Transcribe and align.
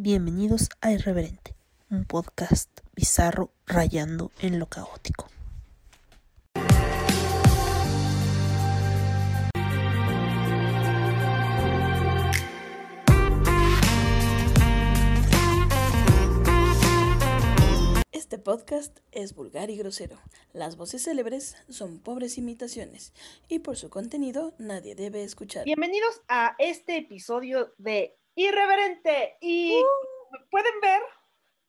Bienvenidos 0.00 0.68
a 0.80 0.92
Irreverente, 0.92 1.56
un 1.90 2.04
podcast 2.04 2.70
bizarro 2.94 3.50
rayando 3.66 4.30
en 4.40 4.60
lo 4.60 4.66
caótico. 4.66 5.26
Este 18.12 18.38
podcast 18.38 19.00
es 19.10 19.34
vulgar 19.34 19.68
y 19.70 19.78
grosero. 19.78 20.20
Las 20.52 20.76
voces 20.76 21.02
célebres 21.02 21.56
son 21.68 21.98
pobres 21.98 22.38
imitaciones 22.38 23.12
y 23.48 23.58
por 23.58 23.76
su 23.76 23.90
contenido 23.90 24.54
nadie 24.58 24.94
debe 24.94 25.24
escuchar. 25.24 25.64
Bienvenidos 25.64 26.20
a 26.28 26.54
este 26.60 26.98
episodio 26.98 27.74
de 27.78 28.17
Irreverente. 28.38 29.36
Y 29.40 29.82
¿me 30.30 30.38
pueden 30.48 30.80
ver, 30.80 31.02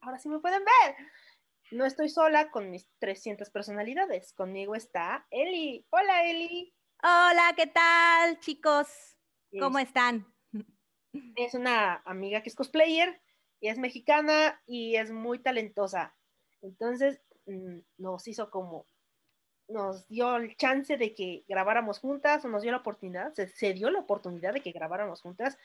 ahora 0.02 0.18
sí 0.20 0.28
me 0.28 0.38
pueden 0.38 0.62
ver. 0.64 0.94
No 1.72 1.84
estoy 1.84 2.08
sola 2.08 2.52
con 2.52 2.70
mis 2.70 2.88
300 3.00 3.50
personalidades. 3.50 4.32
Conmigo 4.34 4.76
está 4.76 5.26
Eli. 5.30 5.84
Hola, 5.90 6.24
Eli. 6.30 6.72
Hola, 7.02 7.54
¿qué 7.56 7.66
tal, 7.66 8.38
chicos? 8.38 9.16
¿Cómo 9.58 9.80
Es- 9.80 9.88
están? 9.88 10.32
Es 11.34 11.54
una 11.54 12.02
amiga 12.04 12.40
que 12.44 12.50
es 12.50 12.54
cosplayer 12.54 13.20
y 13.58 13.66
es 13.66 13.76
mexicana 13.78 14.62
y 14.64 14.94
es 14.94 15.10
muy 15.10 15.40
talentosa. 15.40 16.14
Entonces 16.62 17.20
mm, 17.46 17.78
nos 17.98 18.28
hizo 18.28 18.48
como, 18.48 18.86
nos 19.66 20.06
dio 20.06 20.36
el 20.36 20.56
chance 20.56 20.96
de 20.96 21.16
que 21.16 21.42
grabáramos 21.48 21.98
juntas 21.98 22.44
o 22.44 22.48
nos 22.48 22.62
dio 22.62 22.70
la 22.70 22.78
oportunidad, 22.78 23.32
se, 23.34 23.48
se 23.48 23.72
dio 23.72 23.90
la 23.90 23.98
oportunidad 23.98 24.52
de 24.52 24.60
que 24.60 24.70
grabáramos 24.70 25.20
juntas. 25.20 25.58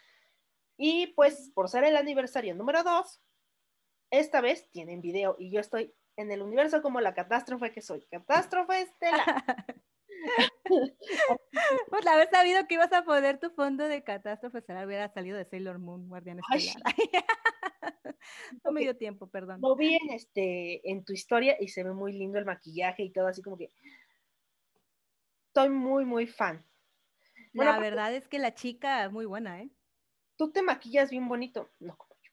Y 0.78 1.08
pues 1.08 1.52
por 1.54 1.70
ser 1.70 1.84
el 1.86 1.96
aniversario 1.96 2.56
número 2.56 2.84
2, 2.84 3.22
esta 4.12 4.42
vez 4.42 4.70
tienen 4.72 5.02
video 5.02 5.36
y 5.40 5.52
yo 5.52 5.60
estoy 5.60 5.94
en 6.18 6.32
el 6.32 6.42
universo 6.42 6.82
como 6.82 7.02
la 7.02 7.14
catástrofe 7.14 7.72
que 7.72 7.82
soy. 7.82 8.06
Catástrofe 8.12 8.82
estelar. 8.82 9.44
Pues 11.90 12.08
haber 12.08 12.30
sabido 12.30 12.66
que 12.68 12.76
ibas 12.76 12.92
a 12.92 13.04
poner 13.04 13.40
tu 13.40 13.52
fondo 13.52 13.88
de 13.88 14.04
catástrofe, 14.04 14.62
será 14.62 14.86
hubiera 14.86 15.08
salido 15.10 15.38
de 15.38 15.46
Sailor 15.46 15.78
Moon, 15.78 16.08
Guardián 16.08 16.40
Estelar. 16.40 16.96
no 18.64 18.72
me 18.72 18.82
dio 18.82 18.98
tiempo, 18.98 19.28
perdón. 19.28 19.60
Lo 19.62 19.76
vi 19.76 19.94
en, 19.96 20.10
este, 20.12 20.90
en 20.90 21.06
tu 21.06 21.14
historia 21.14 21.58
y 21.60 21.68
se 21.68 21.84
ve 21.84 21.94
muy 21.94 22.14
lindo 22.14 22.40
el 22.40 22.46
maquillaje 22.46 23.04
y 23.04 23.12
todo 23.12 23.28
así 23.28 23.42
como 23.44 23.58
que 23.58 23.72
estoy 25.48 25.70
muy, 25.70 26.06
muy 26.06 26.26
fan. 26.28 26.66
Bueno, 27.54 27.72
La 27.72 27.78
aparte- 27.78 27.90
verdad 27.90 28.16
es 28.16 28.28
que 28.28 28.40
la 28.40 28.56
chica 28.56 29.06
es 29.06 29.12
muy 29.12 29.26
buena, 29.26 29.62
¿eh? 29.62 29.70
Tú 30.36 30.52
te 30.52 30.62
maquillas 30.62 31.10
bien 31.10 31.28
bonito. 31.28 31.72
No, 31.80 31.98
como 31.98 32.16
yo. 32.22 32.32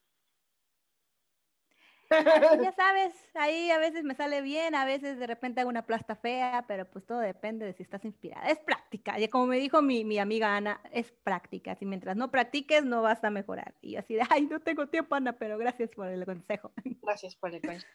Ya 2.68 2.72
sabes, 2.72 3.14
ahí 3.34 3.70
a 3.70 3.78
veces 3.78 4.04
me 4.04 4.14
sale 4.14 4.42
bien, 4.42 4.74
a 4.74 4.84
veces 4.84 5.18
de 5.18 5.26
repente 5.26 5.60
hago 5.60 5.70
una 5.70 5.86
plasta 5.86 6.14
fea, 6.14 6.64
pero 6.68 6.88
pues 6.90 7.06
todo 7.06 7.20
depende 7.20 7.64
de 7.64 7.72
si 7.72 7.82
estás 7.82 8.04
inspirada. 8.04 8.48
Es 8.48 8.58
práctica, 8.58 9.18
y 9.18 9.28
como 9.28 9.46
me 9.46 9.58
dijo 9.58 9.80
mi, 9.82 10.04
mi 10.04 10.18
amiga 10.18 10.56
Ana, 10.56 10.80
es 10.92 11.10
práctica. 11.10 11.74
Si 11.76 11.86
mientras 11.86 12.16
no 12.16 12.30
practiques, 12.30 12.84
no 12.84 13.02
vas 13.02 13.24
a 13.24 13.30
mejorar. 13.30 13.74
Y 13.80 13.96
así 13.96 14.14
de, 14.14 14.22
ay, 14.28 14.42
no 14.42 14.60
tengo 14.60 14.88
tiempo, 14.88 15.14
Ana, 15.14 15.38
pero 15.38 15.56
gracias 15.58 15.90
por 15.94 16.08
el 16.08 16.24
consejo. 16.24 16.72
Gracias 17.02 17.36
por 17.36 17.54
el 17.54 17.62
consejo. 17.62 17.92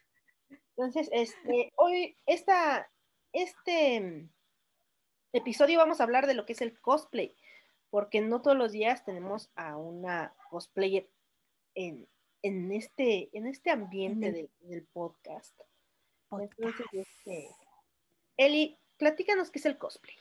Entonces, 0.78 1.10
este, 1.12 1.72
hoy, 1.76 2.18
esta, 2.26 2.90
este 3.34 4.00
mm, 4.00 4.30
episodio 5.34 5.80
vamos 5.80 6.00
a 6.00 6.04
hablar 6.04 6.28
de 6.28 6.34
lo 6.34 6.46
que 6.46 6.54
es 6.54 6.62
el 6.62 6.80
cosplay, 6.80 7.36
porque 7.90 8.22
no 8.22 8.42
todos 8.42 8.58
los 8.58 8.72
días 8.72 9.04
tenemos 9.06 9.50
a 9.56 9.78
una 9.78 10.36
cosplayer 10.50 11.10
en, 11.76 12.08
en, 12.42 12.72
este, 12.72 13.30
en 13.38 13.48
este 13.48 13.72
ambiente 13.72 14.28
el 14.28 14.34
de- 14.34 14.50
del 14.60 14.86
podcast. 14.88 15.60
Entonces, 16.32 16.56
Podcast. 16.58 16.94
este, 16.94 17.50
Eli, 18.38 18.78
platícanos 18.98 19.50
qué 19.52 19.60
es 19.60 19.66
el 19.66 19.78
cosplay. 19.78 20.16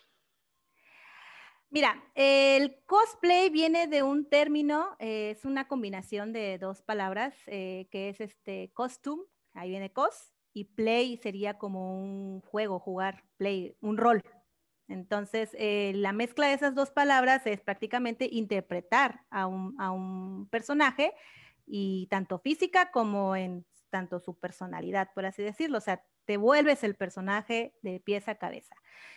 Mira, 1.68 2.00
el 2.14 2.80
cosplay 2.86 3.50
viene 3.50 3.88
de 3.88 4.02
un 4.04 4.28
término, 4.28 4.96
eh, 5.00 5.30
es 5.30 5.44
una 5.44 5.66
combinación 5.66 6.32
de 6.32 6.58
dos 6.58 6.80
palabras, 6.82 7.34
eh, 7.46 7.88
que 7.90 8.08
es 8.08 8.20
este 8.20 8.70
costume, 8.72 9.24
ahí 9.52 9.70
viene 9.70 9.92
cos, 9.92 10.32
y 10.52 10.64
play 10.64 11.16
sería 11.18 11.58
como 11.58 11.98
un 12.00 12.40
juego, 12.40 12.78
jugar, 12.78 13.24
play, 13.36 13.76
un 13.80 13.96
rol. 13.98 14.22
Entonces, 14.88 15.50
eh, 15.58 15.92
la 15.94 16.12
mezcla 16.12 16.48
de 16.48 16.54
esas 16.54 16.74
dos 16.74 16.90
palabras 16.90 17.46
es 17.46 17.60
prácticamente 17.60 18.28
interpretar 18.30 19.24
a 19.30 19.46
un, 19.46 19.74
a 19.80 19.90
un 19.90 20.48
personaje 20.48 21.12
y 21.66 22.06
tanto 22.08 22.38
física 22.38 22.90
como 22.92 23.34
en 23.36 23.66
tanto 23.90 24.20
su 24.20 24.38
personalidad, 24.38 25.10
por 25.14 25.26
así 25.26 25.42
decirlo. 25.42 25.78
O 25.78 25.80
sea, 25.80 26.04
te 26.24 26.36
vuelves 26.36 26.84
el 26.84 26.94
personaje 26.94 27.74
de 27.82 28.00
pies 28.00 28.28
a 28.28 28.36
cabeza. 28.36 28.74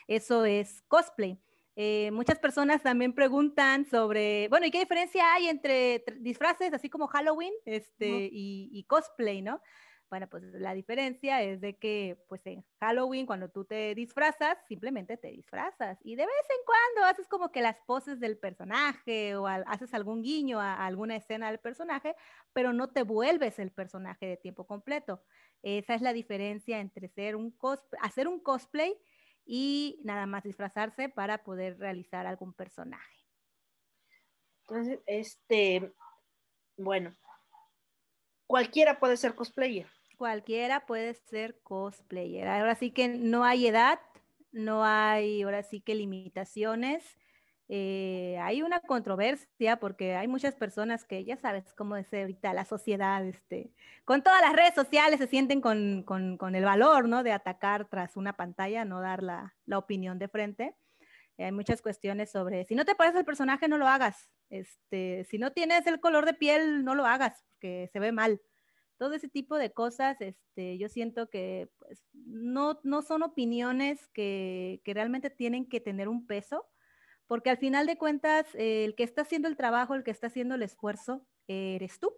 Eso 0.07 0.45
es 0.45 0.81
cosplay. 0.87 1.39
Eh, 1.75 2.11
muchas 2.11 2.39
personas 2.39 2.83
también 2.83 3.13
preguntan 3.13 3.85
sobre, 3.85 4.47
bueno, 4.49 4.65
¿y 4.65 4.71
qué 4.71 4.79
diferencia 4.79 5.33
hay 5.33 5.47
entre 5.47 6.03
tr- 6.03 6.17
disfraces 6.19 6.73
así 6.73 6.89
como 6.89 7.07
Halloween 7.07 7.53
este, 7.65 8.29
y, 8.31 8.69
y 8.73 8.83
cosplay, 8.83 9.41
no? 9.41 9.61
Bueno, 10.09 10.27
pues 10.27 10.43
la 10.43 10.73
diferencia 10.73 11.43
es 11.43 11.61
de 11.61 11.77
que, 11.77 12.17
pues 12.27 12.43
en 12.47 12.65
Halloween, 12.79 13.27
cuando 13.27 13.49
tú 13.49 13.63
te 13.65 13.93
disfrazas, 13.93 14.57
simplemente 14.67 15.17
te 15.17 15.27
disfrazas 15.27 15.99
y 16.03 16.15
de 16.15 16.25
vez 16.25 16.45
en 16.49 16.65
cuando 16.65 17.11
haces 17.11 17.27
como 17.27 17.51
que 17.51 17.61
las 17.61 17.77
poses 17.85 18.19
del 18.19 18.37
personaje 18.39 19.35
o 19.35 19.45
haces 19.45 19.93
algún 19.93 20.23
guiño 20.23 20.59
a, 20.59 20.83
alguna 20.83 21.15
escena 21.15 21.51
del 21.51 21.59
personaje, 21.59 22.15
pero 22.53 22.73
no 22.73 22.89
te 22.89 23.03
vuelves 23.03 23.59
el 23.59 23.71
personaje 23.71 24.25
de 24.25 24.37
tiempo 24.37 24.65
completo. 24.65 25.23
Esa 25.61 25.93
es 25.93 26.01
la 26.01 26.13
diferencia 26.13 26.79
entre 26.79 27.07
ser 27.09 27.35
un 27.35 27.55
hacer 28.01 28.27
un 28.27 28.39
cosplay 28.39 28.97
y 29.45 29.99
nada 30.03 30.25
más 30.25 30.43
disfrazarse 30.43 31.09
para 31.09 31.43
poder 31.43 31.77
realizar 31.77 32.25
algún 32.25 32.53
personaje. 32.53 33.27
Entonces, 34.67 34.99
este, 35.05 35.93
bueno, 36.77 37.15
cualquiera 38.47 38.99
puede 38.99 39.17
ser 39.17 39.35
cosplayer. 39.35 39.87
Cualquiera 40.19 40.85
puede 40.85 41.13
ser 41.13 41.61
cosplayer. 41.63 42.45
Ahora 42.49 42.75
sí 42.75 42.91
que 42.91 43.07
no 43.07 43.45
hay 43.45 43.67
edad, 43.67 44.01
no 44.51 44.83
hay, 44.83 45.43
ahora 45.43 45.63
sí 45.63 45.79
que 45.79 45.95
limitaciones. 45.95 47.17
Eh, 47.69 48.37
hay 48.41 48.61
una 48.61 48.81
controversia 48.81 49.77
porque 49.79 50.15
hay 50.15 50.27
muchas 50.27 50.55
personas 50.55 51.05
que 51.05 51.23
ya 51.23 51.37
sabes 51.37 51.71
cómo 51.73 51.95
es 51.95 52.13
ahorita 52.13 52.53
la 52.53 52.65
sociedad, 52.65 53.23
este, 53.25 53.71
con 54.03 54.21
todas 54.21 54.41
las 54.41 54.53
redes 54.53 54.73
sociales 54.75 55.19
se 55.21 55.27
sienten 55.27 55.61
con, 55.61 56.03
con- 56.03 56.35
con 56.37 56.53
el 56.55 56.65
valor, 56.65 57.07
¿no? 57.07 57.23
De 57.23 57.31
atacar 57.31 57.85
tras 57.87 58.17
una 58.17 58.33
pantalla, 58.35 58.83
no 58.83 58.99
dar 59.01 59.23
la, 59.23 59.55
la 59.65 59.77
opinión 59.77 60.19
de 60.19 60.27
frente. 60.27 60.75
Eh, 61.37 61.45
hay 61.45 61.51
muchas 61.53 61.81
cuestiones 61.81 62.31
sobre, 62.31 62.65
si 62.65 62.75
no 62.75 62.85
te 62.85 62.95
parece 62.95 63.19
el 63.19 63.25
personaje, 63.25 63.67
no 63.69 63.77
lo 63.77 63.87
hagas. 63.87 64.29
Este, 64.49 65.23
si 65.25 65.37
no 65.37 65.51
tienes 65.53 65.87
el 65.87 65.99
color 66.01 66.25
de 66.25 66.33
piel, 66.33 66.83
no 66.83 66.95
lo 66.95 67.05
hagas, 67.05 67.45
porque 67.53 67.89
se 67.93 67.99
ve 67.99 68.11
mal 68.11 68.41
todo 68.99 69.13
ese 69.13 69.29
tipo 69.29 69.57
de 69.57 69.71
cosas, 69.71 70.19
este, 70.21 70.77
yo 70.77 70.89
siento 70.89 71.29
que 71.29 71.69
pues, 71.79 72.05
no, 72.13 72.79
no 72.83 73.01
son 73.01 73.23
opiniones 73.23 74.07
que, 74.09 74.81
que 74.83 74.93
realmente 74.93 75.29
tienen 75.29 75.67
que 75.67 75.79
tener 75.79 76.09
un 76.09 76.27
peso, 76.27 76.67
porque 77.25 77.49
al 77.49 77.57
final 77.57 77.87
de 77.87 77.97
cuentas, 77.97 78.45
eh, 78.55 78.83
el 78.83 78.95
que 78.95 79.03
está 79.03 79.21
haciendo 79.21 79.47
el 79.47 79.55
trabajo, 79.55 79.95
el 79.95 80.03
que 80.03 80.11
está 80.11 80.27
haciendo 80.27 80.55
el 80.55 80.63
esfuerzo, 80.63 81.25
eh, 81.47 81.75
eres 81.75 81.99
tú. 81.99 82.13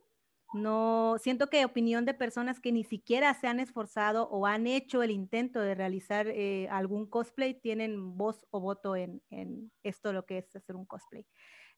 No, 0.53 1.15
siento 1.19 1.47
que 1.47 1.63
opinión 1.63 2.03
de 2.03 2.13
personas 2.13 2.59
que 2.59 2.73
ni 2.73 2.83
siquiera 2.83 3.33
se 3.35 3.47
han 3.47 3.59
esforzado 3.61 4.27
o 4.29 4.47
han 4.47 4.67
hecho 4.67 5.01
el 5.03 5.11
intento 5.11 5.61
de 5.61 5.75
realizar 5.75 6.27
eh, 6.27 6.67
algún 6.69 7.09
cosplay 7.09 7.53
tienen 7.53 8.17
voz 8.17 8.45
o 8.49 8.59
voto 8.59 8.97
en, 8.97 9.21
en 9.29 9.71
esto 9.83 10.11
lo 10.11 10.25
que 10.25 10.39
es 10.39 10.55
hacer 10.55 10.75
un 10.75 10.85
cosplay. 10.85 11.25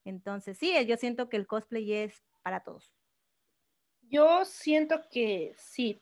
Entonces, 0.04 0.58
sí, 0.58 0.72
yo 0.86 0.96
siento 0.96 1.28
que 1.28 1.36
el 1.36 1.46
cosplay 1.46 1.92
es 1.92 2.24
para 2.42 2.64
todos. 2.64 2.92
Yo 4.14 4.44
siento 4.44 5.02
que 5.10 5.52
sí, 5.56 6.00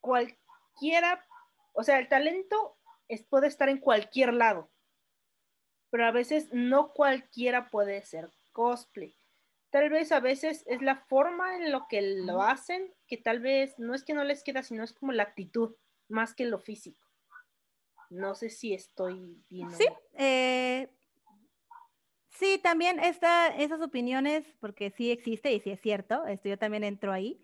cualquiera, 0.00 1.24
o 1.72 1.84
sea, 1.84 2.00
el 2.00 2.08
talento 2.08 2.76
es- 3.06 3.22
puede 3.22 3.46
estar 3.46 3.68
en 3.68 3.78
cualquier 3.78 4.34
lado, 4.34 4.72
pero 5.90 6.06
a 6.06 6.10
veces 6.10 6.48
no 6.52 6.92
cualquiera 6.92 7.70
puede 7.70 8.02
ser 8.02 8.28
cosplay. 8.52 9.16
Tal 9.70 9.88
vez 9.88 10.10
a 10.10 10.18
veces 10.18 10.64
es 10.66 10.82
la 10.82 10.96
forma 10.96 11.56
en 11.56 11.70
lo 11.70 11.86
que 11.88 12.02
lo 12.02 12.42
hacen, 12.42 12.92
que 13.06 13.16
tal 13.18 13.38
vez 13.40 13.78
no 13.78 13.94
es 13.94 14.02
que 14.04 14.12
no 14.14 14.24
les 14.24 14.42
queda, 14.42 14.64
sino 14.64 14.82
es 14.82 14.92
como 14.92 15.12
la 15.12 15.22
actitud, 15.22 15.76
más 16.08 16.34
que 16.34 16.44
lo 16.44 16.58
físico. 16.58 17.00
No 18.10 18.34
sé 18.34 18.50
si 18.50 18.74
estoy 18.74 19.44
bien. 19.48 19.70
Sí, 19.72 19.86
eh, 20.14 20.88
sí, 22.38 22.58
también 22.62 22.98
está 23.00 23.48
esas 23.48 23.80
opiniones, 23.80 24.44
porque 24.60 24.90
sí 24.90 25.10
existe 25.10 25.52
y 25.52 25.60
sí 25.60 25.70
es 25.70 25.80
cierto, 25.80 26.26
esto 26.26 26.48
yo 26.48 26.58
también 26.58 26.84
entro 26.84 27.12
ahí, 27.12 27.40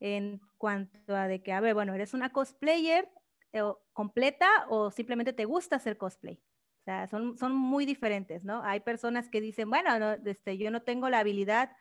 en 0.00 0.40
cuanto 0.58 1.14
a 1.14 1.28
de 1.28 1.42
que, 1.42 1.52
a 1.52 1.60
ver, 1.60 1.74
bueno, 1.74 1.94
eres 1.94 2.14
una 2.14 2.30
cosplayer 2.30 3.08
eh, 3.52 3.62
completa 3.92 4.48
o 4.68 4.90
simplemente 4.90 5.32
te 5.32 5.44
gusta 5.44 5.76
hacer 5.76 5.96
cosplay. 5.96 6.40
O 6.80 6.84
sea, 6.84 7.08
son, 7.08 7.36
son 7.36 7.54
muy 7.54 7.84
diferentes, 7.84 8.44
¿no? 8.44 8.62
Hay 8.62 8.80
personas 8.80 9.28
que 9.28 9.40
dicen, 9.40 9.68
bueno, 9.70 9.98
no, 9.98 10.12
este, 10.12 10.56
yo 10.58 10.70
no 10.70 10.82
tengo 10.82 11.08
la 11.08 11.20
habilidad 11.20 11.72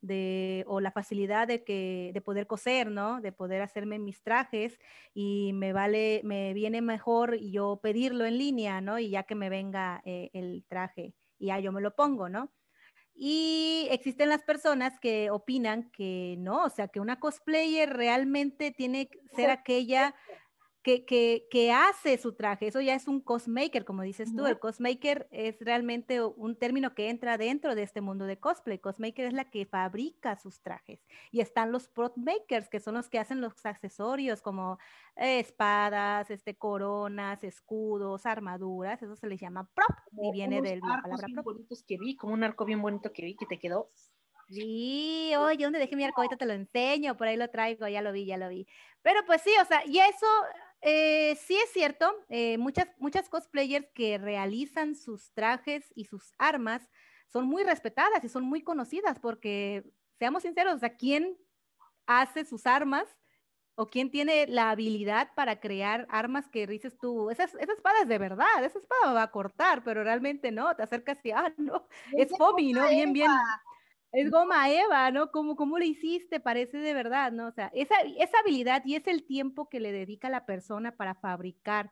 de, 0.00 0.64
o 0.66 0.80
la 0.80 0.92
facilidad 0.92 1.48
de, 1.48 1.64
que, 1.64 2.10
de 2.14 2.20
poder 2.20 2.46
coser, 2.46 2.90
¿no? 2.90 3.20
De 3.20 3.32
poder 3.32 3.62
hacerme 3.62 3.98
mis 3.98 4.22
trajes 4.22 4.78
y 5.12 5.52
me 5.54 5.72
vale, 5.72 6.22
me 6.24 6.54
viene 6.54 6.80
mejor 6.82 7.36
yo 7.38 7.80
pedirlo 7.82 8.24
en 8.24 8.38
línea, 8.38 8.80
¿no? 8.80 8.98
Y 8.98 9.10
ya 9.10 9.24
que 9.24 9.34
me 9.34 9.50
venga 9.50 10.02
eh, 10.04 10.30
el 10.32 10.64
traje 10.68 11.14
y 11.38 11.46
ya 11.46 11.58
yo 11.58 11.72
me 11.72 11.80
lo 11.80 11.94
pongo, 11.94 12.28
¿no? 12.28 12.52
Y 13.14 13.86
existen 13.90 14.28
las 14.28 14.42
personas 14.42 14.98
que 14.98 15.30
opinan 15.30 15.90
que 15.92 16.34
no, 16.38 16.64
o 16.64 16.70
sea, 16.70 16.88
que 16.88 16.98
una 17.00 17.20
cosplayer 17.20 17.90
realmente 17.90 18.72
tiene 18.72 19.08
que 19.08 19.20
ser 19.36 19.50
aquella 19.50 20.14
que, 20.84 21.72
hace 21.72 22.18
su 22.18 22.34
traje. 22.34 22.66
Eso 22.66 22.80
ya 22.80 22.94
es 22.94 23.08
un 23.08 23.20
cosmaker, 23.20 23.84
como 23.84 24.02
dices 24.02 24.34
tú. 24.36 24.46
El 24.46 24.58
cosmaker 24.58 25.26
es 25.30 25.56
realmente 25.60 26.22
un 26.22 26.56
término 26.56 26.94
que 26.94 27.08
entra 27.08 27.38
dentro 27.38 27.74
de 27.74 27.82
este 27.82 28.02
mundo 28.02 28.26
de 28.26 28.38
cosplay. 28.38 28.78
Cosmaker 28.78 29.26
es 29.26 29.32
la 29.32 29.50
que 29.50 29.64
fabrica 29.64 30.36
sus 30.36 30.60
trajes. 30.60 31.00
Y 31.32 31.40
están 31.40 31.72
los 31.72 31.88
prop 31.88 32.16
makers, 32.16 32.68
que 32.68 32.80
son 32.80 32.94
los 32.94 33.08
que 33.08 33.18
hacen 33.18 33.40
los 33.40 33.64
accesorios 33.64 34.42
como 34.42 34.78
eh, 35.16 35.40
espadas, 35.40 36.30
este, 36.30 36.54
coronas, 36.56 37.42
escudos, 37.42 38.26
armaduras. 38.26 39.02
Eso 39.02 39.16
se 39.16 39.26
les 39.26 39.40
llama 39.40 39.68
prop 39.74 39.98
y 40.12 40.32
viene 40.32 40.60
de 40.60 40.76
la 40.76 41.00
palabra 41.02 41.26
prop. 41.32 41.44
bonitos 41.46 41.82
que 41.82 41.96
vi, 41.98 42.14
como 42.14 42.34
un 42.34 42.44
arco 42.44 42.64
bien 42.66 42.82
bonito 42.82 43.10
que 43.12 43.22
vi 43.22 43.36
que 43.36 43.46
te 43.46 43.58
quedó 43.58 43.90
Sí, 44.48 45.32
oye, 45.38 45.64
¿dónde 45.64 45.78
dejé 45.78 45.96
mi 45.96 46.04
arco? 46.04 46.20
Ahorita 46.20 46.36
te 46.36 46.46
lo 46.46 46.52
enseño, 46.52 47.16
por 47.16 47.26
ahí 47.26 47.36
lo 47.36 47.48
traigo, 47.48 47.88
ya 47.88 48.02
lo 48.02 48.12
vi, 48.12 48.26
ya 48.26 48.36
lo 48.36 48.48
vi. 48.48 48.66
Pero 49.02 49.20
pues 49.26 49.42
sí, 49.42 49.50
o 49.60 49.64
sea, 49.64 49.82
y 49.86 49.98
eso 49.98 50.26
eh, 50.84 51.36
sí 51.36 51.56
es 51.56 51.72
cierto, 51.72 52.14
eh, 52.28 52.58
muchas, 52.58 52.88
muchas 52.98 53.28
cosplayers 53.30 53.86
que 53.94 54.18
realizan 54.18 54.94
sus 54.94 55.32
trajes 55.32 55.90
y 55.94 56.04
sus 56.04 56.32
armas 56.38 56.88
son 57.28 57.46
muy 57.46 57.64
respetadas 57.64 58.22
y 58.22 58.28
son 58.28 58.44
muy 58.44 58.62
conocidas 58.62 59.18
porque, 59.18 59.82
seamos 60.18 60.42
sinceros, 60.42 60.80
sea, 60.80 60.94
¿quién 60.96 61.38
hace 62.06 62.44
sus 62.44 62.66
armas 62.66 63.16
o 63.76 63.86
quién 63.86 64.10
tiene 64.10 64.46
la 64.46 64.70
habilidad 64.70 65.30
para 65.34 65.58
crear 65.58 66.06
armas 66.10 66.48
que 66.48 66.66
dices 66.66 66.96
tú, 66.98 67.30
esa, 67.30 67.44
esa 67.44 67.72
espada 67.72 68.02
es 68.02 68.08
de 68.08 68.18
verdad, 68.18 68.62
esa 68.62 68.78
espada 68.78 69.14
va 69.14 69.22
a 69.22 69.30
cortar, 69.30 69.82
pero 69.82 70.04
realmente 70.04 70.52
no, 70.52 70.76
te 70.76 70.82
acercas 70.82 71.18
y, 71.24 71.30
ah, 71.32 71.52
no, 71.56 71.88
es 72.12 72.30
Fomi, 72.36 72.72
¿no? 72.72 72.88
Bien, 72.88 73.12
bien, 73.12 73.30
es 74.14 74.30
goma 74.30 74.70
Eva, 74.70 75.10
¿no? 75.10 75.30
¿Cómo, 75.30 75.56
¿Cómo 75.56 75.78
lo 75.78 75.84
hiciste? 75.84 76.40
Parece 76.40 76.78
de 76.78 76.94
verdad, 76.94 77.32
¿no? 77.32 77.48
O 77.48 77.52
sea, 77.52 77.70
esa, 77.74 77.96
esa 78.18 78.38
habilidad 78.38 78.82
y 78.84 78.94
es 78.94 79.06
el 79.06 79.26
tiempo 79.26 79.68
que 79.68 79.80
le 79.80 79.92
dedica 79.92 80.30
la 80.30 80.46
persona 80.46 80.96
para 80.96 81.14
fabricar 81.14 81.90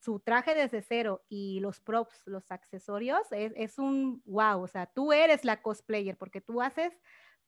su 0.00 0.20
traje 0.20 0.54
desde 0.54 0.82
cero 0.82 1.24
y 1.28 1.60
los 1.60 1.80
props, 1.80 2.22
los 2.26 2.50
accesorios, 2.50 3.20
es, 3.30 3.52
es, 3.56 3.78
un 3.78 4.22
wow, 4.24 4.62
o 4.62 4.68
sea, 4.68 4.86
tú 4.86 5.12
eres 5.12 5.44
la 5.44 5.62
cosplayer 5.62 6.16
porque 6.16 6.40
tú 6.40 6.60
haces 6.60 6.92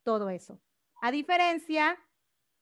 todo 0.03 0.31
eso. 0.31 0.61
A 1.01 1.11
diferencia 1.11 1.99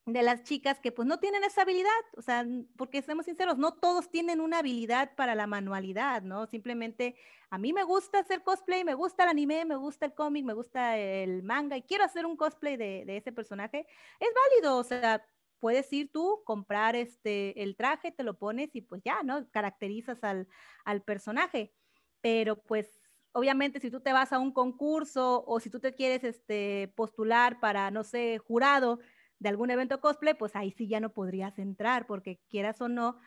de 0.07 0.23
las 0.23 0.45
chicas 0.45 0.79
que 0.79 0.93
pues 0.93 1.07
no 1.07 1.19
tienen 1.19 1.43
esa 1.43 1.63
habilidad, 1.63 1.91
o 2.17 2.23
sea, 2.23 2.47
porque 2.77 3.03
seamos 3.03 3.27
sinceros, 3.27 3.59
no 3.59 3.75
todos 3.75 4.09
tienen 4.09 4.41
una 4.41 4.61
habilidad 4.61 5.13
para 5.17 5.35
la 5.35 5.49
manualidad, 5.49 6.23
¿no? 6.23 6.47
Simplemente 6.47 7.17
a 7.51 7.59
mí 7.59 7.73
me 7.73 7.83
gusta 7.83 8.21
hacer 8.21 8.45
cosplay, 8.45 8.85
me 8.85 8.95
gusta 8.95 9.25
el 9.25 9.31
anime, 9.31 9.65
me 9.65 9.75
gusta 9.75 10.07
el 10.07 10.15
cómic, 10.15 10.45
me 10.45 10.53
gusta 10.53 10.97
el 10.97 11.43
manga 11.43 11.77
y 11.77 11.83
quiero 11.83 12.05
hacer 12.05 12.25
un 12.25 12.37
cosplay 12.37 12.77
de, 12.77 13.05
ese 13.17 13.33
personaje, 13.33 13.85
es 14.21 14.29
válido, 14.53 14.79
o 14.79 14.85
sea, 14.85 15.27
puedes 15.59 15.93
ir 15.93 16.13
tú, 16.13 16.41
comprar 16.45 16.95
este, 16.95 17.61
el 17.61 17.75
traje, 17.75 18.13
te 18.13 18.23
lo 18.23 18.39
pones 18.39 18.77
y 18.77 18.83
pues 18.83 19.03
ya, 19.05 19.25
¿no? 19.25 19.51
Caracterizas 19.51 20.23
al, 20.23 20.47
al 20.85 21.03
personaje, 21.03 21.75
pero 22.21 22.63
pues 22.63 23.01
obviamente 23.33 23.81
si 23.81 23.91
tú 23.91 24.01
te 24.01 24.13
vas 24.13 24.33
a 24.33 24.39
un 24.39 24.53
concurso 24.53 25.45
o 25.49 25.59
si 25.59 25.69
tú 25.69 25.81
te 25.81 25.95
quieres 25.95 26.23
este, 26.23 26.93
postular 26.95 27.59
para, 27.59 27.91
no 27.91 28.05
sé, 28.05 28.39
jurado, 28.39 29.01
de 29.39 29.49
algún 29.49 29.71
evento 29.71 30.01
cosplay, 30.01 30.35
pues 30.35 30.57
ahí 30.57 30.71
sí 30.71 30.89
ya 30.89 31.01
no 31.01 31.13
podrías 31.13 31.59
entrar, 31.59 32.07
porque 32.07 32.41
quieras 32.49 32.81
o 32.81 32.89
no, 32.89 33.19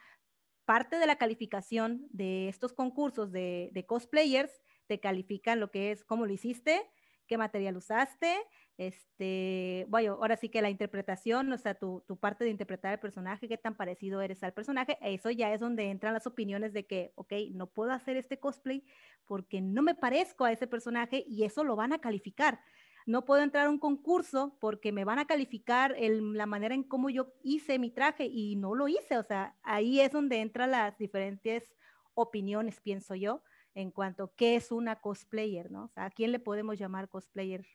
parte 0.65 0.99
de 0.99 1.07
la 1.07 1.17
calificación 1.17 2.07
de 2.11 2.47
estos 2.47 2.73
concursos 2.73 3.31
de, 3.31 3.85
cosplayers 3.87 4.61
te 4.87 4.99
califican 4.99 5.59
lo 5.59 5.71
que 5.71 5.91
es 5.91 6.03
cómo 6.03 6.25
lo 6.25 6.33
hiciste, 6.33 6.81
qué 7.25 7.37
material 7.37 7.77
usaste, 7.77 8.35
este, 8.77 9.85
bueno, 9.89 10.13
ahora 10.13 10.37
sí 10.37 10.49
que 10.49 10.61
la 10.61 10.69
interpretación, 10.69 11.51
o 11.51 11.57
sea, 11.57 11.75
tu, 11.75 12.03
tu, 12.07 12.17
parte 12.17 12.43
de 12.43 12.51
interpretar 12.51 12.93
el 12.93 12.99
personaje, 12.99 13.47
qué 13.47 13.57
tan 13.57 13.75
parecido 13.75 14.21
eres 14.21 14.41
al 14.43 14.53
personaje, 14.53 14.97
eso 15.01 15.29
ya 15.31 15.53
es 15.53 15.59
donde 15.59 15.89
entran 15.89 16.13
las 16.13 16.27
opiniones 16.27 16.71
de 16.71 16.85
que, 16.85 17.13
ok, 17.15 17.33
no 17.51 17.67
puedo 17.67 17.91
hacer 17.91 18.15
este 18.15 18.39
cosplay 18.39 18.83
porque 19.25 19.61
no 19.61 19.81
me 19.81 19.95
parezco 19.95 20.45
a 20.45 20.51
ese 20.51 20.65
personaje 20.65 21.23
y 21.27 21.43
eso 21.43 21.63
lo 21.63 21.75
van 21.75 21.93
a 21.93 21.99
calificar 21.99 22.61
no 23.09 23.25
puedo 23.25 23.41
entrar 23.41 23.65
a 23.65 23.69
un 23.71 23.79
concurso 23.79 24.55
porque 24.59 24.91
me 24.91 25.03
van 25.03 25.17
a 25.17 25.25
calificar 25.25 25.95
la 25.97 26.45
manera 26.45 26.75
en 26.75 26.83
cómo 26.83 27.09
yo 27.09 27.33
hice 27.41 27.79
mi 27.79 27.89
traje 27.89 28.25
y 28.25 28.55
no 28.55 28.75
lo 28.75 28.87
hice. 28.87 29.17
O 29.17 29.23
sea, 29.23 29.57
ahí 29.63 29.99
es 29.99 30.11
donde 30.11 30.41
entran 30.41 30.69
las 30.69 30.95
diferentes 30.99 31.75
opiniones, 32.13 32.79
pienso 32.81 33.15
yo, 33.15 33.41
en 33.73 33.89
cuanto 33.89 34.25
a 34.25 34.35
qué 34.35 34.55
es 34.55 34.71
una 34.71 35.01
cosplayer, 35.01 35.71
¿no? 35.71 35.85
O 35.85 35.87
sea, 35.87 36.05
¿a 36.05 36.11
quién 36.11 36.31
le 36.31 36.37
podemos 36.37 36.77
llamar 36.77 37.09
cosplayer? 37.09 37.65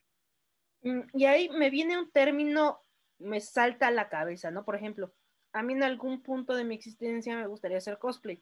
Mm, 0.83 1.01
y 1.13 1.25
ahí 1.25 1.49
me 1.49 1.69
viene 1.69 1.99
un 1.99 2.09
término, 2.11 2.79
me 3.19 3.41
salta 3.41 3.87
a 3.87 3.91
la 3.91 4.07
cabeza, 4.07 4.51
¿no? 4.51 4.63
Por 4.63 4.77
ejemplo, 4.77 5.13
a 5.51 5.63
mí 5.63 5.73
en 5.73 5.83
algún 5.83 6.23
punto 6.23 6.55
de 6.55 6.63
mi 6.63 6.75
existencia 6.75 7.35
me 7.35 7.47
gustaría 7.47 7.79
hacer 7.79 7.97
cosplay, 7.99 8.41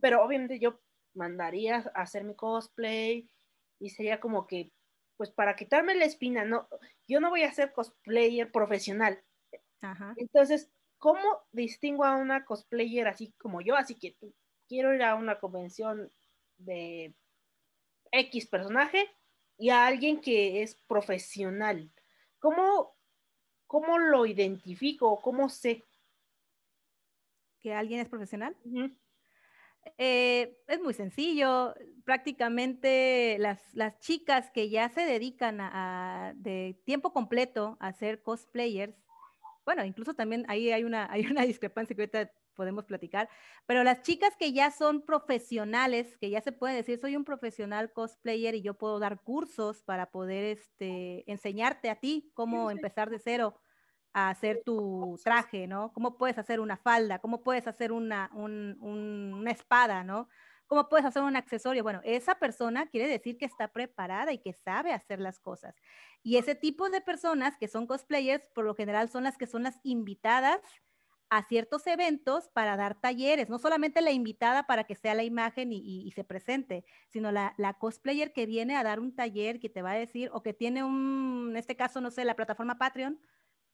pero 0.00 0.22
obviamente 0.22 0.60
yo 0.60 0.80
mandaría 1.12 1.78
a 1.92 2.02
hacer 2.02 2.22
mi 2.22 2.36
cosplay 2.36 3.28
y 3.80 3.90
sería 3.90 4.20
como 4.20 4.46
que 4.46 4.70
pues 5.16 5.30
para 5.30 5.56
quitarme 5.56 5.94
la 5.94 6.04
espina, 6.04 6.44
no, 6.44 6.68
yo 7.06 7.20
no 7.20 7.30
voy 7.30 7.42
a 7.42 7.52
ser 7.52 7.72
cosplayer 7.72 8.50
profesional. 8.50 9.22
Entonces, 10.16 10.72
¿cómo 10.98 11.42
distingo 11.52 12.04
a 12.04 12.16
una 12.16 12.44
cosplayer 12.44 13.06
así 13.06 13.32
como 13.38 13.60
yo? 13.60 13.76
Así 13.76 13.94
que 13.94 14.16
quiero 14.66 14.94
ir 14.94 15.02
a 15.02 15.14
una 15.14 15.38
convención 15.38 16.10
de 16.56 17.14
X 18.10 18.46
personaje 18.46 19.10
y 19.58 19.70
a 19.70 19.86
alguien 19.86 20.20
que 20.20 20.62
es 20.62 20.74
profesional. 20.86 21.92
¿Cómo, 22.38 22.96
cómo 23.66 23.98
lo 23.98 24.26
identifico? 24.26 25.20
¿Cómo 25.20 25.48
sé? 25.48 25.84
¿Que 27.60 27.74
alguien 27.74 28.00
es 28.00 28.08
profesional? 28.08 28.56
Eh, 29.98 30.56
es 30.66 30.80
muy 30.80 30.94
sencillo. 30.94 31.74
Prácticamente 32.04 33.36
las, 33.38 33.60
las, 33.74 33.98
chicas 34.00 34.50
que 34.50 34.68
ya 34.68 34.88
se 34.88 35.02
dedican 35.02 35.60
a, 35.60 36.32
de 36.36 36.80
tiempo 36.84 37.12
completo 37.12 37.76
a 37.80 37.92
ser 37.92 38.22
cosplayers, 38.22 38.94
bueno, 39.64 39.84
incluso 39.84 40.14
también 40.14 40.44
ahí 40.48 40.70
hay 40.70 40.84
una, 40.84 41.08
hay 41.12 41.26
una 41.26 41.42
discrepancia 41.42 41.96
que 41.96 42.02
ahorita 42.02 42.30
podemos 42.54 42.84
platicar, 42.84 43.28
pero 43.66 43.82
las 43.82 44.02
chicas 44.02 44.36
que 44.38 44.52
ya 44.52 44.70
son 44.70 45.02
profesionales, 45.02 46.16
que 46.18 46.30
ya 46.30 46.40
se 46.40 46.52
puede 46.52 46.76
decir, 46.76 47.00
soy 47.00 47.16
un 47.16 47.24
profesional 47.24 47.92
cosplayer 47.92 48.54
y 48.54 48.62
yo 48.62 48.74
puedo 48.74 49.00
dar 49.00 49.20
cursos 49.22 49.82
para 49.82 50.10
poder 50.12 50.44
este, 50.44 51.28
enseñarte 51.30 51.90
a 51.90 51.96
ti 51.96 52.30
cómo 52.34 52.70
empezar 52.70 53.10
de 53.10 53.18
cero 53.18 53.60
a 54.14 54.30
hacer 54.30 54.62
tu 54.64 55.18
traje, 55.22 55.66
¿no? 55.66 55.92
¿Cómo 55.92 56.16
puedes 56.16 56.38
hacer 56.38 56.60
una 56.60 56.76
falda? 56.76 57.18
¿Cómo 57.18 57.42
puedes 57.42 57.66
hacer 57.66 57.92
una, 57.92 58.30
una 58.32 59.50
espada, 59.50 60.04
¿no? 60.04 60.28
¿Cómo 60.66 60.88
puedes 60.88 61.04
hacer 61.04 61.22
un 61.22 61.36
accesorio? 61.36 61.82
Bueno, 61.82 62.00
esa 62.04 62.36
persona 62.36 62.86
quiere 62.86 63.08
decir 63.08 63.36
que 63.36 63.44
está 63.44 63.68
preparada 63.68 64.32
y 64.32 64.38
que 64.38 64.54
sabe 64.54 64.92
hacer 64.92 65.20
las 65.20 65.40
cosas. 65.40 65.74
Y 66.22 66.36
ese 66.36 66.54
tipo 66.54 66.88
de 66.88 67.00
personas 67.00 67.58
que 67.58 67.68
son 67.68 67.86
cosplayers, 67.86 68.46
por 68.54 68.64
lo 68.64 68.74
general 68.74 69.10
son 69.10 69.24
las 69.24 69.36
que 69.36 69.46
son 69.46 69.64
las 69.64 69.78
invitadas 69.82 70.60
a 71.28 71.42
ciertos 71.42 71.86
eventos 71.86 72.48
para 72.50 72.76
dar 72.76 72.94
talleres, 73.00 73.48
no 73.48 73.58
solamente 73.58 74.00
la 74.00 74.12
invitada 74.12 74.66
para 74.66 74.84
que 74.84 74.94
sea 74.94 75.14
la 75.14 75.24
imagen 75.24 75.72
y, 75.72 76.10
se 76.12 76.22
presente, 76.22 76.84
sino 77.08 77.32
la, 77.32 77.54
la, 77.56 77.74
cosplayer 77.74 78.32
que 78.32 78.46
viene 78.46 78.76
a 78.76 78.84
dar 78.84 79.00
un 79.00 79.16
taller 79.16 79.58
que 79.58 79.68
te 79.68 79.82
va 79.82 79.92
a 79.92 79.96
decir, 79.96 80.30
o 80.32 80.42
que 80.42 80.54
tiene 80.54 80.84
un, 80.84 81.48
en 81.50 81.56
este 81.56 81.74
caso, 81.74 82.00
no 82.00 82.12
sé, 82.12 82.24
la 82.24 82.36
plataforma 82.36 82.78
Patreon, 82.78 83.18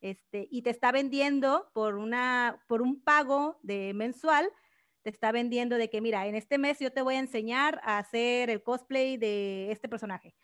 este, 0.00 0.49
y 0.50 0.62
te 0.62 0.71
está 0.71 0.92
vendiendo 0.92 1.71
por, 1.75 1.97
una, 1.97 2.64
por 2.69 2.83
un 2.83 3.02
pago 3.02 3.59
de 3.62 3.92
mensual, 3.95 4.50
te 5.02 5.11
está 5.11 5.33
vendiendo 5.33 5.76
de 5.76 5.88
que, 5.90 6.00
mira, 6.00 6.26
en 6.26 6.35
este 6.35 6.59
mes 6.59 6.78
yo 6.78 6.92
te 6.92 7.02
voy 7.02 7.14
a 7.14 7.21
enseñar 7.21 7.80
a 7.85 7.99
hacer 7.99 8.50
el 8.50 8.62
cosplay 8.62 9.16
de 9.16 9.71
este 9.73 9.88
personaje, 9.88 10.35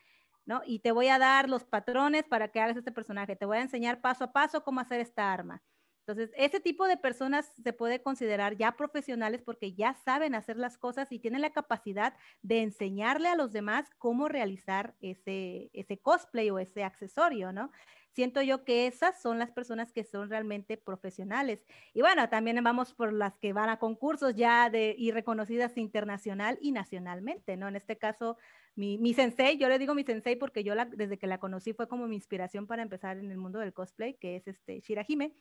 ¿no? 0.45 0.61
Y 0.65 0.79
te 0.79 0.91
voy 0.91 1.07
a 1.09 1.19
dar 1.19 1.49
los 1.49 1.63
patrones 1.65 2.23
para 2.25 2.49
que 2.49 2.59
hagas 2.59 2.77
este 2.77 2.91
personaje, 2.91 3.35
te 3.35 3.45
voy 3.45 3.57
a 3.57 3.61
enseñar 3.61 4.01
paso 4.01 4.25
a 4.25 4.33
paso 4.33 4.63
cómo 4.63 4.79
hacer 4.79 4.99
esta 4.99 5.31
arma. 5.31 5.63
Entonces, 6.07 6.33
ese 6.37 6.61
tipo 6.61 6.87
de 6.87 6.95
personas 6.95 7.51
se 7.61 7.73
puede 7.73 8.01
considerar 8.01 8.55
ya 8.55 8.77
profesionales 8.77 9.41
porque 9.41 9.73
ya 9.73 9.93
saben 9.93 10.35
hacer 10.35 10.55
las 10.55 10.77
cosas 10.77 11.11
y 11.11 11.19
tienen 11.19 11.41
la 11.41 11.51
capacidad 11.51 12.13
de 12.41 12.61
enseñarle 12.61 13.27
a 13.27 13.35
los 13.35 13.51
demás 13.51 13.89
cómo 13.97 14.29
realizar 14.29 14.95
ese, 15.01 15.69
ese 15.73 15.97
cosplay 15.97 16.49
o 16.49 16.59
ese 16.59 16.85
accesorio, 16.85 17.51
¿no? 17.51 17.71
Siento 18.13 18.41
yo 18.41 18.63
que 18.63 18.87
esas 18.87 19.21
son 19.21 19.37
las 19.37 19.51
personas 19.51 19.91
que 19.91 20.05
son 20.05 20.29
realmente 20.29 20.77
profesionales. 20.77 21.65
Y 21.93 21.99
bueno, 21.99 22.29
también 22.29 22.63
vamos 22.63 22.93
por 22.93 23.11
las 23.11 23.37
que 23.37 23.51
van 23.51 23.69
a 23.69 23.77
concursos 23.77 24.33
ya 24.33 24.69
de, 24.69 24.95
y 24.97 25.11
reconocidas 25.11 25.77
internacional 25.77 26.57
y 26.61 26.71
nacionalmente, 26.71 27.57
¿no? 27.57 27.67
En 27.67 27.75
este 27.75 27.97
caso, 27.97 28.37
mi, 28.75 28.97
mi 28.97 29.13
sensei, 29.13 29.57
yo 29.57 29.67
le 29.67 29.77
digo 29.77 29.93
mi 29.93 30.05
sensei 30.05 30.37
porque 30.37 30.63
yo 30.63 30.73
desde 30.95 31.17
que 31.17 31.27
la 31.27 31.39
conocí 31.39 31.73
fue 31.73 31.89
como 31.89 32.07
mi 32.07 32.15
inspiración 32.15 32.65
para 32.65 32.81
empezar 32.81 33.17
en 33.17 33.29
el 33.29 33.37
mundo 33.37 33.59
del 33.59 33.73
cosplay, 33.73 34.13
que 34.15 34.37
es 34.37 34.47
este 34.47 34.79
Shirahime 34.79 35.35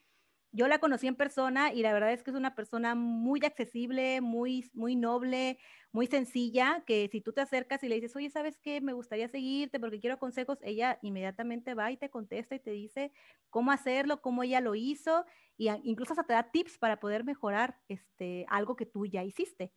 yo 0.57 0.69
la 0.69 0.79
conocí 0.79 1.07
en 1.07 1.17
persona 1.17 1.73
y 1.75 1.83
la 1.83 1.93
verdad 1.93 2.13
es 2.13 2.23
que 2.23 2.31
es 2.31 2.37
una 2.37 2.55
persona 2.55 2.95
muy 2.95 3.45
accesible, 3.45 4.23
muy, 4.23 4.71
muy 4.73 4.97
noble, 4.97 5.59
muy 5.93 6.07
sencilla, 6.07 6.83
que 6.87 7.09
si 7.13 7.21
tú 7.21 7.33
te 7.33 7.43
acercas 7.43 7.83
y 7.85 7.89
le 7.89 7.97
dices, 7.97 8.17
oye, 8.17 8.31
¿sabes 8.31 8.59
qué? 8.63 8.81
Me 8.81 8.95
gustaría 8.95 9.29
seguirte 9.29 9.79
porque 9.79 10.01
quiero 10.01 10.19
consejos, 10.19 10.59
ella 10.63 10.99
inmediatamente 11.03 11.75
va 11.75 11.93
y 11.93 11.99
te 11.99 12.09
contesta 12.09 12.55
y 12.55 12.61
te 12.61 12.71
dice 12.71 13.13
cómo 13.51 13.71
hacerlo, 13.71 14.23
cómo 14.23 14.43
ella 14.43 14.63
lo 14.63 14.75
hizo, 14.75 15.27
y 15.59 15.69
incluso 15.85 16.15
hasta 16.15 16.25
te 16.25 16.33
da 16.33 16.51
tips 16.51 16.79
para 16.79 17.01
poder 17.01 17.25
mejorar 17.25 17.79
este, 17.89 18.47
algo 18.49 18.77
que 18.77 18.87
tú 18.87 19.05
ya 19.05 19.25
hiciste. 19.25 19.73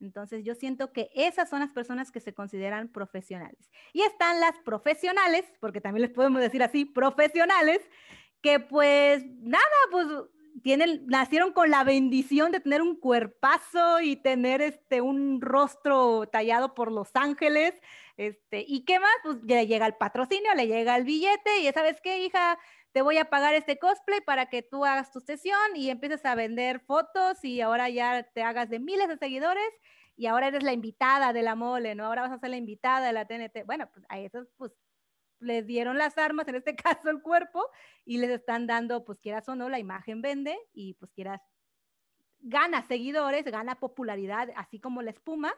Entonces 0.00 0.44
yo 0.44 0.54
siento 0.54 0.92
que 0.92 1.10
esas 1.12 1.50
son 1.50 1.58
las 1.58 1.72
personas 1.72 2.12
que 2.12 2.20
se 2.20 2.34
consideran 2.34 2.88
profesionales. 2.88 3.68
Y 3.92 4.02
están 4.02 4.38
las 4.38 4.56
profesionales, 4.60 5.44
porque 5.60 5.80
también 5.80 6.02
les 6.02 6.14
podemos 6.14 6.40
decir 6.40 6.62
así, 6.62 6.84
profesionales, 6.84 7.80
que 8.42 8.60
pues 8.60 9.24
nada, 9.40 9.64
pues 9.90 10.06
tienen, 10.62 11.06
nacieron 11.06 11.52
con 11.52 11.70
la 11.70 11.84
bendición 11.84 12.52
de 12.52 12.60
tener 12.60 12.82
un 12.82 12.98
cuerpazo 12.98 14.00
y 14.00 14.16
tener 14.16 14.60
este, 14.60 15.00
un 15.00 15.40
rostro 15.40 16.26
tallado 16.28 16.74
por 16.74 16.92
los 16.92 17.10
ángeles. 17.14 17.74
Este, 18.16 18.64
¿Y 18.66 18.84
qué 18.84 18.98
más? 18.98 19.14
Pues 19.22 19.36
le 19.44 19.66
llega 19.66 19.86
el 19.86 19.94
patrocinio, 19.94 20.54
le 20.54 20.66
llega 20.66 20.96
el 20.96 21.04
billete 21.04 21.58
y 21.60 21.64
ya 21.64 21.72
sabes 21.72 22.00
qué, 22.00 22.24
hija, 22.24 22.58
te 22.92 23.02
voy 23.02 23.18
a 23.18 23.26
pagar 23.26 23.54
este 23.54 23.78
cosplay 23.78 24.20
para 24.20 24.46
que 24.46 24.62
tú 24.62 24.84
hagas 24.84 25.12
tu 25.12 25.20
sesión 25.20 25.58
y 25.74 25.90
empieces 25.90 26.24
a 26.24 26.34
vender 26.34 26.80
fotos 26.80 27.44
y 27.44 27.60
ahora 27.60 27.88
ya 27.88 28.24
te 28.34 28.42
hagas 28.42 28.68
de 28.70 28.80
miles 28.80 29.08
de 29.08 29.18
seguidores 29.18 29.70
y 30.16 30.26
ahora 30.26 30.48
eres 30.48 30.64
la 30.64 30.72
invitada 30.72 31.32
de 31.32 31.42
la 31.42 31.54
mole, 31.54 31.94
¿no? 31.94 32.06
Ahora 32.06 32.22
vas 32.22 32.32
a 32.32 32.38
ser 32.38 32.50
la 32.50 32.56
invitada 32.56 33.06
de 33.06 33.12
la 33.12 33.26
TNT. 33.26 33.64
Bueno, 33.66 33.88
pues 33.92 34.04
a 34.08 34.18
eso 34.18 34.44
pues 34.56 34.72
les 35.40 35.66
dieron 35.66 35.98
las 35.98 36.18
armas, 36.18 36.48
en 36.48 36.56
este 36.56 36.76
caso 36.76 37.10
el 37.10 37.22
cuerpo, 37.22 37.64
y 38.04 38.18
les 38.18 38.30
están 38.30 38.66
dando, 38.66 39.04
pues 39.04 39.18
quieras 39.20 39.48
o 39.48 39.54
no, 39.54 39.68
la 39.68 39.78
imagen 39.78 40.22
vende 40.22 40.58
y 40.72 40.94
pues 40.94 41.12
quieras, 41.12 41.42
gana 42.40 42.86
seguidores, 42.86 43.44
gana 43.44 43.80
popularidad, 43.80 44.48
así 44.56 44.80
como 44.80 45.02
la 45.02 45.10
espuma, 45.10 45.52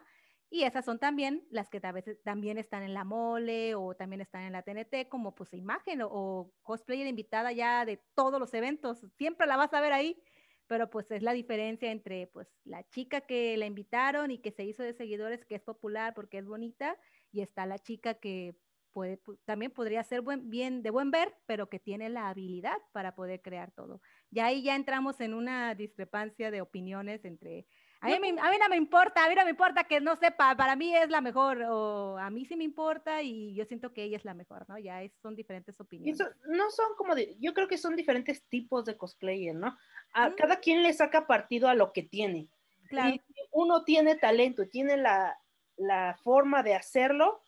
y 0.49 0.63
esas 0.63 0.83
son 0.83 0.99
también 0.99 1.47
las 1.49 1.69
que 1.69 1.79
a 1.81 1.93
veces 1.93 2.21
también 2.23 2.57
están 2.57 2.83
en 2.83 2.93
la 2.93 3.05
mole 3.05 3.73
o 3.73 3.95
también 3.95 4.19
están 4.19 4.43
en 4.43 4.51
la 4.51 4.63
TNT 4.63 5.07
como 5.07 5.33
pues 5.33 5.53
imagen 5.53 6.01
o, 6.01 6.09
o 6.11 6.53
cosplayer 6.61 7.07
invitada 7.07 7.53
ya 7.53 7.85
de 7.85 8.03
todos 8.15 8.37
los 8.37 8.53
eventos. 8.53 8.99
Siempre 9.17 9.47
la 9.47 9.55
vas 9.55 9.73
a 9.73 9.79
ver 9.79 9.93
ahí, 9.93 10.21
pero 10.67 10.89
pues 10.89 11.09
es 11.11 11.23
la 11.23 11.31
diferencia 11.31 11.89
entre 11.89 12.27
pues 12.27 12.47
la 12.65 12.83
chica 12.89 13.21
que 13.21 13.55
la 13.55 13.65
invitaron 13.65 14.29
y 14.29 14.39
que 14.39 14.51
se 14.51 14.65
hizo 14.65 14.83
de 14.83 14.93
seguidores, 14.93 15.45
que 15.45 15.55
es 15.55 15.61
popular 15.61 16.13
porque 16.13 16.37
es 16.39 16.45
bonita, 16.45 16.97
y 17.31 17.41
está 17.41 17.65
la 17.65 17.79
chica 17.79 18.15
que 18.15 18.55
puede, 18.93 19.19
también 19.45 19.71
podría 19.71 20.03
ser 20.03 20.21
buen, 20.21 20.49
bien 20.49 20.83
de 20.83 20.89
buen 20.89 21.11
ver, 21.11 21.33
pero 21.45 21.69
que 21.69 21.79
tiene 21.79 22.09
la 22.09 22.29
habilidad 22.29 22.77
para 22.91 23.15
poder 23.15 23.41
crear 23.41 23.71
todo. 23.71 24.01
Y 24.29 24.39
ahí 24.39 24.63
ya 24.63 24.75
entramos 24.75 25.19
en 25.21 25.33
una 25.33 25.75
discrepancia 25.75 26.51
de 26.51 26.61
opiniones 26.61 27.25
entre, 27.25 27.65
a 28.01 28.07
mí, 28.07 28.15
a 28.15 28.19
mí 28.19 28.57
no 28.59 28.69
me 28.69 28.77
importa, 28.77 29.25
a 29.25 29.29
mí 29.29 29.35
no 29.35 29.43
me 29.43 29.51
importa 29.51 29.83
que 29.83 30.01
no 30.01 30.15
sepa, 30.15 30.55
para 30.55 30.75
mí 30.75 30.95
es 30.95 31.09
la 31.09 31.21
mejor, 31.21 31.61
o 31.69 32.17
a 32.17 32.29
mí 32.29 32.45
sí 32.45 32.55
me 32.55 32.63
importa 32.63 33.21
y 33.21 33.53
yo 33.53 33.65
siento 33.65 33.93
que 33.93 34.03
ella 34.03 34.17
es 34.17 34.25
la 34.25 34.33
mejor, 34.33 34.67
¿no? 34.67 34.79
Ya 34.79 35.01
son 35.21 35.35
diferentes 35.35 35.79
opiniones. 35.79 36.19
no 36.47 36.71
son 36.71 36.95
como, 36.97 37.13
de, 37.13 37.37
yo 37.39 37.53
creo 37.53 37.67
que 37.67 37.77
son 37.77 37.95
diferentes 37.95 38.43
tipos 38.47 38.85
de 38.85 38.97
cosplayer, 38.97 39.55
¿no? 39.55 39.77
A 40.13 40.33
cada 40.33 40.59
quien 40.59 40.81
le 40.81 40.93
saca 40.93 41.27
partido 41.27 41.67
a 41.67 41.75
lo 41.75 41.93
que 41.93 42.03
tiene. 42.03 42.49
Claro. 42.89 43.15
Y 43.15 43.21
uno 43.51 43.83
tiene 43.83 44.15
talento, 44.15 44.67
tiene 44.67 44.97
la, 44.97 45.37
la 45.77 46.17
forma 46.23 46.63
de 46.63 46.73
hacerlo, 46.73 47.41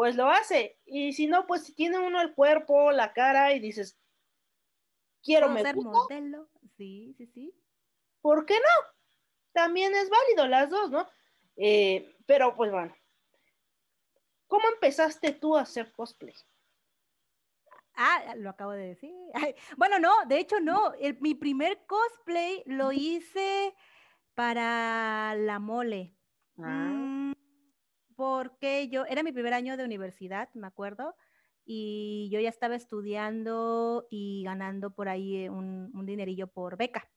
pues 0.00 0.16
lo 0.16 0.30
hace. 0.30 0.78
Y 0.86 1.12
si 1.12 1.26
no, 1.26 1.46
pues 1.46 1.64
si 1.64 1.74
tiene 1.74 1.98
uno 1.98 2.22
el 2.22 2.32
cuerpo, 2.32 2.90
la 2.90 3.12
cara 3.12 3.52
y 3.52 3.60
dices, 3.60 4.00
quiero 5.22 5.54
ser 5.58 5.76
modelo. 5.76 6.48
Sí, 6.78 7.12
sí, 7.18 7.26
sí. 7.26 7.54
¿Por 8.22 8.46
qué 8.46 8.54
no? 8.54 8.94
También 9.52 9.94
es 9.94 10.08
válido 10.08 10.48
las 10.48 10.70
dos, 10.70 10.90
¿no? 10.90 11.06
Eh, 11.56 12.16
pero 12.24 12.56
pues 12.56 12.72
bueno. 12.72 12.96
¿Cómo 14.46 14.66
empezaste 14.70 15.32
tú 15.32 15.54
a 15.54 15.60
hacer 15.60 15.92
cosplay? 15.92 16.34
Ah, 17.92 18.36
lo 18.38 18.48
acabo 18.48 18.70
de 18.72 18.86
decir. 18.86 19.12
bueno, 19.76 19.98
no, 19.98 20.14
de 20.24 20.38
hecho 20.38 20.60
no. 20.60 20.94
mi 21.20 21.34
primer 21.34 21.84
cosplay 21.84 22.62
lo 22.64 22.90
hice 22.90 23.74
para 24.32 25.34
la 25.34 25.58
mole. 25.58 26.16
Ah. 26.56 26.88
Mm, 26.88 27.19
porque 28.20 28.90
yo, 28.90 29.06
era 29.06 29.22
mi 29.22 29.32
primer 29.32 29.54
año 29.54 29.78
de 29.78 29.84
universidad, 29.84 30.50
me 30.52 30.66
acuerdo, 30.66 31.16
y 31.64 32.28
yo 32.30 32.38
ya 32.38 32.50
estaba 32.50 32.74
estudiando 32.76 34.06
y 34.10 34.42
ganando 34.44 34.90
por 34.94 35.08
ahí 35.08 35.48
un, 35.48 35.90
un 35.94 36.04
dinerillo 36.04 36.46
por 36.48 36.76
beca. 36.76 37.09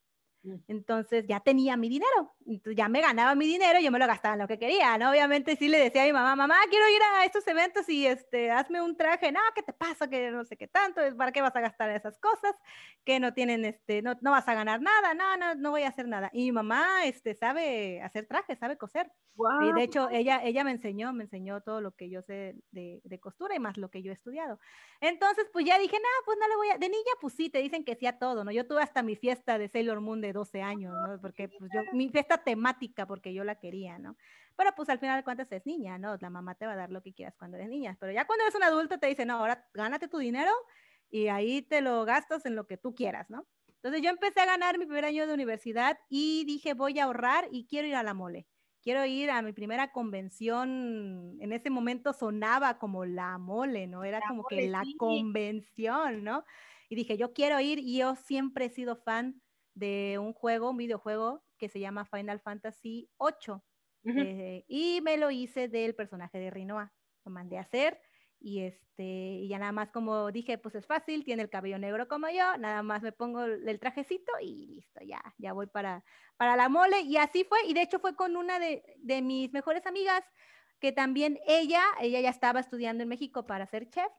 Mm. 0.43 0.55
Entonces 0.67 1.25
ya 1.27 1.39
tenía 1.39 1.77
mi 1.77 1.87
dinero, 1.87 2.35
entonces 2.45 2.75
ya 2.75 2.89
me 2.89 2.99
ganaba 2.99 3.33
mi 3.33 3.47
dinero, 3.47 3.79
yo 3.79 3.91
me 3.91 3.99
lo 3.99 4.07
gastaba 4.07 4.33
en 4.35 4.41
lo 4.41 4.47
que 4.47 4.59
quería, 4.59 4.97
¿no? 4.97 5.09
Obviamente 5.09 5.55
sí 5.55 5.69
le 5.69 5.79
decía 5.79 6.03
a 6.03 6.05
mi 6.05 6.11
mamá, 6.11 6.35
mamá, 6.35 6.55
quiero 6.69 6.85
ir 6.89 7.01
a 7.01 7.23
estos 7.23 7.47
eventos 7.47 7.87
y 7.87 8.05
este, 8.05 8.51
hazme 8.51 8.81
un 8.81 8.97
traje, 8.97 9.31
no, 9.31 9.39
¿qué 9.55 9.63
te 9.63 9.71
pasa? 9.71 10.09
Que 10.09 10.31
no 10.31 10.43
sé 10.43 10.57
qué 10.57 10.67
tanto, 10.67 11.01
¿para 11.17 11.31
qué 11.31 11.41
vas 11.41 11.55
a 11.55 11.61
gastar 11.61 11.89
esas 11.91 12.19
cosas? 12.19 12.53
Que 13.05 13.21
no 13.21 13.33
tienen, 13.33 13.63
este, 13.63 14.01
no, 14.01 14.15
no 14.21 14.31
vas 14.31 14.47
a 14.49 14.53
ganar 14.53 14.81
nada, 14.81 15.13
no, 15.13 15.37
no, 15.37 15.55
no 15.55 15.71
voy 15.71 15.83
a 15.83 15.89
hacer 15.89 16.09
nada. 16.09 16.29
Y 16.33 16.45
mi 16.45 16.51
mamá, 16.51 17.05
este, 17.05 17.35
sabe 17.35 18.01
hacer 18.01 18.27
trajes, 18.27 18.59
sabe 18.59 18.77
coser. 18.77 19.09
Y 19.63 19.73
de 19.73 19.83
hecho, 19.83 20.09
ella, 20.11 20.43
ella 20.43 20.63
me 20.63 20.71
enseñó, 20.71 21.11
me 21.11 21.23
enseñó 21.23 21.61
todo 21.61 21.81
lo 21.81 21.95
que 21.95 22.07
yo 22.09 22.21
sé 22.21 22.55
de, 22.69 23.01
de, 23.03 23.19
costura 23.19 23.55
y 23.55 23.59
más 23.59 23.77
lo 23.77 23.89
que 23.89 24.03
yo 24.03 24.11
he 24.11 24.13
estudiado. 24.13 24.59
Entonces, 25.01 25.47
pues 25.51 25.65
ya 25.65 25.79
dije, 25.79 25.97
no, 25.97 26.25
pues 26.25 26.37
no 26.39 26.47
le 26.47 26.55
voy 26.55 26.69
a, 26.69 26.77
de 26.77 26.87
niña, 26.87 27.13
pues 27.19 27.33
sí, 27.33 27.49
te 27.49 27.59
dicen 27.59 27.83
que 27.83 27.95
sí 27.95 28.05
a 28.05 28.19
todo, 28.19 28.43
¿no? 28.43 28.51
Yo 28.51 28.67
tuve 28.67 28.83
hasta 28.83 29.01
mi 29.01 29.15
fiesta 29.15 29.57
de 29.57 29.69
Sailor 29.69 30.01
Moon 30.01 30.21
de 30.21 30.32
12 30.33 30.61
años, 30.61 30.93
¿no? 30.93 31.21
Porque 31.21 31.47
pues 31.47 31.71
yo, 31.73 31.81
mi 31.93 32.09
fiesta 32.09 32.43
temática, 32.43 33.05
porque 33.05 33.33
yo 33.33 33.43
la 33.43 33.55
quería, 33.55 33.97
¿no? 33.99 34.17
Pero 34.55 34.71
pues 34.75 34.89
al 34.89 34.99
final 34.99 35.17
de 35.17 35.23
cuentas 35.23 35.51
es 35.51 35.65
niña, 35.65 35.97
¿no? 35.97 36.17
La 36.19 36.29
mamá 36.29 36.55
te 36.55 36.65
va 36.65 36.73
a 36.73 36.75
dar 36.75 36.91
lo 36.91 37.01
que 37.01 37.13
quieras 37.13 37.35
cuando 37.37 37.57
eres 37.57 37.69
niña, 37.69 37.97
pero 37.99 38.11
ya 38.11 38.25
cuando 38.25 38.43
eres 38.43 38.55
un 38.55 38.63
adulto 38.63 38.99
te 38.99 39.07
dice, 39.07 39.25
no, 39.25 39.35
ahora 39.35 39.65
gánate 39.73 40.07
tu 40.07 40.17
dinero 40.17 40.51
y 41.09 41.27
ahí 41.27 41.61
te 41.61 41.81
lo 41.81 42.03
gastas 42.05 42.45
en 42.45 42.55
lo 42.55 42.67
que 42.67 42.77
tú 42.77 42.93
quieras, 42.93 43.29
¿no? 43.29 43.47
Entonces 43.75 44.01
yo 44.01 44.09
empecé 44.09 44.41
a 44.41 44.45
ganar 44.45 44.77
mi 44.77 44.85
primer 44.85 45.05
año 45.05 45.27
de 45.27 45.33
universidad 45.33 45.97
y 46.09 46.45
dije, 46.45 46.73
voy 46.73 46.99
a 46.99 47.05
ahorrar 47.05 47.47
y 47.51 47.67
quiero 47.67 47.87
ir 47.87 47.95
a 47.95 48.03
la 48.03 48.13
mole 48.13 48.47
quiero 48.83 49.05
ir 49.05 49.31
a 49.31 49.41
mi 49.41 49.53
primera 49.53 49.91
convención, 49.91 51.37
en 51.39 51.53
ese 51.53 51.69
momento 51.69 52.11
sonaba 52.11 52.77
como 52.77 53.05
la 53.05 53.37
mole, 53.37 53.87
¿no? 53.87 54.03
Era 54.03 54.19
como 54.27 54.43
que 54.45 54.67
la 54.67 54.83
convención, 54.97 56.23
¿no? 56.23 56.43
Y 56.89 56.95
dije, 56.95 57.17
yo 57.17 57.33
quiero 57.33 57.59
ir 57.61 57.79
y 57.79 57.99
yo 57.99 58.15
siempre 58.15 58.65
he 58.65 58.69
sido 58.69 58.97
fan 58.97 59.41
de 59.73 60.17
un 60.19 60.33
juego, 60.33 60.71
un 60.71 60.77
videojuego 60.77 61.43
que 61.57 61.69
se 61.69 61.79
llama 61.79 62.05
Final 62.05 62.39
Fantasy 62.39 63.09
VIII. 63.19 63.61
Eh, 64.19 64.65
y 64.67 65.01
me 65.01 65.17
lo 65.17 65.31
hice 65.31 65.67
del 65.67 65.95
personaje 65.95 66.37
de 66.39 66.51
Rinoa. 66.51 66.93
Lo 67.25 67.31
mandé 67.31 67.57
a 67.57 67.61
hacer 67.61 67.99
y 68.43 68.59
este 68.59 69.03
y 69.03 69.47
ya 69.47 69.57
nada 69.57 69.71
más 69.71 69.89
como 69.89 70.29
dije 70.31 70.57
pues 70.57 70.75
es 70.75 70.85
fácil 70.85 71.23
tiene 71.23 71.43
el 71.43 71.49
cabello 71.49 71.79
negro 71.79 72.09
como 72.09 72.29
yo 72.29 72.57
nada 72.57 72.83
más 72.83 73.01
me 73.01 73.13
pongo 73.13 73.45
el 73.45 73.79
trajecito 73.79 74.33
y 74.41 74.67
listo 74.67 74.99
ya 75.01 75.21
ya 75.37 75.53
voy 75.53 75.67
para 75.67 76.03
para 76.35 76.57
la 76.57 76.67
mole 76.67 76.99
y 77.01 77.15
así 77.15 77.45
fue 77.45 77.59
y 77.65 77.73
de 77.73 77.81
hecho 77.81 77.99
fue 77.99 78.17
con 78.17 78.35
una 78.35 78.59
de, 78.59 78.83
de 78.97 79.21
mis 79.21 79.53
mejores 79.53 79.85
amigas 79.85 80.25
que 80.79 80.91
también 80.91 81.39
ella 81.47 81.81
ella 82.01 82.19
ya 82.19 82.29
estaba 82.29 82.59
estudiando 82.59 83.03
en 83.03 83.09
México 83.09 83.47
para 83.47 83.65
ser 83.65 83.89
chef 83.89 84.11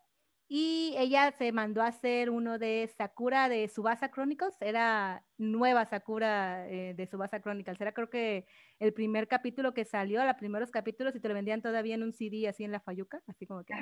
y 0.47 0.95
ella 0.99 1.33
se 1.33 1.53
mandó 1.53 1.83
a 1.83 1.87
hacer 1.87 2.29
uno 2.29 2.59
de 2.59 2.89
Sakura 2.99 3.49
de 3.49 3.67
Subasa 3.69 4.11
Chronicles, 4.11 4.55
era 4.61 5.25
nueva 5.39 5.87
Sakura 5.87 6.69
eh, 6.69 6.95
de 6.95 7.07
Subasa 7.07 7.41
Chronicles, 7.41 7.81
era 7.81 7.93
creo 7.93 8.11
que 8.11 8.47
el 8.79 8.93
primer 8.93 9.27
capítulo 9.27 9.73
que 9.73 9.85
salió, 9.85 10.25
los 10.25 10.37
primeros 10.37 10.71
capítulos 10.71 11.15
y 11.17 11.21
te 11.21 11.29
lo 11.29 11.35
vendían 11.35 11.63
todavía 11.63 11.95
en 11.95 12.03
un 12.03 12.13
CD 12.13 12.47
así 12.49 12.65
en 12.65 12.73
la 12.73 12.81
Fayuca, 12.81 13.23
así 13.27 13.47
como 13.47 13.65
que 13.65 13.75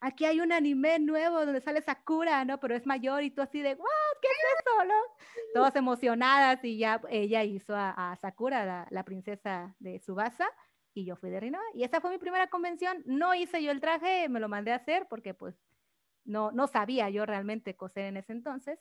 aquí 0.00 0.24
hay 0.24 0.40
un 0.40 0.52
anime 0.52 0.98
nuevo 0.98 1.44
donde 1.44 1.60
sale 1.60 1.82
Sakura, 1.82 2.44
¿no? 2.44 2.60
Pero 2.60 2.74
es 2.74 2.86
mayor 2.86 3.22
y 3.22 3.30
tú 3.30 3.42
así 3.42 3.60
de, 3.60 3.74
¿what? 3.74 4.18
¿Qué 4.20 4.28
es 4.28 4.60
eso, 4.60 4.84
no? 4.84 4.94
Todas 5.54 5.76
emocionadas 5.76 6.64
y 6.64 6.78
ya 6.78 7.00
ella 7.10 7.42
hizo 7.44 7.74
a, 7.76 8.16
Sakura, 8.20 8.64
la, 8.64 8.86
la, 8.90 9.04
princesa 9.04 9.74
de 9.78 9.98
Subasa, 10.00 10.48
y 10.94 11.04
yo 11.04 11.16
fui 11.16 11.30
de 11.30 11.40
Rinoa. 11.40 11.62
Y 11.74 11.84
esa 11.84 12.00
fue 12.00 12.10
mi 12.10 12.18
primera 12.18 12.48
convención. 12.48 13.02
No 13.04 13.34
hice 13.34 13.62
yo 13.62 13.70
el 13.70 13.80
traje, 13.80 14.28
me 14.28 14.40
lo 14.40 14.48
mandé 14.48 14.72
a 14.72 14.76
hacer 14.76 15.06
porque 15.08 15.34
pues 15.34 15.56
no, 16.24 16.52
no 16.52 16.66
sabía 16.66 17.10
yo 17.10 17.26
realmente 17.26 17.76
coser 17.76 18.06
en 18.06 18.16
ese 18.16 18.32
entonces. 18.32 18.78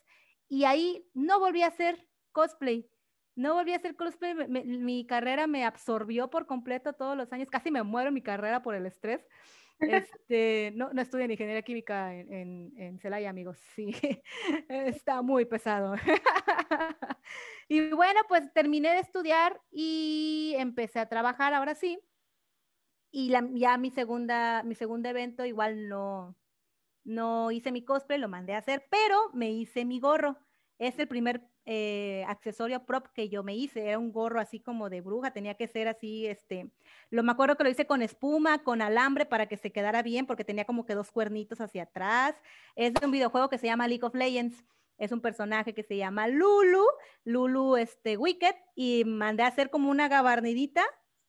y 0.49 0.65
ahí 0.65 1.05
no 1.13 1.39
volví 1.39 1.63
a 1.63 1.67
hacer 1.67 2.07
cosplay. 2.31 2.89
No 3.35 3.55
volví 3.55 3.73
a 3.73 3.77
hacer 3.77 3.95
cosplay, 3.95 4.35
mi 4.47 5.07
carrera 5.07 5.47
me 5.47 5.65
absorbió 5.65 6.29
por 6.29 6.45
completo 6.45 6.93
todos 6.93 7.17
los 7.17 7.33
años, 7.33 7.49
casi 7.49 7.71
me 7.71 7.81
muero 7.81 8.09
en 8.09 8.13
mi 8.13 8.21
carrera 8.21 8.61
por 8.61 8.75
el 8.75 8.85
estrés. 8.85 9.25
Este, 10.19 10.71
no, 10.75 10.93
no 10.93 11.01
estudio 11.01 11.25
en 11.25 11.31
ingeniería 11.31 11.61
química 11.61 12.13
en, 12.13 12.71
en, 12.77 12.99
Celaya, 12.99 13.29
amigos. 13.29 13.57
Sí, 13.75 13.91
está 14.69 15.21
muy 15.21 15.45
pesado. 15.45 15.95
y 17.67 17.89
bueno, 17.89 18.21
pues 18.29 18.53
terminé 18.53 18.93
de 18.93 18.99
estudiar 18.99 19.59
y 19.71 20.53
empecé 20.57 20.99
a 20.99 21.09
trabajar 21.09 21.53
ahora 21.53 21.75
sí. 21.75 21.99
Y 23.11 23.29
la, 23.29 23.45
ya 23.53 23.77
mi 23.77 23.89
segunda, 23.89 24.63
mi 24.63 24.75
segundo 24.75 25.09
evento 25.09 25.43
igual 25.43 25.89
no, 25.89 26.35
no 27.03 27.51
hice 27.51 27.71
mi 27.71 27.83
cosplay, 27.83 28.19
lo 28.19 28.29
mandé 28.29 28.53
a 28.53 28.59
hacer, 28.59 28.85
pero 28.89 29.29
me 29.33 29.51
hice 29.51 29.85
mi 29.85 29.99
gorro. 29.99 30.37
Es 30.79 30.97
el 30.99 31.07
primer 31.07 31.47
eh, 31.65 32.25
accesorio 32.27 32.85
prop 32.85 33.07
que 33.13 33.29
yo 33.29 33.43
me 33.43 33.55
hice. 33.55 33.87
Era 33.87 33.99
un 33.99 34.11
gorro 34.11 34.39
así 34.39 34.59
como 34.59 34.89
de 34.89 35.01
bruja, 35.01 35.31
tenía 35.31 35.55
que 35.55 35.67
ser 35.67 35.87
así, 35.87 36.27
este, 36.27 36.69
lo 37.09 37.23
me 37.23 37.31
acuerdo 37.31 37.55
que 37.55 37.63
lo 37.63 37.69
hice 37.69 37.85
con 37.85 38.01
espuma, 38.01 38.63
con 38.63 38.81
alambre 38.81 39.25
para 39.25 39.47
que 39.47 39.57
se 39.57 39.71
quedara 39.71 40.01
bien, 40.01 40.25
porque 40.25 40.43
tenía 40.43 40.65
como 40.65 40.85
que 40.85 40.95
dos 40.95 41.11
cuernitos 41.11 41.61
hacia 41.61 41.83
atrás. 41.83 42.35
Es 42.75 42.93
de 42.93 43.05
un 43.05 43.11
videojuego 43.11 43.49
que 43.49 43.57
se 43.57 43.67
llama 43.67 43.87
League 43.87 44.05
of 44.05 44.15
Legends. 44.15 44.63
Es 44.97 45.11
un 45.11 45.21
personaje 45.21 45.73
que 45.73 45.83
se 45.83 45.97
llama 45.97 46.27
Lulu, 46.27 46.85
Lulu 47.23 47.77
este, 47.77 48.17
Wicked, 48.17 48.55
y 48.75 49.03
mandé 49.05 49.43
a 49.43 49.47
hacer 49.47 49.69
como 49.69 49.89
una 49.89 50.07
gabardinita 50.07 50.83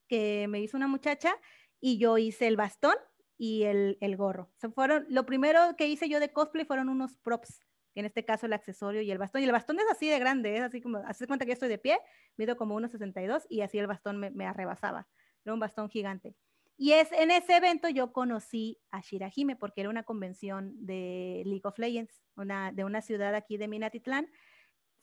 que 0.07 0.47
me 0.49 0.61
hizo 0.61 0.76
una 0.76 0.87
muchacha, 0.87 1.35
y 1.81 1.99
yo 1.99 2.19
hice 2.19 2.47
el 2.47 2.57
bastón 2.57 2.95
y 3.36 3.64
el, 3.64 3.98
el 4.00 4.16
gorro. 4.16 4.50
Se 4.56 4.68
fueron, 4.70 5.06
lo 5.08 5.26
primero 5.26 5.76
que 5.76 5.86
hice 5.86 6.08
yo 6.08 6.20
de 6.20 6.32
cosplay 6.32 6.64
fueron 6.64 6.88
unos 6.88 7.16
props, 7.18 7.60
en 7.94 8.06
este 8.06 8.24
caso 8.24 8.46
el 8.46 8.52
accesorio 8.52 9.02
y 9.02 9.10
el 9.10 9.18
bastón. 9.18 9.42
Y 9.42 9.44
el 9.44 9.52
bastón 9.52 9.78
es 9.78 9.86
así 9.90 10.08
de 10.08 10.18
grande, 10.18 10.56
es 10.56 10.62
así 10.62 10.80
como, 10.80 10.98
hace 10.98 11.26
cuenta 11.26 11.44
que 11.44 11.50
yo 11.50 11.54
estoy 11.54 11.68
de 11.68 11.78
pie, 11.78 11.98
mido 12.36 12.56
como 12.56 12.78
1,62 12.78 13.46
y 13.48 13.60
así 13.60 13.78
el 13.78 13.86
bastón 13.86 14.18
me, 14.18 14.30
me 14.30 14.46
arrebasaba. 14.46 15.08
Era 15.44 15.54
un 15.54 15.60
bastón 15.60 15.88
gigante. 15.88 16.34
Y 16.76 16.92
es 16.92 17.12
en 17.12 17.30
ese 17.30 17.56
evento 17.56 17.88
yo 17.88 18.12
conocí 18.12 18.80
a 18.90 19.00
Shirahime 19.00 19.54
porque 19.54 19.82
era 19.82 19.90
una 19.90 20.02
convención 20.02 20.74
de 20.84 21.42
League 21.44 21.62
of 21.64 21.78
Legends, 21.78 22.20
una, 22.36 22.72
de 22.72 22.84
una 22.84 23.00
ciudad 23.00 23.34
aquí 23.34 23.56
de 23.56 23.68
Minatitlán. 23.68 24.28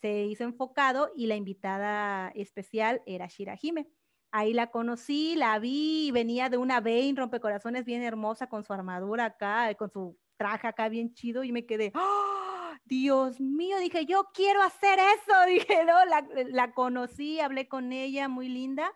Se 0.01 0.25
hizo 0.25 0.43
enfocado 0.43 1.11
y 1.15 1.27
la 1.27 1.35
invitada 1.35 2.29
especial 2.35 3.01
era 3.05 3.27
Shirahime. 3.27 3.87
Ahí 4.31 4.53
la 4.53 4.71
conocí, 4.71 5.35
la 5.35 5.59
vi, 5.59 6.09
venía 6.11 6.49
de 6.49 6.57
una 6.57 6.79
Bane 6.79 7.13
rompecorazones 7.15 7.83
bien 7.83 8.01
hermosa 8.01 8.47
con 8.47 8.63
su 8.63 8.71
armadura 8.71 9.25
acá, 9.25 9.73
con 9.75 9.91
su 9.91 10.17
traje 10.37 10.67
acá 10.67 10.89
bien 10.89 11.13
chido 11.13 11.43
y 11.43 11.51
me 11.51 11.65
quedé, 11.65 11.91
¡Oh, 11.93 12.71
Dios 12.85 13.39
mío, 13.39 13.77
dije, 13.79 14.05
yo 14.05 14.29
quiero 14.33 14.61
hacer 14.63 14.99
eso, 14.99 15.33
dije, 15.47 15.85
no, 15.85 16.05
la, 16.05 16.25
la, 16.49 16.73
conocí, 16.73 17.39
hablé 17.39 17.67
con 17.67 17.91
ella, 17.91 18.27
muy 18.27 18.49
linda 18.49 18.91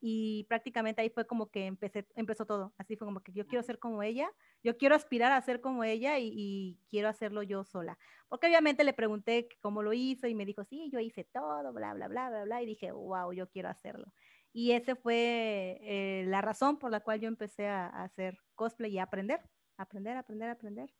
y 0.00 0.44
prácticamente 0.44 1.02
ahí 1.02 1.10
fue 1.10 1.26
como 1.26 1.50
que 1.50 1.66
empecé, 1.66 2.06
empezó 2.16 2.44
todo, 2.46 2.74
así 2.78 2.96
fue 2.96 3.06
como 3.06 3.22
que 3.22 3.32
yo 3.32 3.46
quiero 3.46 3.62
ser 3.62 3.78
como 3.78 4.02
ella, 4.02 4.30
yo 4.62 4.76
quiero 4.76 4.94
aspirar 4.94 5.32
a 5.32 5.40
ser 5.40 5.60
como 5.60 5.84
ella 5.84 6.18
y, 6.18 6.32
y 6.34 6.78
quiero 6.88 7.08
hacerlo 7.08 7.42
yo 7.42 7.64
sola, 7.64 7.98
porque 8.28 8.46
obviamente 8.46 8.84
le 8.84 8.92
pregunté 8.92 9.48
cómo 9.60 9.82
lo 9.82 9.92
hizo 9.92 10.26
y 10.26 10.34
me 10.34 10.46
dijo, 10.46 10.64
sí, 10.64 10.90
yo 10.92 11.00
hice 11.00 11.24
todo, 11.24 11.72
bla, 11.72 11.94
bla, 11.94 12.08
bla, 12.08 12.28
bla, 12.30 12.44
bla, 12.44 12.62
y 12.62 12.66
dije, 12.66 12.92
wow, 12.92 13.32
yo 13.32 13.48
quiero 13.48 13.68
hacerlo. 13.68 14.12
Y 14.52 14.72
esa 14.72 14.96
fue 14.96 15.78
eh, 15.82 16.24
la 16.26 16.40
razón 16.40 16.78
por 16.78 16.90
la 16.90 17.00
cual 17.00 17.20
yo 17.20 17.28
empecé 17.28 17.68
a, 17.68 17.86
hacer 17.86 18.38
cosplay 18.54 18.92
y 18.92 18.98
a 18.98 19.04
aprender, 19.04 19.40
aprender, 19.76 20.16
aprender, 20.16 20.50
aprender. 20.50 20.90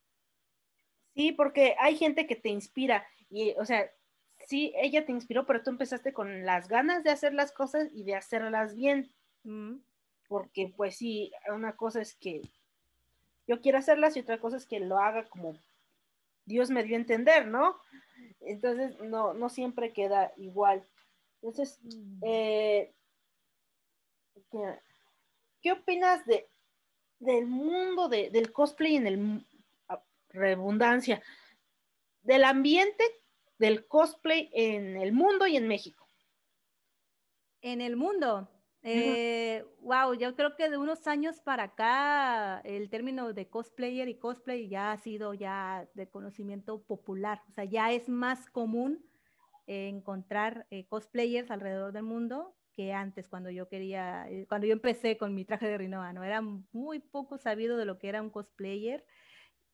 Sí, 1.14 1.32
porque 1.32 1.74
hay 1.80 1.96
gente 1.96 2.26
que 2.26 2.36
te 2.36 2.48
inspira 2.48 3.04
y, 3.28 3.52
o 3.58 3.64
sea, 3.64 3.90
sí, 4.46 4.72
ella 4.76 5.04
te 5.04 5.12
inspiró, 5.12 5.46
pero 5.46 5.62
tú 5.62 5.70
empezaste 5.70 6.12
con 6.12 6.44
las 6.44 6.68
ganas 6.68 7.02
de 7.02 7.10
hacer 7.10 7.34
las 7.34 7.52
cosas 7.52 7.88
y 7.92 8.04
de 8.04 8.14
hacerlas 8.14 8.74
bien. 8.74 9.10
Mm. 9.42 9.76
Porque, 10.28 10.72
pues 10.76 10.96
sí, 10.96 11.32
una 11.52 11.74
cosa 11.74 12.00
es 12.00 12.14
que 12.14 12.42
yo 13.48 13.60
quiero 13.60 13.78
hacerlas 13.78 14.16
y 14.16 14.20
otra 14.20 14.38
cosa 14.38 14.56
es 14.56 14.66
que 14.66 14.78
lo 14.78 14.98
haga 14.98 15.24
como 15.24 15.56
Dios 16.46 16.70
me 16.70 16.84
dio 16.84 16.96
a 16.96 17.00
entender, 17.00 17.46
¿no? 17.48 17.76
Entonces, 18.40 18.98
no, 19.00 19.34
no 19.34 19.48
siempre 19.48 19.92
queda 19.92 20.32
igual. 20.36 20.86
Entonces, 21.42 21.80
mm. 21.82 22.20
eh, 22.22 22.94
¿Qué 25.62 25.72
opinas 25.72 26.24
de, 26.26 26.48
del 27.18 27.46
mundo 27.46 28.08
del 28.08 28.52
cosplay 28.52 28.96
en 28.96 29.06
el 29.06 29.46
redundancia, 30.28 31.22
del 32.22 32.44
ambiente 32.44 33.04
del 33.58 33.86
cosplay 33.86 34.50
en 34.52 34.96
el 34.96 35.12
mundo 35.12 35.46
y 35.46 35.56
en 35.56 35.68
México? 35.68 36.06
En 37.60 37.80
el 37.82 37.96
mundo. 37.96 38.48
wow, 38.82 40.12
eh, 40.12 40.18
yo 40.18 40.34
creo 40.34 40.56
que 40.56 40.70
de 40.70 40.78
unos 40.78 41.06
años 41.06 41.40
para 41.40 41.64
acá 41.64 42.60
el 42.64 42.88
término 42.88 43.34
de 43.34 43.48
cosplayer 43.48 44.08
y 44.08 44.18
cosplay 44.18 44.68
ya 44.68 44.92
ha 44.92 44.96
sido 44.96 45.34
ya 45.34 45.86
de 45.94 46.08
conocimiento 46.08 46.82
popular, 46.82 47.42
o 47.50 47.52
sea, 47.52 47.64
ya 47.64 47.92
es 47.92 48.08
más 48.08 48.46
común 48.46 49.04
encontrar 49.66 50.66
eh, 50.70 50.86
cosplayers 50.86 51.50
alrededor 51.50 51.92
del 51.92 52.02
mundo 52.02 52.56
que 52.80 52.94
antes 52.94 53.28
cuando 53.28 53.50
yo 53.50 53.68
quería, 53.68 54.26
eh, 54.30 54.46
cuando 54.48 54.66
yo 54.66 54.72
empecé 54.72 55.18
con 55.18 55.34
mi 55.34 55.44
traje 55.44 55.68
de 55.68 55.76
Rinoa, 55.76 56.14
¿no? 56.14 56.24
Era 56.24 56.40
muy 56.40 56.98
poco 56.98 57.36
sabido 57.36 57.76
de 57.76 57.84
lo 57.84 57.98
que 57.98 58.08
era 58.08 58.22
un 58.22 58.30
cosplayer. 58.30 59.04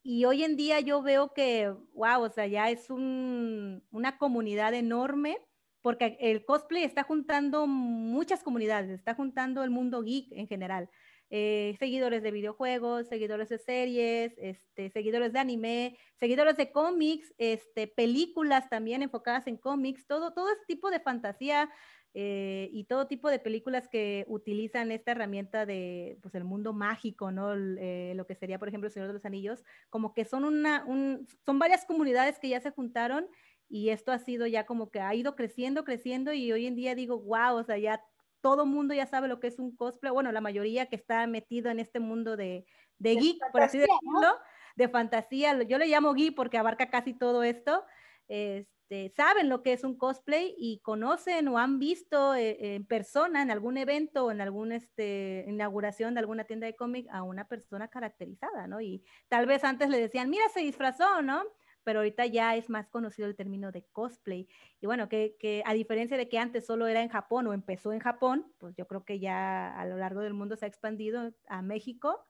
Y 0.03 0.25
hoy 0.25 0.43
en 0.43 0.57
día 0.57 0.81
yo 0.81 1.03
veo 1.03 1.33
que, 1.33 1.73
wow, 1.93 2.23
o 2.23 2.31
sea, 2.31 2.49
ya 2.49 2.69
es 2.69 2.91
un, 2.91 3.85
una 3.93 4.19
comunidad 4.19 4.75
enorme, 4.75 5.39
porque 5.83 6.17
el 6.21 6.45
cosplay 6.45 6.83
está 6.83 7.05
juntando 7.05 7.69
muchas 7.69 8.43
comunidades, 8.43 8.91
está 8.91 9.15
juntando 9.15 9.63
el 9.63 9.71
mundo 9.71 10.03
geek 10.03 10.33
en 10.33 10.49
general. 10.49 10.91
Eh, 11.31 11.77
seguidores 11.79 12.25
de 12.25 12.33
videojuegos, 12.33 13.07
seguidores 13.07 13.49
de 13.51 13.59
series, 13.59 14.33
este, 14.37 14.91
seguidores 14.91 15.33
de 15.33 15.39
anime, 15.39 15.97
seguidores 16.19 16.57
de 16.57 16.73
cómics, 16.73 17.33
este, 17.39 17.87
películas 17.87 18.69
también 18.69 19.03
enfocadas 19.03 19.47
en 19.47 19.59
cómics, 19.59 20.09
todo, 20.09 20.33
todo 20.35 20.51
ese 20.51 20.65
tipo 20.67 20.91
de 20.91 20.99
fantasía 20.99 21.71
eh, 22.19 22.71
y 22.73 22.85
todo 22.85 23.09
tipo 23.09 23.29
de 23.29 23.39
películas 23.39 23.89
que 23.89 24.25
utilizan 24.27 24.91
esta 24.91 25.11
herramienta 25.11 25.67
de, 25.67 26.19
pues, 26.23 26.35
el 26.35 26.45
mundo 26.45 26.73
mágico, 26.73 27.31
¿no? 27.31 27.53
Eh, 27.55 28.15
lo 28.17 28.27
que 28.27 28.35
sería, 28.35 28.59
por 28.59 28.69
ejemplo, 28.69 28.87
El 28.87 28.93
Señor 28.95 29.09
de 29.09 29.13
los 29.13 29.27
Anillos, 29.27 29.63
como 29.91 30.15
que 30.15 30.25
son 30.25 30.47
una, 30.47 30.83
un, 30.87 31.27
son 31.45 31.59
varias 31.59 31.85
comunidades 31.85 32.39
que 32.39 32.49
ya 32.49 32.59
se 32.59 32.71
juntaron 32.71 33.29
y 33.69 33.91
esto 33.91 34.13
ha 34.13 34.19
sido 34.19 34.47
ya 34.47 34.65
como 34.65 34.91
que 34.91 35.01
ha 35.01 35.15
ido 35.15 35.37
creciendo, 35.37 35.85
creciendo 35.85 36.33
y 36.33 36.51
hoy 36.53 36.65
en 36.65 36.75
día 36.75 36.95
digo, 36.95 37.21
wow, 37.21 37.55
o 37.57 37.65
sea, 37.65 37.77
ya 37.77 38.03
todo 38.41 38.65
mundo 38.65 38.95
ya 38.95 39.05
sabe 39.05 39.29
lo 39.29 39.39
que 39.39 39.49
es 39.49 39.59
un 39.59 39.77
cosplay, 39.77 40.11
bueno, 40.11 40.33
la 40.33 40.41
mayoría 40.41 40.87
que 40.87 40.97
está 40.97 41.27
metido 41.27 41.71
en 41.71 41.81
este 41.81 42.01
mundo 42.01 42.39
de, 42.39 42.65
de, 42.99 43.17
geek, 43.17 43.43
por 43.53 43.61
así 43.61 43.77
decirlo, 43.77 44.39
de 44.75 44.89
fantasía, 44.89 45.63
yo 45.65 45.77
le 45.77 45.87
llamo 45.87 46.15
geek 46.15 46.35
porque 46.35 46.57
abarca 46.57 46.89
casi 46.89 47.13
todo 47.13 47.43
esto, 47.43 47.85
este, 48.27 48.76
saben 49.15 49.49
lo 49.49 49.63
que 49.63 49.73
es 49.73 49.85
un 49.85 49.97
cosplay 49.97 50.55
y 50.59 50.81
conocen 50.81 51.49
o 51.49 51.59
han 51.59 51.79
visto 51.79 52.35
eh, 52.35 52.75
en 52.77 52.87
persona 52.87 53.43
en 53.43 53.51
algún 53.51 53.79
evento 53.79 54.27
o 54.27 54.31
en 54.31 54.41
alguna 54.41 54.77
este, 54.77 55.45
inauguración 55.49 56.15
de 56.15 56.21
alguna 56.21 56.45
tienda 56.45 56.67
de 56.67 56.77
cómic 56.77 57.07
a 57.11 57.23
una 57.23 57.49
persona 57.49 57.89
caracterizada, 57.89 58.67
¿no? 58.67 58.81
Y 58.81 59.05
tal 59.29 59.47
vez 59.47 59.65
antes 59.65 59.89
le 59.89 60.01
decían, 60.01 60.31
mira, 60.31 60.49
se 60.49 60.61
disfrazó, 60.61 61.23
¿no? 61.23 61.43
Pero 61.85 62.01
ahorita 62.01 62.27
ya 62.27 62.57
es 62.57 62.69
más 62.69 62.89
conocido 62.89 63.29
el 63.29 63.37
término 63.37 63.73
de 63.73 63.85
cosplay. 63.93 64.49
Y 64.81 64.87
bueno, 64.87 65.09
que, 65.09 65.37
que 65.39 65.63
a 65.67 65.73
diferencia 65.73 66.17
de 66.17 66.29
que 66.29 66.39
antes 66.39 66.67
solo 66.67 66.87
era 66.87 67.03
en 67.03 67.09
Japón 67.09 67.47
o 67.47 67.53
empezó 67.53 67.93
en 67.93 68.01
Japón, 68.01 68.53
pues 68.59 68.75
yo 68.77 68.87
creo 68.87 69.05
que 69.05 69.21
ya 69.21 69.77
a 69.79 69.85
lo 69.87 69.97
largo 69.97 70.21
del 70.21 70.35
mundo 70.35 70.57
se 70.57 70.65
ha 70.65 70.69
expandido 70.69 71.33
a 71.49 71.63
México 71.63 72.27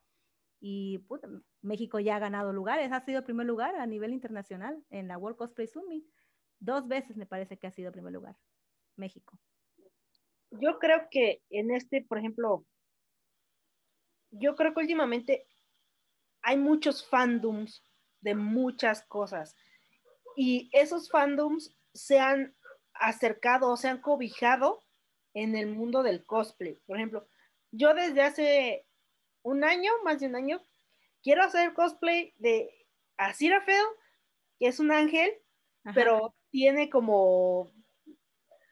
y 0.60 1.04
México 1.62 2.00
ya 2.00 2.16
ha 2.16 2.18
ganado 2.18 2.52
lugares, 2.52 2.92
ha 2.92 3.00
sido 3.04 3.24
primer 3.24 3.46
lugar 3.46 3.76
a 3.76 3.86
nivel 3.86 4.12
internacional 4.12 4.82
en 4.90 5.08
la 5.08 5.18
World 5.18 5.36
Cosplay 5.36 5.66
Summit. 5.66 6.04
Dos 6.58 6.88
veces 6.88 7.16
me 7.16 7.26
parece 7.26 7.58
que 7.58 7.66
ha 7.66 7.70
sido 7.70 7.92
primer 7.92 8.12
lugar, 8.12 8.36
México. 8.96 9.38
Yo 10.50 10.78
creo 10.78 11.08
que 11.10 11.42
en 11.50 11.70
este, 11.70 12.02
por 12.02 12.18
ejemplo, 12.18 12.64
yo 14.30 14.54
creo 14.56 14.74
que 14.74 14.80
últimamente 14.80 15.46
hay 16.42 16.56
muchos 16.56 17.06
fandoms 17.06 17.82
de 18.20 18.34
muchas 18.34 19.02
cosas 19.02 19.56
y 20.36 20.70
esos 20.72 21.10
fandoms 21.10 21.76
se 21.92 22.20
han 22.20 22.54
acercado 22.94 23.70
o 23.70 23.76
se 23.76 23.88
han 23.88 24.00
cobijado 24.00 24.82
en 25.34 25.56
el 25.56 25.74
mundo 25.74 26.02
del 26.02 26.24
cosplay. 26.24 26.80
Por 26.86 26.96
ejemplo, 26.96 27.28
yo 27.72 27.94
desde 27.94 28.22
hace 28.22 28.86
un 29.42 29.64
año, 29.64 29.92
más 30.04 30.20
de 30.20 30.26
un 30.26 30.36
año, 30.36 30.62
quiero 31.22 31.42
hacer 31.42 31.74
cosplay 31.74 32.32
de 32.36 32.70
Aziraphale, 33.16 33.82
que 34.58 34.68
es 34.68 34.78
un 34.78 34.92
ángel, 34.92 35.30
pero 35.94 36.35
tiene 36.56 36.88
como, 36.88 37.70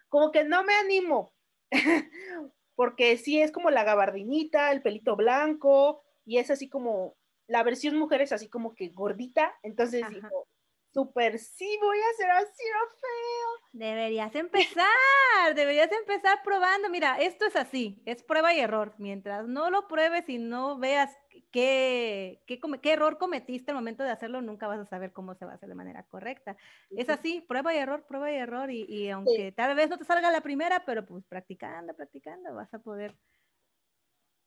como 0.08 0.32
que 0.32 0.42
no 0.42 0.64
me 0.64 0.72
animo, 0.74 1.34
porque 2.74 3.18
sí 3.18 3.42
es 3.42 3.52
como 3.52 3.68
la 3.68 3.84
gabardinita, 3.84 4.72
el 4.72 4.80
pelito 4.80 5.16
blanco, 5.16 6.02
y 6.24 6.38
es 6.38 6.50
así 6.50 6.70
como, 6.70 7.14
la 7.46 7.62
versión 7.62 7.98
mujer 7.98 8.22
es 8.22 8.32
así 8.32 8.48
como 8.48 8.74
que 8.74 8.88
gordita, 8.88 9.54
entonces 9.62 10.02
digo, 10.08 10.48
súper 10.94 11.38
sí 11.38 11.78
voy 11.82 11.98
a 11.98 12.10
hacer 12.14 12.30
así 12.30 12.62
feo. 12.62 13.68
Deberías 13.72 14.34
empezar, 14.80 15.54
deberías 15.54 15.92
empezar 15.92 16.42
probando. 16.42 16.88
Mira, 16.88 17.18
esto 17.18 17.44
es 17.44 17.54
así, 17.54 18.00
es 18.06 18.22
prueba 18.22 18.54
y 18.54 18.60
error. 18.60 18.94
Mientras 18.96 19.46
no 19.46 19.68
lo 19.68 19.88
pruebes 19.88 20.26
y 20.30 20.38
no 20.38 20.78
veas 20.78 21.14
qué, 21.50 22.42
qué, 22.46 22.60
qué 22.82 22.92
error 22.92 23.18
cometiste 23.18 23.70
al 23.70 23.76
momento 23.76 24.02
de 24.02 24.10
hacerlo, 24.10 24.42
nunca 24.42 24.66
vas 24.66 24.80
a 24.80 24.86
saber 24.86 25.12
cómo 25.12 25.34
se 25.34 25.44
va 25.44 25.52
a 25.52 25.54
hacer 25.54 25.68
de 25.68 25.74
manera 25.74 26.02
correcta. 26.04 26.56
Es 26.90 27.08
así, 27.08 27.40
prueba 27.40 27.74
y 27.74 27.78
error, 27.78 28.04
prueba 28.06 28.30
y 28.30 28.36
error. 28.36 28.70
Y, 28.70 28.84
y 28.88 29.10
aunque 29.10 29.52
tal 29.52 29.74
vez 29.74 29.90
no 29.90 29.98
te 29.98 30.04
salga 30.04 30.30
la 30.30 30.40
primera, 30.40 30.84
pero 30.84 31.04
pues 31.04 31.24
practicando, 31.26 31.94
practicando, 31.94 32.54
vas 32.54 32.72
a 32.74 32.78
poder 32.78 33.14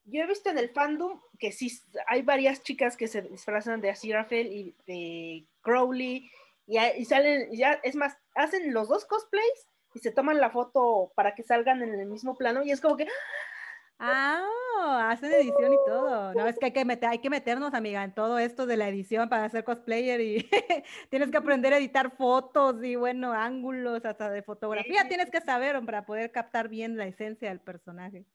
yo 0.10 0.24
he 0.24 0.28
visto 0.28 0.50
en 0.50 0.58
el 0.58 0.70
fandom 0.70 1.20
que 1.38 1.52
sí 1.52 1.70
hay 2.08 2.22
varias 2.22 2.64
chicas 2.64 2.96
que 2.96 3.08
se 3.08 3.22
disfrazan 3.22 3.82
de 3.82 3.90
Aziraphale 3.90 4.42
y 4.44 4.76
de 4.86 5.46
Crowley 5.62 6.32
y, 6.66 7.06
salen, 7.06 7.50
ya, 7.52 7.74
es 7.84 7.96
más, 7.96 8.18
hacen 8.36 8.74
los 8.74 8.90
dos 8.90 9.06
cosplays 9.06 9.68
y 9.94 10.00
se 10.00 10.12
toman 10.12 10.40
la 10.40 10.50
foto 10.50 11.12
para 11.16 11.34
que 11.34 11.44
salgan 11.44 11.82
en 11.82 11.98
el 11.98 12.06
mismo 12.06 12.36
plano 12.36 12.64
y 12.64 12.72
es 12.72 12.82
como 12.82 12.98
que... 12.98 13.04
Ah, 13.04 13.57
hacen 14.00 15.32
edición 15.32 15.74
y 15.74 15.78
todo. 15.86 16.34
No, 16.34 16.48
es 16.48 16.58
que 16.60 16.66
hay 16.66 16.74
que, 16.74 16.86
meter, 16.86 17.10
hay 17.10 17.20
que 17.20 17.30
meternos, 17.30 17.74
amiga, 17.74 18.04
en 18.04 18.14
todo 18.14 18.40
esto 18.40 18.66
de 18.66 18.78
la 18.78 18.90
edición 18.90 19.30
para 19.30 19.46
hacer 19.46 19.64
cosplayer 19.64 20.22
y 20.22 20.50
tienes 21.10 21.32
que 21.32 21.38
aprender 21.38 21.74
a 21.74 21.78
editar 21.78 22.16
fotos 22.16 22.84
y, 22.84 22.96
bueno, 22.96 23.34
ángulos 23.34 24.06
hasta 24.06 24.30
de 24.30 24.44
fotografía. 24.44 25.08
Tienes 25.08 25.30
que 25.32 25.42
saber 25.42 25.84
para 25.86 26.06
poder 26.06 26.32
captar 26.32 26.70
bien 26.70 26.98
la 26.98 27.06
esencia 27.08 27.50
del 27.50 27.60
personaje 27.60 28.26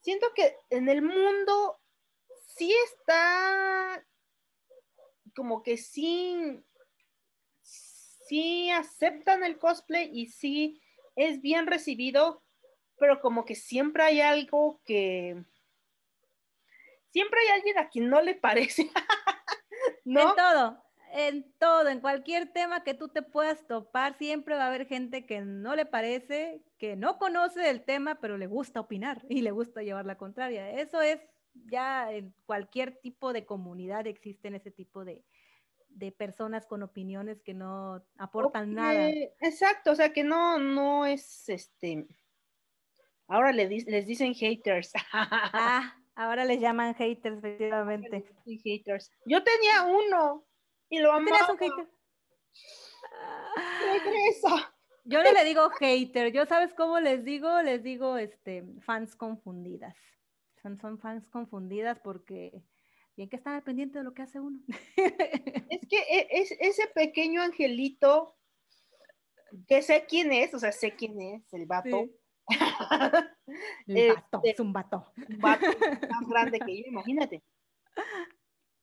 siento 0.00 0.26
que 0.34 0.56
en 0.70 0.88
el 0.88 1.02
mundo 1.02 1.78
sí 2.56 2.72
está 2.92 4.04
como 5.34 5.62
que 5.62 5.76
sí, 5.76 6.62
sí 7.62 8.70
aceptan 8.70 9.44
el 9.44 9.58
cosplay 9.58 10.10
y 10.12 10.26
sí 10.26 10.80
es 11.16 11.40
bien 11.40 11.66
recibido, 11.66 12.42
pero 13.00 13.20
como 13.20 13.44
que 13.44 13.56
siempre 13.56 14.04
hay 14.04 14.20
algo 14.20 14.80
que 14.84 15.42
siempre 17.10 17.40
hay 17.40 17.58
alguien 17.58 17.78
a 17.78 17.88
quien 17.88 18.08
no 18.08 18.20
le 18.20 18.34
parece. 18.34 18.90
¿No? 20.04 20.30
En 20.30 20.36
todo, 20.36 20.84
en 21.12 21.52
todo, 21.58 21.88
en 21.88 22.00
cualquier 22.00 22.52
tema 22.52 22.84
que 22.84 22.94
tú 22.94 23.08
te 23.08 23.22
puedas 23.22 23.66
topar, 23.66 24.16
siempre 24.16 24.54
va 24.54 24.64
a 24.64 24.68
haber 24.68 24.86
gente 24.86 25.26
que 25.26 25.40
no 25.40 25.74
le 25.74 25.86
parece, 25.86 26.62
que 26.78 26.96
no 26.96 27.18
conoce 27.18 27.68
el 27.70 27.84
tema, 27.84 28.20
pero 28.20 28.38
le 28.38 28.46
gusta 28.46 28.80
opinar 28.80 29.24
y 29.28 29.42
le 29.42 29.50
gusta 29.50 29.82
llevar 29.82 30.06
la 30.06 30.16
contraria. 30.16 30.70
Eso 30.70 31.00
es 31.00 31.20
ya 31.66 32.12
en 32.12 32.34
cualquier 32.46 32.96
tipo 33.00 33.32
de 33.32 33.44
comunidad 33.44 34.06
existen 34.06 34.54
ese 34.54 34.70
tipo 34.70 35.04
de, 35.04 35.24
personas 36.16 36.66
con 36.66 36.82
opiniones 36.82 37.42
que 37.42 37.52
no 37.52 38.02
aportan 38.16 38.74
nada. 38.74 39.10
Exacto, 39.40 39.90
o 39.90 39.94
sea 39.94 40.12
que 40.12 40.22
no, 40.24 40.58
no 40.58 41.04
es 41.04 41.48
este. 41.48 42.06
Ahora 43.30 43.52
les, 43.52 43.86
les 43.86 44.06
dicen 44.06 44.34
haters. 44.34 44.92
ah, 45.12 45.96
ahora 46.16 46.44
les 46.44 46.60
llaman 46.60 46.94
haters, 46.96 47.38
efectivamente. 47.38 48.24
Haters. 48.44 49.12
Yo 49.24 49.42
tenía 49.44 49.84
uno 49.84 50.44
y 50.88 50.98
lo 50.98 51.12
amaba. 51.12 51.56
Regresa. 53.56 54.74
Yo 55.04 55.22
no 55.22 55.32
le 55.32 55.44
digo 55.44 55.70
hater, 55.70 56.32
yo 56.32 56.44
sabes 56.44 56.74
cómo 56.74 57.00
les 57.00 57.24
digo, 57.24 57.62
les 57.62 57.82
digo 57.82 58.16
este 58.18 58.64
fans 58.80 59.14
confundidas. 59.14 59.96
Son, 60.60 60.76
son 60.78 60.98
fans 60.98 61.30
confundidas 61.30 62.00
porque 62.00 62.62
bien 63.16 63.28
que 63.28 63.36
están 63.36 63.54
al 63.54 63.62
pendiente 63.62 63.98
de 63.98 64.04
lo 64.04 64.12
que 64.12 64.22
hace 64.22 64.40
uno. 64.40 64.60
Es 65.70 65.86
que 65.88 65.98
e, 65.98 66.28
es, 66.30 66.50
ese 66.58 66.88
pequeño 66.88 67.42
angelito, 67.42 68.36
que 69.68 69.82
sé 69.82 70.04
quién 70.08 70.32
es, 70.32 70.52
o 70.52 70.58
sea, 70.58 70.72
sé 70.72 70.94
quién 70.96 71.20
es, 71.20 71.52
el 71.54 71.66
vato. 71.66 72.08
el 73.86 74.14
vato, 74.14 74.36
este, 74.38 74.50
es 74.50 74.60
un 74.60 74.72
vato. 74.72 75.12
Un 75.28 75.38
vato 75.38 75.66
más 76.10 76.28
grande 76.28 76.60
que 76.60 76.82
yo, 76.82 76.84
imagínate. 76.86 77.42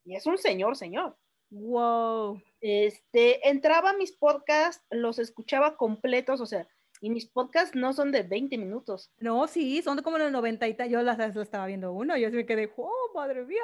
Y 0.05 0.15
es 0.15 0.25
un 0.25 0.37
señor, 0.37 0.75
señor. 0.75 1.17
Wow. 1.49 2.41
Este, 2.61 3.47
entraba 3.47 3.91
a 3.91 3.97
mis 3.97 4.11
podcasts, 4.11 4.85
los 4.89 5.19
escuchaba 5.19 5.77
completos, 5.77 6.41
o 6.41 6.45
sea, 6.45 6.67
y 6.99 7.09
mis 7.09 7.27
podcasts 7.27 7.75
no 7.75 7.93
son 7.93 8.11
de 8.11 8.23
20 8.23 8.57
minutos. 8.57 9.11
No, 9.19 9.47
sí, 9.47 9.81
son 9.81 10.01
como 10.01 10.17
los 10.17 10.31
90 10.31 10.67
y 10.67 10.73
tal. 10.73 10.89
Yo 10.89 11.01
las, 11.03 11.35
estaba 11.35 11.67
viendo 11.67 11.93
uno, 11.93 12.17
yo 12.17 12.29
sí 12.29 12.35
me 12.35 12.45
quedé, 12.45 12.71
oh, 12.77 13.11
madre 13.13 13.45
mía. 13.45 13.63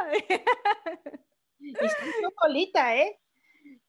y 1.60 1.72
estoy 1.72 1.90
solita, 2.42 2.96
¿eh? 2.96 3.20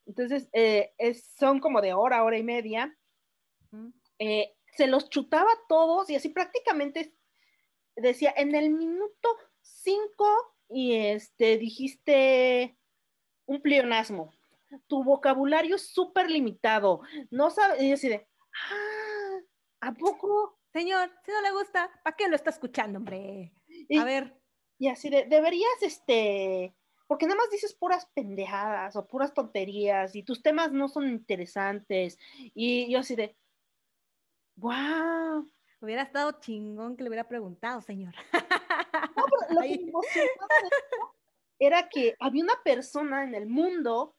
Entonces, 0.07 0.49
eh, 0.53 0.93
es, 0.99 1.25
son 1.39 1.61
como 1.61 1.81
de 1.81 1.93
hora, 1.93 2.25
hora 2.25 2.39
y 2.39 2.43
media. 2.43 2.97
Eh, 4.19 4.55
se 4.77 4.87
los 4.87 5.09
chutaba 5.11 5.51
todos 5.69 6.11
y 6.11 6.17
así 6.17 6.29
prácticamente 6.29 7.15
decía, 7.97 8.33
en 8.37 8.55
el 8.55 8.71
minuto 8.71 9.29
5 9.63 10.55
y 10.69 10.95
este, 10.95 11.59
dijiste 11.59 12.77
un 13.47 13.61
pleonasmo. 13.61 14.33
Tu 14.89 15.05
vocabulario 15.05 15.77
es 15.77 15.89
súper 15.93 16.31
limitado. 16.31 17.03
No 17.31 17.51
sabes, 17.51 17.81
y 17.83 17.93
así 17.93 18.09
de, 18.09 18.27
ah, 18.71 19.39
¿a 19.81 19.95
poco? 19.95 20.59
Señor, 20.73 21.11
si 21.25 21.31
no 21.31 21.41
le 21.43 21.53
gusta, 21.53 21.91
¿para 22.03 22.17
qué 22.17 22.29
lo 22.29 22.35
está 22.35 22.51
escuchando, 22.51 22.99
hombre? 22.99 23.53
a 23.97 24.05
ver. 24.05 24.37
Y 24.79 24.89
así 24.89 25.09
de, 25.09 25.27
deberías, 25.27 25.83
este, 25.83 26.75
porque 27.07 27.27
nada 27.27 27.37
más 27.37 27.51
dices 27.51 27.75
puras 27.75 28.07
pendejadas 28.15 28.97
o 28.97 29.07
puras 29.07 29.33
tonterías 29.33 30.17
y 30.17 30.25
tus 30.25 30.43
temas 30.43 30.73
no 30.73 30.89
son 30.89 31.09
interesantes. 31.09 32.19
Y 32.55 32.91
yo 32.91 32.99
así 32.99 33.15
de, 33.15 33.37
wow. 34.57 35.47
Hubiera 35.81 36.03
estado 36.03 36.41
chingón 36.41 36.97
que 36.97 37.03
le 37.03 37.11
hubiera 37.11 37.29
preguntado, 37.29 37.81
señor. 37.83 38.15
No, 39.17 39.25
pero 39.49 39.61
lo 39.61 39.61
que 39.61 40.29
era 41.59 41.89
que 41.89 42.17
había 42.19 42.43
una 42.43 42.63
persona 42.65 43.25
en 43.25 43.35
el 43.35 43.47
mundo 43.47 44.17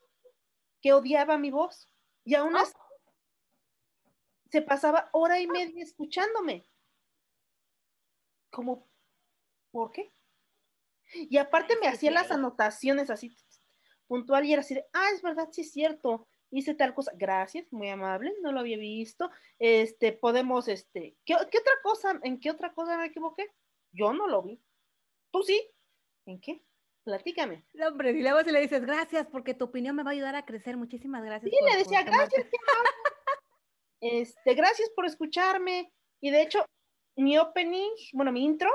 que 0.81 0.93
odiaba 0.93 1.37
mi 1.37 1.51
voz 1.51 1.89
y 2.23 2.35
aún 2.35 2.55
ah. 2.55 2.61
así 2.61 2.73
se 4.51 4.61
pasaba 4.61 5.09
hora 5.11 5.39
y 5.39 5.47
media 5.47 5.83
escuchándome. 5.83 6.65
Como, 8.51 8.87
¿por 9.71 9.91
qué? 9.91 10.13
Y 11.13 11.37
aparte 11.37 11.77
me 11.81 11.87
hacía 11.87 12.11
las 12.11 12.31
anotaciones 12.31 13.09
así 13.09 13.35
puntual 14.07 14.45
y 14.45 14.53
era 14.53 14.61
así 14.61 14.75
de, 14.75 14.85
ah, 14.93 15.09
es 15.13 15.21
verdad, 15.21 15.49
sí 15.51 15.61
es 15.61 15.71
cierto, 15.71 16.27
hice 16.51 16.75
tal 16.75 16.93
cosa, 16.93 17.11
gracias, 17.15 17.71
muy 17.71 17.89
amable, 17.89 18.33
no 18.41 18.51
lo 18.51 18.59
había 18.59 18.77
visto, 18.77 19.29
este, 19.59 20.13
podemos, 20.13 20.67
este, 20.67 21.17
¿qué, 21.25 21.35
¿qué, 21.51 21.57
otra 21.57 21.73
cosa, 21.83 22.19
en 22.23 22.39
qué 22.39 22.51
otra 22.51 22.73
cosa 22.73 22.97
me 22.97 23.07
equivoqué? 23.07 23.47
Yo 23.91 24.13
no 24.13 24.27
lo 24.27 24.43
vi, 24.43 24.61
tú 25.31 25.43
sí, 25.43 25.61
¿en 26.25 26.39
qué? 26.39 26.61
Platícame. 27.05 27.63
No, 27.73 27.89
hombre, 27.89 28.11
y 28.11 28.21
luego 28.23 28.43
si 28.43 28.51
le 28.51 28.61
dices 28.61 28.83
gracias 28.83 29.27
porque 29.27 29.53
tu 29.53 29.65
opinión 29.65 29.95
me 29.95 30.01
va 30.01 30.09
a 30.09 30.13
ayudar 30.13 30.35
a 30.35 30.43
crecer. 30.43 30.75
Muchísimas 30.75 31.23
gracias. 31.23 31.51
Sí, 31.51 31.57
le 31.63 31.77
decía 31.77 32.01
gracias. 32.01 32.47
este, 34.01 34.53
gracias 34.55 34.89
por 34.95 35.05
escucharme. 35.05 35.93
Y 36.19 36.31
de 36.31 36.41
hecho, 36.41 36.65
mi 37.15 37.37
opening, 37.37 37.91
bueno, 38.13 38.31
mi 38.31 38.43
intro, 38.43 38.71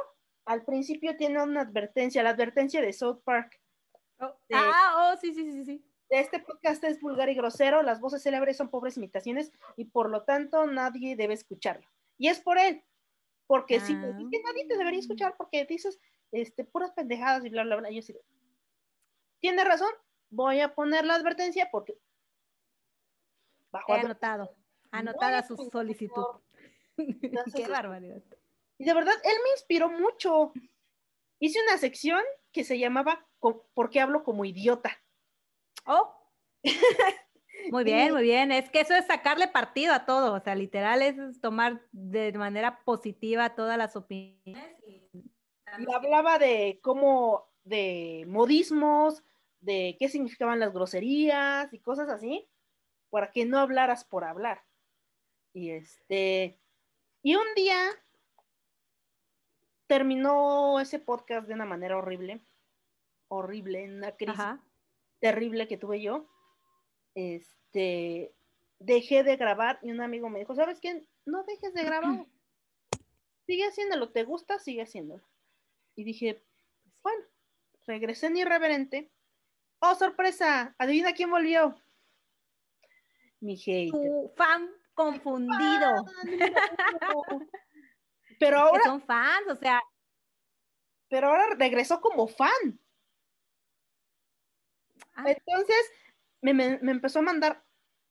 al 0.46 0.64
principio 0.64 1.16
tiene 1.16 1.42
una 1.42 1.62
advertencia, 1.62 2.22
la 2.22 2.30
advertencia 2.30 2.80
de 2.80 2.92
South 2.92 3.20
Park. 3.24 3.60
Oh, 4.20 4.38
ah, 4.52 5.12
oh, 5.12 5.18
sí, 5.20 5.34
sí, 5.34 5.50
sí, 5.50 5.64
sí. 5.64 5.89
Este 6.10 6.40
podcast 6.40 6.82
es 6.82 7.00
vulgar 7.00 7.28
y 7.28 7.34
grosero, 7.34 7.82
las 7.82 8.00
voces 8.00 8.24
célebres 8.24 8.56
son 8.56 8.68
pobres 8.68 8.96
imitaciones 8.96 9.52
y 9.76 9.84
por 9.84 10.10
lo 10.10 10.24
tanto 10.24 10.66
nadie 10.66 11.14
debe 11.14 11.34
escucharlo. 11.34 11.88
Y 12.18 12.26
es 12.26 12.40
por 12.40 12.58
él, 12.58 12.84
porque 13.46 13.78
si 13.78 13.92
ah. 13.92 13.96
nadie 13.96 14.66
te 14.68 14.76
debería 14.76 14.98
escuchar 14.98 15.36
porque 15.36 15.64
dices, 15.66 16.00
este, 16.32 16.64
puras 16.64 16.90
pendejadas 16.90 17.44
y 17.44 17.50
bla, 17.50 17.62
bla, 17.62 17.76
bla. 17.76 17.90
Yo 17.90 18.02
sí, 18.02 18.16
tiene 19.38 19.64
razón, 19.64 19.90
voy 20.30 20.60
a 20.60 20.74
poner 20.74 21.04
la 21.04 21.14
advertencia 21.14 21.68
porque... 21.70 21.96
Bajo 23.70 23.94
He 23.94 24.00
anotado, 24.00 24.56
anotada 24.90 25.46
su 25.46 25.56
solicitud. 25.70 26.24
Qué 27.54 27.68
barbaridad. 27.68 28.20
Y 28.78 28.84
de 28.84 28.94
verdad, 28.94 29.14
él 29.22 29.36
me 29.44 29.50
inspiró 29.52 29.88
mucho. 29.88 30.52
Hice 31.38 31.60
una 31.68 31.78
sección 31.78 32.20
que 32.50 32.64
se 32.64 32.80
llamaba 32.80 33.28
¿Por 33.38 33.90
qué 33.90 34.00
hablo 34.00 34.24
como 34.24 34.44
idiota? 34.44 35.00
Oh. 35.90 36.14
Muy 37.70 37.84
bien, 37.84 38.12
muy 38.12 38.22
bien. 38.22 38.52
Es 38.52 38.70
que 38.70 38.80
eso 38.80 38.94
es 38.94 39.06
sacarle 39.06 39.46
partido 39.46 39.92
a 39.92 40.06
todo. 40.06 40.32
O 40.32 40.40
sea, 40.40 40.54
literal 40.54 41.02
es 41.02 41.40
tomar 41.40 41.82
de 41.92 42.32
manera 42.32 42.82
positiva 42.84 43.54
todas 43.54 43.76
las 43.76 43.96
opiniones 43.96 44.76
y 44.86 45.12
hablaba 45.92 46.38
de 46.38 46.80
cómo, 46.82 47.52
de 47.64 48.24
modismos, 48.26 49.22
de 49.60 49.96
qué 50.00 50.08
significaban 50.08 50.58
las 50.58 50.72
groserías 50.72 51.72
y 51.72 51.80
cosas 51.80 52.08
así, 52.08 52.48
para 53.10 53.30
que 53.30 53.44
no 53.44 53.58
hablaras 53.58 54.04
por 54.04 54.24
hablar. 54.24 54.64
Y 55.52 55.70
este, 55.70 56.58
y 57.22 57.34
un 57.34 57.54
día 57.54 57.78
terminó 59.86 60.80
ese 60.80 60.98
podcast 60.98 61.46
de 61.46 61.54
una 61.54 61.66
manera 61.66 61.98
horrible, 61.98 62.40
horrible, 63.28 63.84
una 63.84 64.16
crisis 64.16 64.56
terrible 65.20 65.68
que 65.68 65.76
tuve 65.76 66.02
yo. 66.02 66.26
este, 67.14 68.34
dejé 68.78 69.22
de 69.22 69.36
grabar 69.36 69.78
y 69.82 69.90
un 69.90 70.00
amigo 70.00 70.28
me 70.28 70.38
dijo, 70.40 70.54
¿sabes 70.54 70.80
quién? 70.80 71.06
No 71.24 71.44
dejes 71.44 71.72
de 71.74 71.84
grabar. 71.84 72.26
Sigue 73.46 73.66
haciéndolo, 73.66 74.10
¿te 74.10 74.24
gusta? 74.24 74.58
Sigue 74.58 74.82
haciéndolo. 74.82 75.24
Y 75.94 76.04
dije, 76.04 76.42
bueno, 77.02 77.24
regresé 77.86 78.26
en 78.26 78.38
irreverente. 78.38 79.10
Oh, 79.80 79.94
sorpresa, 79.94 80.74
adivina 80.78 81.12
quién 81.12 81.30
volvió. 81.30 81.74
Mi 83.40 83.56
hater. 83.56 83.90
Tu 83.92 84.32
fan 84.36 84.70
confundido. 84.94 86.06
Pero 88.38 88.58
ahora, 88.58 88.84
son 88.84 89.02
fans, 89.02 89.48
o 89.50 89.56
sea, 89.56 89.82
pero 91.10 91.28
ahora 91.28 91.54
regresó 91.58 92.00
como 92.00 92.26
fan. 92.26 92.79
Ah, 95.14 95.24
Entonces 95.26 95.90
me, 96.42 96.54
me- 96.54 96.78
me 96.80 96.92
empezó 96.92 97.18
a 97.20 97.22
mandar 97.22 97.62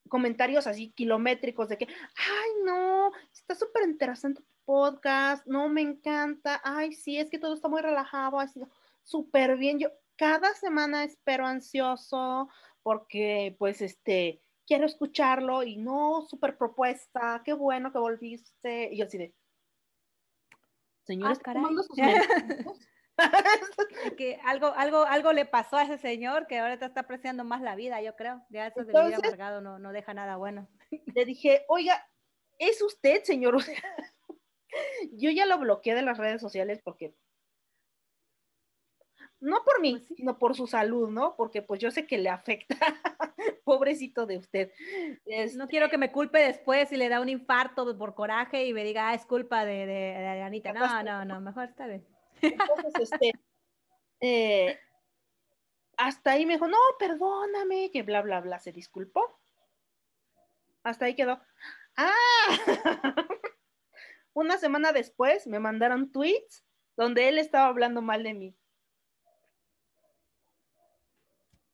comentarios 0.08 0.66
así 0.68 0.92
kilométricos 0.92 1.70
de 1.70 1.78
que, 1.78 1.86
ay, 1.86 2.50
no, 2.66 3.12
está 3.32 3.54
súper 3.56 3.84
interesante 3.88 4.42
tu 4.42 4.54
podcast, 4.66 5.46
no, 5.46 5.70
me 5.70 5.82
encanta, 5.82 6.60
ay, 6.64 6.94
sí, 6.94 7.18
es 7.20 7.30
que 7.30 7.40
todo 7.40 7.54
está 7.54 7.68
muy 7.68 7.82
relajado, 7.82 8.40
ha 8.40 8.48
sido 8.48 8.70
súper 9.04 9.58
bien. 9.58 9.80
Yo 9.80 9.90
cada 10.16 10.54
semana 10.56 11.04
espero 11.04 11.46
ansioso 11.46 12.50
porque, 12.84 13.56
pues, 13.60 13.82
este, 13.82 14.42
quiero 14.66 14.86
escucharlo 14.86 15.64
y 15.64 15.78
no, 15.78 16.22
súper 16.28 16.58
propuesta, 16.58 17.42
qué 17.46 17.54
bueno 17.54 17.92
que 17.92 18.00
volviste. 18.00 18.90
Y 18.94 18.98
yo 18.98 19.06
así 19.06 19.18
de, 19.18 19.34
señor, 21.04 21.32
Ah, 21.32 21.34
¿está 23.20 23.32
caray. 23.32 23.60
tomando 23.60 23.76
sus 23.76 23.88
medicamentos?" 23.92 24.18
que 24.18 24.40
algo, 24.44 24.68
algo, 24.76 25.04
algo 25.06 25.34
le 25.34 25.46
pasó 25.46 25.78
a 25.78 25.84
ese 25.84 25.98
señor 25.98 26.48
que 26.48 26.60
ahorita 26.60 26.86
está 26.88 27.02
apreciando 27.02 27.44
más 27.44 27.62
la 27.62 27.76
vida, 27.76 28.02
yo 28.02 28.16
creo. 28.16 28.46
Ya 28.50 28.68
eso 28.68 28.84
de 28.86 28.94
vivir 28.94 29.16
amargado 29.16 29.62
no, 29.62 29.80
no 29.80 29.92
deja 29.92 30.14
nada 30.14 30.38
bueno. 30.38 30.68
le 31.16 31.26
dije, 31.26 31.66
oiga, 31.68 32.08
¿es 32.58 32.82
usted, 32.82 33.24
señor? 33.24 33.58
Yo 35.14 35.32
ya 35.32 35.46
lo 35.46 35.58
bloqueé 35.58 35.96
de 35.96 36.04
las 36.04 36.18
redes 36.18 36.42
sociales 36.42 36.80
porque, 36.84 37.16
no 39.40 39.64
por 39.64 39.82
mí, 39.82 39.94
Pues 39.94 40.08
sí. 40.08 40.16
sino 40.16 40.38
por 40.38 40.56
su 40.56 40.68
salud, 40.68 41.10
¿no? 41.10 41.36
Porque 41.36 41.62
pues 41.62 41.80
yo 41.80 41.92
sé 41.92 42.06
que 42.06 42.18
le 42.18 42.30
afecta, 42.30 42.76
pobrecito 43.64 44.26
de 44.26 44.38
usted. 44.38 44.72
No 45.56 45.68
quiero 45.68 45.90
que 45.90 45.98
me 45.98 46.12
culpe 46.12 46.40
después 46.40 46.90
si 46.90 46.98
le 46.98 47.10
da 47.10 47.22
un 47.22 47.30
infarto 47.30 47.98
por 47.98 48.14
coraje 48.14 48.66
y 48.66 48.74
me 48.74 48.84
diga, 48.84 49.10
ah, 49.10 49.14
es 49.16 49.26
culpa 49.26 49.66
de, 49.66 49.86
de, 49.86 50.20
de 50.20 50.42
Anita. 50.42 50.74
No, 50.74 51.04
no, 51.04 51.26
no, 51.26 51.42
mejor 51.42 51.66
está 51.70 51.88
bien. 51.88 52.06
Entonces, 52.42 53.12
este, 53.12 53.32
eh, 54.22 54.80
hasta 55.98 56.32
ahí 56.32 56.46
me 56.46 56.54
dijo, 56.54 56.68
no, 56.68 56.78
perdóname, 56.98 57.92
que 57.92 58.04
bla, 58.04 58.22
bla, 58.22 58.40
bla, 58.40 58.60
se 58.60 58.72
disculpó. 58.72 59.40
Hasta 60.84 61.06
ahí 61.06 61.16
quedó. 61.16 61.42
Ah, 61.98 62.14
una 64.34 64.58
semana 64.58 64.94
después 64.94 65.46
me 65.48 65.60
mandaron 65.60 66.12
tweets 66.12 66.66
donde 66.96 67.28
él 67.28 67.38
estaba 67.38 67.68
hablando 67.68 68.02
mal 68.02 68.24
de 68.24 68.34
mí. 68.34 68.58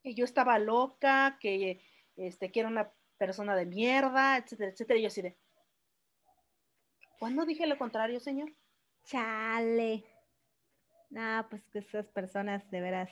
Que 0.03 0.15
yo 0.15 0.25
estaba 0.25 0.57
loca, 0.59 1.37
que, 1.39 1.83
este, 2.15 2.51
que 2.51 2.59
era 2.61 2.69
una 2.69 2.91
persona 3.17 3.55
de 3.55 3.65
mierda, 3.65 4.37
etcétera, 4.37 4.71
etcétera. 4.71 4.99
Y 4.99 5.03
yo 5.03 5.07
así 5.07 5.21
de, 5.21 5.37
¿cuándo 7.19 7.45
dije 7.45 7.67
lo 7.67 7.77
contrario, 7.77 8.19
señor? 8.19 8.51
Chale. 9.03 10.14
No, 11.09 11.47
pues 11.49 11.63
que 11.71 11.79
esas 11.79 12.07
personas 12.07 12.69
de 12.71 12.81
veras. 12.81 13.09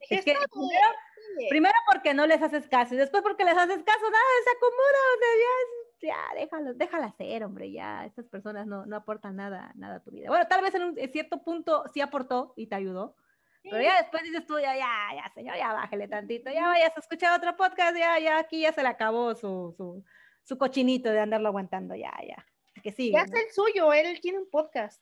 Es 0.00 0.24
que 0.24 0.32
"Está 0.32 0.46
primero, 0.50 0.68
bien, 0.68 1.36
bien". 1.38 1.48
primero 1.48 1.74
porque 1.90 2.12
no 2.12 2.26
les 2.26 2.42
haces 2.42 2.66
caso 2.68 2.94
y 2.94 2.98
después 2.98 3.22
porque 3.22 3.44
les 3.44 3.56
haces 3.56 3.82
caso, 3.84 4.10
nada, 4.10 4.24
se 4.44 4.50
acomoda, 4.56 5.00
o 5.14 5.18
sea, 5.20 5.28
ya, 5.40 6.08
ya, 6.08 6.40
déjalo, 6.40 6.74
déjala 6.74 7.12
ser, 7.12 7.44
hombre, 7.44 7.70
ya, 7.70 8.04
estas 8.04 8.26
personas 8.26 8.66
no, 8.66 8.84
no 8.86 8.96
aportan 8.96 9.36
nada, 9.36 9.72
nada 9.76 9.96
a 9.96 10.02
tu 10.02 10.10
vida. 10.10 10.28
Bueno, 10.28 10.46
tal 10.48 10.62
vez 10.62 10.74
en 10.74 10.82
un 10.82 10.98
en 10.98 11.12
cierto 11.12 11.42
punto 11.44 11.84
sí 11.94 12.00
aportó 12.00 12.52
y 12.56 12.66
te 12.66 12.74
ayudó, 12.74 13.14
pero 13.62 13.80
ya 13.80 13.98
después 13.98 14.22
dices 14.24 14.44
tú, 14.46 14.58
ya, 14.58 14.74
ya, 14.76 15.14
ya, 15.14 15.30
señor, 15.34 15.56
ya 15.56 15.72
bájale 15.72 16.08
tantito, 16.08 16.50
ya 16.50 16.66
vayas 16.66 16.96
a 16.96 17.00
escuchar 17.00 17.38
otro 17.38 17.56
podcast, 17.56 17.96
ya, 17.96 18.18
ya, 18.18 18.38
aquí 18.38 18.62
ya 18.62 18.72
se 18.72 18.82
le 18.82 18.88
acabó 18.88 19.34
su, 19.36 19.72
su, 19.76 20.02
su 20.42 20.58
cochinito 20.58 21.10
de 21.10 21.20
andarlo 21.20 21.48
aguantando, 21.48 21.94
ya, 21.94 22.12
ya, 22.26 22.44
que 22.82 22.90
sí. 22.90 23.12
Ya 23.12 23.20
es 23.20 23.32
el 23.32 23.52
suyo, 23.52 23.92
él 23.92 24.20
tiene 24.20 24.38
un 24.38 24.50
podcast. 24.50 25.00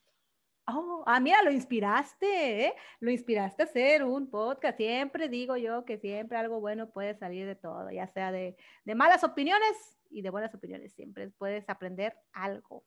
Oh, 0.71 1.03
ah, 1.07 1.19
mira, 1.19 1.43
lo 1.43 1.51
inspiraste, 1.51 2.67
¿eh? 2.67 2.75
Lo 3.01 3.11
inspiraste 3.11 3.63
a 3.63 3.67
hacer 3.67 4.05
un 4.05 4.29
podcast. 4.29 4.77
Siempre 4.77 5.29
digo 5.29 5.57
yo 5.57 5.85
que 5.87 5.97
siempre 5.99 6.37
algo 6.37 6.61
bueno 6.61 6.91
puede 6.91 7.15
salir 7.15 7.47
de 7.47 7.57
todo, 7.57 7.91
ya 7.91 8.07
sea 8.09 8.31
de, 8.33 8.55
de 8.85 8.95
malas 8.95 9.25
opiniones 9.25 9.99
y 10.11 10.21
de 10.21 10.29
buenas 10.31 10.55
opiniones. 10.55 10.93
Siempre 10.93 11.31
puedes 11.31 11.69
aprender 11.71 12.17
algo. 12.33 12.85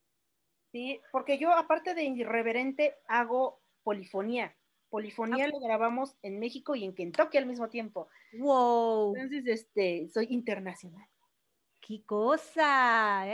Sí, 0.71 1.01
porque 1.11 1.37
yo 1.39 1.51
aparte 1.51 1.95
de 1.95 2.03
irreverente 2.03 2.95
hago 3.07 3.61
polifonía. 3.83 4.55
Polifonía 4.89 5.47
lo 5.47 5.59
grabamos 5.59 6.17
en 6.21 6.39
México 6.39 6.75
y 6.75 6.83
en 6.83 6.93
Kentucky 6.93 7.37
al 7.37 7.45
mismo 7.45 7.67
tiempo. 7.69 8.09
¡Wow! 8.33 9.15
Entonces, 9.15 9.47
este, 9.47 10.07
soy 10.09 10.27
internacional. 10.29 11.07
¡Qué 11.79 12.03
cosa! 12.05 13.25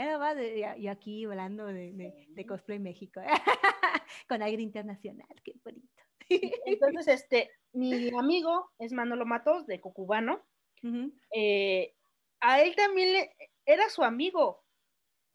Ya- 0.56 0.76
y 0.76 0.88
aquí 0.88 1.24
hablando 1.26 1.66
de, 1.66 1.92
de- 1.92 2.26
de 2.30 2.46
Cosplay 2.46 2.78
México, 2.78 3.20
con 4.28 4.42
aire 4.42 4.62
internacional, 4.62 5.28
qué 5.44 5.54
bonito. 5.64 5.88
Entonces, 6.28 7.08
este, 7.08 7.50
mi 7.72 8.10
amigo 8.16 8.70
es 8.78 8.92
Manolo 8.92 9.24
Matos 9.26 9.66
de 9.66 9.80
Cocubano. 9.80 10.44
Ujú. 10.82 11.12
eh, 11.34 11.96
a 12.40 12.60
él 12.62 12.76
también 12.76 13.12
le, 13.12 13.36
era 13.64 13.88
su 13.88 14.02
amigo. 14.04 14.64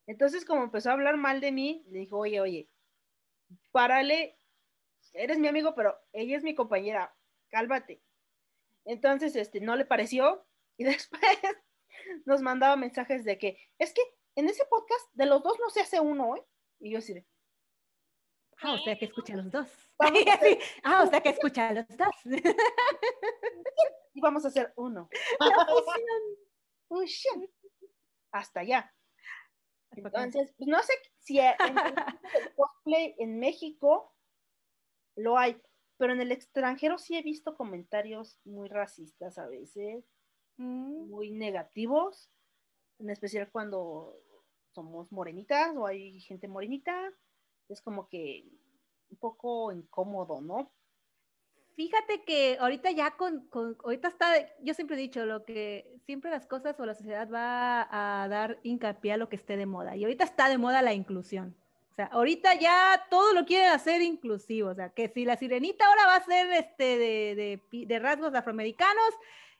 Entonces, 0.08 0.46
como 0.46 0.64
empezó 0.64 0.90
a 0.90 0.94
hablar 0.94 1.18
mal 1.18 1.42
de 1.42 1.52
mí, 1.52 1.84
le 1.90 2.00
dijo, 2.00 2.18
oye, 2.18 2.40
oye, 2.40 2.70
párale, 3.72 4.38
eres 5.14 5.40
mi 5.40 5.48
amigo, 5.48 5.76
pero 5.76 5.98
ella 6.12 6.38
es 6.38 6.44
mi 6.44 6.56
compañera, 6.56 7.16
cálmate. 7.50 8.02
Entonces, 8.86 9.36
este, 9.36 9.62
no 9.62 9.76
le 9.76 9.86
pareció 9.86 10.46
y 10.78 10.84
después 10.84 11.22
nos 12.26 12.42
mandaba 12.42 12.76
mensajes 12.76 13.24
de 13.24 13.38
que, 13.38 13.58
es 13.78 13.94
que 13.94 14.02
en 14.36 14.50
ese 14.50 14.66
podcast 14.66 15.08
de 15.14 15.26
los 15.26 15.44
dos 15.44 15.58
no 15.60 15.70
se 15.70 15.82
hace 15.82 16.00
uno, 16.00 16.36
¿eh? 16.36 16.44
Y 16.80 16.92
yo 16.92 16.98
así 16.98 17.14
de, 17.14 17.26
Ah, 18.62 18.74
o 18.74 18.78
sea 18.78 18.98
que 18.98 19.06
escucha 19.06 19.34
a 19.34 19.38
los 19.38 19.52
dos. 19.52 19.68
Ah, 20.84 21.04
o 21.04 21.08
sea 21.10 21.22
que 21.22 21.30
escucha 21.30 21.70
a 21.70 21.74
los 21.74 21.88
dos. 21.88 22.16
y 24.14 24.22
vamos 24.22 24.46
a 24.46 24.50
hacer 24.50 24.74
uno. 24.76 25.10
La 25.40 25.66
fusión. 26.88 27.48
Hasta 28.32 28.62
allá. 28.62 28.94
Entonces, 29.92 30.54
pues, 30.58 30.68
no 30.68 30.82
sé 30.82 30.94
si 31.20 31.40
en 31.40 31.56
el 31.78 32.54
cosplay 32.56 33.16
en 33.20 33.40
México 33.40 34.16
lo 35.16 35.38
hay, 35.38 35.62
pero 35.98 36.14
en 36.14 36.22
el 36.22 36.32
extranjero 36.32 36.98
sí 36.98 37.16
he 37.16 37.22
visto 37.22 37.56
comentarios 37.56 38.40
muy 38.44 38.70
racistas 38.70 39.38
a 39.38 39.48
veces, 39.48 40.04
Mm. 40.58 41.10
muy 41.10 41.32
negativos, 41.32 42.30
en 43.00 43.10
especial 43.10 43.50
cuando 43.52 44.20
somos 44.74 45.12
morenitas 45.12 45.76
o 45.76 45.88
hay 45.88 46.20
gente 46.22 46.48
morenita, 46.48 47.12
es 47.70 47.82
como 47.82 48.08
que 48.10 48.46
un 49.10 49.18
poco 49.18 49.72
incómodo, 49.72 50.42
¿no? 50.42 50.72
Fíjate 51.76 52.24
que 52.24 52.58
ahorita 52.60 52.92
ya 52.92 53.12
con, 53.18 53.48
con- 53.48 53.76
ahorita 53.84 54.08
está, 54.08 54.28
yo 54.62 54.74
siempre 54.76 54.96
he 54.96 55.00
dicho 55.00 55.26
lo 55.26 55.44
que 55.44 55.98
siempre 56.06 56.30
las 56.30 56.46
cosas 56.46 56.80
o 56.80 56.86
la 56.86 56.94
sociedad 56.94 57.28
va 57.32 57.88
a 57.90 58.28
dar 58.28 58.60
hincapié 58.62 59.14
a 59.14 59.18
lo 59.18 59.28
que 59.28 59.38
esté 59.38 59.58
de 59.58 59.66
moda. 59.66 59.96
Y 59.96 60.04
ahorita 60.04 60.24
está 60.24 60.50
de 60.50 60.60
moda 60.60 60.84
la 60.84 60.94
inclusión. 60.94 61.56
O 61.92 61.96
sea, 61.96 62.06
ahorita 62.08 62.56
ya 62.60 63.06
todo 63.10 63.34
lo 63.34 63.46
quieren 63.46 63.70
hacer 63.72 64.02
inclusivo. 64.04 64.70
O 64.70 64.76
sea, 64.76 64.90
que 64.90 65.10
si 65.10 65.26
la 65.26 65.36
sirenita 65.36 65.86
ahora 65.88 66.06
va 66.08 66.16
a 66.18 66.24
ser 66.26 66.52
este 66.54 66.98
de, 66.98 67.36
de 67.72 67.86
de 67.88 68.00
rasgos 68.00 68.36
afroamericanos, 68.36 69.14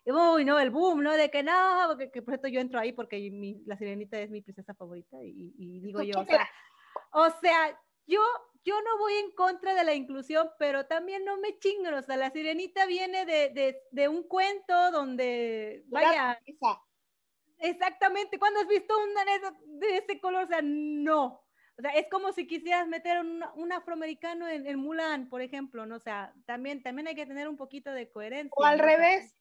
uy, 0.06 0.46
no, 0.46 0.60
el 0.60 0.70
boom, 0.70 1.02
¿no? 1.02 1.14
De 1.14 1.32
que 1.32 1.42
no, 1.42 1.96
que, 1.98 2.12
que 2.12 2.22
por 2.22 2.34
cierto 2.34 2.48
yo 2.48 2.60
entro 2.60 2.80
ahí 2.80 2.92
porque 2.94 3.30
mi- 3.32 3.64
la 3.66 3.76
sirenita 3.78 4.20
es 4.20 4.30
mi 4.30 4.42
princesa 4.42 4.76
favorita 4.76 5.18
y, 5.24 5.54
y 5.58 5.80
digo 5.80 6.02
yo, 6.04 6.20
o 6.20 6.26
sea, 6.26 6.48
o 7.12 7.30
sea, 7.42 7.80
yo, 8.08 8.22
yo 8.64 8.82
no 8.82 8.98
voy 8.98 9.14
en 9.14 9.32
contra 9.32 9.76
de 9.76 9.84
la 9.84 9.94
inclusión, 9.94 10.50
pero 10.60 10.86
también 10.86 11.26
no 11.26 11.38
me 11.38 11.58
chingan. 11.60 11.94
O 11.94 12.02
sea, 12.02 12.18
la 12.18 12.32
sirenita 12.32 12.86
viene 12.86 13.26
de, 13.26 13.50
de, 13.50 13.82
de 13.92 14.08
un 14.08 14.24
cuento 14.24 14.92
donde, 14.92 15.84
vaya, 15.88 16.40
exactamente, 17.60 18.40
¿cuándo 18.40 18.60
has 18.60 18.68
visto 18.68 18.94
una 18.98 19.24
de, 19.80 19.98
ese 19.98 20.20
color? 20.20 20.44
O 20.44 20.48
sea, 20.48 20.62
no. 20.62 21.44
O 21.76 21.82
sea, 21.82 21.92
es 21.92 22.08
como 22.10 22.32
si 22.34 22.46
quisieras 22.46 22.88
meter 22.88 23.20
un, 23.20 23.44
un 23.56 23.72
afroamericano 23.72 24.48
en, 24.48 24.68
en 24.68 24.78
Mulan, 24.78 25.28
por 25.28 25.42
ejemplo, 25.42 25.86
¿no? 25.86 25.96
O 25.96 26.00
sea, 26.00 26.34
también, 26.46 26.84
también 26.84 27.08
hay 27.08 27.16
que 27.16 27.26
tener 27.26 27.48
un 27.48 27.58
poquito 27.58 27.92
de 27.92 28.12
coherencia. 28.12 28.54
O 28.56 28.64
al 28.64 28.78
revés, 28.78 29.36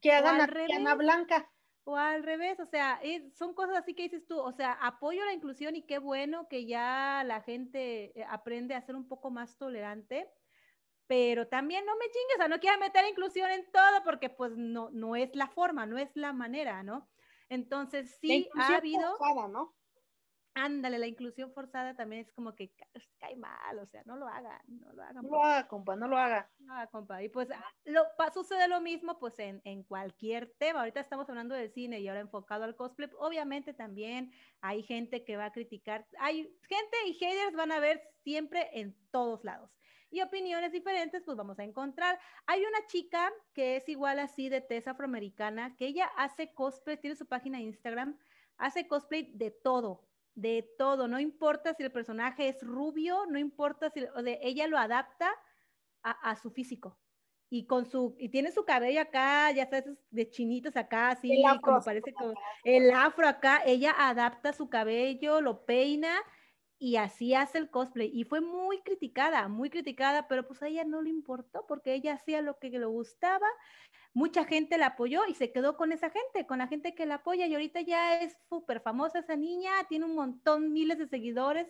que 0.00 0.12
hagan 0.12 0.40
a. 0.86 0.94
Blanca. 0.94 1.50
O 1.84 1.96
al 1.96 2.22
revés, 2.22 2.60
o 2.60 2.66
sea, 2.66 3.00
es- 3.02 3.36
son 3.36 3.54
cosas 3.54 3.76
así 3.78 3.94
que 3.94 4.04
dices 4.04 4.26
tú, 4.26 4.38
o 4.40 4.52
sea, 4.52 4.72
apoyo 4.74 5.24
la 5.24 5.32
inclusión 5.32 5.76
y 5.76 5.86
qué 5.86 5.98
bueno 5.98 6.48
que 6.48 6.66
ya 6.66 7.24
la 7.26 7.42
gente 7.42 8.18
eh, 8.20 8.24
aprende 8.28 8.74
a 8.74 8.82
ser 8.82 8.96
un 8.96 9.08
poco 9.08 9.30
más 9.30 9.58
tolerante, 9.58 10.30
pero 11.06 11.48
también 11.48 11.84
no 11.86 11.94
me 11.96 12.06
chingues, 12.06 12.36
o 12.36 12.38
sea, 12.38 12.48
no 12.48 12.60
quieras 12.60 12.80
meter 12.80 13.04
inclusión 13.08 13.50
en 13.50 13.70
todo 13.72 14.02
porque 14.04 14.30
pues 14.30 14.52
no, 14.56 14.90
no 14.92 15.16
es 15.16 15.34
la 15.36 15.48
forma, 15.48 15.86
no 15.86 15.98
es 15.98 16.10
la 16.16 16.32
manera, 16.32 16.82
¿no? 16.84 17.10
Entonces 17.48 18.18
sí 18.20 18.50
ha 18.56 18.76
habido... 18.76 19.08
¿no? 19.48 19.79
Ándale, 20.54 20.98
la 20.98 21.06
inclusión 21.06 21.52
forzada 21.52 21.94
también 21.94 22.22
es 22.22 22.32
como 22.32 22.56
que 22.56 22.72
cae 23.18 23.36
mal, 23.36 23.78
o 23.78 23.86
sea, 23.86 24.02
no 24.04 24.16
lo 24.16 24.26
hagan, 24.26 24.60
no 24.66 24.92
lo 24.92 25.02
hagan. 25.02 25.22
No 25.22 25.30
lo 25.30 25.44
haga, 25.44 25.68
compa, 25.68 25.94
no 25.94 26.08
lo 26.08 26.18
haga. 26.18 26.50
No 26.58 26.74
haga, 26.74 26.86
compa. 26.88 27.22
Y 27.22 27.28
pues 27.28 27.48
lo, 27.84 28.02
sucede 28.34 28.66
lo 28.66 28.80
mismo 28.80 29.18
pues 29.20 29.38
en, 29.38 29.60
en, 29.64 29.84
cualquier 29.84 30.52
tema. 30.58 30.80
Ahorita 30.80 31.00
estamos 31.00 31.28
hablando 31.28 31.54
del 31.54 31.70
cine 31.70 32.00
y 32.00 32.08
ahora 32.08 32.20
enfocado 32.20 32.64
al 32.64 32.74
cosplay. 32.74 33.08
Obviamente 33.18 33.74
también 33.74 34.32
hay 34.60 34.82
gente 34.82 35.24
que 35.24 35.36
va 35.36 35.46
a 35.46 35.52
criticar, 35.52 36.06
hay 36.18 36.52
gente 36.68 36.96
y 37.06 37.14
haters 37.14 37.54
van 37.54 37.70
a 37.70 37.78
ver 37.78 38.02
siempre 38.24 38.70
en 38.72 38.96
todos 39.12 39.44
lados. 39.44 39.70
Y 40.10 40.20
opiniones 40.22 40.72
diferentes 40.72 41.22
pues 41.22 41.36
vamos 41.36 41.60
a 41.60 41.64
encontrar. 41.64 42.18
Hay 42.46 42.64
una 42.64 42.84
chica 42.86 43.32
que 43.54 43.76
es 43.76 43.88
igual 43.88 44.18
así 44.18 44.48
de 44.48 44.60
tez 44.60 44.88
afroamericana, 44.88 45.76
que 45.76 45.86
ella 45.86 46.10
hace 46.16 46.52
cosplay, 46.52 46.96
tiene 46.96 47.14
su 47.14 47.26
página 47.26 47.58
de 47.58 47.64
Instagram, 47.64 48.18
hace 48.56 48.88
cosplay 48.88 49.30
de 49.32 49.52
todo 49.52 50.09
de 50.34 50.68
todo, 50.78 51.08
no 51.08 51.18
importa 51.20 51.74
si 51.74 51.82
el 51.82 51.92
personaje 51.92 52.48
es 52.48 52.62
rubio, 52.62 53.26
no 53.26 53.38
importa 53.38 53.90
si 53.90 54.04
o 54.14 54.22
de, 54.22 54.38
ella 54.42 54.66
lo 54.66 54.78
adapta 54.78 55.30
a, 56.02 56.34
su 56.36 56.50
físico. 56.50 56.98
Y 57.50 57.66
con 57.66 57.84
su, 57.84 58.16
y 58.18 58.28
tiene 58.28 58.52
su 58.52 58.64
cabello 58.64 59.00
acá, 59.00 59.50
ya 59.50 59.68
sabes, 59.68 59.86
de 60.10 60.30
chinitos 60.30 60.76
acá, 60.76 61.10
así 61.10 61.42
como 61.62 61.80
parece 61.82 62.14
el 62.62 62.90
afro 62.92 63.26
acá, 63.26 63.60
ella 63.66 63.92
adapta 63.98 64.52
su 64.52 64.68
cabello, 64.70 65.40
lo 65.40 65.64
peina 65.64 66.14
y 66.80 66.96
así 66.96 67.34
hace 67.34 67.58
el 67.58 67.70
cosplay. 67.70 68.10
Y 68.12 68.24
fue 68.24 68.40
muy 68.40 68.80
criticada, 68.80 69.46
muy 69.46 69.70
criticada, 69.70 70.26
pero 70.26 70.48
pues 70.48 70.62
a 70.62 70.66
ella 70.66 70.84
no 70.84 71.02
le 71.02 71.10
importó 71.10 71.66
porque 71.68 71.94
ella 71.94 72.14
hacía 72.14 72.42
lo 72.42 72.58
que 72.58 72.70
le 72.70 72.86
gustaba 72.86 73.46
mucha 74.12 74.44
gente 74.44 74.78
la 74.78 74.86
apoyó 74.86 75.22
y 75.26 75.34
se 75.34 75.52
quedó 75.52 75.76
con 75.76 75.92
esa 75.92 76.10
gente, 76.10 76.46
con 76.46 76.58
la 76.58 76.66
gente 76.66 76.94
que 76.94 77.06
la 77.06 77.16
apoya 77.16 77.46
y 77.46 77.54
ahorita 77.54 77.80
ya 77.82 78.20
es 78.20 78.36
súper 78.48 78.80
famosa 78.80 79.20
esa 79.20 79.36
niña, 79.36 79.70
tiene 79.88 80.04
un 80.04 80.14
montón, 80.14 80.72
miles 80.72 80.98
de 80.98 81.06
seguidores, 81.06 81.68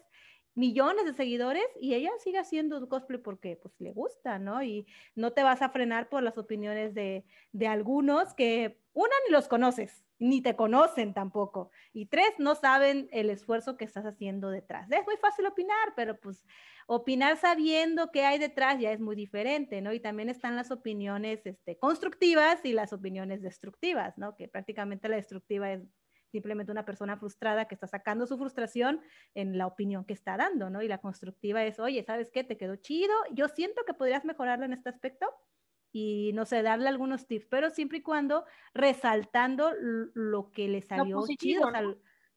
millones 0.55 1.05
de 1.05 1.15
seguidores 1.15 1.65
y 1.81 1.95
ella 1.95 2.11
sigue 2.19 2.39
haciendo 2.39 2.89
cosplay 2.89 3.21
porque 3.21 3.57
pues 3.57 3.75
le 3.81 3.93
gusta, 3.93 4.39
¿no? 4.39 4.63
Y 4.63 4.87
no 5.15 5.33
te 5.33 5.43
vas 5.43 5.63
a 5.63 5.71
frenar 5.71 6.09
por 6.09 6.23
las 6.23 6.39
opiniones 6.39 6.95
de, 6.95 7.25
de 7.53 7.67
algunos 7.67 8.35
que 8.35 8.81
una 8.93 9.15
ni 9.27 9.33
los 9.33 9.49
conoces, 9.49 10.05
ni 10.19 10.43
te 10.43 10.57
conocen 10.57 11.15
tampoco. 11.15 11.71
Y 11.93 12.07
tres, 12.07 12.33
no 12.39 12.55
saben 12.55 13.09
el 13.13 13.31
esfuerzo 13.31 13.77
que 13.77 13.85
estás 13.85 14.05
haciendo 14.05 14.51
detrás. 14.51 14.91
Es 14.91 15.05
muy 15.07 15.17
fácil 15.17 15.47
opinar, 15.47 15.95
pero 15.97 16.19
pues 16.19 16.45
opinar 16.87 17.37
sabiendo 17.37 18.11
qué 18.11 18.25
hay 18.25 18.39
detrás 18.39 18.81
ya 18.81 18.91
es 18.91 19.01
muy 19.01 19.15
diferente, 19.15 19.81
¿no? 19.81 19.93
Y 19.93 20.01
también 20.01 20.29
están 20.29 20.57
las 20.57 20.73
opiniones 20.73 21.47
este, 21.47 21.79
constructivas 21.79 22.65
y 22.65 22.73
las 22.73 22.93
opiniones 22.93 23.43
destructivas, 23.43 24.19
¿no? 24.19 24.35
Que 24.35 24.49
prácticamente 24.49 25.09
la 25.09 25.17
destructiva 25.17 25.73
es 25.73 25.83
simplemente 26.31 26.73
una 26.73 26.85
persona 26.85 27.17
frustrada 27.17 27.67
que 27.67 27.75
está 27.75 27.87
sacando 27.87 28.27
su 28.27 28.39
frustración 28.39 29.01
en 29.35 29.59
la 29.59 29.67
opinión 29.67 30.05
que 30.05 30.15
está 30.15 30.37
dando, 30.37 30.71
¿no? 30.71 30.83
Y 30.83 30.89
la 30.89 30.99
constructiva 30.99 31.65
es, 31.65 31.79
oye, 31.79 32.03
¿sabes 32.05 32.31
qué? 32.31 32.45
Te 32.45 32.57
quedó 32.57 32.77
chido. 32.77 33.15
Yo 33.33 33.49
siento 33.49 33.83
que 33.87 33.95
podrías 33.95 34.25
mejorarlo 34.25 34.65
en 34.65 34.73
este 34.73 34.89
aspecto 34.89 35.27
y 35.93 36.33
no 36.35 36.45
sé, 36.45 36.63
darle 36.63 36.89
algunos 36.89 37.27
tips, 37.27 37.47
pero 37.49 37.71
siempre 37.71 37.99
y 37.99 38.03
cuando 38.03 38.45
resaltando 38.75 39.73
lo 39.81 40.51
que 40.53 40.69
le 40.69 40.83
salió 40.83 41.21
chido, 41.37 41.71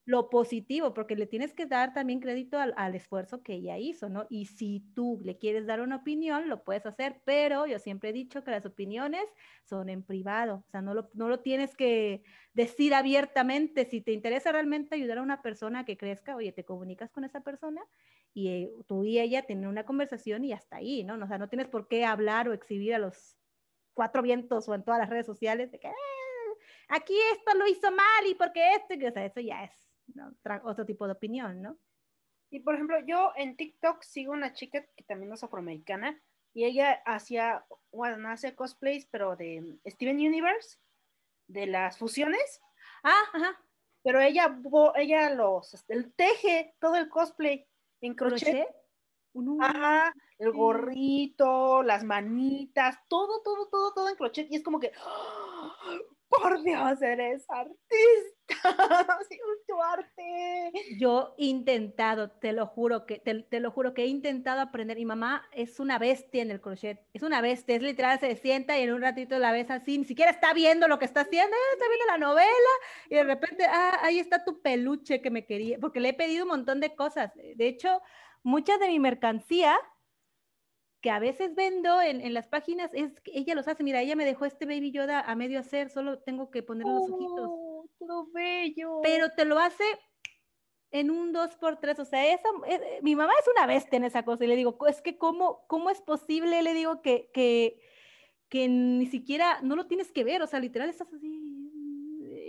lo 0.06 0.30
positivo, 0.30 0.94
porque 0.94 1.16
le 1.16 1.28
tienes 1.28 1.54
que 1.54 1.66
dar 1.66 1.94
también 1.94 2.20
crédito 2.20 2.60
al, 2.60 2.74
al, 2.76 2.94
esfuerzo 2.94 3.42
que 3.42 3.54
ella 3.54 3.78
hizo, 3.78 4.10
¿no? 4.10 4.28
Y 4.30 4.48
si 4.48 4.82
tú 4.94 5.20
le 5.24 5.38
quieres 5.38 5.66
dar 5.66 5.80
una 5.80 5.98
opinión, 5.98 6.50
lo 6.50 6.64
puedes 6.64 6.86
hacer, 6.86 7.22
pero 7.26 7.66
yo 7.66 7.80
siempre 7.80 8.10
he 8.10 8.14
dicho 8.14 8.44
que 8.44 8.52
las 8.52 8.66
opiniones 8.66 9.24
son 9.64 9.88
en 9.90 10.04
privado, 10.04 10.66
o 10.68 10.72
sea, 10.72 10.82
no 10.82 10.94
lo, 10.94 11.10
no 11.14 11.30
lo 11.30 11.40
tienes 11.40 11.76
que 11.76 12.24
decir 12.54 12.94
abiertamente. 12.94 13.86
Si 13.86 14.02
te 14.02 14.12
interesa 14.12 14.52
realmente 14.52 14.96
ayudar 14.96 15.20
a 15.20 15.22
una 15.22 15.42
persona 15.42 15.86
que 15.86 15.96
crezca, 15.96 16.36
oye, 16.36 16.52
te 16.52 16.66
comunicas 16.66 17.10
con 17.10 17.24
esa 17.24 17.40
persona 17.42 17.82
y 18.34 18.50
eh, 18.50 18.72
tú 18.88 19.06
y 19.06 19.20
ella 19.20 19.44
tienen 19.44 19.68
una 19.68 19.86
conversación 19.86 20.44
y 20.44 20.52
hasta 20.52 20.78
ahí, 20.78 21.06
¿no? 21.06 21.16
O 21.16 21.28
sea, 21.28 21.38
no 21.38 21.48
tienes 21.48 21.70
por 21.70 21.88
qué 21.88 22.04
hablar 22.04 22.50
o 22.50 22.54
exhibir 22.54 22.94
a 22.94 23.00
los 23.00 23.38
cuatro 23.94 24.22
vientos 24.22 24.68
o 24.68 24.74
en 24.74 24.84
todas 24.84 25.00
las 25.00 25.10
redes 25.10 25.26
sociales 25.26 25.72
de 25.72 25.80
que 25.80 25.88
ah, 25.88 25.94
aquí 26.90 27.14
esto 27.32 27.58
lo 27.58 27.68
hizo 27.68 27.90
mal 27.92 28.28
y 28.28 28.36
porque 28.36 28.74
esto, 28.74 28.96
o 29.08 29.12
sea, 29.12 29.26
eso 29.26 29.40
ya 29.40 29.64
es 29.64 29.93
otro 30.64 30.86
tipo 30.86 31.06
de 31.06 31.14
opinión, 31.14 31.62
¿no? 31.62 31.78
Y 32.50 32.60
por 32.60 32.76
ejemplo, 32.76 32.98
yo 33.06 33.32
en 33.36 33.56
TikTok 33.58 34.04
sigo 34.04 34.32
una 34.32 34.54
chica 34.54 34.86
que 34.96 35.04
también 35.04 35.34
es 35.34 35.44
afroamericana 35.44 36.22
y 36.54 36.66
ella 36.66 37.02
hacía, 37.06 37.66
bueno, 37.92 38.30
hace 38.30 38.54
cosplays, 38.54 39.08
pero 39.08 39.36
de 39.36 39.80
Steven 39.88 40.18
Universe, 40.18 40.78
de 41.48 41.66
las 41.66 41.98
fusiones. 41.98 42.62
Ah, 43.04 43.24
ajá. 43.34 43.60
Pero 44.04 44.22
ella, 44.22 44.56
ella 44.96 45.30
los, 45.32 45.84
el 45.88 46.14
teje 46.14 46.76
todo 46.80 46.96
el 46.96 47.10
cosplay 47.10 47.66
en 48.02 48.14
crochet. 48.14 48.68
Ajá, 49.60 50.14
el 50.38 50.52
gorrito, 50.52 51.82
las 51.82 52.04
manitas, 52.04 53.00
todo, 53.08 53.42
todo, 53.42 53.68
todo, 53.70 53.94
todo 53.94 54.10
en 54.10 54.16
crochet. 54.16 54.52
Y 54.52 54.58
es 54.58 54.64
como 54.64 54.80
que. 54.80 54.92
Por 56.42 56.62
Dios, 56.64 57.02
eres 57.02 57.46
artista, 57.50 58.48
tu 59.68 59.82
arte. 59.82 60.72
Yo 61.00 61.36
he 61.38 61.46
intentado, 61.46 62.32
te 62.32 62.52
lo 62.54 62.68
juro 62.68 63.06
que, 63.06 63.20
te, 63.20 63.60
lo 63.60 63.72
juro 63.72 63.94
que 63.94 64.04
he 64.04 64.08
intentado 64.08 64.62
aprender. 64.62 64.98
Mi 64.98 65.06
mamá 65.06 65.48
es 65.52 65.80
una 65.80 66.00
bestia 66.00 66.42
en 66.42 66.52
el 66.52 66.62
crochet, 66.62 67.00
es 67.14 67.24
una 67.24 67.42
bestia, 67.42 67.76
es 67.76 67.82
literal, 67.82 68.20
se 68.20 68.36
sienta 68.36 68.78
y 68.78 68.84
en 68.84 68.94
un 68.94 69.02
ratito 69.02 69.38
la 69.40 69.52
ves 69.52 69.70
así, 69.70 69.98
ni 69.98 70.06
siquiera 70.06 70.32
está 70.32 70.54
viendo 70.54 70.88
lo 70.88 71.00
que 71.00 71.06
está 71.06 71.22
haciendo, 71.22 71.56
eh, 71.56 71.74
está 71.74 71.86
viendo 71.88 72.06
la 72.08 72.18
novela 72.18 72.74
y 73.10 73.16
de 73.16 73.24
repente, 73.24 73.66
ah, 73.66 74.00
ahí 74.02 74.20
está 74.20 74.44
tu 74.44 74.62
peluche 74.62 75.22
que 75.22 75.32
me 75.32 75.46
quería, 75.46 75.78
porque 75.80 76.00
le 76.00 76.10
he 76.10 76.14
pedido 76.14 76.44
un 76.44 76.50
montón 76.50 76.80
de 76.80 76.96
cosas. 76.96 77.32
De 77.36 77.68
hecho, 77.68 78.02
mucha 78.44 78.78
de 78.78 78.88
mi 78.88 79.00
mercancía 79.00 79.78
que 81.04 81.12
a 81.12 81.20
veces 81.20 81.54
vendo 81.54 82.02
en, 82.02 82.34
las 82.34 82.48
páginas, 82.48 82.90
es 82.94 83.20
que 83.20 83.32
ella 83.36 83.56
los 83.56 83.68
hace. 83.68 83.84
Mira, 83.84 84.02
ella 84.02 84.16
me 84.16 84.24
dejó 84.24 84.46
este 84.46 84.66
Baby 84.66 84.92
Yoda 84.92 85.20
a 85.20 85.36
medio 85.36 85.60
hacer, 85.60 85.90
solo 85.90 86.20
tengo 86.20 86.50
que 86.50 86.64
ponerle 86.64 86.94
los 86.94 87.12
ojitos. 87.12 87.50
Oh, 87.50 87.90
todo 88.00 88.28
bello. 88.34 89.02
Pero 89.04 89.30
te 89.32 89.44
lo 89.44 89.60
hace 89.60 89.84
en 90.92 91.12
un 91.12 91.34
2x3, 91.34 92.00
o 92.00 92.06
sea, 92.06 92.34
esa, 92.34 92.48
eh, 92.68 93.00
mi 93.02 93.16
mamá 93.16 93.34
es 93.38 93.48
una 93.54 93.66
bestia 93.66 93.98
en 93.98 94.06
esa 94.06 94.24
cosa, 94.24 94.46
y 94.46 94.48
le 94.48 94.56
digo, 94.56 94.78
es 94.88 95.02
que 95.02 95.18
cómo, 95.18 95.66
cómo 95.68 95.90
es 95.90 96.00
posible, 96.00 96.62
le 96.62 96.74
digo, 96.74 97.02
que, 97.02 97.30
que, 97.34 97.82
que 98.48 98.70
ni 98.70 99.08
siquiera, 99.08 99.60
no 99.62 99.76
lo 99.76 99.88
tienes 99.88 100.12
que 100.12 100.24
ver, 100.24 100.42
o 100.44 100.48
sea, 100.48 100.60
literal 100.60 100.90
estás 100.90 101.12
así, 101.12 101.28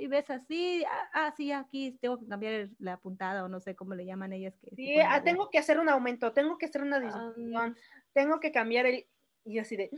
y 0.05 0.07
ves 0.07 0.29
así, 0.29 0.85
ah, 0.85 1.09
ah, 1.15 1.35
sí, 1.35 1.51
aquí 1.51 1.99
tengo 2.03 2.21
que 2.21 2.27
cambiar 2.27 2.69
la 2.79 2.99
puntada 2.99 3.45
o 3.45 3.49
no 3.49 3.61
sé 3.61 3.75
cómo 3.75 3.95
le 3.95 4.05
llaman 4.05 4.35
ellas. 4.35 4.55
Que 4.61 4.77
sí, 4.77 4.97
ah, 5.01 5.23
tengo 5.25 5.49
que 5.49 5.59
hacer 5.59 5.79
un 5.81 5.89
aumento, 5.89 6.33
tengo 6.33 6.59
que 6.59 6.67
hacer 6.67 6.83
una 6.83 7.01
disminución, 7.01 7.75
tengo 8.15 8.41
que 8.41 8.53
cambiar 8.53 8.87
el... 8.87 9.07
Y 9.45 9.59
así 9.59 9.77
de... 9.77 9.91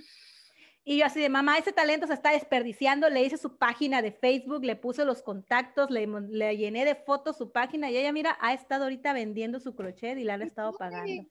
Y 0.88 0.98
yo 0.98 1.07
así 1.07 1.20
de, 1.20 1.29
mamá, 1.29 1.59
ese 1.59 1.72
talento 1.72 2.07
se 2.07 2.14
está 2.14 2.31
desperdiciando, 2.31 3.11
le 3.11 3.24
hice 3.24 3.37
su 3.37 3.59
página 3.59 4.02
de 4.02 4.12
Facebook, 4.12 4.64
le 4.64 4.76
puse 4.76 5.05
los 5.05 5.20
contactos, 5.20 5.90
le, 5.90 6.07
le 6.07 6.57
llené 6.57 6.85
de 6.85 6.94
fotos 6.94 7.37
su 7.37 7.50
página 7.50 7.90
y 7.90 7.96
ella, 7.96 8.12
mira, 8.12 8.38
ha 8.40 8.55
estado 8.55 8.85
ahorita 8.85 9.12
vendiendo 9.12 9.59
su 9.59 9.74
crochet 9.74 10.16
y 10.16 10.22
la 10.22 10.35
han 10.35 10.42
estado 10.42 10.76
pagando. 10.76 11.24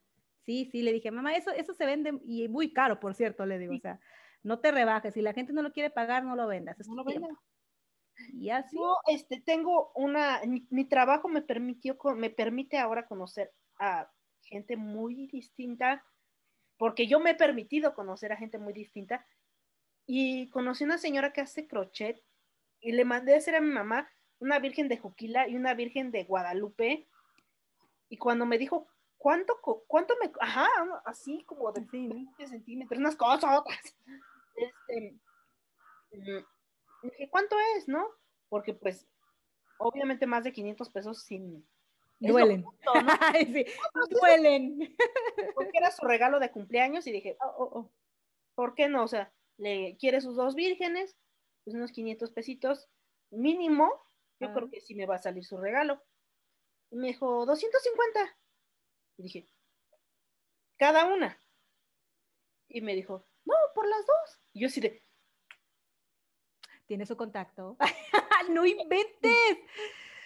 Sí, 0.45 0.67
sí, 0.71 0.81
le 0.81 0.91
dije, 0.91 1.09
mamá, 1.09 1.35
eso, 1.35 1.51
eso 1.51 1.73
se 1.73 1.85
vende 1.85 2.19
y 2.25 2.49
muy 2.49 2.73
caro, 2.73 2.99
por 2.99 3.15
cierto, 3.15 3.45
le 3.45 3.57
digo, 3.57 3.75
o 3.75 3.79
sea, 3.79 3.99
no 4.43 4.59
te 4.59 4.71
rebajes, 4.71 5.13
si 5.13 5.21
la 5.21 5.33
gente 5.33 5.53
no 5.53 5.61
lo 5.61 5.71
quiere 5.71 5.89
pagar, 5.89 6.25
no 6.25 6.35
lo 6.35 6.47
vendas. 6.47 6.77
no 6.87 6.95
lo 6.95 7.05
vendas. 7.05 7.31
Y 8.33 8.49
así. 8.49 8.77
Yo 8.77 8.97
este, 9.07 9.41
tengo 9.41 9.91
una, 9.95 10.41
mi, 10.69 10.85
trabajo 10.85 11.27
me 11.27 11.41
permitió, 11.41 11.97
me 12.15 12.29
permite 12.29 12.77
ahora 12.77 13.07
conocer 13.07 13.51
a 13.79 14.11
gente 14.43 14.77
muy 14.77 15.27
distinta, 15.27 16.03
porque 16.77 17.07
yo 17.07 17.19
me 17.19 17.31
he 17.31 17.35
permitido 17.35 17.93
conocer 17.93 18.31
a 18.31 18.37
gente 18.37 18.57
muy 18.57 18.73
distinta. 18.73 19.25
Y 20.05 20.49
conocí 20.49 20.83
una 20.83 20.97
señora 20.97 21.33
que 21.33 21.41
hace 21.41 21.67
crochet 21.67 22.23
y 22.79 22.91
le 22.91 23.05
mandé 23.05 23.33
a 23.33 23.37
hacer 23.37 23.55
a 23.55 23.61
mi 23.61 23.71
mamá 23.71 24.09
una 24.39 24.59
virgen 24.59 24.87
de 24.87 24.97
Juquila 24.97 25.47
y 25.47 25.55
una 25.55 25.73
virgen 25.73 26.11
de 26.11 26.23
Guadalupe. 26.25 27.07
Y 28.09 28.17
cuando 28.17 28.45
me 28.45 28.57
dijo, 28.57 28.87
¿cuánto, 29.17 29.59
cuánto 29.87 30.15
me, 30.21 30.31
ajá, 30.39 30.67
así 31.05 31.43
como 31.45 31.71
de 31.71 31.81
20 31.91 32.47
centímetros, 32.47 32.99
unas 32.99 33.15
cosas, 33.15 33.63
este, 34.55 35.17
mm, 36.11 36.45
dije, 37.03 37.29
¿cuánto 37.29 37.55
es, 37.75 37.87
no? 37.87 38.07
Porque 38.49 38.73
pues, 38.73 39.07
obviamente 39.79 40.27
más 40.27 40.43
de 40.43 40.53
500 40.53 40.89
pesos 40.89 41.23
sin... 41.23 41.67
Duelen. 42.27 42.65
sí, 43.53 43.65
duelen. 44.09 44.95
Porque 45.53 45.77
era 45.77 45.91
su 45.91 46.05
regalo 46.05 46.39
de 46.39 46.51
cumpleaños 46.51 47.07
y 47.07 47.11
dije, 47.11 47.37
oh, 47.41 47.55
oh, 47.57 47.79
oh, 47.79 47.91
¿por 48.55 48.75
qué 48.75 48.87
no? 48.87 49.03
O 49.03 49.07
sea, 49.07 49.33
le 49.57 49.97
quiere 49.97 50.21
sus 50.21 50.35
dos 50.35 50.55
vírgenes, 50.55 51.17
pues 51.63 51.75
unos 51.75 51.91
500 51.91 52.31
pesitos 52.31 52.89
mínimo, 53.31 53.91
yo 54.39 54.53
creo 54.53 54.69
que 54.69 54.81
sí 54.81 54.95
me 54.95 55.05
va 55.05 55.15
a 55.15 55.21
salir 55.21 55.45
su 55.45 55.57
regalo. 55.57 56.01
Y 56.91 56.97
me 56.97 57.07
dijo, 57.07 57.45
250. 57.45 58.37
Y 59.17 59.23
dije, 59.23 59.47
cada 60.77 61.05
una. 61.05 61.39
Y 62.67 62.81
me 62.81 62.95
dijo, 62.95 63.25
no, 63.45 63.55
por 63.73 63.87
las 63.87 64.05
dos. 64.05 64.41
Y 64.53 64.61
yo 64.61 64.67
así 64.67 64.81
de, 64.81 65.03
tiene 66.85 67.05
su 67.05 67.15
contacto. 67.17 67.77
no 68.49 68.65
inventes. 68.65 69.57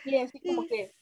Y 0.05 0.17
así 0.17 0.39
como 0.39 0.67
que, 0.67 0.95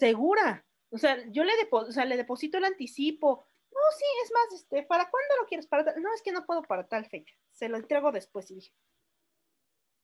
segura. 0.00 0.66
O 0.90 0.98
sea, 0.98 1.24
yo 1.28 1.44
le, 1.44 1.52
o 1.70 1.92
sea, 1.92 2.04
le 2.04 2.16
deposito 2.16 2.58
el 2.58 2.64
anticipo. 2.64 3.44
No, 3.70 3.78
sí, 3.96 4.04
es 4.24 4.32
más, 4.32 4.60
este, 4.60 4.82
¿para 4.82 5.08
cuándo 5.08 5.36
lo 5.40 5.46
quieres? 5.46 5.68
Para 5.68 5.94
No, 5.96 6.12
es 6.12 6.22
que 6.22 6.32
no 6.32 6.44
puedo 6.44 6.62
para 6.62 6.88
tal 6.88 7.06
fecha. 7.06 7.34
Se 7.52 7.68
lo 7.68 7.76
entrego 7.76 8.10
después. 8.10 8.50
Y 8.50 8.56
dije, 8.56 8.72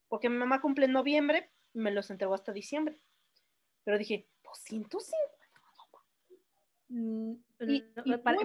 porque 0.09 0.29
mi 0.29 0.37
mamá 0.37 0.61
cumple 0.61 0.87
en 0.87 0.93
noviembre, 0.93 1.51
me 1.73 1.91
los 1.91 2.11
entregó 2.11 2.35
hasta 2.35 2.53
diciembre. 2.53 3.01
Pero 3.83 3.99
dije, 3.99 4.29
250. 4.45 5.27
Mm, 6.89 7.33
y, 7.61 7.81
para, 8.19 8.39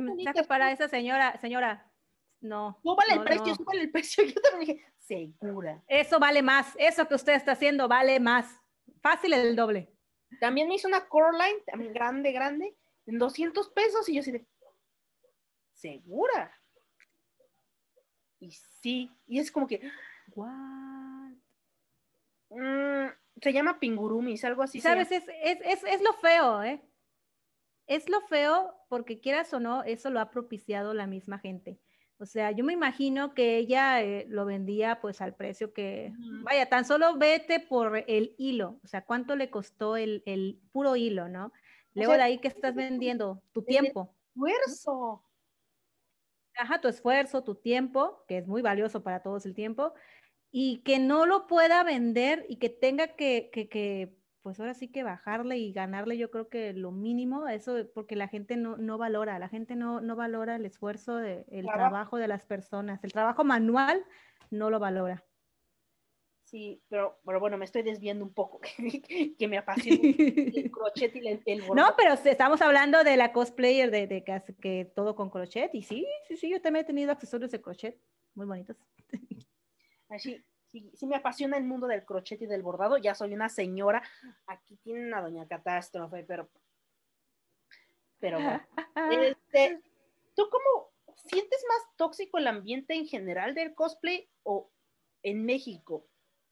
para 0.48 0.72
esa 0.72 0.88
señora, 0.88 1.40
señora, 1.40 1.92
no. 2.40 2.80
No 2.84 2.96
vale 2.96 3.14
el 3.14 3.24
precio, 3.24 3.54
no. 3.60 3.66
vale 3.66 3.82
el 3.82 3.92
precio. 3.92 4.24
Yo 4.26 4.42
también 4.42 4.78
dije, 4.78 4.86
segura. 4.98 5.84
Eso 5.88 6.20
vale 6.20 6.42
más. 6.42 6.74
Eso 6.78 7.08
que 7.08 7.16
usted 7.16 7.34
está 7.34 7.52
haciendo 7.52 7.88
vale 7.88 8.20
más. 8.20 8.60
Fácil 9.02 9.34
el 9.34 9.56
doble. 9.56 9.94
También 10.40 10.68
me 10.68 10.76
hizo 10.76 10.88
una 10.88 11.08
Coraline, 11.08 11.62
también 11.66 11.94
grande, 11.94 12.32
grande, 12.32 12.76
en 13.06 13.20
200 13.20 13.70
pesos. 13.70 14.08
Y 14.10 14.16
yo 14.16 14.22
así 14.22 14.32
de, 14.32 14.46
segura. 15.74 16.56
Y 18.40 18.52
sí, 18.52 19.12
y 19.28 19.40
es 19.40 19.52
como 19.52 19.68
que, 19.68 19.82
what? 20.36 21.32
Mm, 22.50 23.08
se 23.42 23.54
llama 23.54 23.80
pingurumis, 23.80 24.44
algo 24.44 24.64
así. 24.64 24.82
¿Sabes? 24.82 25.12
Es, 25.12 25.24
es, 25.44 25.60
es, 25.64 25.84
es, 25.84 26.02
lo 26.02 26.14
feo, 26.14 26.64
¿eh? 26.64 26.82
Es 27.88 28.10
lo 28.10 28.22
feo 28.22 28.74
porque 28.90 29.20
quieras 29.20 29.54
o 29.54 29.60
no, 29.60 29.84
eso 29.84 30.10
lo 30.10 30.20
ha 30.20 30.32
propiciado 30.32 30.94
la 30.94 31.08
misma 31.08 31.40
gente. 31.40 31.80
O 32.22 32.28
sea, 32.28 32.52
yo 32.52 32.64
me 32.64 32.74
imagino 32.74 33.34
que 33.34 33.58
ella 33.58 34.00
eh, 34.04 34.28
lo 34.30 34.46
vendía 34.46 35.02
pues 35.02 35.22
al 35.22 35.34
precio 35.34 35.74
que, 35.74 36.14
vaya, 36.44 36.70
tan 36.70 36.86
solo 36.86 37.18
vete 37.18 37.60
por 37.60 38.04
el 38.06 38.36
hilo, 38.38 38.80
o 38.84 38.88
sea, 38.88 39.04
cuánto 39.04 39.36
le 39.36 39.50
costó 39.50 39.98
el, 39.98 40.22
el 40.28 40.62
puro 40.72 40.96
hilo, 40.96 41.30
¿no? 41.30 41.52
Luego 41.96 42.14
de 42.14 42.22
ahí 42.22 42.38
que 42.38 42.48
estás 42.48 42.76
vendiendo 42.76 43.42
tu 43.54 43.64
tiempo. 43.64 44.16
Esfuerzo. 44.36 45.26
Ajá, 46.56 46.80
tu 46.80 46.90
esfuerzo, 46.90 47.44
tu 47.44 47.56
tiempo, 47.56 48.24
que 48.28 48.38
es 48.38 48.48
muy 48.48 48.62
valioso 48.62 49.02
para 49.02 49.24
todos 49.24 49.48
el 49.48 49.56
tiempo, 49.56 49.96
y 50.52 50.84
que 50.84 51.00
no 51.00 51.26
lo 51.26 51.48
pueda 51.48 51.84
vender 51.84 52.46
y 52.48 52.58
que 52.58 52.70
tenga 52.70 53.16
que, 53.16 53.50
que, 53.52 53.68
que 53.68 54.16
pues 54.42 54.60
ahora 54.60 54.74
sí 54.74 54.88
que 54.88 55.04
bajarle 55.04 55.58
y 55.58 55.72
ganarle 55.72 56.18
yo 56.18 56.32
creo 56.32 56.50
que 56.50 56.74
lo 56.74 56.92
mínimo, 56.92 57.48
eso 57.48 57.88
porque 57.94 58.16
la 58.16 58.28
gente 58.28 58.58
no, 58.58 58.78
no 58.78 58.98
valora, 58.98 59.40
la 59.40 59.50
gente 59.50 59.76
no, 59.76 60.02
no 60.02 60.16
valora 60.16 60.56
el 60.56 60.66
esfuerzo, 60.66 61.18
de, 61.18 61.46
el 61.50 61.66
trabajo 61.66 62.18
de 62.18 62.28
las 62.28 62.46
personas, 62.46 63.04
el 63.04 63.12
trabajo 63.12 63.44
manual 63.44 64.04
no 64.50 64.70
lo 64.70 64.80
valora. 64.80 65.24
Sí, 66.44 66.84
pero, 66.90 67.18
pero 67.26 67.40
bueno, 67.40 67.58
me 67.58 67.64
estoy 67.64 67.82
desviando 67.82 68.26
un 68.26 68.34
poco, 68.34 68.60
que, 69.38 69.48
me 69.48 69.58
apasiona 69.58 70.02
el 70.04 70.72
crochet 70.72 71.16
y 71.16 71.28
el, 71.28 71.42
el 71.46 71.64
No, 71.74 71.96
pero 71.96 72.14
estamos 72.14 72.62
hablando 72.62 73.04
de 73.04 73.16
la 73.16 73.32
cosplayer 73.32 73.90
de, 73.90 74.08
de 74.08 74.24
que, 74.24 74.42
que 74.60 74.92
todo 74.94 75.16
con 75.16 75.30
crochet, 75.30 75.74
y 75.74 75.84
sí, 75.84 76.06
sí, 76.28 76.36
sí, 76.36 76.50
yo 76.50 76.62
también 76.62 76.84
he 76.84 76.88
tenido 76.88 77.12
accesorios 77.12 77.52
de 77.52 77.62
crochet 77.62 77.98
muy 78.34 78.46
bonitos. 78.46 78.76
Así, 80.10 80.44
sí, 80.72 81.06
me 81.06 81.16
apasiona 81.16 81.58
el 81.58 81.64
mundo 81.64 81.88
del 81.88 82.06
crochet 82.06 82.42
y 82.42 82.46
del 82.46 82.64
bordado. 82.64 82.98
Ya 82.98 83.16
soy 83.16 83.34
una 83.34 83.50
señora. 83.50 84.02
Aquí 84.48 84.78
tiene 84.78 85.06
una 85.06 85.22
doña 85.22 85.48
catástrofe, 85.48 86.24
pero. 86.24 86.50
Pero 88.20 88.40
bueno. 88.40 88.62
Este, 89.36 89.82
¿Tú 90.36 90.50
cómo 90.50 90.92
sientes 91.16 91.64
más 91.68 91.96
tóxico 91.98 92.38
el 92.38 92.48
ambiente 92.48 92.94
en 92.94 93.08
general 93.08 93.54
del 93.54 93.74
cosplay 93.74 94.30
o 94.44 94.70
en 95.24 95.46
México? 95.46 96.06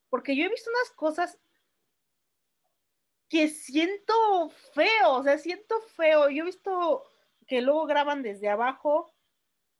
Porque 0.09 0.35
yo 0.35 0.45
he 0.45 0.49
visto 0.49 0.69
unas 0.69 0.91
cosas 0.91 1.37
que 3.29 3.47
siento 3.47 4.49
feo, 4.73 5.13
o 5.13 5.23
sea, 5.23 5.37
siento 5.37 5.79
feo. 5.95 6.29
Yo 6.29 6.43
he 6.43 6.45
visto 6.45 7.03
que 7.47 7.61
luego 7.61 7.85
graban 7.85 8.23
desde 8.23 8.49
abajo 8.49 9.13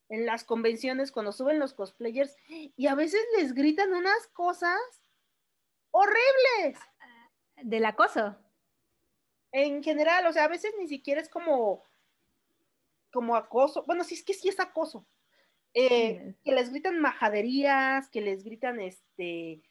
en 0.10 0.26
las 0.26 0.44
convenciones 0.44 1.12
cuando 1.12 1.32
suben 1.32 1.60
los 1.60 1.74
cosplayers 1.74 2.36
y 2.48 2.88
a 2.88 2.96
veces 2.96 3.22
les 3.38 3.54
gritan 3.54 3.94
unas 3.94 4.28
cosas 4.34 4.80
horribles. 5.92 6.80
¿Del 7.62 7.86
acoso? 7.86 8.38
En 9.52 9.84
general, 9.84 10.26
o 10.26 10.34
sea, 10.34 10.46
a 10.46 10.50
veces 10.50 10.74
ni 10.80 10.88
siquiera 10.88 11.22
es 11.22 11.30
como, 11.30 11.84
como 13.12 13.36
acoso. 13.36 13.84
Bueno, 13.86 14.04
sí 14.04 14.16
es 14.16 14.24
que 14.24 14.34
sí 14.34 14.50
es 14.50 14.60
acoso. 14.60 15.06
Eh, 15.74 16.36
que 16.44 16.52
les 16.52 16.72
gritan 16.72 17.00
majaderías, 17.00 18.10
que 18.10 18.22
les 18.22 18.44
gritan 18.44 18.80
este. 18.80 19.62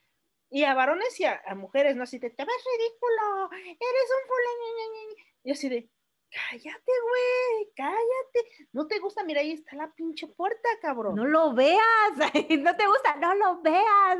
Y 0.50 0.64
a 0.64 0.74
varones 0.74 1.18
y 1.20 1.24
a, 1.24 1.42
mujeres, 1.56 1.96
¿no? 1.96 2.04
Así 2.04 2.18
de, 2.18 2.30
te 2.30 2.44
ves 2.44 2.64
ridículo, 2.78 3.50
eres 3.52 3.76
un 3.76 4.28
fulano. 4.28 5.16
Y 5.44 5.50
así 5.50 5.68
de, 5.68 5.90
Cállate, 6.30 6.92
güey, 7.02 7.72
cállate. 7.74 8.68
No 8.72 8.86
te 8.86 8.98
gusta, 8.98 9.24
mira, 9.24 9.40
ahí 9.40 9.52
está 9.52 9.76
la 9.76 9.94
pinche 9.94 10.26
puerta, 10.26 10.68
cabrón. 10.82 11.14
No 11.14 11.24
lo 11.24 11.54
veas, 11.54 11.80
no 12.60 12.76
te 12.76 12.86
gusta, 12.86 13.16
no 13.16 13.34
lo 13.34 13.62
veas. 13.62 14.18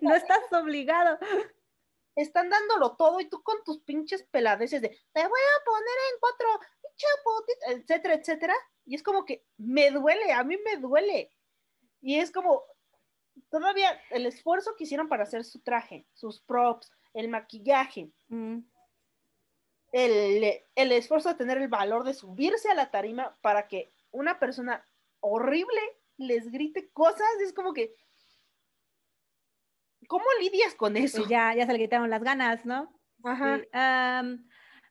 No, 0.00 0.14
estás 0.14 0.52
obligado. 0.52 1.18
Están 2.14 2.48
dándolo 2.48 2.96
todo 2.96 3.20
y 3.20 3.28
tú 3.28 3.42
con 3.42 3.62
tus 3.64 3.80
pinches 3.80 4.22
peladeces 4.24 4.80
de 4.80 4.88
te 4.88 5.20
voy 5.20 5.40
a 5.40 5.64
poner 5.64 5.96
en 6.12 6.20
cuatro, 6.20 6.48
etcétera, 7.68 8.14
etcétera. 8.14 8.54
Y 8.84 8.94
es 8.94 9.02
como 9.02 9.24
que 9.24 9.44
me 9.58 9.90
duele, 9.90 10.32
a 10.32 10.44
mí 10.44 10.56
me 10.64 10.76
duele. 10.76 11.30
Y 12.00 12.18
es 12.18 12.30
como 12.30 12.64
todavía 13.50 14.00
el 14.10 14.26
esfuerzo 14.26 14.74
que 14.76 14.84
hicieron 14.84 15.08
para 15.08 15.24
hacer 15.24 15.44
su 15.44 15.60
traje, 15.60 16.06
sus 16.14 16.40
props, 16.40 16.90
el 17.12 17.28
maquillaje. 17.28 18.10
Mm 18.28 18.60
el, 19.92 20.92
esfuerzo 20.92 21.28
de 21.28 21.34
tener 21.34 21.58
el 21.58 21.68
valor 21.68 22.04
de 22.04 22.14
subirse 22.14 22.70
a 22.70 22.74
la 22.74 22.90
tarima 22.90 23.36
para 23.42 23.68
que 23.68 23.92
una 24.10 24.38
persona 24.38 24.86
horrible 25.20 25.80
les 26.16 26.50
grite 26.50 26.90
cosas, 26.90 27.28
es 27.42 27.52
como 27.52 27.72
que, 27.72 27.94
¿cómo 30.08 30.24
lidias 30.40 30.74
con 30.74 30.96
eso? 30.96 31.26
Ya, 31.28 31.54
ya 31.54 31.66
se 31.66 31.72
le 31.72 31.78
quitaron 31.78 32.10
las 32.10 32.22
ganas, 32.22 32.64
¿no? 32.64 32.98
Ajá. 33.24 33.60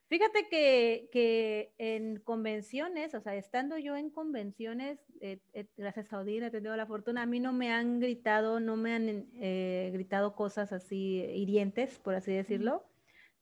fíjate 0.08 0.48
que, 0.48 1.74
en 1.78 2.20
convenciones, 2.20 3.14
o 3.14 3.20
sea, 3.20 3.34
estando 3.34 3.78
yo 3.78 3.96
en 3.96 4.10
convenciones, 4.10 5.00
eh, 5.20 5.40
eh, 5.52 5.66
gracias 5.76 6.12
a 6.12 6.18
Odín 6.18 6.44
he 6.44 6.50
tenido 6.50 6.76
la 6.76 6.86
fortuna, 6.86 7.22
a 7.22 7.26
mí 7.26 7.40
no 7.40 7.52
me 7.52 7.72
han 7.72 7.98
gritado, 7.98 8.60
no 8.60 8.76
me 8.76 8.94
han 8.94 9.30
eh, 9.34 9.90
gritado 9.92 10.34
cosas 10.34 10.72
así 10.72 11.24
hirientes, 11.34 11.98
por 11.98 12.14
así 12.14 12.32
decirlo 12.32 12.84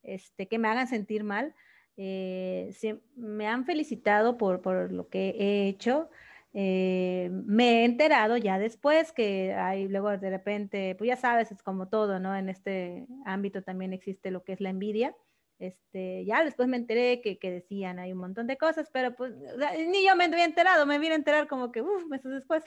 este, 0.03 0.49
que 0.49 0.59
me 0.59 0.69
hagan 0.69 0.89
sentir 0.89 1.25
mal. 1.25 1.55
Eh, 1.97 2.73
me 3.17 3.47
han 3.47 3.67
felicitado 3.67 4.39
por, 4.39 4.63
por, 4.63 4.93
lo 4.93 5.09
que 5.09 5.31
he 5.39 5.69
hecho. 5.69 6.09
Eh, 6.53 7.31
me 7.33 7.83
he 7.83 7.85
enterado 7.85 8.37
ya 8.37 8.59
después 8.59 9.13
que 9.13 9.55
hay 9.55 9.87
luego 9.89 10.17
de 10.17 10.31
repente, 10.31 10.95
pues 10.97 11.09
ya 11.09 11.17
sabes, 11.17 11.53
es 11.53 11.63
como 11.63 11.89
todo, 11.89 12.19
¿no? 12.19 12.35
En 12.37 12.49
este 12.49 13.07
ámbito 13.25 13.63
también 13.63 13.93
existe 13.93 14.31
lo 14.31 14.43
que 14.45 14.55
es 14.55 14.61
la 14.61 14.71
envidia. 14.71 15.15
Este, 15.59 16.25
ya 16.25 16.43
después 16.43 16.69
me 16.69 16.79
enteré 16.79 17.21
que, 17.21 17.39
que 17.39 17.51
decían, 17.51 17.99
hay 17.99 18.13
un 18.13 18.19
montón 18.19 18.47
de 18.47 18.57
cosas, 18.57 18.89
pero 18.91 19.15
pues 19.15 19.35
ni 19.89 20.07
yo 20.07 20.17
me 20.17 20.25
había 20.25 20.47
enterado, 20.47 20.87
me 20.87 20.99
vine 20.99 21.13
a 21.13 21.17
enterar 21.17 21.49
como 21.49 21.71
que, 21.71 21.83
uff, 21.83 22.07
meses 22.07 22.33
después. 22.33 22.65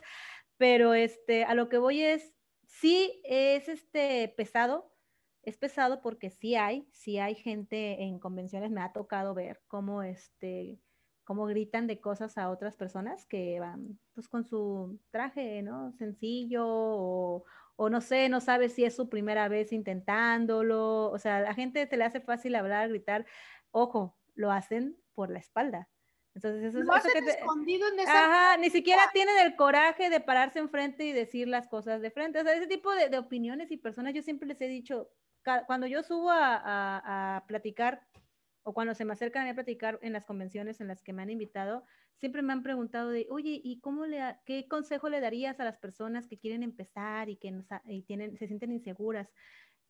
Pero 0.57 0.93
este, 0.93 1.43
a 1.43 1.55
lo 1.55 1.69
que 1.69 1.79
voy 1.79 2.03
es, 2.03 2.34
sí 2.67 3.21
es 3.25 3.67
este 3.67 4.31
pesado, 4.38 4.93
es 5.44 5.58
pesado 5.58 6.02
porque 6.02 6.30
sí 6.30 6.56
hay, 6.56 6.88
sí 6.91 7.20
hay 7.20 7.36
gente 7.36 8.04
en 8.04 8.20
convenciones, 8.20 8.72
me 8.72 8.82
ha 8.82 8.94
tocado 8.94 9.34
ver 9.34 9.62
cómo 9.68 10.04
este 10.04 10.80
cómo 11.24 11.46
gritan 11.46 11.88
de 11.88 12.02
cosas 12.02 12.38
a 12.38 12.50
otras 12.50 12.76
personas 12.76 13.26
que 13.26 13.60
van 13.60 13.98
pues 14.14 14.28
con 14.28 14.44
su 14.44 15.00
traje, 15.10 15.62
¿no? 15.62 15.94
Sencillo 15.94 16.66
o, 16.68 17.46
o 17.78 17.89
no 17.89 18.02
sé, 18.02 18.28
no 18.30 18.41
sabe 18.41 18.70
si 18.70 18.84
es 18.84 18.96
su 18.96 19.10
primera 19.10 19.48
vez 19.48 19.72
intentándolo, 19.72 21.10
o 21.12 21.18
sea, 21.18 21.38
a 21.38 21.41
la 21.41 21.54
gente 21.54 21.88
se 21.88 21.98
le 21.98 22.04
hace 22.04 22.20
fácil 22.20 22.56
hablar, 22.56 22.89
gritar, 22.89 23.26
ojo, 23.72 24.18
lo 24.36 24.52
hacen 24.52 24.98
por 25.14 25.30
la 25.30 25.39
espalda. 25.39 25.89
Entonces, 26.36 26.64
eso, 26.64 26.80
lo 26.80 26.94
hacen 26.94 27.28
escondido 27.28 27.88
en 27.89 28.00
esa... 28.00 28.26
Ajá, 28.26 28.58
ni 28.58 28.72
siquiera 28.72 29.04
tienen 29.14 29.38
el 29.38 29.56
coraje 29.56 30.10
de 30.10 30.20
pararse 30.20 30.58
enfrente 30.58 31.06
y 31.06 31.12
decir 31.12 31.48
las 31.48 31.68
cosas 31.68 32.02
de 32.02 32.10
frente. 32.10 32.41
O 32.41 32.44
sea, 32.44 32.54
ese 32.54 32.66
tipo 32.66 32.91
de, 32.96 33.10
de 33.10 33.20
opiniones 33.20 33.70
y 33.70 33.78
personas, 33.78 34.16
yo 34.16 34.24
siempre 34.24 34.48
les 34.48 34.60
he 34.60 34.68
dicho, 34.68 35.12
cuando 35.68 35.88
yo 35.88 36.04
subo 36.04 36.30
a, 36.32 37.44
platicar 37.48 38.08
o 38.64 38.74
cuando 38.74 38.96
se 38.96 39.06
me 39.06 39.14
acercan 39.14 39.48
a 39.48 39.54
platicar 39.54 40.00
en 40.02 40.14
las 40.14 40.26
convenciones 40.26 40.80
en 40.80 40.88
las 40.88 41.02
que 41.02 41.14
me 41.14 41.22
han 41.22 41.30
invitado, 41.30 41.84
siempre 42.16 42.41
me 42.41 42.54
han 42.54 42.64
preguntado 42.64 43.10
de, 43.10 43.28
oye, 43.30 43.60
¿y 43.64 43.80
cómo 43.82 44.06
le, 44.06 44.22
qué 44.46 44.68
consejo 44.68 45.10
le 45.10 45.20
darías 45.20 45.60
a 45.60 45.66
las 45.66 45.78
personas 45.78 46.28
que 46.28 46.38
quieren 46.38 46.64
empezar 46.64 47.30
y 47.30 47.36
que 47.36 47.54
tienen, 48.08 48.38
se 48.38 48.48
sienten 48.48 48.72
inseguras? 48.72 49.34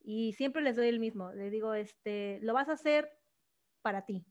Y 0.02 0.34
siempre 0.34 0.64
les 0.64 0.76
doy 0.76 0.88
el 0.88 1.00
mismo, 1.00 1.32
le 1.34 1.50
digo, 1.50 1.76
este, 1.76 2.40
lo 2.42 2.54
vas 2.54 2.70
a 2.70 2.74
hacer 2.74 3.12
para 3.82 4.06
ti. 4.06 4.26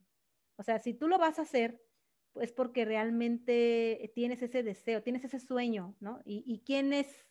O 0.57 0.62
sea, 0.62 0.81
si 0.81 0.95
tú 0.95 1.09
lo 1.09 1.18
vas 1.18 1.39
a 1.39 1.43
hacer 1.43 1.81
es 2.37 2.53
porque 2.53 2.85
realmente 2.85 4.11
tienes 4.14 4.43
ese 4.43 4.62
deseo, 4.62 5.03
tienes 5.03 5.25
ese 5.25 5.39
sueño, 5.39 5.95
¿no? 6.01 6.20
Y, 6.25 6.43
y 6.47 6.61
quiénes, 6.61 7.27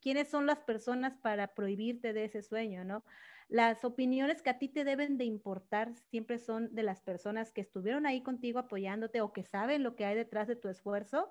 quiénes 0.00 0.28
son 0.28 0.46
las 0.46 0.60
personas 0.60 1.16
para 1.16 1.54
prohibirte 1.54 2.12
de 2.12 2.24
ese 2.24 2.42
sueño, 2.42 2.84
¿no? 2.84 3.04
Las 3.48 3.84
opiniones 3.84 4.42
que 4.42 4.50
a 4.50 4.58
ti 4.58 4.68
te 4.68 4.84
deben 4.84 5.18
de 5.18 5.24
importar 5.24 5.94
siempre 6.08 6.38
son 6.38 6.74
de 6.74 6.82
las 6.84 7.00
personas 7.00 7.52
que 7.52 7.60
estuvieron 7.60 8.06
ahí 8.06 8.22
contigo 8.22 8.60
apoyándote 8.60 9.20
o 9.20 9.32
que 9.32 9.44
saben 9.44 9.82
lo 9.82 9.96
que 9.96 10.04
hay 10.04 10.14
detrás 10.14 10.46
de 10.48 10.56
tu 10.56 10.68
esfuerzo. 10.68 11.30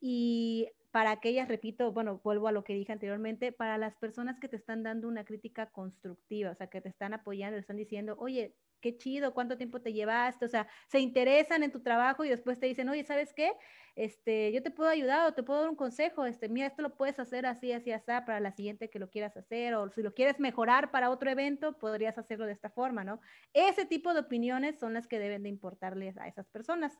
Y 0.00 0.68
para 0.90 1.10
aquellas, 1.12 1.48
repito, 1.48 1.92
bueno, 1.92 2.20
vuelvo 2.24 2.48
a 2.48 2.52
lo 2.52 2.64
que 2.64 2.74
dije 2.74 2.92
anteriormente, 2.92 3.52
para 3.52 3.78
las 3.78 3.96
personas 3.96 4.38
que 4.40 4.48
te 4.48 4.56
están 4.56 4.82
dando 4.82 5.08
una 5.08 5.24
crítica 5.24 5.70
constructiva, 5.70 6.50
o 6.52 6.54
sea, 6.54 6.68
que 6.68 6.80
te 6.80 6.88
están 6.88 7.14
apoyando, 7.14 7.56
te 7.56 7.60
están 7.60 7.76
diciendo, 7.76 8.16
oye, 8.18 8.56
qué 8.80 8.96
chido, 8.96 9.34
cuánto 9.34 9.56
tiempo 9.56 9.80
te 9.80 9.92
llevaste, 9.92 10.44
o 10.44 10.48
sea, 10.48 10.68
se 10.88 11.00
interesan 11.00 11.62
en 11.62 11.72
tu 11.72 11.82
trabajo 11.82 12.24
y 12.24 12.28
después 12.28 12.58
te 12.58 12.66
dicen, 12.66 12.88
oye, 12.88 13.04
¿sabes 13.04 13.32
qué? 13.34 13.52
Este, 13.96 14.52
yo 14.52 14.62
te 14.62 14.70
puedo 14.70 14.88
ayudar 14.90 15.26
o 15.26 15.34
te 15.34 15.42
puedo 15.42 15.60
dar 15.60 15.70
un 15.70 15.76
consejo, 15.76 16.24
este, 16.24 16.48
mira, 16.48 16.66
esto 16.66 16.82
lo 16.82 16.96
puedes 16.96 17.18
hacer 17.18 17.46
así, 17.46 17.72
así, 17.72 17.92
así, 17.92 18.06
para 18.06 18.40
la 18.40 18.52
siguiente 18.52 18.88
que 18.90 18.98
lo 18.98 19.10
quieras 19.10 19.36
hacer, 19.36 19.74
o 19.74 19.90
si 19.90 20.02
lo 20.02 20.14
quieres 20.14 20.40
mejorar 20.40 20.90
para 20.90 21.10
otro 21.10 21.30
evento, 21.30 21.78
podrías 21.78 22.18
hacerlo 22.18 22.46
de 22.46 22.52
esta 22.52 22.70
forma, 22.70 23.04
¿no? 23.04 23.20
Ese 23.52 23.84
tipo 23.84 24.14
de 24.14 24.20
opiniones 24.20 24.78
son 24.78 24.94
las 24.94 25.06
que 25.06 25.18
deben 25.18 25.42
de 25.42 25.48
importarles 25.48 26.16
a 26.18 26.28
esas 26.28 26.48
personas. 26.48 26.98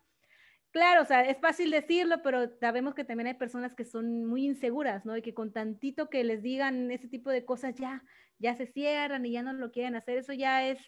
Claro, 0.72 1.02
o 1.02 1.04
sea, 1.04 1.22
es 1.22 1.38
fácil 1.40 1.70
decirlo, 1.72 2.22
pero 2.22 2.48
sabemos 2.60 2.94
que 2.94 3.04
también 3.04 3.26
hay 3.26 3.34
personas 3.34 3.74
que 3.74 3.84
son 3.84 4.24
muy 4.24 4.44
inseguras, 4.44 5.04
¿no? 5.04 5.16
Y 5.16 5.22
que 5.22 5.34
con 5.34 5.52
tantito 5.52 6.08
que 6.08 6.22
les 6.22 6.42
digan 6.42 6.92
ese 6.92 7.08
tipo 7.08 7.30
de 7.30 7.44
cosas 7.44 7.74
ya, 7.74 8.04
ya 8.38 8.54
se 8.54 8.66
cierran 8.66 9.26
y 9.26 9.32
ya 9.32 9.42
no 9.42 9.52
lo 9.52 9.72
quieren 9.72 9.96
hacer. 9.96 10.18
Eso 10.18 10.32
ya 10.32 10.64
es, 10.68 10.78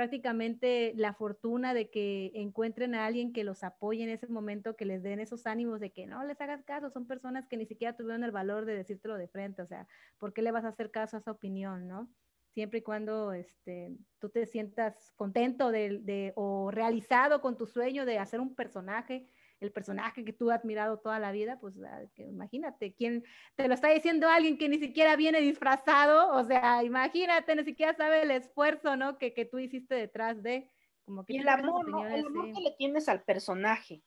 prácticamente 0.00 0.94
la 0.96 1.12
fortuna 1.12 1.74
de 1.74 1.90
que 1.90 2.32
encuentren 2.32 2.94
a 2.94 3.04
alguien 3.04 3.34
que 3.34 3.44
los 3.44 3.62
apoye 3.62 4.02
en 4.02 4.08
ese 4.08 4.26
momento, 4.28 4.74
que 4.74 4.86
les 4.86 5.02
den 5.02 5.20
esos 5.20 5.46
ánimos 5.46 5.78
de 5.78 5.92
que 5.92 6.06
no 6.06 6.24
les 6.24 6.40
hagas 6.40 6.64
caso, 6.64 6.88
son 6.88 7.06
personas 7.06 7.46
que 7.46 7.58
ni 7.58 7.66
siquiera 7.66 7.94
tuvieron 7.94 8.24
el 8.24 8.30
valor 8.30 8.64
de 8.64 8.74
decírtelo 8.74 9.18
de 9.18 9.28
frente, 9.28 9.60
o 9.60 9.66
sea, 9.66 9.86
¿por 10.16 10.32
qué 10.32 10.40
le 10.40 10.52
vas 10.52 10.64
a 10.64 10.68
hacer 10.68 10.90
caso 10.90 11.18
a 11.18 11.20
esa 11.20 11.30
opinión, 11.30 11.86
no? 11.86 12.08
Siempre 12.54 12.78
y 12.78 12.82
cuando 12.82 13.34
este, 13.34 13.94
tú 14.18 14.30
te 14.30 14.46
sientas 14.46 15.12
contento 15.16 15.70
de, 15.70 16.32
o 16.34 16.70
realizado 16.70 17.42
con 17.42 17.58
tu 17.58 17.66
sueño 17.66 18.06
de 18.06 18.18
hacer 18.18 18.40
un 18.40 18.54
personaje, 18.54 19.28
el 19.60 19.72
personaje 19.72 20.24
que 20.24 20.32
tú 20.32 20.50
has 20.50 20.60
admirado 20.60 20.98
toda 20.98 21.18
la 21.18 21.32
vida, 21.32 21.58
pues 21.60 21.74
ah, 21.86 22.02
imagínate, 22.16 22.94
quién 22.94 23.24
te 23.56 23.68
lo 23.68 23.74
está 23.74 23.88
diciendo 23.88 24.28
alguien 24.28 24.56
que 24.56 24.68
ni 24.68 24.78
siquiera 24.78 25.16
viene 25.16 25.40
disfrazado, 25.40 26.32
o 26.32 26.44
sea, 26.44 26.82
imagínate, 26.82 27.54
ni 27.54 27.64
siquiera 27.64 27.94
sabe 27.94 28.22
el 28.22 28.30
esfuerzo, 28.30 28.96
¿no? 28.96 29.18
Que, 29.18 29.34
que 29.34 29.44
tú 29.44 29.58
hiciste 29.58 29.94
detrás 29.94 30.42
de, 30.42 30.70
como 31.04 31.24
que... 31.24 31.34
Y 31.34 31.38
el 31.38 31.48
amor, 31.48 31.88
¿no? 31.88 32.06
El 32.06 32.26
amor 32.26 32.52
que 32.52 32.60
le 32.60 32.72
tienes 32.72 33.08
al 33.08 33.22
personaje, 33.22 34.02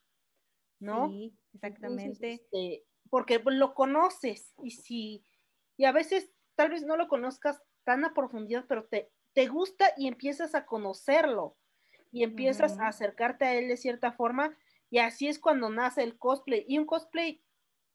¿no? 0.79 1.09
Sí, 1.09 1.37
exactamente. 1.53 2.33
Este, 2.33 2.83
porque 3.09 3.39
lo 3.45 3.75
conoces 3.75 4.53
y 4.63 4.71
si, 4.71 5.23
y 5.77 5.85
a 5.85 5.91
veces 5.91 6.31
tal 6.55 6.71
vez 6.71 6.83
no 6.83 6.97
lo 6.97 7.07
conozcas 7.07 7.61
tan 7.83 8.05
a 8.05 8.13
profundidad, 8.13 8.65
pero 8.67 8.85
te, 8.85 9.11
te 9.33 9.47
gusta 9.47 9.93
y 9.97 10.07
empiezas 10.07 10.55
a 10.55 10.65
conocerlo 10.65 11.57
y 12.11 12.23
empiezas 12.23 12.79
a 12.79 12.87
acercarte 12.87 13.45
a 13.45 13.55
él 13.55 13.67
de 13.67 13.77
cierta 13.77 14.11
forma 14.11 14.55
y 14.93 14.99
así 14.99 15.27
es 15.27 15.39
cuando 15.39 15.71
nace 15.71 16.03
el 16.03 16.19
cosplay. 16.19 16.65
Y 16.67 16.77
un 16.77 16.85
cosplay 16.85 17.43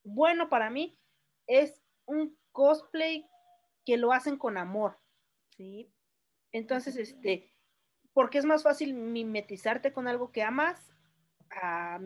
bueno 0.03 0.49
para 0.49 0.68
mí 0.68 0.99
es 1.46 1.80
un 2.07 2.36
cosplay 2.51 3.24
que 3.86 3.96
lo 3.96 4.12
hacen 4.12 4.36
con 4.36 4.59
amor. 4.59 4.99
Sí. 5.57 5.94
Entonces, 6.51 6.96
este, 6.96 7.55
porque 8.12 8.38
es 8.38 8.44
más 8.44 8.64
fácil 8.64 8.94
mimetizarte 8.94 9.92
con 9.92 10.09
algo 10.09 10.32
que 10.32 10.42
amas 10.42 10.92
a, 11.53 12.01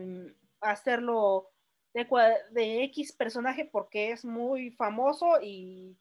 hacerlo 0.61 1.49
de, 1.95 2.07
de, 2.51 2.85
X 2.85 3.15
personaje 3.15 3.65
porque 3.65 4.11
es 4.11 4.27
muy 4.27 4.73
famoso 4.73 5.41
y 5.41 5.97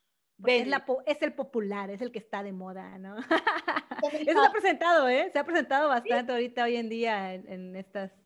es, 0.45 0.67
la, 0.67 0.85
es, 1.05 1.21
el 1.21 1.33
popular, 1.33 1.91
es 1.91 2.01
el 2.01 2.11
que 2.11 2.19
está 2.19 2.43
de 2.43 2.51
moda, 2.51 2.97
¿no? 2.97 3.15
Eso 4.27 4.41
se 4.41 4.47
ha 4.47 4.51
presentado, 4.51 5.07
¿eh? 5.07 5.29
Se 5.31 5.39
ha 5.39 5.45
presentado 5.45 5.87
bastante 5.87 6.33
ahorita 6.33 6.65
hoy 6.65 6.75
en 6.75 6.89
día 6.89 7.33
en 7.35 7.77
estas 7.77 8.20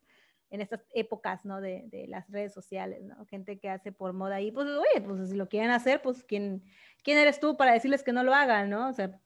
en 0.55 0.61
estas 0.61 0.85
épocas, 0.93 1.45
¿no? 1.45 1.61
De, 1.61 1.83
de, 1.87 2.07
las 2.07 2.29
redes 2.29 2.53
sociales, 2.53 3.03
¿no? 3.03 3.25
Gente 3.27 3.59
que 3.59 3.69
hace 3.69 3.91
por 3.91 4.13
moda 4.13 4.41
y 4.41 4.51
pues, 4.51 4.67
oye, 4.67 5.01
pues 5.01 5.29
si 5.29 5.35
lo 5.35 5.47
quieren 5.47 5.71
hacer, 5.71 6.01
pues 6.01 6.23
¿quién, 6.23 6.63
quién 7.03 7.17
eres 7.17 7.39
tú 7.39 7.55
para 7.57 7.73
decirles 7.73 8.03
que 8.03 8.13
no 8.13 8.23
lo 8.23 8.33
hagan, 8.33 8.69
¿no? 8.69 8.89
O 8.89 8.93
sea, 8.93 9.19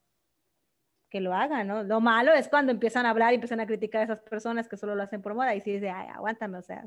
que 1.10 1.22
lo 1.22 1.34
hagan, 1.34 1.68
¿no? 1.68 1.84
Lo 1.84 2.02
malo 2.02 2.34
es 2.34 2.48
cuando 2.48 2.72
empiezan 2.72 3.06
a 3.06 3.10
hablar 3.10 3.32
y 3.32 3.36
empiezan 3.36 3.60
a 3.60 3.66
criticar 3.66 4.02
a 4.02 4.04
esas 4.06 4.20
personas 4.22 4.68
que 4.68 4.78
solo 4.78 4.96
lo 4.96 5.04
hacen 5.04 5.22
por 5.22 5.34
moda 5.34 5.56
y 5.56 5.62
si 5.62 5.74
dice, 5.74 5.90
ay, 5.90 6.08
aguántame, 6.10 6.58
o 6.58 6.62
sea, 6.62 6.86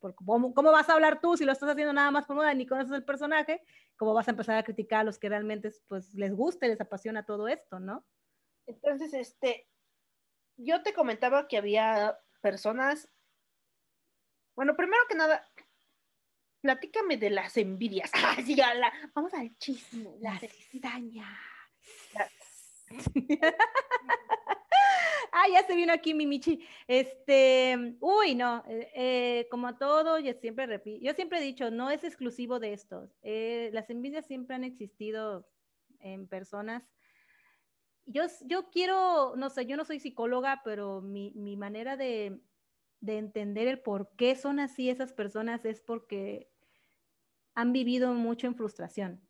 ¿cómo, 0.00 0.54
¿cómo, 0.54 0.72
vas 0.72 0.88
a 0.88 0.94
hablar 0.94 1.20
tú 1.20 1.36
si 1.36 1.44
lo 1.44 1.52
estás 1.52 1.70
haciendo 1.70 1.92
nada 1.92 2.10
más 2.10 2.26
por 2.26 2.36
moda 2.36 2.54
ni 2.54 2.66
conoces 2.66 2.92
el 2.92 3.04
personaje? 3.04 3.62
¿Cómo 3.96 4.14
vas 4.14 4.28
a 4.28 4.30
empezar 4.30 4.56
a 4.56 4.62
criticar 4.62 5.00
a 5.00 5.04
los 5.04 5.18
que 5.18 5.28
realmente 5.28 5.70
pues 5.86 6.14
les 6.14 6.34
gusta 6.34 6.66
y 6.66 6.70
les 6.70 6.80
apasiona 6.80 7.26
todo 7.26 7.48
esto, 7.48 7.78
¿no? 7.78 8.04
Entonces, 8.66 9.12
este, 9.14 9.66
yo 10.56 10.82
te 10.82 10.92
comentaba 10.92 11.48
que 11.48 11.56
había 11.58 12.18
personas 12.40 13.08
bueno, 14.58 14.74
primero 14.74 15.00
que 15.08 15.14
nada, 15.14 15.48
platícame 16.60 17.16
de 17.16 17.30
las 17.30 17.56
envidias. 17.56 18.10
Vamos 19.14 19.32
al 19.32 19.56
chisme. 19.56 20.16
La 20.18 20.36
cizaña. 20.40 21.28
ah, 25.30 25.46
ya 25.52 25.64
se 25.64 25.76
vino 25.76 25.92
aquí 25.92 26.12
mi 26.12 26.26
Michi. 26.26 26.66
Este, 26.88 27.94
uy, 28.00 28.34
no, 28.34 28.64
eh, 28.66 28.90
eh, 28.96 29.48
como 29.48 29.78
todo, 29.78 30.18
yo 30.18 30.32
siempre 30.32 30.66
repito, 30.66 31.06
yo 31.06 31.14
siempre 31.14 31.38
he 31.38 31.42
dicho, 31.42 31.70
no 31.70 31.92
es 31.92 32.02
exclusivo 32.02 32.58
de 32.58 32.72
esto. 32.72 33.08
Eh, 33.22 33.70
las 33.72 33.88
envidias 33.90 34.26
siempre 34.26 34.56
han 34.56 34.64
existido 34.64 35.48
en 36.00 36.26
personas. 36.26 36.82
Yo, 38.06 38.24
yo 38.44 38.70
quiero, 38.70 39.36
no 39.36 39.50
sé, 39.50 39.66
yo 39.66 39.76
no 39.76 39.84
soy 39.84 40.00
psicóloga, 40.00 40.62
pero 40.64 41.00
mi, 41.00 41.30
mi 41.36 41.56
manera 41.56 41.96
de, 41.96 42.40
de 43.00 43.18
entender 43.18 43.68
el 43.68 43.80
por 43.80 44.10
qué 44.16 44.34
son 44.34 44.58
así 44.60 44.90
esas 44.90 45.12
personas 45.12 45.64
es 45.64 45.80
porque 45.80 46.50
han 47.54 47.72
vivido 47.72 48.12
mucho 48.12 48.46
en 48.46 48.54
frustración. 48.54 49.20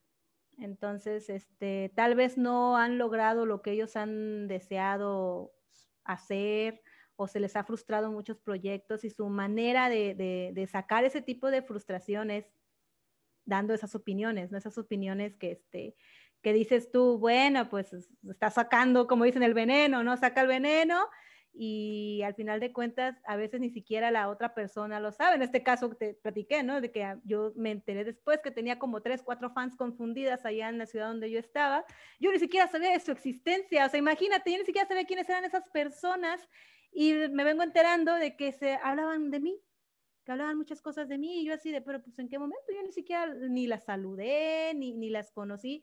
Entonces, 0.59 1.31
este, 1.31 1.93
tal 1.95 2.15
vez 2.15 2.37
no 2.37 2.77
han 2.77 2.99
logrado 2.99 3.47
lo 3.47 3.63
que 3.63 3.73
ellos 3.73 3.97
han 3.97 4.49
deseado 4.49 5.53
hacer 6.05 6.83
o 7.17 7.29
se 7.29 7.41
les 7.41 7.57
ha 7.57 7.65
frustrado 7.65 8.11
muchos 8.11 8.39
proyectos 8.39 9.05
y 9.05 9.11
su 9.11 9.29
manera 9.29 9.89
de, 9.89 10.69
sacar 10.71 11.05
ese 11.05 11.23
tipo 11.23 11.51
de 11.51 11.63
frustraciones 11.63 12.47
dando 13.45 13.73
esas 13.75 13.95
opiniones. 13.95 14.53
Esas 14.53 14.79
opiniones 14.79 15.37
que, 15.37 15.53
este, 15.53 15.97
que 16.43 16.53
dices 16.53 16.91
tú, 16.91 17.19
bueno, 17.19 17.69
pues 17.69 17.93
está 18.29 18.51
sacando, 18.51 19.07
como 19.07 19.25
dicen, 19.25 19.43
el 19.43 19.55
veneno, 19.55 20.03
¿no? 20.03 20.17
Saca 20.17 20.41
el 20.41 20.49
veneno 20.49 21.09
y 21.61 22.23
al 22.23 22.37
final 22.37 22.61
de 22.61 22.73
cuentas 22.73 23.17
a 23.25 23.35
veces 23.35 23.61
ni 23.61 23.69
siquiera 23.71 24.13
la 24.13 24.29
otra 24.29 24.55
persona 24.55 25.01
lo 25.01 25.11
sabe. 25.11 25.35
En 25.35 25.43
este 25.43 25.65
caso 25.65 25.91
te 25.91 26.15
platiqué, 26.15 26.63
¿no? 26.63 26.81
De 26.81 26.93
que 26.93 27.17
yo 27.25 27.53
me 27.57 27.73
enteré 27.73 28.05
después 28.05 28.39
que 28.45 28.53
tenía 28.53 28.79
como 28.79 29.03
tres, 29.03 29.25
cuatro 29.25 29.51
fans 29.51 29.75
confundidas 29.75 30.47
allá 30.47 30.69
en 30.69 30.79
la 30.79 30.87
ciudad 30.87 31.09
donde 31.09 31.33
yo 31.33 31.41
estaba. 31.41 31.85
Yo 32.21 32.31
ni 32.31 32.39
siquiera 32.39 32.69
sabía 32.69 32.93
de 32.93 33.01
su 33.01 33.11
existencia, 33.11 33.87
o 33.87 33.89
sea, 33.89 33.99
imagínate, 33.99 34.53
yo 34.53 34.59
ni 34.59 34.65
siquiera 34.67 34.87
sabía 34.87 35.05
quiénes 35.05 35.29
eran 35.29 35.45
esas 35.45 35.69
personas 35.71 36.49
y 36.93 37.13
me 37.13 37.43
vengo 37.43 37.65
enterando 37.65 38.15
de 38.15 38.37
que 38.37 38.53
se 38.53 38.75
hablaban 38.77 39.33
de 39.33 39.41
mí, 39.41 39.61
que 40.25 40.31
hablaban 40.31 40.59
muchas 40.59 40.81
cosas 40.81 41.09
de 41.09 41.19
mí 41.19 41.41
y 41.41 41.45
yo 41.45 41.55
así 41.55 41.73
de, 41.73 41.83
pero 41.83 42.01
pues 42.01 42.17
en 42.21 42.29
qué 42.29 42.39
momento 42.39 42.67
yo 42.73 42.85
ni 42.85 42.93
siquiera 42.93 43.35
ni 43.35 43.67
las 43.67 43.85
saludé, 43.85 44.75
ni, 44.77 44.95
ni 44.95 45.11
las 45.11 45.33
conocí. 45.33 45.83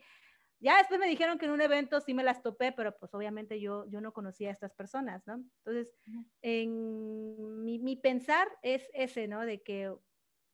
Ya 0.60 0.78
después 0.78 1.00
me 1.00 1.08
dijeron 1.08 1.38
que 1.38 1.46
en 1.46 1.52
un 1.52 1.62
evento 1.62 2.00
sí 2.00 2.14
me 2.14 2.24
las 2.24 2.42
topé, 2.42 2.72
pero 2.72 2.98
pues 2.98 3.14
obviamente 3.14 3.60
yo, 3.60 3.86
yo 3.90 4.02
no 4.02 4.14
conocía 4.14 4.50
a 4.50 4.54
estas 4.54 4.74
personas, 4.74 5.26
¿no? 5.28 5.44
Entonces, 5.64 5.94
en 6.42 7.64
mi, 7.64 7.80
mi, 7.80 7.96
pensar 7.96 8.48
es 8.62 8.90
ese, 8.94 9.28
¿no? 9.28 9.46
De 9.46 9.62
que, 9.62 9.94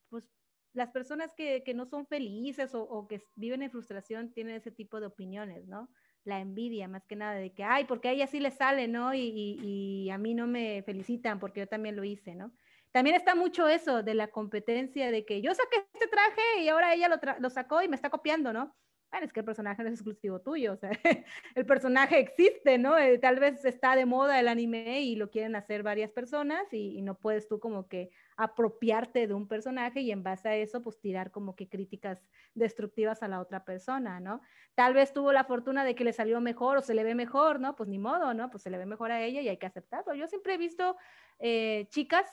pues, 0.10 0.30
las 0.74 0.90
personas 0.92 1.34
que, 1.34 1.64
que 1.64 1.74
no 1.74 1.86
son 1.86 2.08
felices 2.08 2.74
o, 2.74 2.84
o, 2.84 3.08
que 3.08 3.22
viven 3.36 3.62
en 3.62 3.72
frustración 3.72 4.34
tienen 4.34 4.56
ese 4.56 4.72
tipo 4.72 5.00
de 5.00 5.08
opiniones, 5.08 5.68
¿no? 5.68 5.90
La 6.24 6.40
envidia, 6.40 6.88
más 6.88 7.06
que 7.06 7.16
nada, 7.16 7.36
de 7.36 7.54
que, 7.54 7.64
ay, 7.64 7.86
porque 7.86 8.10
a 8.10 8.12
ella 8.12 8.28
sí 8.28 8.40
le 8.40 8.52
sale, 8.52 8.88
¿no? 8.88 9.14
Y, 9.14 9.20
y, 9.22 9.60
y 9.62 10.10
a 10.10 10.18
mí 10.18 10.34
no 10.34 10.48
me 10.48 10.82
felicitan 10.84 11.40
porque 11.40 11.62
yo 11.62 11.68
también 11.68 11.96
lo 11.96 12.04
hice, 12.04 12.36
¿no? 12.36 12.54
También 12.92 13.16
está 13.16 13.36
mucho 13.36 13.68
eso 13.68 14.04
de 14.04 14.16
la 14.16 14.30
competencia, 14.30 15.12
de 15.12 15.26
que 15.26 15.42
yo 15.42 15.54
saqué 15.54 15.88
este 15.94 16.08
traje 16.08 16.64
y 16.64 16.70
ahora 16.70 16.94
ella 16.94 17.08
lo, 17.08 17.18
lo 17.40 17.50
sacó 17.50 17.82
y 17.82 17.88
me 17.88 17.96
está 17.96 18.10
copiando, 18.10 18.52
¿no? 18.52 18.76
Es 19.20 19.34
que 19.34 19.42
el 19.42 19.46
personaje 19.46 19.84
no 19.84 19.90
es 19.90 19.96
exclusivo 19.96 20.40
tuyo, 20.40 20.74
o 20.74 20.78
sea, 20.78 20.92
el 21.56 21.66
personaje 21.66 22.20
existe, 22.20 22.78
¿no? 22.78 22.98
Eh, 22.98 23.18
tal 23.18 23.40
vez 23.40 23.66
está 23.66 23.96
de 23.96 24.06
moda 24.06 24.40
el 24.40 24.48
anime 24.48 25.02
y 25.02 25.16
lo 25.16 25.30
quieren 25.30 25.56
hacer 25.56 25.84
varias 25.84 26.12
personas 26.12 26.72
y, 26.72 27.02
no 27.02 27.16
puedes 27.16 27.48
tú 27.48 27.60
como 27.60 27.88
que 27.88 28.12
apropiarte 28.38 29.28
de 29.28 29.34
un 29.34 29.48
personaje 29.48 30.02
y 30.02 30.12
en 30.12 30.22
base 30.22 30.48
a 30.48 30.56
eso 30.56 30.84
pues 30.84 31.00
tirar 31.00 31.32
como 31.32 31.56
que 31.56 31.68
críticas 31.68 32.30
destructivas 32.54 33.24
a 33.24 33.28
la 33.28 33.42
otra 33.42 33.66
persona, 33.66 34.20
¿no? 34.20 34.42
Tal 34.76 34.94
vez 34.94 35.14
tuvo 35.14 35.32
la 35.32 35.46
fortuna 35.46 35.84
de 35.84 35.96
que 35.96 36.04
le 36.04 36.14
salió 36.14 36.40
mejor 36.42 36.78
o 36.78 36.82
se 36.82 36.94
le 36.94 37.04
ve 37.04 37.16
mejor, 37.16 37.60
¿no? 37.60 37.76
Pues 37.76 37.90
ni 37.90 37.98
modo, 37.98 38.34
¿no? 38.36 38.52
Pues 38.52 38.64
se 38.64 38.70
le 38.70 38.78
ve 38.78 38.86
mejor 38.86 39.12
a 39.12 39.24
ella 39.24 39.42
y 39.42 39.50
hay 39.50 39.58
que 39.58 39.66
aceptarlo. 39.66 40.14
Yo 40.14 40.28
siempre 40.28 40.54
he 40.54 40.58
visto 40.58 40.96
eh, 41.40 41.88
chicas 41.90 42.28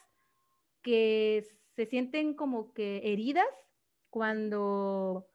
que 0.83 1.45
se 1.75 1.87
sienten 1.87 2.35
como 2.35 2.73
que 2.75 3.01
heridas 3.05 3.47
cuando, 4.11 5.29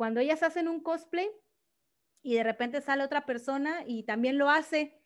cuando 0.00 0.20
ellas 0.20 0.42
hacen 0.42 0.66
un 0.66 0.82
cosplay 0.82 1.28
y 2.22 2.34
de 2.34 2.42
repente 2.42 2.80
sale 2.80 3.04
otra 3.04 3.26
persona 3.26 3.84
y 3.86 4.04
también 4.04 4.38
lo 4.38 4.48
hace, 4.48 4.98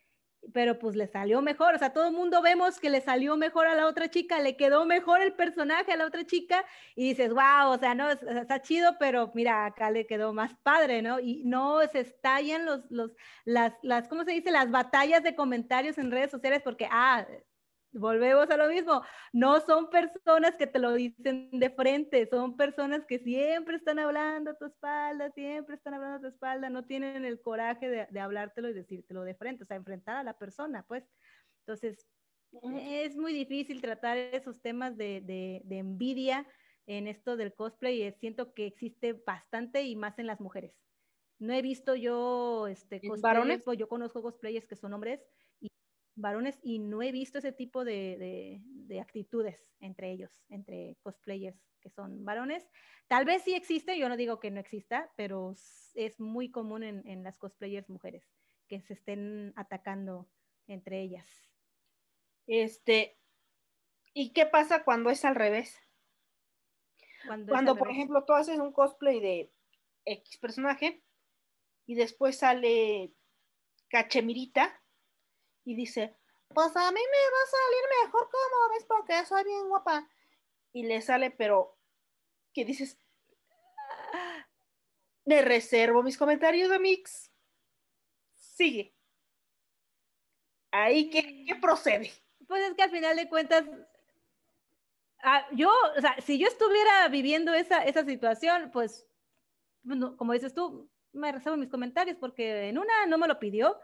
pero 0.53 0.79
pues 0.79 0.95
le 0.95 1.09
salió 1.09 1.43
mejor, 1.43 1.75
o 1.75 1.79
sea, 1.79 1.93
todo 1.93 2.07
el 2.07 2.15
mundo 2.15 2.41
vemos 2.43 2.79
que 2.79 2.91
le 2.91 3.01
salió 3.01 3.37
mejor 3.37 3.67
a 3.67 3.75
la 3.75 3.89
otra 3.89 4.09
chica, 4.09 4.39
le 4.39 4.57
quedó 4.57 4.87
mejor 4.87 5.21
el 5.21 5.33
personaje 5.33 5.91
a 5.91 5.97
la 5.97 6.07
otra 6.07 6.25
chica 6.25 6.65
y 6.95 7.09
dices, 7.09 7.31
wow, 7.31 7.73
o 7.73 7.79
sea, 7.79 7.97
no, 7.97 8.09
está 8.09 8.63
chido, 8.63 8.97
pero 9.01 9.33
mira, 9.35 9.67
acá 9.67 9.91
le 9.91 10.07
quedó 10.07 10.33
más 10.33 10.55
padre, 10.63 11.03
¿no? 11.03 11.19
Y 11.19 11.43
no 11.43 11.81
se 11.89 11.99
estallan 11.99 12.65
los, 12.65 12.89
los, 12.89 13.11
las, 13.45 13.73
las, 13.83 14.07
¿cómo 14.07 14.23
se 14.23 14.31
dice? 14.31 14.53
Las 14.53 14.71
batallas 14.71 15.25
de 15.25 15.35
comentarios 15.35 15.99
en 15.99 16.13
redes 16.13 16.31
sociales 16.31 16.63
porque, 16.63 16.87
ah, 16.89 17.27
volvemos 17.95 18.51
a 18.51 18.57
lo 18.57 18.69
mismo, 18.69 19.03
no 19.33 19.61
son 19.61 19.89
personas 19.91 20.57
que 20.57 20.67
te 20.67 20.79
lo 20.79 20.93
dicen 20.93 21.51
de 21.53 21.71
frente, 21.71 22.27
son 22.27 22.57
personas 22.57 23.07
que 23.07 23.19
siempre 23.19 23.77
están 23.77 23.99
hablando 23.99 24.51
a 24.51 24.59
tu 24.59 24.67
espalda, 24.67 25.31
siempre 25.31 25.77
están 25.77 25.95
hablando 25.95 26.19
a 26.19 26.21
tu 26.21 26.27
espalda, 26.29 26.71
no 26.71 26.85
tienen 26.85 27.25
el 27.25 27.41
coraje 27.41 27.89
de, 27.89 28.07
de 28.11 28.21
hablártelo 28.21 28.69
y 28.69 28.75
decírtelo 28.75 29.23
de 29.23 29.35
frente, 29.35 29.65
o 29.65 29.67
sea, 29.67 29.77
enfrentar 29.77 30.17
a 30.17 30.23
la 30.23 30.37
persona, 30.37 30.85
pues. 30.87 31.05
Entonces, 31.61 32.07
es 32.73 33.17
muy 33.17 33.33
difícil 33.33 33.81
tratar 33.81 34.17
esos 34.17 34.61
temas 34.61 34.97
de, 34.97 35.21
de, 35.21 35.63
de 35.65 35.79
envidia 35.79 36.47
en 36.87 37.09
esto 37.09 37.37
del 37.37 37.55
cosplay 37.55 38.03
y 38.03 38.13
siento 38.13 38.53
que 38.55 38.67
existe 38.67 39.15
bastante 39.15 39.83
y 39.83 39.97
más 39.97 40.19
en 40.19 40.27
las 40.27 40.41
mujeres. 40.41 40.73
No 41.39 41.53
he 41.53 41.63
visto 41.63 41.95
yo 41.95 42.69
este, 42.69 43.01
cosplayers, 43.01 43.63
pues 43.65 43.79
yo 43.79 43.89
conozco 43.89 44.23
cosplayers 44.23 44.69
que 44.69 44.77
son 44.77 44.93
hombres 44.93 45.21
varones 46.17 46.59
y 46.62 46.79
no 46.79 47.03
he 47.03 47.12
visto 47.12 47.39
ese 47.39 47.53
tipo 47.53 47.85
de, 47.85 48.61
de, 48.67 49.01
actitudes 49.01 49.69
entre 49.81 50.11
ellos, 50.11 50.45
entre 50.49 50.97
cosplayers 51.03 51.59
que 51.81 51.91
son 51.91 52.25
varones. 52.25 52.69
Tal 53.09 53.25
vez 53.25 53.43
sí 53.43 53.55
existe, 53.55 53.99
yo 53.99 54.09
no 54.09 54.17
digo 54.17 54.41
que 54.41 54.51
no 54.51 54.61
exista, 54.61 55.11
pero 55.17 55.55
es 55.95 56.21
muy 56.21 56.51
común 56.51 56.83
en, 56.83 57.07
en 57.07 57.23
las 57.23 57.39
cosplayers 57.39 57.91
mujeres 57.91 58.25
que 58.69 58.81
se 58.81 58.95
estén 58.95 59.53
atacando 59.57 60.29
entre 60.67 61.01
ellas. 61.01 61.29
Este, 62.47 63.19
¿y 64.12 64.33
qué 64.33 64.47
pasa 64.47 64.85
cuando 64.85 65.11
es 65.11 65.25
al 65.25 65.35
revés? 65.35 65.79
Cuando, 67.27 67.53
cuando 67.53 67.77
por 67.77 67.91
ejemplo, 67.91 68.25
tú 68.25 68.35
haces 68.35 68.59
un 68.59 68.73
cosplay 68.73 69.21
de 69.21 69.53
X 70.05 70.39
personaje 70.39 71.03
y 71.87 71.95
después 71.95 72.39
sale 72.39 73.12
Cachemirita 73.89 74.84
y 75.65 75.75
dice, 75.75 76.15
pues 76.49 76.77
a 76.77 76.93
mí 76.93 77.01
me 77.01 77.31
va 77.33 77.43
a 77.43 77.51
salir 77.51 78.05
mejor 78.05 78.31
como 78.31 78.75
ves 78.75 78.85
porque 78.85 79.27
soy 79.27 79.45
bien 79.45 79.69
guapa. 79.69 80.09
Y 80.73 80.85
le 80.85 81.01
sale, 81.01 81.31
pero, 81.31 81.77
¿qué 82.53 82.65
dices? 82.65 82.99
Me 85.25 85.43
reservo 85.43 86.03
mis 86.03 86.19
comentarios 86.19 86.69
de 86.69 86.79
Mix. 86.79 87.31
Sigue. 88.35 88.95
Ahí, 90.71 91.09
¿qué, 91.09 91.45
qué 91.47 91.55
procede? 91.57 92.12
Pues 92.47 92.62
es 92.69 92.75
que 92.75 92.83
al 92.83 92.91
final 92.91 93.17
de 93.17 93.29
cuentas, 93.29 93.65
ah, 95.23 95.47
yo, 95.53 95.73
o 95.97 96.01
sea, 96.01 96.21
si 96.21 96.39
yo 96.39 96.47
estuviera 96.47 97.09
viviendo 97.09 97.55
esa, 97.55 97.85
esa 97.85 98.05
situación, 98.05 98.71
pues, 98.73 99.09
como 100.17 100.33
dices 100.33 100.53
tú, 100.53 100.91
me 101.12 101.33
reservo 101.33 101.57
mis 101.57 101.71
comentarios 101.71 102.17
porque 102.19 102.69
en 102.69 102.79
una 102.79 103.07
no 103.07 103.19
me 103.19 103.29
lo 103.29 103.39
pidió, 103.39 103.81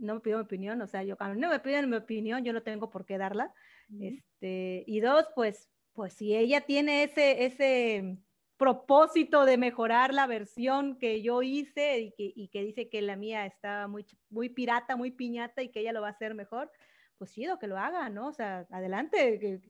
no 0.00 0.14
me 0.14 0.20
pidió 0.20 0.38
mi 0.38 0.44
opinión, 0.44 0.80
o 0.82 0.86
sea, 0.86 1.02
yo 1.02 1.16
cuando 1.16 1.38
no 1.38 1.50
me 1.50 1.60
piden 1.60 1.90
mi 1.90 1.96
opinión, 1.96 2.44
yo 2.44 2.52
no 2.52 2.62
tengo 2.62 2.90
por 2.90 3.04
qué 3.04 3.18
darla. 3.18 3.52
este, 4.00 4.84
y 4.86 5.00
dos, 5.00 5.26
pues, 5.34 5.68
pues 5.92 6.14
si 6.14 6.34
ella 6.34 6.62
tiene 6.62 7.04
ese, 7.04 7.44
ese 7.44 8.18
propósito 8.56 9.44
de 9.44 9.56
mejorar 9.56 10.12
la 10.12 10.26
versión 10.26 10.98
que 10.98 11.22
yo 11.22 11.42
hice 11.42 11.98
y 12.00 12.12
que, 12.12 12.32
y 12.34 12.48
que 12.48 12.62
dice 12.62 12.88
que 12.88 13.02
la 13.02 13.16
mía 13.16 13.46
está 13.46 13.88
muy, 13.88 14.06
muy 14.28 14.48
pirata, 14.48 14.96
muy 14.96 15.10
piñata 15.10 15.62
y 15.62 15.70
que 15.70 15.80
ella 15.80 15.92
lo 15.92 16.02
va 16.02 16.08
a 16.08 16.12
hacer 16.12 16.34
mejor, 16.34 16.70
pues 17.18 17.32
chido 17.32 17.58
que 17.58 17.66
lo 17.66 17.78
haga, 17.78 18.08
¿no? 18.08 18.28
O 18.28 18.32
sea, 18.32 18.66
adelante. 18.70 19.60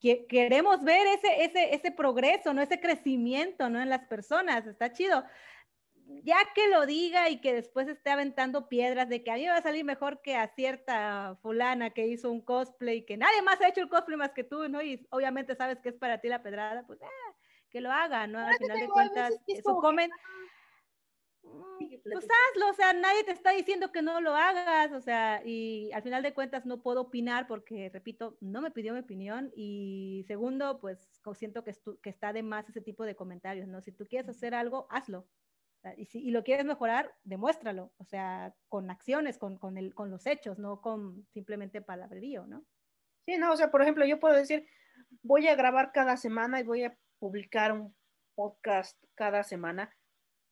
Que, 0.00 0.26
queremos 0.26 0.84
ver 0.84 1.08
ese, 1.08 1.44
ese, 1.44 1.74
ese 1.74 1.90
progreso, 1.90 2.54
¿no? 2.54 2.62
Ese 2.62 2.78
crecimiento, 2.78 3.68
¿no? 3.68 3.80
En 3.80 3.88
las 3.88 4.06
personas, 4.06 4.64
está 4.66 4.92
chido 4.92 5.24
ya 6.22 6.38
que 6.54 6.68
lo 6.68 6.86
diga 6.86 7.28
y 7.28 7.40
que 7.40 7.52
después 7.52 7.86
esté 7.88 8.10
aventando 8.10 8.68
piedras 8.68 9.08
de 9.08 9.22
que 9.22 9.30
a 9.30 9.34
mí 9.34 9.46
va 9.46 9.56
a 9.56 9.62
salir 9.62 9.84
mejor 9.84 10.22
que 10.22 10.36
a 10.36 10.48
cierta 10.48 11.38
fulana 11.42 11.90
que 11.90 12.06
hizo 12.06 12.30
un 12.30 12.40
cosplay, 12.40 13.04
que 13.04 13.16
nadie 13.16 13.42
más 13.42 13.60
ha 13.60 13.68
hecho 13.68 13.82
el 13.82 13.88
cosplay 13.88 14.16
más 14.16 14.32
que 14.32 14.44
tú, 14.44 14.68
¿no? 14.68 14.82
Y 14.82 15.06
obviamente 15.10 15.54
sabes 15.54 15.80
que 15.80 15.90
es 15.90 15.96
para 15.96 16.20
ti 16.20 16.28
la 16.28 16.42
pedrada, 16.42 16.86
pues 16.86 17.00
eh, 17.02 17.06
que 17.70 17.80
lo 17.80 17.92
haga, 17.92 18.26
¿no? 18.26 18.38
Al 18.38 18.56
final 18.56 18.80
de 18.80 18.88
cuentas, 18.88 19.34
su 19.62 19.76
comen... 19.76 20.10
Mm, 21.42 21.78
pues 22.10 22.24
hazlo, 22.24 22.70
o 22.70 22.74
sea, 22.74 22.92
nadie 22.92 23.24
te 23.24 23.32
está 23.32 23.52
diciendo 23.52 23.90
que 23.90 24.02
no 24.02 24.20
lo 24.20 24.34
hagas, 24.34 24.92
o 24.92 25.00
sea, 25.00 25.42
y 25.44 25.90
al 25.92 26.02
final 26.02 26.22
de 26.22 26.34
cuentas 26.34 26.66
no 26.66 26.82
puedo 26.82 27.02
opinar 27.02 27.46
porque, 27.46 27.90
repito, 27.92 28.36
no 28.40 28.60
me 28.60 28.70
pidió 28.70 28.92
mi 28.92 29.00
opinión 29.00 29.50
y 29.54 30.24
segundo, 30.26 30.78
pues 30.80 31.08
siento 31.34 31.64
que, 31.64 31.74
que 32.02 32.10
está 32.10 32.32
de 32.32 32.42
más 32.42 32.68
ese 32.68 32.80
tipo 32.80 33.04
de 33.04 33.16
comentarios, 33.16 33.68
¿no? 33.68 33.80
Si 33.80 33.92
tú 33.92 34.06
quieres 34.06 34.28
hacer 34.28 34.54
algo, 34.54 34.86
hazlo, 34.90 35.26
y 35.96 36.06
si 36.06 36.30
lo 36.30 36.42
quieres 36.44 36.66
mejorar, 36.66 37.14
demuéstralo, 37.22 37.92
o 37.98 38.04
sea, 38.04 38.54
con 38.68 38.90
acciones, 38.90 39.38
con, 39.38 39.58
con, 39.58 39.78
el, 39.78 39.94
con 39.94 40.10
los 40.10 40.26
hechos, 40.26 40.58
no 40.58 40.80
con 40.80 41.26
simplemente 41.32 41.80
palabrerío, 41.80 42.46
¿no? 42.46 42.64
Sí, 43.26 43.36
no, 43.38 43.52
o 43.52 43.56
sea, 43.56 43.70
por 43.70 43.82
ejemplo, 43.82 44.04
yo 44.04 44.18
puedo 44.18 44.34
decir, 44.34 44.66
voy 45.22 45.46
a 45.48 45.54
grabar 45.54 45.92
cada 45.92 46.16
semana 46.16 46.60
y 46.60 46.64
voy 46.64 46.84
a 46.84 46.96
publicar 47.18 47.72
un 47.72 47.94
podcast 48.34 48.98
cada 49.14 49.42
semana 49.44 49.94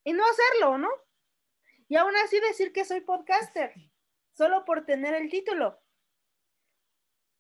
y 0.05 0.13
no 0.13 0.23
hacerlo, 0.25 0.79
¿no? 0.79 0.89
Y 1.89 1.97
aún 1.97 2.17
así 2.17 2.41
decir 2.41 2.73
que 2.73 2.85
soy 2.85 3.01
podcaster, 3.01 3.73
solo 4.33 4.65
por 4.65 4.85
tener 4.85 5.15
el 5.15 5.31
título. 5.31 5.81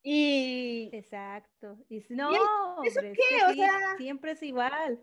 Y... 0.03 0.89
Exacto. 0.93 1.78
Y 1.89 2.05
no, 2.11 2.30
¿eso 2.84 3.01
qué? 3.01 3.45
o 3.49 3.55
sea... 3.55 3.97
siempre 3.97 4.32
es 4.32 4.43
igual. 4.43 5.01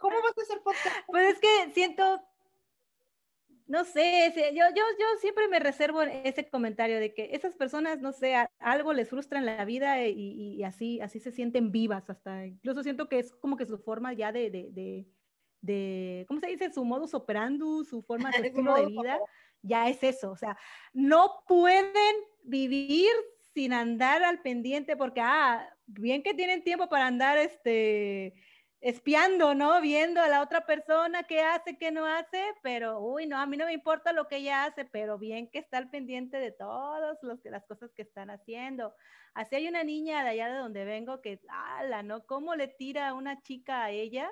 ¿Cómo 0.00 0.16
vas 0.22 0.36
a 0.36 0.40
hacer 0.40 0.62
podcast? 0.62 0.96
Pues 1.06 1.34
es 1.34 1.40
que 1.40 1.72
siento, 1.74 2.22
no 3.66 3.84
sé, 3.84 4.32
yo, 4.34 4.64
yo, 4.74 4.82
yo 4.98 5.06
siempre 5.20 5.46
me 5.46 5.58
reservo 5.58 6.00
ese 6.02 6.48
comentario 6.48 6.98
de 6.98 7.12
que 7.12 7.28
esas 7.32 7.54
personas, 7.54 8.00
no 8.00 8.10
sé, 8.10 8.34
algo 8.58 8.94
les 8.94 9.10
frustra 9.10 9.38
en 9.38 9.44
la 9.44 9.64
vida 9.66 10.02
y, 10.06 10.56
y 10.56 10.64
así, 10.64 11.00
así 11.02 11.20
se 11.20 11.32
sienten 11.32 11.70
vivas 11.70 12.08
hasta, 12.08 12.46
incluso 12.46 12.82
siento 12.82 13.10
que 13.10 13.18
es 13.18 13.30
como 13.36 13.58
que 13.58 13.66
su 13.66 13.78
forma 13.78 14.14
ya 14.14 14.32
de, 14.32 14.50
de, 14.50 14.70
de, 14.72 15.06
de 15.60 16.24
¿cómo 16.26 16.40
se 16.40 16.46
dice? 16.46 16.72
Su 16.72 16.82
modus 16.84 17.12
operandi, 17.12 17.84
su 17.84 18.02
forma, 18.02 18.32
su 18.32 18.42
estilo 18.42 18.74
de 18.74 18.86
vida, 18.86 19.18
ya 19.60 19.86
es 19.90 20.02
eso, 20.02 20.30
o 20.30 20.36
sea, 20.36 20.56
no 20.94 21.44
pueden 21.46 22.16
vivir 22.42 23.10
sin 23.52 23.74
andar 23.74 24.22
al 24.22 24.40
pendiente 24.40 24.96
porque, 24.96 25.20
ah, 25.20 25.68
bien 25.84 26.22
que 26.22 26.32
tienen 26.32 26.64
tiempo 26.64 26.88
para 26.88 27.06
andar, 27.06 27.36
este, 27.36 28.34
espiando, 28.80 29.54
¿no? 29.54 29.80
Viendo 29.80 30.20
a 30.20 30.28
la 30.28 30.42
otra 30.42 30.66
persona 30.66 31.24
qué 31.24 31.40
hace, 31.42 31.76
qué 31.78 31.90
no 31.92 32.06
hace, 32.06 32.42
pero, 32.62 33.00
uy, 33.00 33.26
no, 33.26 33.38
a 33.38 33.46
mí 33.46 33.56
no 33.56 33.66
me 33.66 33.72
importa 33.74 34.12
lo 34.12 34.26
que 34.28 34.36
ella 34.36 34.64
hace, 34.64 34.84
pero 34.84 35.18
bien 35.18 35.50
que 35.50 35.58
está 35.58 35.78
al 35.78 35.90
pendiente 35.90 36.38
de 36.38 36.52
todas 36.52 37.18
las 37.44 37.64
cosas 37.66 37.90
que 37.94 38.02
están 38.02 38.30
haciendo. 38.30 38.94
Así 39.34 39.56
hay 39.56 39.68
una 39.68 39.84
niña 39.84 40.24
de 40.24 40.30
allá 40.30 40.48
de 40.48 40.58
donde 40.58 40.84
vengo 40.84 41.20
que, 41.20 41.40
ala, 41.48 42.02
¿no? 42.02 42.26
¿Cómo 42.26 42.54
le 42.54 42.68
tira 42.68 43.14
una 43.14 43.42
chica 43.42 43.84
a 43.84 43.90
ella? 43.90 44.30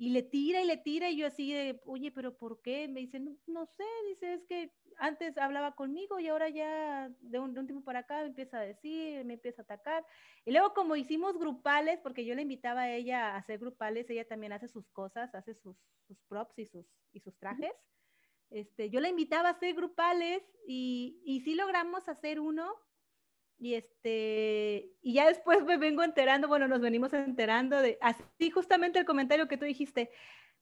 Y 0.00 0.08
le 0.08 0.22
tira 0.22 0.62
y 0.62 0.66
le 0.66 0.78
tira 0.78 1.10
y 1.10 1.18
yo 1.18 1.26
así 1.26 1.52
de, 1.52 1.78
oye, 1.84 2.10
pero 2.10 2.34
¿por 2.34 2.62
qué? 2.62 2.88
Me 2.88 3.00
dice, 3.00 3.20
no, 3.20 3.36
no 3.46 3.66
sé, 3.66 3.84
dice, 4.08 4.32
es 4.32 4.46
que 4.46 4.72
antes 4.96 5.36
hablaba 5.36 5.74
conmigo 5.74 6.18
y 6.18 6.28
ahora 6.28 6.48
ya 6.48 7.10
de 7.20 7.38
un, 7.38 7.52
tiempo 7.52 7.84
para 7.84 7.98
acá 7.98 8.22
me 8.22 8.28
empieza 8.28 8.60
a 8.60 8.62
decir, 8.62 9.22
me 9.26 9.34
empieza 9.34 9.60
a 9.60 9.64
atacar. 9.64 10.06
Y 10.46 10.52
luego 10.52 10.72
como 10.72 10.96
hicimos 10.96 11.36
grupales, 11.36 12.00
porque 12.02 12.24
yo 12.24 12.34
le 12.34 12.40
invitaba 12.40 12.80
a 12.80 12.94
ella 12.94 13.34
a 13.34 13.36
hacer 13.36 13.58
grupales, 13.58 14.08
ella 14.08 14.26
también 14.26 14.54
hace 14.54 14.68
sus 14.68 14.88
cosas, 14.88 15.34
hace 15.34 15.52
sus, 15.52 15.76
props 16.28 16.58
y 16.58 16.64
sus, 16.64 16.86
y 17.12 17.20
sus 17.20 17.36
trajes. 17.36 17.74
Este, 18.48 18.88
yo 18.88 19.00
la 19.00 19.10
invitaba 19.10 19.50
a 19.50 19.52
hacer 19.52 19.74
grupales 19.74 20.42
y, 20.66 21.20
y 21.26 21.40
sí 21.40 21.54
logramos 21.54 22.08
hacer 22.08 22.40
uno. 22.40 22.72
Y 23.62 23.74
este, 23.74 24.90
y 25.02 25.12
ya 25.12 25.28
después 25.28 25.62
me 25.64 25.76
vengo 25.76 26.02
enterando, 26.02 26.48
bueno, 26.48 26.66
nos 26.66 26.80
venimos 26.80 27.12
enterando 27.12 27.82
de, 27.82 27.98
así 28.00 28.50
justamente 28.50 28.98
el 28.98 29.04
comentario 29.04 29.48
que 29.48 29.58
tú 29.58 29.66
dijiste, 29.66 30.10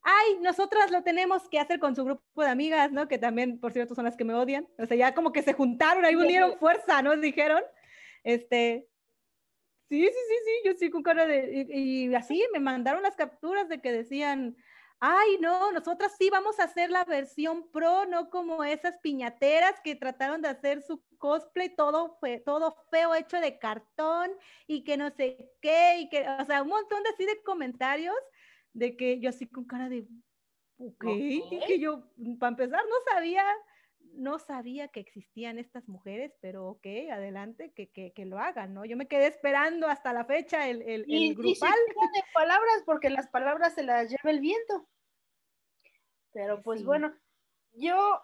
ay, 0.02 0.38
nosotras 0.40 0.90
lo 0.90 1.04
tenemos 1.04 1.48
que 1.48 1.60
hacer 1.60 1.78
con 1.78 1.94
su 1.94 2.04
grupo 2.04 2.42
de 2.42 2.48
amigas, 2.48 2.90
¿no? 2.90 3.06
Que 3.06 3.18
también, 3.18 3.60
por 3.60 3.72
cierto, 3.72 3.94
son 3.94 4.04
las 4.04 4.16
que 4.16 4.24
me 4.24 4.34
odian. 4.34 4.66
O 4.78 4.86
sea, 4.86 4.96
ya 4.96 5.14
como 5.14 5.32
que 5.32 5.42
se 5.42 5.52
juntaron, 5.52 6.04
ahí 6.04 6.16
unieron 6.16 6.56
fuerza, 6.58 7.00
¿no? 7.00 7.16
Dijeron, 7.16 7.62
este, 8.24 8.88
sí, 9.88 10.02
sí, 10.02 10.08
sí, 10.08 10.34
sí, 10.44 10.52
yo 10.64 10.72
sí 10.76 10.90
con 10.90 11.04
cara 11.04 11.24
de, 11.24 11.68
y, 11.70 12.12
así 12.16 12.44
me 12.52 12.58
mandaron 12.58 13.04
las 13.04 13.14
capturas 13.14 13.68
de 13.68 13.80
que 13.80 13.92
decían, 13.92 14.56
Ay, 15.00 15.38
no, 15.40 15.70
nosotras 15.70 16.16
sí 16.18 16.28
vamos 16.28 16.58
a 16.58 16.64
hacer 16.64 16.90
la 16.90 17.04
versión 17.04 17.70
pro, 17.70 18.04
no 18.06 18.30
como 18.30 18.64
esas 18.64 18.98
piñateras 18.98 19.80
que 19.84 19.94
trataron 19.94 20.42
de 20.42 20.48
hacer 20.48 20.82
su 20.82 21.04
cosplay 21.18 21.74
todo, 21.76 22.16
fue, 22.18 22.40
todo 22.40 22.74
feo, 22.90 23.14
hecho 23.14 23.40
de 23.40 23.58
cartón 23.60 24.32
y 24.66 24.82
que 24.82 24.96
no 24.96 25.10
sé 25.10 25.52
qué, 25.62 25.98
y 26.00 26.08
que, 26.08 26.26
o 26.28 26.44
sea, 26.44 26.62
un 26.62 26.68
montón 26.68 27.02
de 27.04 27.10
así 27.10 27.24
de 27.26 27.42
comentarios 27.44 28.16
de 28.72 28.96
que 28.96 29.20
yo 29.20 29.30
así 29.30 29.46
con 29.46 29.66
cara 29.66 29.88
de, 29.88 30.08
ok, 30.78 31.04
y 31.06 31.60
que 31.66 31.78
yo, 31.78 32.02
para 32.40 32.50
empezar, 32.50 32.80
no 32.84 33.12
sabía 33.12 33.44
no 34.18 34.38
sabía 34.38 34.88
que 34.88 35.00
existían 35.00 35.58
estas 35.58 35.88
mujeres, 35.88 36.34
pero 36.40 36.68
ok, 36.68 36.86
adelante, 37.12 37.72
que, 37.74 37.88
que, 37.90 38.12
que 38.12 38.26
lo 38.26 38.38
hagan, 38.38 38.74
¿no? 38.74 38.84
Yo 38.84 38.96
me 38.96 39.06
quedé 39.06 39.28
esperando 39.28 39.86
hasta 39.86 40.12
la 40.12 40.24
fecha 40.24 40.68
el, 40.68 40.82
el, 40.82 41.04
y, 41.06 41.28
el 41.28 41.34
grupal. 41.36 41.72
Y 41.72 42.18
de 42.18 42.24
palabras, 42.34 42.82
porque 42.84 43.10
las 43.10 43.28
palabras 43.28 43.74
se 43.74 43.84
las 43.84 44.10
lleva 44.10 44.30
el 44.30 44.40
viento. 44.40 44.88
Pero 46.32 46.62
pues 46.62 46.80
sí. 46.80 46.86
bueno, 46.86 47.14
yo, 47.72 48.20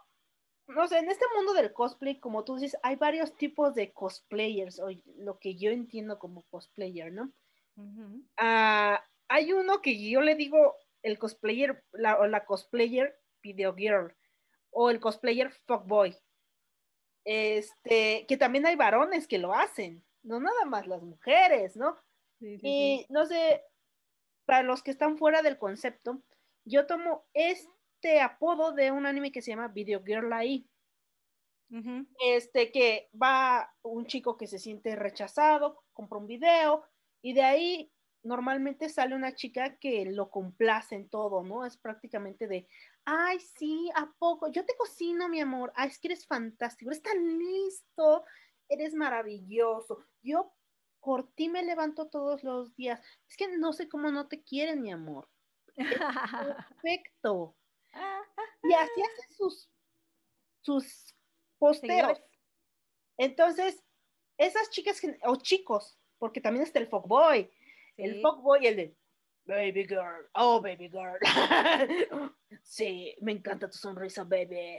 no 0.67 0.89
sé, 0.89 0.99
en 0.99 1.11
este 1.11 1.25
mundo 1.37 1.55
del 1.55 1.73
cosplay, 1.73 2.19
como 2.19 2.45
tú 2.45 2.57
dices, 2.57 2.79
hay 2.83 2.97
varios 2.97 3.37
tipos 3.37 3.75
de 3.75 3.93
cosplayers, 3.93 4.81
o 4.81 4.89
lo 5.17 5.39
que 5.39 5.57
yo 5.57 5.71
entiendo 5.71 6.19
como 6.19 6.43
cosplayer, 6.51 7.13
¿no? 7.13 7.33
Uh 7.77 7.85
-huh. 7.85 8.97
uh, 8.97 8.99
hay 9.29 9.53
uno 9.53 9.81
que 9.81 10.11
yo 10.11 10.21
le 10.21 10.35
digo 10.35 10.77
el 11.03 11.19
cosplayer, 11.19 11.85
la, 11.93 12.19
o 12.19 12.27
la 12.27 12.45
cosplayer 12.45 13.19
video 13.41 13.75
girl 13.75 14.15
o 14.75 14.91
el 14.91 15.01
cosplayer 15.01 15.51
fuckboy. 15.67 16.17
Este, 17.25 18.27
que 18.27 18.37
también 18.37 18.67
hay 18.67 18.77
varones 18.77 19.27
que 19.27 19.39
lo 19.39 19.55
hacen, 19.55 20.05
no 20.23 20.41
nada 20.41 20.67
más 20.67 20.87
las 20.87 21.03
mujeres, 21.03 21.77
¿no? 21.77 21.97
Sí, 22.39 22.59
sí, 22.59 22.67
y 22.67 23.07
no 23.09 23.25
sé, 23.25 23.63
para 24.45 24.63
los 24.63 24.83
que 24.83 24.91
están 24.91 25.17
fuera 25.17 25.41
del 25.41 25.59
concepto, 25.59 26.21
yo 26.67 26.87
tomo 26.87 27.25
este 27.33 28.21
apodo 28.21 28.73
de 28.73 28.91
un 28.91 29.07
anime 29.07 29.33
que 29.33 29.41
se 29.41 29.53
llama 29.53 29.69
Video 29.69 30.03
Girl 30.05 30.33
AI. 30.33 30.69
Uh 31.71 31.77
-huh. 31.77 32.07
Este, 32.27 32.71
que 32.71 33.09
va 33.21 33.75
un 33.83 34.07
chico 34.07 34.37
que 34.37 34.47
se 34.47 34.59
siente 34.59 34.95
rechazado, 34.97 35.83
compra 35.95 36.19
un 36.19 36.27
video 36.27 36.85
y 37.23 37.33
de 37.33 37.43
ahí 37.43 37.91
normalmente 38.23 38.89
sale 38.89 39.15
una 39.15 39.35
chica 39.35 39.77
que 39.79 40.05
lo 40.07 40.31
complace 40.31 40.95
en 40.95 41.09
todo, 41.09 41.43
¿no? 41.43 41.65
Es 41.65 41.77
prácticamente 41.77 42.47
de, 42.47 42.67
ay, 43.05 43.39
sí, 43.41 43.91
¿a 43.95 44.13
poco? 44.19 44.49
Yo 44.49 44.65
te 44.65 44.77
cocino, 44.77 45.29
mi 45.29 45.41
amor. 45.41 45.73
Ay, 45.77 45.89
es 45.89 45.99
que 45.99 46.09
eres 46.09 46.27
fantástico, 46.27 46.91
eres 46.91 47.03
tan 47.03 47.39
listo, 47.39 48.25
eres 48.69 48.95
maravilloso. 48.95 50.05
Yo 50.23 50.53
por 51.01 51.31
ti 51.35 51.49
me 51.49 51.63
levanto 51.63 52.09
todos 52.09 52.43
los 52.45 52.75
días. 52.77 53.01
Es 53.29 53.37
que 53.37 53.49
no 53.57 53.73
sé 53.73 53.89
cómo 53.89 54.11
no 54.11 54.27
te 54.29 54.43
quieren, 54.43 54.83
mi 54.83 54.91
amor. 54.91 55.29
Es 55.77 55.87
perfecto. 56.79 57.57
Y 58.63 58.73
así 58.73 59.03
hacen 59.03 59.37
sus, 59.37 59.71
sus 60.63 61.15
posteos. 61.59 62.21
Entonces, 63.17 63.83
esas 64.39 64.71
chicas, 64.71 65.01
o 65.25 65.37
chicos, 65.37 65.99
porque 66.19 66.41
también 66.41 66.65
está 66.65 66.79
el 66.79 66.89
fuckboy, 66.89 67.51
sí. 67.97 68.03
el 68.03 68.21
fuckboy, 68.21 68.67
el 68.67 68.77
de 68.77 68.97
Baby 69.47 69.87
girl, 69.87 70.25
oh 70.35 70.61
baby 70.63 70.89
girl. 70.89 71.19
sí, 72.63 73.15
me 73.21 73.33
encanta 73.33 73.69
tu 73.69 73.77
sonrisa, 73.77 74.25
baby. 74.25 74.79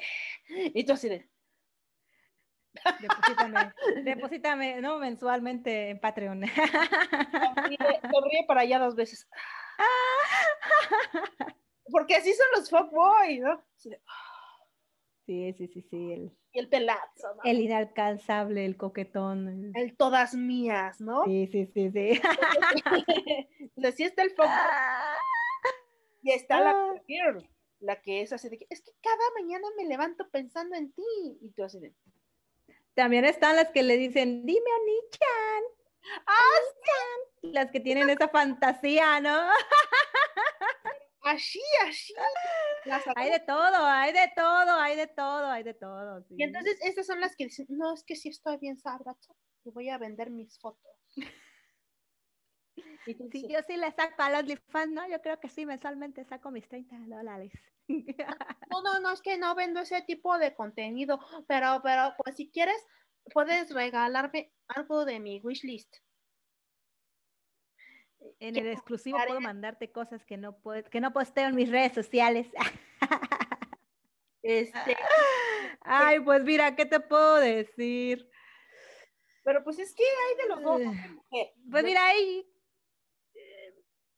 Y 0.50 0.84
tú 0.84 0.94
así 0.94 1.08
de. 1.08 1.30
Deposítame, 3.00 3.74
deposítame, 4.04 4.82
¿no? 4.82 4.98
Mensualmente 4.98 5.92
en 5.92 6.00
Patreon. 6.00 6.44
Sonríe, 6.46 7.78
sonríe 8.12 8.46
para 8.48 8.62
allá 8.62 8.80
dos 8.80 8.96
veces. 8.96 9.30
Porque 11.92 12.16
así 12.16 12.34
son 12.34 12.48
los 12.56 12.70
fuckboys, 12.70 13.42
¿no? 13.42 13.64
Sí, 13.78 15.54
sí, 15.54 15.68
sí, 15.68 15.82
sí. 15.84 16.12
El, 16.12 16.36
y 16.56 16.60
el 16.60 16.70
pelazo, 16.70 17.36
¿no? 17.36 17.42
El 17.44 17.60
inalcanzable, 17.60 18.66
el 18.66 18.78
coquetón. 18.78 19.48
El, 19.50 19.72
el 19.76 19.98
todas 19.98 20.36
mías, 20.36 21.02
¿no? 21.02 21.26
Sí, 21.26 21.48
sí, 21.52 21.66
sí, 21.74 21.92
sí. 21.92 22.22
Entonces, 23.60 23.96
sí 23.96 24.04
está 24.04 24.24
el 24.24 24.32
foco. 24.32 24.50
Y 26.24 26.32
está 26.32 26.62
la 26.62 26.94
girl, 27.06 27.48
la 27.82 28.02
que 28.02 28.22
es 28.22 28.32
así 28.32 28.48
de 28.48 28.58
que, 28.58 28.68
es 28.70 28.82
que 28.82 28.92
cada 29.02 29.42
mañana 29.42 29.68
me 29.78 29.86
levanto 29.86 30.30
pensando 30.30 30.78
en 30.78 30.94
ti. 30.94 31.38
Y 31.42 31.52
tú 31.52 31.66
así 31.66 31.80
de... 31.80 31.94
También 32.94 33.26
están 33.26 33.58
las 33.58 33.72
que 33.72 33.84
le 33.84 33.98
dicen, 33.98 34.46
dime, 34.46 34.70
Onichan. 34.82 35.64
¡Ah! 36.26 36.56
Las 37.42 37.70
que 37.70 37.82
tienen 37.82 38.10
esa 38.10 38.30
fantasía, 38.30 39.20
¿no? 39.20 39.50
así, 41.26 41.62
así. 41.88 42.14
Hay 43.16 43.32
de 43.32 43.40
todo, 43.40 43.86
hay 43.86 44.14
de 44.14 44.32
todo, 44.36 44.80
hay 44.80 44.96
de 44.96 45.08
todo, 45.08 45.48
hay 45.48 45.64
de 45.64 45.74
todo. 45.74 46.24
Sí. 46.24 46.36
Y 46.38 46.44
entonces 46.44 46.78
esas 46.82 47.06
son 47.06 47.20
las 47.20 47.36
que 47.36 47.46
dicen, 47.46 47.66
no, 47.70 47.94
es 47.94 48.04
que 48.04 48.16
sí 48.16 48.30
estoy 48.30 48.58
bien 48.58 48.78
sabroso, 48.78 49.36
y 49.64 49.72
voy 49.72 49.90
a 49.90 49.98
vender 49.98 50.30
mis 50.30 50.58
fotos. 50.60 50.92
Y 53.08 53.14
sí, 53.32 53.48
yo 53.48 53.60
sí 53.68 53.78
le 53.78 53.92
saco 53.92 54.22
a 54.22 54.42
los 54.42 54.60
fans, 54.70 54.92
¿no? 54.92 55.08
Yo 55.08 55.22
creo 55.22 55.40
que 55.40 55.48
sí, 55.48 55.66
mensualmente 55.66 56.26
saco 56.26 56.52
mis 56.52 56.68
30 56.68 56.98
dólares. 57.08 57.54
No, 58.72 58.82
no, 58.82 59.00
no, 59.00 59.14
es 59.14 59.22
que 59.22 59.38
no 59.38 59.54
vendo 59.54 59.80
ese 59.80 60.02
tipo 60.02 60.40
de 60.40 60.56
contenido, 60.56 61.20
pero, 61.48 61.82
pero, 61.84 62.16
pues 62.18 62.36
si 62.36 62.50
quieres, 62.50 62.76
puedes 63.32 63.72
regalarme 63.72 64.52
algo 64.68 65.06
de 65.06 65.20
mi 65.20 65.40
wishlist. 65.40 65.96
En 68.40 68.56
el 68.56 68.68
exclusivo 68.68 69.18
puedo 69.26 69.42
mandarte 69.42 69.92
cosas 69.92 70.26
que 70.26 70.38
no 70.38 70.58
puedo, 70.58 70.84
que 70.90 71.02
no 71.02 71.14
posteo 71.14 71.48
en 71.48 71.56
mis 71.56 71.70
redes 71.70 71.94
sociales. 71.94 72.48
Este. 74.48 74.96
Ay, 75.82 76.20
pues 76.20 76.44
mira, 76.44 76.76
¿qué 76.76 76.86
te 76.86 77.00
puedo 77.00 77.38
decir? 77.38 78.30
Pero 79.44 79.64
pues 79.64 79.80
es 79.80 79.96
que 79.96 80.04
hay 80.04 80.44
de 80.44 80.50
los 80.50 80.62
dos. 80.62 80.82
Pues 81.72 81.84
mira, 81.84 82.08
hay. 82.08 82.48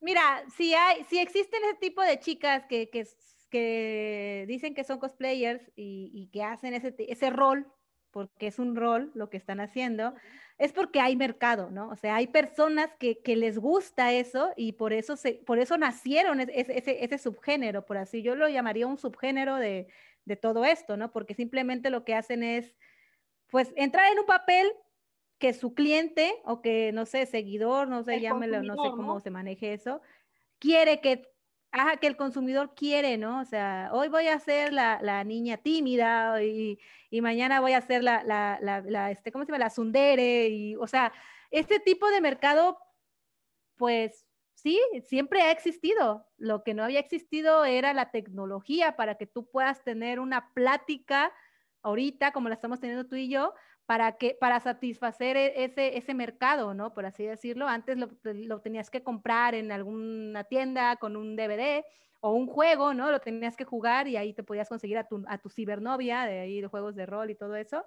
Mira, 0.02 0.44
si 0.54 0.74
hay, 0.74 1.06
si 1.06 1.20
existen 1.20 1.64
ese 1.64 1.76
tipo 1.76 2.02
de 2.02 2.20
chicas 2.20 2.66
que, 2.68 2.90
que, 2.90 3.08
que 3.50 4.44
dicen 4.50 4.76
que 4.76 4.84
son 4.84 5.00
cosplayers 5.00 5.72
y, 5.78 6.12
y 6.14 6.30
que 6.30 6.44
hacen 6.44 6.74
ese, 6.74 6.94
ese 6.98 7.30
rol, 7.30 7.66
porque 8.18 8.48
es 8.48 8.58
un 8.58 8.76
rol 8.76 9.12
lo 9.14 9.30
que 9.30 9.38
están 9.38 9.60
haciendo, 9.60 10.16
es 10.58 10.74
porque 10.74 11.00
hay 11.00 11.16
mercado, 11.16 11.70
¿no? 11.70 11.88
O 11.90 11.96
sea, 11.96 12.16
hay 12.16 12.26
personas 12.26 12.90
que, 12.98 13.20
que 13.20 13.36
les 13.36 13.60
gusta 13.60 14.12
eso 14.12 14.54
y 14.58 14.72
por 14.72 14.92
eso, 14.92 15.16
se, 15.18 15.34
por 15.34 15.60
eso 15.60 15.78
nacieron 15.78 16.40
ese, 16.40 16.80
ese, 16.80 17.04
ese, 17.06 17.20
subgénero, 17.20 17.86
por 17.86 17.98
así 17.98 18.24
yo 18.24 18.34
lo 18.34 18.50
llamaría 18.50 18.88
un 18.88 18.98
subgénero 18.98 19.58
de, 19.58 19.86
de, 20.26 20.36
todo 20.36 20.66
esto, 20.66 20.98
¿no? 20.98 21.12
Porque 21.12 21.36
simplemente 21.36 21.92
lo 21.92 22.04
que 22.06 22.16
hacen 22.16 22.42
es, 22.42 22.76
pues, 23.52 23.72
entrar 23.76 24.12
en 24.12 24.18
un 24.18 24.26
papel 24.26 24.68
que 25.38 25.54
su 25.54 25.76
cliente 25.76 26.34
o 26.44 26.64
que, 26.64 26.92
no 26.94 27.06
sé, 27.06 27.28
seguidor, 27.28 27.88
no 27.88 28.02
sé, 28.02 28.20
llámelo, 28.20 28.64
no 28.64 28.74
sé 28.82 28.90
cómo 28.90 29.14
¿no? 29.14 29.20
se 29.20 29.30
maneje 29.30 29.74
eso, 29.74 30.02
quiere 30.58 31.02
que 31.02 31.30
Ajá, 31.72 31.98
que 31.98 32.08
el 32.08 32.16
consumidor 32.18 32.74
quiere, 32.76 33.18
¿no? 33.18 33.42
O 33.42 33.46
sea, 33.46 33.90
hoy 33.92 34.08
voy 34.08 34.28
a 34.28 34.40
ser 34.40 34.74
la, 34.74 35.00
la 35.02 35.24
niña 35.24 35.58
tímida 35.58 36.42
y, 36.42 36.80
y, 37.10 37.22
mañana 37.22 37.60
voy 37.60 37.74
a 37.74 37.82
ser 37.82 38.04
la, 38.04 38.24
la, 38.24 38.58
la, 38.62 39.12
este, 39.12 39.32
¿cómo 39.32 39.44
se 39.46 39.52
llama? 39.52 39.66
La 39.66 39.70
sundere 39.70 40.48
y, 40.48 40.76
o 40.78 40.88
sea, 40.88 41.12
este 41.52 41.80
tipo 41.80 42.10
de 42.10 42.22
mercado, 42.22 42.78
pues 43.76 44.26
sí, 44.56 44.80
siempre 45.04 45.42
ha 45.42 45.52
existido. 45.52 46.28
Lo 46.38 46.64
que 46.64 46.74
no 46.74 46.84
había 46.84 47.00
existido 47.00 47.66
era 47.66 47.94
la 47.94 48.12
tecnología 48.12 48.96
para 48.96 49.16
que 49.16 49.28
tú 49.28 49.50
puedas 49.50 49.84
tener 49.84 50.20
una 50.20 50.54
plática 50.54 51.34
ahorita, 51.82 52.32
como 52.32 52.50
la 52.50 52.56
estamos 52.56 52.80
teniendo 52.80 53.08
tú 53.08 53.16
y 53.16 53.30
yo, 53.30 53.54
para, 53.88 54.18
que, 54.18 54.38
para 54.40 54.60
satisfacer 54.60 55.38
ese, 55.38 55.98
ese 55.98 56.14
mercado, 56.14 56.74
¿no? 56.74 56.94
Por 56.94 57.06
así 57.06 57.26
decirlo. 57.26 57.68
Antes 57.68 57.98
lo, 57.98 58.10
lo, 58.24 58.62
tenías 58.62 58.92
que 58.92 59.02
comprar 59.02 59.56
en 59.56 59.72
alguna 59.72 60.44
tienda 60.44 60.98
con 60.98 61.16
un 61.16 61.38
DVD 61.38 61.86
o 62.20 62.34
un 62.34 62.48
juego, 62.48 62.94
¿no? 62.94 63.10
Lo 63.12 63.22
tenías 63.22 63.56
que 63.56 63.64
jugar 63.64 64.10
y 64.10 64.18
ahí 64.18 64.34
te 64.34 64.44
podías 64.44 64.68
conseguir 64.68 64.98
a 64.98 65.08
tu, 65.08 65.24
a 65.28 65.38
tu 65.38 65.50
cibernovia 65.50 66.26
de 66.26 66.40
ahí 66.42 66.60
de 66.60 66.68
juegos 66.68 66.96
de 66.96 67.06
rol 67.06 67.32
y 67.32 67.36
todo 67.36 67.56
eso. 67.56 67.86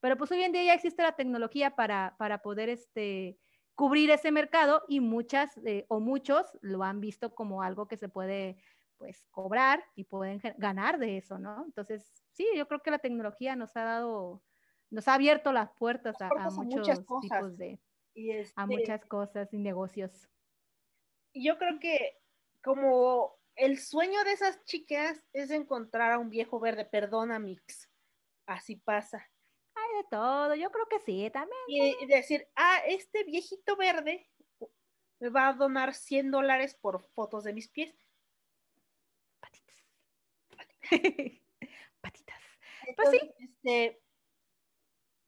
Pero 0.00 0.18
pues 0.18 0.30
hoy 0.30 0.42
en 0.42 0.52
día 0.52 0.64
ya 0.64 0.74
existe 0.74 1.02
la 1.02 1.16
tecnología 1.16 1.74
para, 1.74 2.14
para 2.18 2.42
poder 2.42 2.68
este, 2.68 3.38
cubrir 3.74 4.10
ese 4.10 4.30
mercado 4.30 4.82
y 4.86 5.00
muchas 5.00 5.56
eh, 5.64 5.86
o 5.88 5.98
muchos 5.98 6.46
lo 6.60 6.84
han 6.84 7.00
visto 7.00 7.34
como 7.34 7.62
algo 7.62 7.88
que 7.88 7.96
se 7.96 8.10
puede 8.10 8.58
pues 8.98 9.26
cobrar 9.30 9.82
y 9.94 10.04
pueden 10.04 10.42
ganar 10.58 10.98
de 10.98 11.16
eso, 11.16 11.38
¿no? 11.38 11.64
Entonces, 11.64 12.12
sí, 12.32 12.46
yo 12.54 12.68
creo 12.68 12.82
que 12.82 12.90
la 12.90 12.98
tecnología 12.98 13.56
nos 13.56 13.74
ha 13.76 13.84
dado 13.84 14.42
nos 14.90 15.08
ha 15.08 15.14
abierto 15.14 15.52
las 15.52 15.70
puertas, 15.72 16.16
las 16.18 16.30
puertas 16.30 16.58
a, 16.58 16.60
a, 16.60 16.64
muchos 16.64 17.04
tipos 17.22 17.56
de, 17.58 17.78
y 18.14 18.30
este, 18.30 18.52
a 18.56 18.66
muchas 18.66 19.04
cosas 19.06 19.52
y 19.52 19.58
negocios. 19.58 20.28
Yo 21.34 21.58
creo 21.58 21.78
que 21.78 22.18
como 22.62 23.38
el 23.54 23.78
sueño 23.78 24.22
de 24.24 24.32
esas 24.32 24.64
chicas 24.64 25.22
es 25.32 25.50
encontrar 25.50 26.12
a 26.12 26.18
un 26.18 26.30
viejo 26.30 26.58
verde, 26.58 26.84
perdona 26.84 27.38
Mix, 27.38 27.90
así 28.46 28.76
pasa. 28.76 29.28
Hay 29.74 30.02
de 30.02 30.08
todo, 30.10 30.54
yo 30.54 30.70
creo 30.70 30.86
que 30.88 31.00
sí, 31.00 31.30
también. 31.30 31.60
Y, 31.68 32.06
decir, 32.06 32.48
ah, 32.56 32.78
este 32.86 33.24
viejito 33.24 33.76
verde 33.76 34.28
me 35.20 35.28
va 35.28 35.48
a 35.48 35.52
donar 35.52 35.94
100 35.94 36.30
dólares 36.30 36.74
por 36.74 37.00
fotos 37.00 37.44
de 37.44 37.52
mis 37.52 37.68
pies. 37.68 37.94
Patitas. 39.40 39.76
pues 42.96 43.10
sí. 43.10 43.34
Este, 43.38 44.00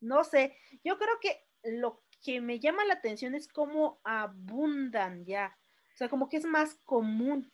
no 0.01 0.23
sé, 0.23 0.55
yo 0.83 0.97
creo 0.97 1.19
que 1.21 1.45
lo 1.63 2.03
que 2.21 2.41
me 2.41 2.59
llama 2.59 2.85
la 2.85 2.95
atención 2.95 3.35
es 3.35 3.47
cómo 3.47 3.99
abundan 4.03 5.25
ya. 5.25 5.57
O 5.93 5.97
sea, 5.97 6.09
como 6.09 6.29
que 6.29 6.37
es 6.37 6.45
más 6.45 6.75
común 6.83 7.51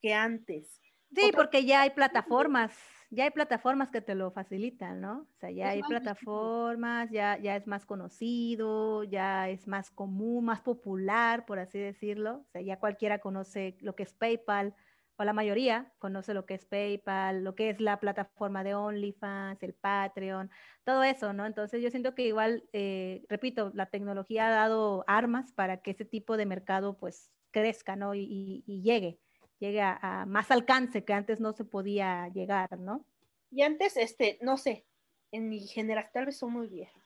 que 0.00 0.14
antes. 0.14 0.80
Sí, 1.14 1.32
porque 1.34 1.64
ya 1.64 1.82
hay 1.82 1.90
plataformas, 1.90 2.72
ya 3.10 3.24
hay 3.24 3.30
plataformas 3.30 3.90
que 3.90 4.00
te 4.00 4.14
lo 4.14 4.30
facilitan, 4.30 5.00
¿no? 5.00 5.26
O 5.28 5.38
sea, 5.40 5.50
ya 5.50 5.70
hay 5.70 5.82
plataformas, 5.82 7.10
ya, 7.10 7.36
ya 7.36 7.56
es 7.56 7.66
más 7.66 7.84
conocido, 7.84 9.02
ya 9.02 9.48
es 9.48 9.66
más 9.66 9.90
común, 9.90 10.44
más 10.44 10.60
popular, 10.60 11.44
por 11.46 11.58
así 11.58 11.78
decirlo. 11.78 12.44
O 12.46 12.50
sea, 12.52 12.60
ya 12.60 12.78
cualquiera 12.78 13.18
conoce 13.18 13.76
lo 13.80 13.96
que 13.96 14.04
es 14.04 14.14
PayPal, 14.14 14.74
o 15.20 15.24
la 15.24 15.34
mayoría 15.34 15.92
conoce 15.98 16.32
lo 16.32 16.46
que 16.46 16.54
es 16.54 16.64
PayPal, 16.64 17.44
lo 17.44 17.54
que 17.54 17.68
es 17.68 17.78
la 17.78 18.00
plataforma 18.00 18.64
de 18.64 18.74
OnlyFans, 18.74 19.62
el 19.62 19.74
Patreon, 19.74 20.50
todo 20.82 21.02
eso, 21.02 21.34
¿no? 21.34 21.44
Entonces 21.44 21.82
yo 21.82 21.90
siento 21.90 22.14
que 22.14 22.26
igual, 22.26 22.66
eh, 22.72 23.26
repito, 23.28 23.70
la 23.74 23.84
tecnología 23.84 24.46
ha 24.46 24.50
dado 24.50 25.04
armas 25.06 25.52
para 25.52 25.82
que 25.82 25.90
ese 25.90 26.06
tipo 26.06 26.38
de 26.38 26.46
mercado 26.46 26.96
pues 26.96 27.30
crezca, 27.50 27.96
¿no? 27.96 28.14
Y, 28.14 28.64
llegue, 28.66 29.18
llegue 29.58 29.82
a, 29.82 30.24
más 30.26 30.50
alcance 30.50 31.04
que 31.04 31.12
antes 31.12 31.38
no 31.38 31.52
se 31.52 31.66
podía 31.66 32.28
llegar, 32.28 32.78
¿no? 32.78 33.04
Y 33.50 33.60
antes, 33.60 33.98
este, 33.98 34.38
no 34.40 34.56
sé, 34.56 34.86
en 35.32 35.50
mi 35.50 35.66
generación, 35.66 36.12
tal 36.14 36.26
vez 36.26 36.38
son 36.38 36.52
muy 36.54 36.66
vieja. 36.66 36.98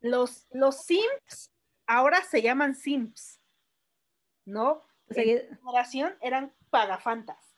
Los, 0.00 0.48
los 0.50 0.82
Sims 0.82 1.52
ahora 1.86 2.24
se 2.24 2.42
llaman 2.42 2.74
Sims, 2.74 3.40
¿no? 4.44 4.82
en 5.10 5.56
generación 5.58 6.14
eran 6.20 6.52
pagafantas. 6.70 7.56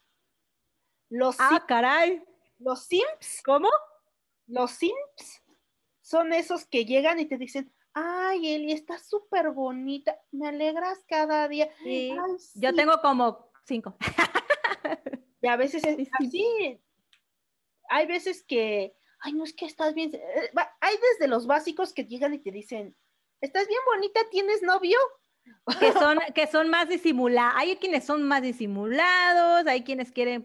Los 1.09 1.37
ah, 1.39 1.65
caray. 1.67 2.23
Los 2.59 2.85
Sims. 2.85 3.43
¿Cómo? 3.45 3.69
Los 4.47 4.73
Sims 4.73 5.43
son 6.01 6.33
esos 6.33 6.65
que 6.65 6.85
llegan 6.85 7.21
y 7.21 7.27
te 7.27 7.37
dicen, 7.37 7.73
ay, 7.93 8.55
Eli, 8.55 8.73
estás 8.73 9.07
súper 9.07 9.51
bonita, 9.51 10.19
me 10.31 10.49
alegras 10.49 11.05
cada 11.07 11.47
día. 11.49 11.69
Yo 12.55 12.75
tengo 12.75 13.01
como 13.03 13.51
cinco. 13.67 13.97
y 15.43 15.47
a 15.47 15.57
veces 15.57 15.85
es 15.85 16.09
así. 16.19 16.81
Hay 17.91 18.07
veces 18.07 18.43
que, 18.43 18.97
ay, 19.21 19.35
no 19.35 19.45
es 19.45 19.53
que 19.53 19.67
estás 19.67 19.95
bien. 19.95 20.15
Eh, 20.15 20.51
hay 20.81 20.97
desde 21.13 21.29
los 21.29 21.47
básicos 21.47 21.93
que 21.93 22.05
llegan 22.05 22.35
y 22.35 22.39
te 22.39 22.51
dicen, 22.51 22.97
estás 23.41 23.69
bien 23.69 23.81
bonita, 23.95 24.21
¿tienes 24.31 24.63
novio? 24.63 24.99
Que 25.81 25.93
son, 25.93 26.19
que 26.35 26.47
son 26.47 26.69
más 26.69 26.89
disimulados. 26.89 27.55
Hay 27.57 27.77
quienes 27.77 28.05
son 28.05 28.23
más 28.23 28.43
disimulados, 28.43 29.67
hay 29.67 29.83
quienes 29.83 30.13
quieren 30.13 30.45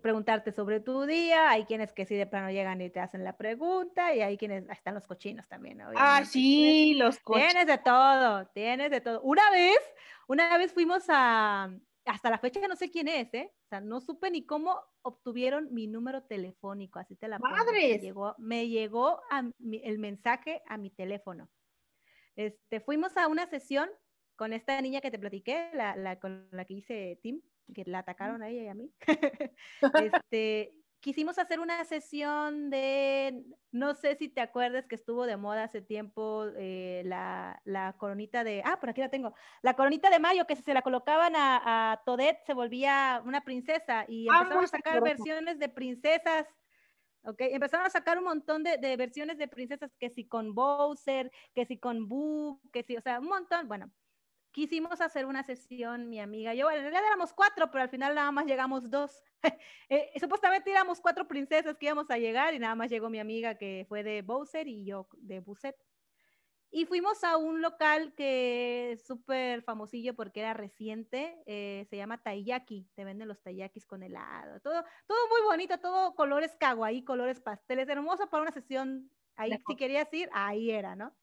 preguntarte 0.00 0.52
sobre 0.52 0.80
tu 0.80 1.04
día, 1.04 1.50
hay 1.50 1.64
quienes 1.64 1.92
que 1.92 2.06
sí 2.06 2.14
de 2.14 2.26
plano 2.26 2.50
llegan 2.50 2.80
y 2.80 2.90
te 2.90 3.00
hacen 3.00 3.24
la 3.24 3.36
pregunta, 3.36 4.14
y 4.14 4.20
hay 4.20 4.36
quienes, 4.36 4.68
están 4.70 4.94
los 4.94 5.06
cochinos 5.06 5.48
también. 5.48 5.80
Ah, 5.96 6.24
sí, 6.24 6.94
los 6.94 7.18
cochinos. 7.18 7.52
Tienes 7.52 7.66
de 7.66 7.78
todo, 7.78 8.46
tienes 8.46 8.90
de 8.90 9.00
todo. 9.00 9.20
Una 9.22 9.50
vez, 9.50 9.78
una 10.26 10.56
vez 10.56 10.72
fuimos 10.72 11.04
a, 11.08 11.70
hasta 12.04 12.30
la 12.30 12.38
fecha 12.38 12.66
no 12.66 12.76
sé 12.76 12.90
quién 12.90 13.08
es, 13.08 13.32
¿eh? 13.34 13.52
O 13.64 13.68
sea, 13.68 13.80
no 13.80 14.00
supe 14.00 14.30
ni 14.30 14.44
cómo 14.44 14.80
obtuvieron 15.02 15.72
mi 15.72 15.86
número 15.86 16.22
telefónico, 16.22 16.98
así 16.98 17.16
te 17.16 17.28
la 17.28 17.38
Madres. 17.38 17.72
Me 17.72 17.98
llegó, 17.98 18.34
me 18.38 18.68
llegó 18.68 19.20
el 19.60 19.98
mensaje 19.98 20.62
a 20.66 20.76
mi 20.76 20.90
teléfono. 20.90 21.48
Este, 22.36 22.80
fuimos 22.80 23.16
a 23.16 23.28
una 23.28 23.46
sesión 23.46 23.90
con 24.42 24.52
esta 24.52 24.80
niña 24.80 25.00
que 25.00 25.12
te 25.12 25.20
platiqué, 25.20 25.70
la, 25.72 26.18
con 26.18 26.48
la 26.50 26.64
que 26.64 26.74
hice 26.74 27.16
Tim, 27.22 27.40
que 27.72 27.84
la 27.86 28.00
atacaron 28.00 28.42
a 28.42 28.48
ella 28.48 28.62
y 28.64 28.66
a 28.66 28.74
mí, 28.74 28.90
este, 30.24 30.74
quisimos 30.98 31.38
hacer 31.38 31.60
una 31.60 31.84
sesión 31.84 32.68
de, 32.68 33.44
no 33.70 33.94
sé 33.94 34.16
si 34.16 34.28
te 34.28 34.40
acuerdas 34.40 34.88
que 34.88 34.96
estuvo 34.96 35.26
de 35.26 35.36
moda 35.36 35.62
hace 35.62 35.80
tiempo 35.80 36.46
eh, 36.56 37.02
la, 37.04 37.62
la, 37.64 37.92
coronita 37.92 38.42
de, 38.42 38.62
ah, 38.64 38.80
por 38.80 38.90
aquí 38.90 39.00
la 39.00 39.10
tengo, 39.10 39.32
la 39.62 39.76
coronita 39.76 40.10
de 40.10 40.18
mayo, 40.18 40.44
que 40.44 40.56
si 40.56 40.62
se 40.62 40.74
la 40.74 40.82
colocaban 40.82 41.36
a, 41.36 41.92
a 41.92 42.02
Todet 42.04 42.44
se 42.44 42.52
volvía 42.52 43.22
una 43.24 43.44
princesa 43.44 44.06
y 44.08 44.26
ah, 44.28 44.38
empezaron 44.38 44.64
a 44.64 44.66
sacar 44.66 45.00
versiones 45.02 45.60
de 45.60 45.68
princesas. 45.68 46.48
Ok, 47.24 47.42
empezaron 47.42 47.86
a 47.86 47.90
sacar 47.90 48.18
un 48.18 48.24
montón 48.24 48.64
de, 48.64 48.76
de, 48.78 48.96
versiones 48.96 49.38
de 49.38 49.46
princesas, 49.46 49.92
que 50.00 50.10
si 50.10 50.26
con 50.26 50.52
Bowser, 50.56 51.30
que 51.54 51.64
si 51.64 51.78
con 51.78 52.08
Boo, 52.08 52.60
que 52.72 52.82
si, 52.82 52.96
o 52.96 53.00
sea, 53.00 53.20
un 53.20 53.28
montón. 53.28 53.68
Bueno, 53.68 53.92
quisimos 54.52 55.00
hacer 55.00 55.26
una 55.26 55.42
sesión, 55.42 56.08
mi 56.08 56.20
amiga 56.20 56.54
y 56.54 56.58
yo, 56.58 56.66
bueno, 56.66 56.78
en 56.78 56.84
realidad 56.84 57.06
éramos 57.06 57.32
cuatro, 57.32 57.70
pero 57.70 57.82
al 57.82 57.88
final 57.90 58.14
nada 58.14 58.30
más 58.30 58.46
llegamos 58.46 58.90
dos. 58.90 59.22
Eh, 59.88 60.10
supuestamente 60.18 60.70
éramos 60.70 61.02
cuatro 61.02 61.28
princesas 61.28 61.76
que 61.76 61.84
íbamos 61.84 62.10
a 62.10 62.16
llegar 62.16 62.54
y 62.54 62.58
nada 62.58 62.74
más 62.74 62.88
llegó 62.88 63.10
mi 63.10 63.18
amiga 63.18 63.56
que 63.56 63.84
fue 63.88 64.02
de 64.02 64.22
Bowser 64.22 64.66
y 64.66 64.86
yo 64.86 65.06
de 65.18 65.40
Buset. 65.40 65.76
Y 66.70 66.86
fuimos 66.86 67.22
a 67.22 67.36
un 67.36 67.60
local 67.60 68.14
que 68.14 68.92
es 68.92 69.06
súper 69.06 69.62
famosillo 69.62 70.14
porque 70.14 70.40
era 70.40 70.54
reciente, 70.54 71.42
eh, 71.44 71.84
se 71.90 71.98
llama 71.98 72.22
Taiyaki, 72.22 72.88
te 72.94 73.04
venden 73.04 73.28
los 73.28 73.42
taiyakis 73.42 73.84
con 73.84 74.02
helado, 74.02 74.58
todo, 74.60 74.82
todo 75.06 75.28
muy 75.28 75.42
bonito, 75.42 75.78
todo 75.78 76.14
colores 76.14 76.56
kawaii, 76.58 77.04
colores 77.04 77.40
pasteles, 77.40 77.90
hermoso 77.90 78.30
para 78.30 78.44
una 78.44 78.52
sesión, 78.52 79.10
ahí 79.36 79.52
si 79.66 79.76
querías 79.76 80.10
ir, 80.14 80.30
ahí 80.32 80.70
era, 80.70 80.96
¿no? 80.96 81.14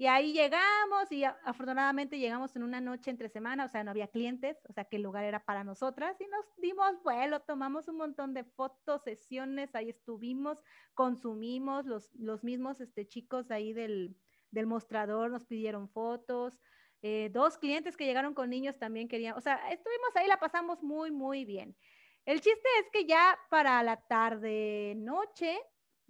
Y 0.00 0.06
ahí 0.06 0.32
llegamos 0.32 1.12
y 1.12 1.24
afortunadamente 1.24 2.18
llegamos 2.18 2.56
en 2.56 2.62
una 2.62 2.80
noche 2.80 3.10
entre 3.10 3.28
semana, 3.28 3.66
o 3.66 3.68
sea, 3.68 3.84
no 3.84 3.90
había 3.90 4.08
clientes, 4.08 4.56
o 4.66 4.72
sea, 4.72 4.86
que 4.86 4.96
el 4.96 5.02
lugar 5.02 5.24
era 5.24 5.44
para 5.44 5.62
nosotras 5.62 6.18
y 6.22 6.26
nos 6.26 6.46
dimos 6.56 7.02
vuelo, 7.02 7.40
tomamos 7.40 7.86
un 7.86 7.98
montón 7.98 8.32
de 8.32 8.44
fotos, 8.44 9.02
sesiones, 9.02 9.74
ahí 9.74 9.90
estuvimos, 9.90 10.62
consumimos, 10.94 11.84
los, 11.84 12.14
los 12.14 12.42
mismos 12.42 12.80
este, 12.80 13.06
chicos 13.06 13.50
ahí 13.50 13.74
del, 13.74 14.16
del 14.50 14.66
mostrador 14.66 15.30
nos 15.30 15.44
pidieron 15.44 15.86
fotos, 15.90 16.58
eh, 17.02 17.28
dos 17.30 17.58
clientes 17.58 17.94
que 17.94 18.06
llegaron 18.06 18.32
con 18.32 18.48
niños 18.48 18.78
también 18.78 19.06
querían, 19.06 19.36
o 19.36 19.42
sea, 19.42 19.56
estuvimos 19.70 20.16
ahí, 20.16 20.28
la 20.28 20.40
pasamos 20.40 20.82
muy, 20.82 21.10
muy 21.10 21.44
bien. 21.44 21.76
El 22.24 22.40
chiste 22.40 22.68
es 22.78 22.90
que 22.90 23.04
ya 23.04 23.38
para 23.50 23.82
la 23.82 23.98
tarde, 23.98 24.94
noche, 24.96 25.60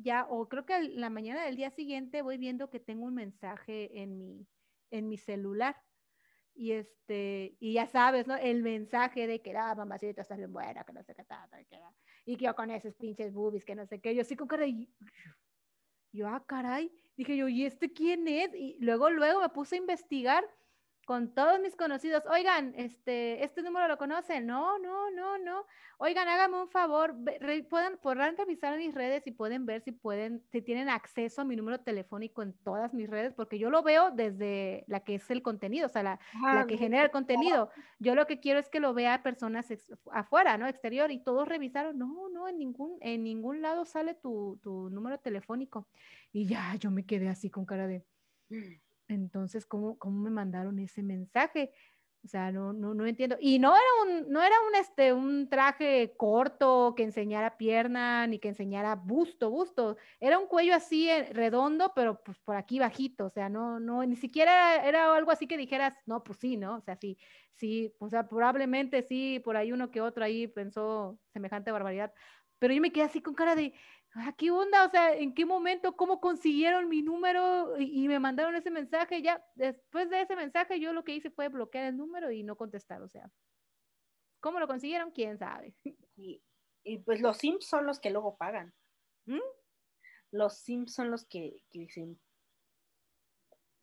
ya, 0.02 0.26
o 0.28 0.48
creo 0.48 0.64
que 0.66 0.82
la 0.82 1.10
mañana 1.10 1.44
del 1.44 1.56
día 1.56 1.70
siguiente 1.70 2.22
voy 2.22 2.38
viendo 2.38 2.70
que 2.70 2.80
tengo 2.80 3.04
un 3.06 3.14
mensaje 3.14 4.02
en 4.02 4.18
mi, 4.18 4.46
en 4.90 5.08
mi 5.08 5.16
celular. 5.16 5.76
Y 6.54 6.72
este, 6.72 7.56
y 7.60 7.74
ya 7.74 7.86
sabes, 7.86 8.26
¿no? 8.26 8.36
El 8.36 8.62
mensaje 8.62 9.26
de 9.26 9.40
que, 9.40 9.56
ah, 9.56 9.74
mamacita, 9.74 10.22
estás 10.22 10.38
bien 10.38 10.52
buena, 10.52 10.84
que 10.84 10.92
no 10.92 11.02
sé 11.02 11.14
qué 11.14 11.24
tal, 11.24 11.48
que, 11.68 11.78
y 12.26 12.36
que 12.36 12.44
yo 12.44 12.54
con 12.54 12.70
esos 12.70 12.94
pinches 12.96 13.32
boobies, 13.32 13.64
que 13.64 13.74
no 13.74 13.86
sé 13.86 14.00
qué. 14.00 14.14
Yo 14.14 14.24
sí 14.24 14.36
con 14.36 14.48
cara 14.48 14.66
de, 14.66 14.88
yo, 16.12 16.28
ah, 16.28 16.44
caray. 16.46 16.92
Dije 17.16 17.36
yo, 17.36 17.48
¿y 17.48 17.64
este 17.64 17.92
quién 17.92 18.26
es? 18.26 18.54
Y 18.54 18.76
luego, 18.80 19.10
luego 19.10 19.40
me 19.40 19.48
puse 19.50 19.76
a 19.76 19.78
investigar 19.78 20.44
con 21.06 21.34
todos 21.34 21.58
mis 21.60 21.74
conocidos, 21.74 22.22
oigan, 22.30 22.72
este, 22.76 23.42
este 23.42 23.62
número 23.62 23.88
lo 23.88 23.98
conocen, 23.98 24.46
no, 24.46 24.78
no, 24.78 25.10
no, 25.10 25.38
no, 25.38 25.66
oigan, 25.98 26.28
háganme 26.28 26.62
un 26.62 26.68
favor, 26.68 27.16
puedan, 27.68 27.98
podrán 27.98 28.36
revisar 28.36 28.78
mis 28.78 28.94
redes 28.94 29.26
y 29.26 29.32
pueden 29.32 29.66
ver 29.66 29.82
si 29.82 29.92
pueden, 29.92 30.42
si 30.52 30.62
tienen 30.62 30.88
acceso 30.88 31.42
a 31.42 31.44
mi 31.44 31.56
número 31.56 31.80
telefónico 31.80 32.42
en 32.42 32.52
todas 32.62 32.94
mis 32.94 33.10
redes, 33.10 33.34
porque 33.34 33.58
yo 33.58 33.70
lo 33.70 33.82
veo 33.82 34.10
desde 34.10 34.84
la 34.86 35.00
que 35.00 35.16
es 35.16 35.30
el 35.30 35.42
contenido, 35.42 35.86
o 35.86 35.90
sea, 35.90 36.02
la, 36.02 36.20
la 36.42 36.66
que 36.66 36.76
genera 36.76 37.04
el 37.04 37.10
contenido. 37.10 37.70
Yo 37.98 38.14
lo 38.14 38.26
que 38.26 38.38
quiero 38.38 38.60
es 38.60 38.68
que 38.68 38.80
lo 38.80 38.94
vea 38.94 39.22
personas 39.22 39.66
afuera, 40.12 40.58
¿no? 40.58 40.68
Exterior, 40.68 41.10
y 41.10 41.22
todos 41.22 41.48
revisaron, 41.48 41.98
no, 41.98 42.28
no, 42.28 42.46
en 42.48 42.58
ningún, 42.58 42.98
en 43.00 43.24
ningún 43.24 43.62
lado 43.62 43.84
sale 43.84 44.14
tu, 44.14 44.58
tu 44.62 44.90
número 44.90 45.18
telefónico. 45.18 45.88
Y 46.32 46.46
ya, 46.46 46.76
yo 46.76 46.90
me 46.90 47.04
quedé 47.04 47.28
así 47.28 47.50
con 47.50 47.64
cara 47.66 47.86
de... 47.86 48.04
Entonces, 49.14 49.66
¿cómo, 49.66 49.98
cómo 49.98 50.20
me 50.22 50.30
mandaron 50.30 50.78
ese 50.78 51.02
mensaje? 51.02 51.72
O 52.22 52.28
sea, 52.28 52.52
no, 52.52 52.74
no, 52.74 52.92
no 52.92 53.06
entiendo. 53.06 53.36
Y 53.40 53.58
no 53.58 53.74
era 53.74 53.86
un, 54.04 54.30
no 54.30 54.42
era 54.42 54.54
un, 54.68 54.74
este, 54.74 55.12
un 55.14 55.48
traje 55.48 56.14
corto 56.18 56.94
que 56.94 57.02
enseñara 57.02 57.56
pierna 57.56 58.26
ni 58.26 58.38
que 58.38 58.48
enseñara 58.48 58.94
busto, 58.94 59.50
busto. 59.50 59.96
Era 60.20 60.38
un 60.38 60.46
cuello 60.46 60.74
así 60.74 61.08
eh, 61.08 61.30
redondo, 61.32 61.92
pero 61.94 62.22
pues 62.22 62.38
por 62.40 62.56
aquí 62.56 62.78
bajito. 62.78 63.26
O 63.26 63.30
sea, 63.30 63.48
no, 63.48 63.80
no, 63.80 64.04
ni 64.04 64.16
siquiera 64.16 64.86
era, 64.86 65.14
algo 65.14 65.30
así 65.30 65.46
que 65.46 65.56
dijeras, 65.56 65.94
no, 66.04 66.22
pues 66.22 66.38
sí, 66.38 66.58
¿no? 66.58 66.76
O 66.76 66.80
sea, 66.82 66.96
sí, 66.96 67.16
sí, 67.54 67.94
o 67.98 68.10
sea, 68.10 68.28
probablemente 68.28 69.02
sí, 69.02 69.40
por 69.42 69.56
ahí 69.56 69.72
uno 69.72 69.90
que 69.90 70.02
otro 70.02 70.22
ahí 70.22 70.46
pensó 70.46 71.18
semejante 71.32 71.72
barbaridad. 71.72 72.12
Pero 72.58 72.74
yo 72.74 72.82
me 72.82 72.92
quedé 72.92 73.04
así 73.04 73.22
con 73.22 73.34
cara 73.34 73.54
de, 73.56 73.72
ah, 74.14 74.34
¿qué 74.36 74.50
onda? 74.50 74.86
O 74.86 74.90
sea, 74.90 75.14
¿en 75.14 75.34
qué 75.34 75.44
momento? 75.44 75.96
¿Cómo 75.96 76.20
consiguieron 76.20 76.88
mi 76.88 77.02
número 77.02 77.76
y, 77.78 78.08
me 78.08 78.18
mandaron 78.18 78.54
ese 78.56 78.70
mensaje? 78.70 79.22
Ya 79.22 79.44
después 79.54 80.10
de 80.10 80.22
ese 80.22 80.36
mensaje 80.36 80.80
yo 80.80 80.92
lo 80.92 81.04
que 81.04 81.14
hice 81.14 81.30
fue 81.30 81.48
bloquear 81.48 81.86
el 81.86 81.96
número 81.96 82.30
y 82.30 82.42
no 82.42 82.56
contestar, 82.56 83.02
o 83.02 83.08
sea, 83.08 83.30
¿cómo 84.40 84.58
lo 84.58 84.66
consiguieron? 84.66 85.10
¿Quién 85.10 85.38
sabe? 85.38 85.74
Y, 86.16 86.98
pues 87.04 87.20
los 87.20 87.36
Sims 87.36 87.66
son 87.66 87.86
los 87.86 88.00
que 88.00 88.10
luego 88.10 88.36
pagan. 88.36 88.74
¿Mm? 89.26 89.38
Los 90.32 90.58
Sims 90.58 90.94
son 90.94 91.10
los 91.10 91.24
que, 91.24 91.62
dicen. 91.70 92.18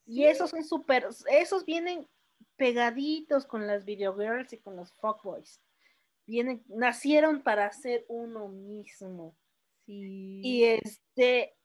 Y 0.06 0.24
esos 0.24 0.50
son 0.50 0.64
súper, 0.64 1.08
esos 1.30 1.66
vienen 1.66 2.08
pegaditos 2.56 3.46
con 3.46 3.68
las 3.68 3.86
video 3.86 4.16
girls 4.16 4.54
y 4.54 4.58
con 4.58 4.76
los 4.76 4.94
fuckboys. 4.94 5.62
vienen, 6.26 6.64
nacieron 6.68 7.44
para 7.44 7.72
ser 7.72 8.06
uno 8.08 8.48
mismo. 8.48 9.36
Sí. 9.88 10.42
Y 10.44 10.64
este, 10.66 11.58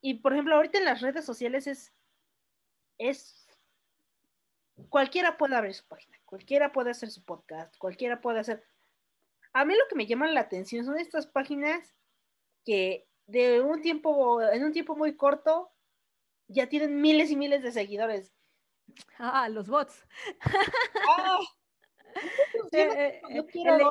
y 0.00 0.14
por 0.14 0.32
ejemplo, 0.32 0.54
ahorita 0.54 0.78
en 0.78 0.84
las 0.84 1.00
redes 1.00 1.24
sociales 1.24 1.66
es, 1.66 1.94
es, 2.98 3.48
cualquiera 4.90 5.38
puede 5.38 5.56
abrir 5.56 5.74
su 5.74 5.86
página, 5.86 6.18
cualquiera 6.24 6.72
puede 6.72 6.90
hacer 6.90 7.10
su 7.10 7.24
podcast, 7.24 7.76
cualquiera 7.78 8.20
puede 8.20 8.40
hacer. 8.40 8.62
A 9.54 9.64
mí 9.64 9.74
lo 9.74 9.88
que 9.88 9.96
me 9.96 10.06
llama 10.06 10.28
la 10.28 10.40
atención 10.40 10.84
son 10.84 10.98
estas 10.98 11.26
páginas 11.26 11.96
que 12.66 13.08
de 13.26 13.60
un 13.62 13.80
tiempo, 13.80 14.42
en 14.42 14.64
un 14.64 14.72
tiempo 14.72 14.94
muy 14.94 15.16
corto, 15.16 15.72
ya 16.48 16.68
tienen 16.68 17.00
miles 17.00 17.30
y 17.30 17.36
miles 17.36 17.62
de 17.62 17.72
seguidores. 17.72 18.34
Ah, 19.18 19.48
los 19.48 19.68
bots. 19.68 20.06
¡Ah! 21.08 21.38
Eh, 22.72 23.20
eh, 23.22 23.22
Yo 23.32 23.46
quiero 23.46 23.76
el, 23.76 23.82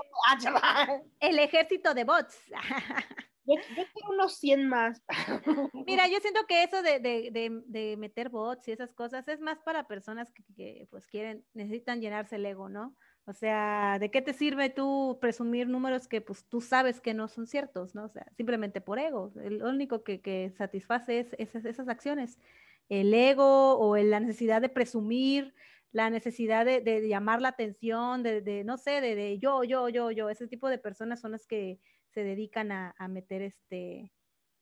ah, 0.62 0.99
el 1.22 1.39
ejército 1.39 1.93
de 1.93 2.03
bots. 2.03 2.38
Yo, 3.47 3.55
yo 3.55 3.83
quiero 3.93 4.09
unos 4.11 4.35
100 4.35 4.67
más. 4.67 5.01
Mira, 5.87 6.07
yo 6.07 6.19
siento 6.19 6.41
que 6.47 6.63
eso 6.63 6.81
de, 6.81 6.99
de- 6.99 7.29
de- 7.31 7.61
de 7.65 7.97
meter 7.97 8.29
bots 8.29 8.67
y 8.67 8.71
esas 8.73 8.93
cosas 8.93 9.27
es 9.27 9.39
más 9.39 9.59
para 9.61 9.87
personas 9.87 10.31
que, 10.31 10.43
que, 10.55 10.87
pues 10.91 11.07
quieren, 11.07 11.45
necesitan 11.53 12.01
llenarse 12.01 12.35
el 12.35 12.45
ego, 12.45 12.69
¿no? 12.69 12.95
O 13.25 13.33
sea, 13.33 13.97
¿de 13.99 14.09
qué 14.11 14.21
te 14.21 14.33
sirve 14.33 14.69
tú 14.69 15.17
presumir 15.19 15.67
números 15.67 16.07
que 16.07 16.21
pues 16.21 16.45
tú 16.47 16.61
sabes 16.61 17.01
que 17.01 17.13
no 17.13 17.27
son 17.27 17.45
ciertos, 17.47 17.93
¿no? 17.95 18.05
O 18.05 18.09
sea, 18.09 18.25
simplemente 18.35 18.81
por 18.81 18.99
ego. 18.99 19.33
El- 19.41 19.63
único 19.63 20.03
que, 20.03 20.21
que 20.21 20.49
satisface 20.51 21.19
es 21.19 21.33
esas, 21.37 21.65
esas 21.65 21.89
acciones. 21.89 22.39
El 22.89 23.13
ego 23.13 23.77
o 23.79 23.97
la 23.97 24.19
necesidad 24.21 24.61
de 24.61 24.69
presumir, 24.69 25.53
la 25.91 26.09
necesidad 26.09 26.65
de, 26.65 26.81
de 26.81 27.07
llamar 27.07 27.41
la 27.41 27.49
atención, 27.49 28.23
de, 28.23 28.41
de, 28.41 28.63
no 28.63 28.77
sé, 28.77 29.01
de, 29.01 29.15
de 29.15 29.39
yo, 29.39 29.63
yo, 29.63 29.89
yo, 29.89 30.11
yo. 30.11 30.29
Ese 30.29 30.47
tipo 30.47 30.69
de 30.69 30.77
personas 30.77 31.19
son 31.19 31.31
las 31.31 31.47
que 31.47 31.79
se 32.18 32.24
dedican 32.24 32.72
a, 32.72 32.95
a 32.97 33.07
meter 33.07 33.41
este 33.41 34.13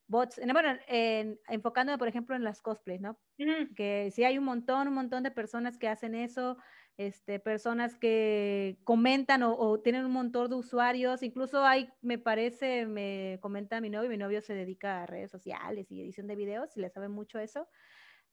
bots. 0.07 0.37
En- 0.39 0.53
Bueno, 0.53 0.77
en- 0.87 1.39
enfocándome, 1.47 1.97
por 1.97 2.07
ejemplo, 2.07 2.35
en 2.35 2.43
las 2.43 2.61
cosplays, 2.61 3.01
¿no? 3.01 3.19
Ujú. 3.39 3.75
que 3.75 4.11
sí 4.11 4.23
hay 4.23 4.37
un 4.37 4.45
montón, 4.45 4.87
un 4.87 4.93
montón 4.95 5.23
de 5.23 5.31
personas 5.31 5.77
que 5.77 5.87
hacen 5.89 6.15
eso, 6.15 6.57
este, 6.97 7.39
personas 7.39 7.95
que 7.97 8.79
comentan 8.85 9.43
o, 9.43 9.55
o 9.57 9.81
tienen 9.81 10.05
un 10.05 10.11
montón 10.13 10.49
de 10.49 10.55
usuarios, 10.55 11.23
incluso 11.23 11.65
hay, 11.65 11.89
me 12.01 12.17
parece, 12.17 12.85
me 12.87 13.39
comenta 13.41 13.81
mi 13.81 13.89
novio, 13.89 14.09
mi 14.09 14.17
novio 14.17 14.41
se 14.41 14.53
dedica 14.55 15.03
a 15.03 15.05
redes 15.07 15.31
sociales 15.31 15.91
y 15.91 16.01
edición 16.01 16.27
de 16.27 16.35
videos 16.37 16.77
y 16.77 16.81
le 16.81 16.89
sabe 16.89 17.09
mucho 17.09 17.39
eso. 17.39 17.67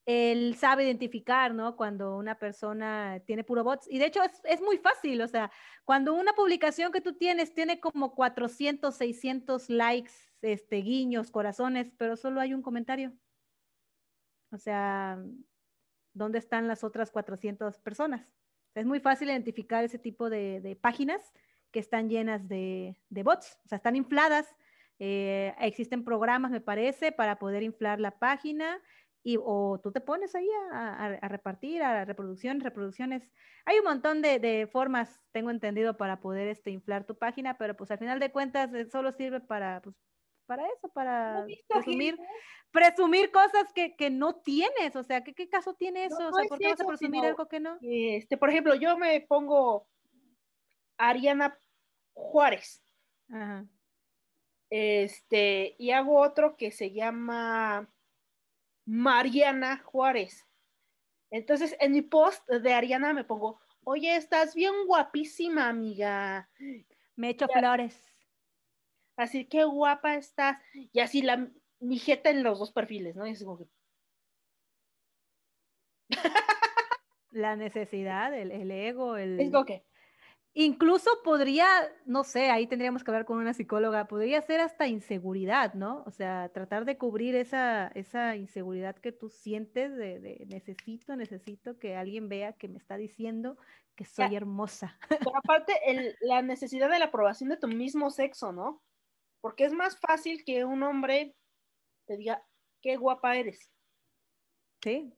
Él 0.05 0.57
sabe 0.57 0.84
identificar, 0.84 1.55
¿no? 1.55 1.76
Cuando 1.76 2.16
una 2.16 2.36
persona 2.38 3.22
tiene 3.24 3.44
puro 3.44 3.62
bots. 3.62 3.86
Y 3.88 3.98
de 3.98 4.07
hecho 4.07 4.20
es, 4.44 4.61
muy 4.61 4.78
fácil, 4.78 5.22
o 5.22 5.28
sea, 5.28 5.50
cuando 5.84 6.14
una 6.14 6.32
publicación 6.32 6.90
que 6.90 7.00
tú 7.00 7.14
tienes 7.14 7.55
tiene 7.55 7.78
como 7.78 8.14
400, 8.14 8.94
600 8.94 9.70
likes, 9.70 10.12
este, 10.42 10.76
guiños, 10.78 11.30
corazones, 11.30 11.92
pero 11.96 12.16
solo 12.16 12.40
hay 12.40 12.53
un 12.53 12.62
comentario. 12.62 13.12
O 14.50 14.59
sea, 14.59 15.22
¿dónde 16.14 16.38
están 16.38 16.66
las 16.66 16.82
otras 16.82 17.11
400 17.12 17.78
personas? 17.78 18.26
Es 18.74 18.86
muy 18.86 19.00
fácil 19.00 19.28
identificar 19.28 19.84
ese 19.84 19.98
tipo 19.98 20.30
de, 20.30 20.76
páginas 20.80 21.32
que 21.70 21.78
están 21.78 22.09
llenas 22.09 22.48
de, 22.48 22.98
de 23.09 23.22
bots, 23.22 23.59
o 23.64 23.68
sea, 23.68 23.76
están 23.76 23.96
infladas. 23.96 24.55
Eh, 24.98 25.55
existen 25.59 26.05
programas, 26.05 26.50
me 26.50 26.61
parece, 26.61 27.12
para 27.12 27.38
poder 27.38 27.62
inflar 27.62 27.98
la 27.98 28.18
página 28.18 28.80
y 29.25 29.39
o 29.41 29.79
tú 29.83 29.93
te 29.93 30.01
pones 30.01 30.35
ahí 30.35 30.49
a, 30.73 30.95
a- 30.95 31.14
a 31.14 31.29
repartir, 31.29 31.83
a 31.83 32.05
reproducciones, 32.05 32.62
reproducciones. 32.64 33.23
Hay 33.64 33.79
un 33.79 33.85
montón 33.85 34.20
de, 34.23 34.39
de 34.41 34.66
formas, 34.66 35.20
tengo 35.33 35.51
entendido, 35.51 35.97
para 35.97 36.20
poder 36.20 36.49
este, 36.49 36.70
inflar 36.70 37.05
tu 37.07 37.16
página, 37.16 37.57
pero 37.57 37.77
pues 37.77 37.91
al 37.91 37.99
final 37.99 38.18
de 38.18 38.33
cuentas 38.33 38.73
eh, 38.75 38.89
solo 38.91 39.12
sirve 39.12 39.41
para, 39.41 39.81
pues, 39.83 39.95
para 40.47 40.66
eso, 40.66 40.89
para 40.89 41.35
¿No 41.35 41.43
he 41.45 41.47
visto 41.47 41.75
presumir, 41.75 42.16
gente? 42.16 42.33
presumir 42.73 43.31
cosas 43.31 43.73
que, 43.73 43.95
que 43.95 44.11
no 44.11 44.35
tienes. 44.43 44.97
O 44.97 45.05
sea, 45.05 45.23
¿qué, 45.23 45.35
qué 45.35 45.49
caso 45.49 45.75
tiene 45.75 46.09
No, 46.09 46.16
eso? 46.16 46.29
o 46.29 46.33
sea, 46.33 46.49
¿por 46.49 46.59
qué 46.59 46.68
vas 46.68 46.81
a 46.81 46.87
presumir 46.87 47.25
algo 47.25 47.47
que 47.47 47.61
no? 47.61 47.79
Este, 47.81 48.37
por 48.37 48.51
ejemplo, 48.51 48.75
yo 48.75 48.99
me 48.99 49.20
pongo 49.20 49.87
Ariana 50.99 51.57
Juárez. 52.12 52.83
Ajá. 53.31 53.66
Este, 54.68 55.77
y 55.79 55.91
hago 55.91 56.18
otro 56.18 56.57
que 56.57 56.73
se 56.73 56.93
llama 56.93 57.91
Mariana 58.85 59.78
Juárez. 59.78 60.47
Entonces, 61.30 61.76
en 61.80 61.93
mi 61.93 62.03
post 62.03 62.47
de 62.49 62.74
Ariana 62.74 63.12
me 63.12 63.24
pongo, 63.24 63.61
oye, 63.85 64.16
estás 64.16 64.55
bien 64.55 64.72
guapísima, 64.87 65.68
amiga. 65.68 66.51
Me 67.16 67.30
echo 67.30 67.47
flores. 67.49 68.03
Así 69.16 69.47
que 69.47 69.64
guapa 69.64 70.14
estás. 70.14 70.59
Y 70.93 71.01
así 71.01 71.22
la 71.22 71.51
mi 71.80 71.99
jeta 71.99 72.30
en 72.30 72.43
los 72.45 72.59
dos 72.61 72.72
perfiles, 72.72 73.16
¿no? 73.16 73.26
Y 73.26 73.33
así 73.33 73.45
como 73.45 73.59
que, 73.59 73.66
La 77.33 77.57
necesidad, 77.57 78.35
el, 78.35 78.53
el 78.53 78.70
ego, 78.70 79.16
el... 79.16 79.41
es 79.41 79.51
como 79.51 79.64
que, 79.64 79.85
Incluso 80.55 81.11
podría, 81.24 81.66
no 82.05 82.24
sé, 82.24 82.50
ahí 82.50 82.66
tendríamos 82.66 83.03
que 83.03 83.11
hablar 83.11 83.24
con 83.24 83.38
una 83.38 83.55
psicóloga, 83.55 84.07
podría 84.07 84.42
ser 84.42 84.61
hasta 84.61 84.86
inseguridad, 84.86 85.72
¿no? 85.72 86.03
O 86.07 86.11
sea, 86.11 86.50
tratar 86.53 86.84
de 86.84 86.98
cubrir 86.98 87.34
esa, 87.36 87.88
esa 87.88 88.36
inseguridad 88.36 88.96
que 88.96 89.12
tú 89.12 89.30
sientes 89.30 89.96
de, 89.96 90.20
de 90.20 90.44
necesito, 90.50 91.16
necesito 91.16 91.78
que 91.78 91.96
alguien 91.96 92.28
vea 92.28 92.53
que 92.53 92.68
me 92.68 92.76
está 92.76 92.98
diciendo 92.98 93.57
que 93.96 94.05
soy 94.05 94.36
hermosa. 94.36 94.98
Pero 95.09 95.36
aparte, 95.38 95.72
el- 95.86 96.16
la 96.20 96.42
necesidad 96.42 96.90
de 96.90 96.98
la 96.98 97.07
aprobación 97.07 97.48
de 97.48 97.57
tu 97.57 97.68
mismo 97.68 98.11
sexo, 98.11 98.53
¿no? 98.53 98.82
Porque 99.40 99.64
es 99.64 99.72
más 99.72 99.98
fácil 99.98 100.44
que 100.44 100.66
un 100.66 100.82
hombre 100.82 101.34
te 102.07 102.18
diga, 102.18 102.44
qué 102.82 102.96
guapa 102.96 103.36
eres. 103.36 103.70
Sí. 104.82 105.14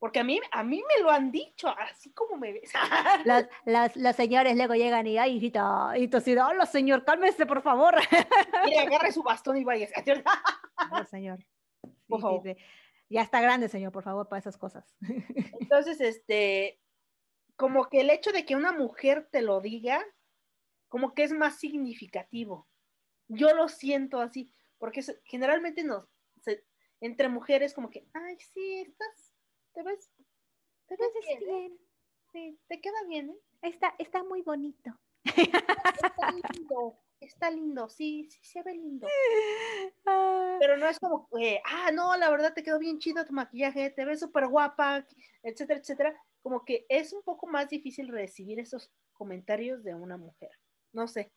Porque 0.00 0.18
a 0.18 0.24
mí, 0.24 0.40
a 0.50 0.64
mí 0.64 0.82
me 0.96 1.02
lo 1.02 1.10
han 1.10 1.30
dicho, 1.30 1.68
así 1.68 2.10
como 2.12 2.36
me 2.38 2.52
ves. 2.54 2.72
Las, 3.66 3.94
las, 3.96 4.16
señores 4.16 4.56
luego 4.56 4.74
llegan 4.74 5.06
y, 5.06 5.18
ay, 5.18 5.36
hijita, 5.36 5.92
y 5.96 6.08
tú 6.08 6.16
hola, 6.42 6.64
señor, 6.64 7.04
cálmese, 7.04 7.44
por 7.44 7.60
favor. 7.62 7.94
Mire, 8.64 8.78
agarre 8.80 9.12
su 9.12 9.22
bastón 9.22 9.58
y 9.58 9.64
vaya. 9.64 9.86
No, 10.90 11.04
señor. 11.04 11.38
Sí, 11.82 11.92
Por 12.08 12.18
sí, 12.18 12.22
favor. 12.22 12.42
sí. 12.42 12.56
Ya 13.08 13.22
está 13.22 13.40
grande, 13.40 13.68
señor, 13.68 13.92
por 13.92 14.02
favor, 14.02 14.28
para 14.28 14.38
esas 14.40 14.56
cosas. 14.58 14.96
Entonces, 15.60 16.00
este, 16.00 16.80
como 17.56 17.88
que 17.88 18.00
el 18.00 18.10
hecho 18.10 18.32
de 18.32 18.44
que 18.44 18.56
una 18.56 18.72
mujer 18.72 19.28
te 19.30 19.42
lo 19.42 19.60
diga, 19.60 20.04
como 20.88 21.14
que 21.14 21.22
es 21.22 21.32
más 21.32 21.56
significativo. 21.58 22.68
Yo 23.28 23.54
lo 23.54 23.68
siento 23.68 24.20
así, 24.20 24.52
porque 24.78 25.02
generalmente 25.24 25.84
nos, 25.84 26.06
se- 26.42 26.64
entre 27.00 27.28
mujeres 27.28 27.74
como 27.74 27.90
que, 27.90 28.06
ay, 28.12 28.36
sí, 28.40 28.80
estás, 28.80 29.29
te 29.72 29.82
ves, 29.82 30.10
te 30.86 30.96
ves 30.96 31.12
bien, 31.46 31.72
¿eh? 31.72 31.78
sí, 32.32 32.60
te 32.68 32.80
queda 32.80 33.02
bien, 33.08 33.30
¿eh? 33.30 33.38
Está, 33.62 33.94
está 33.98 34.24
muy 34.24 34.42
bonito. 34.42 34.90
Está 35.24 36.32
lindo, 36.32 36.98
está 37.20 37.50
lindo, 37.50 37.88
sí, 37.88 38.28
sí, 38.30 38.40
se 38.42 38.62
ve 38.62 38.74
lindo. 38.74 39.06
Pero 40.58 40.76
no 40.76 40.88
es 40.88 40.98
como, 40.98 41.28
eh, 41.38 41.60
ah, 41.64 41.90
no, 41.92 42.16
la 42.16 42.30
verdad 42.30 42.54
te 42.54 42.62
quedó 42.62 42.78
bien 42.78 42.98
chido 42.98 43.24
tu 43.24 43.32
maquillaje, 43.32 43.90
te 43.90 44.04
ves 44.04 44.20
súper 44.20 44.48
guapa, 44.48 45.06
etcétera, 45.42 45.80
etcétera. 45.80 46.22
Como 46.42 46.64
que 46.64 46.86
es 46.88 47.12
un 47.12 47.22
poco 47.22 47.46
más 47.46 47.68
difícil 47.68 48.08
recibir 48.08 48.58
esos 48.58 48.90
comentarios 49.12 49.84
de 49.84 49.94
una 49.94 50.16
mujer. 50.16 50.50
No 50.92 51.06
sé. 51.06 51.30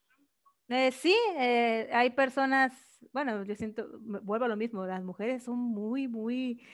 Eh, 0.69 0.91
sí, 0.91 1.15
eh, 1.35 1.89
hay 1.91 2.09
personas, 2.11 2.73
bueno, 3.11 3.43
yo 3.43 3.53
siento, 3.55 3.85
vuelvo 3.99 4.45
a 4.45 4.47
lo 4.47 4.55
mismo, 4.55 4.85
las 4.85 5.03
mujeres 5.03 5.43
son 5.43 5.59
muy, 5.59 6.07
muy, 6.07 6.65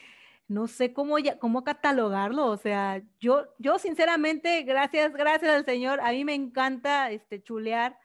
no 0.50 0.66
sé 0.66 0.92
cómo, 0.92 1.16
ya, 1.20 1.38
cómo 1.38 1.62
catalogarlo, 1.62 2.48
o 2.48 2.56
sea, 2.56 3.00
yo, 3.20 3.46
yo 3.60 3.78
sinceramente, 3.78 4.64
gracias, 4.64 5.12
gracias 5.12 5.52
al 5.52 5.64
Señor, 5.64 6.00
a 6.00 6.10
mí 6.10 6.24
me 6.24 6.34
encanta 6.34 7.12
este, 7.12 7.40
chulear 7.40 7.96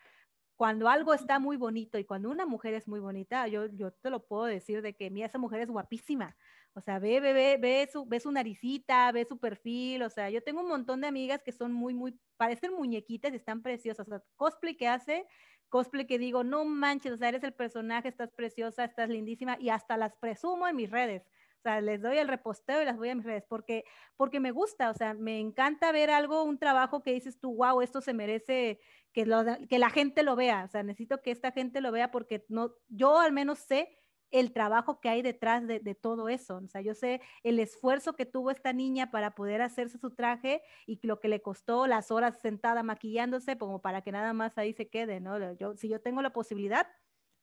cuando 0.56 0.88
algo 0.88 1.16
está 1.16 1.40
muy 1.40 1.58
bonito 1.58 1.98
y 1.98 2.06
cuando 2.06 2.30
una 2.30 2.46
mujer 2.46 2.76
es 2.76 2.88
muy 2.88 3.00
bonita, 3.00 3.48
yo, 3.48 3.66
yo 3.74 3.92
te 3.94 4.12
lo 4.12 4.28
puedo 4.28 4.46
decir 4.46 4.84
de 4.84 4.94
que, 4.96 5.10
mira, 5.10 5.26
esa 5.26 5.40
mujer 5.40 5.62
es 5.62 5.72
guapísima, 5.72 6.38
o 6.74 6.82
sea, 6.82 7.00
ve, 7.00 7.20
ve, 7.20 7.34
ve, 7.34 7.58
ve 7.60 7.90
su, 7.92 8.06
ve 8.06 8.20
su 8.20 8.32
naricita, 8.32 9.12
ve 9.12 9.26
su 9.26 9.40
perfil, 9.40 10.04
o 10.04 10.12
sea, 10.12 10.30
yo 10.30 10.44
tengo 10.44 10.62
un 10.62 10.68
montón 10.68 11.02
de 11.02 11.08
amigas 11.08 11.42
que 11.44 11.52
son 11.52 11.74
muy, 11.74 11.96
muy, 11.96 12.16
parecen 12.38 12.76
muñequitas 12.76 13.34
y 13.34 13.38
están 13.38 13.64
preciosas, 13.64 14.08
o 14.08 14.22
cosplay 14.36 14.78
que 14.78 14.88
hace, 14.88 15.26
cosplay 15.70 16.06
que 16.06 16.20
digo, 16.20 16.44
no 16.44 16.64
manches, 16.64 17.14
o 17.14 17.18
sea, 17.18 17.30
eres 17.30 17.44
el 17.44 17.56
personaje, 17.56 18.08
estás 18.08 18.32
preciosa, 18.34 18.86
estás 18.86 19.10
lindísima 19.10 19.58
y 19.60 19.70
hasta 19.70 19.98
las 19.98 20.16
presumo 20.18 20.68
en 20.68 20.76
mis 20.76 20.92
redes. 20.92 21.24
Sea, 21.66 21.82
les 21.82 22.00
doy 22.00 22.20
el 22.20 22.28
reposteo 22.28 22.80
y 22.80 22.86
las 22.86 22.96
voy 22.96 23.10
a 23.10 23.16
mis 23.16 23.26
redes 23.26 23.44
porque, 23.50 23.86
porque 24.18 24.40
me 24.40 24.52
gusta, 24.52 24.92
o 24.92 24.94
sea, 24.94 25.16
me 25.16 25.40
encanta 25.40 25.92
ver 25.92 26.12
algo, 26.12 26.44
un 26.44 26.60
trabajo 26.60 27.02
que 27.02 27.12
dices 27.12 27.40
tú, 27.40 27.56
wow, 27.56 27.82
esto 27.82 28.02
se 28.02 28.14
merece 28.14 28.80
que, 29.12 29.26
lo, 29.26 29.44
que 29.68 29.80
la 29.80 29.90
gente 29.90 30.22
lo 30.22 30.36
vea, 30.36 30.66
o 30.66 30.68
sea, 30.68 30.84
necesito 30.84 31.24
que 31.24 31.32
esta 31.32 31.52
gente 31.52 31.82
lo 31.82 31.92
vea 31.92 32.12
porque 32.12 32.46
no, 32.50 32.76
yo 32.88 33.18
al 33.18 33.32
menos 33.32 33.58
sé 33.58 33.98
el 34.30 34.54
trabajo 34.54 35.00
que 35.02 35.10
hay 35.10 35.24
detrás 35.24 35.66
de, 35.66 35.96
todo 35.96 36.30
eso. 36.30 36.58
O 36.58 36.68
sea, 36.68 36.82
yo 36.82 36.94
sé 36.94 37.20
el 37.42 37.60
esfuerzo 37.60 38.16
que 38.16 38.28
tuvo 38.28 38.52
esta 38.52 38.72
niña 38.72 39.10
para 39.10 39.34
poder 39.34 39.64
hacerse 39.64 39.98
su 39.98 40.12
traje 40.14 40.62
y 40.86 41.00
lo 41.02 41.20
que 41.20 41.30
le 41.30 41.42
costó 41.42 41.88
las 41.88 42.12
horas 42.12 42.40
sentada 42.42 42.84
maquillándose 42.84 43.58
como 43.58 43.82
para 43.82 44.02
que 44.02 44.12
nada 44.12 44.34
más 44.34 44.56
ahí 44.60 44.74
se 44.74 44.88
quede, 44.88 45.20
¿no? 45.20 45.54
Yo, 45.54 45.76
si 45.78 45.90
yo 45.90 46.00
tengo 46.00 46.22
la 46.22 46.32
posibilidad, 46.32 46.86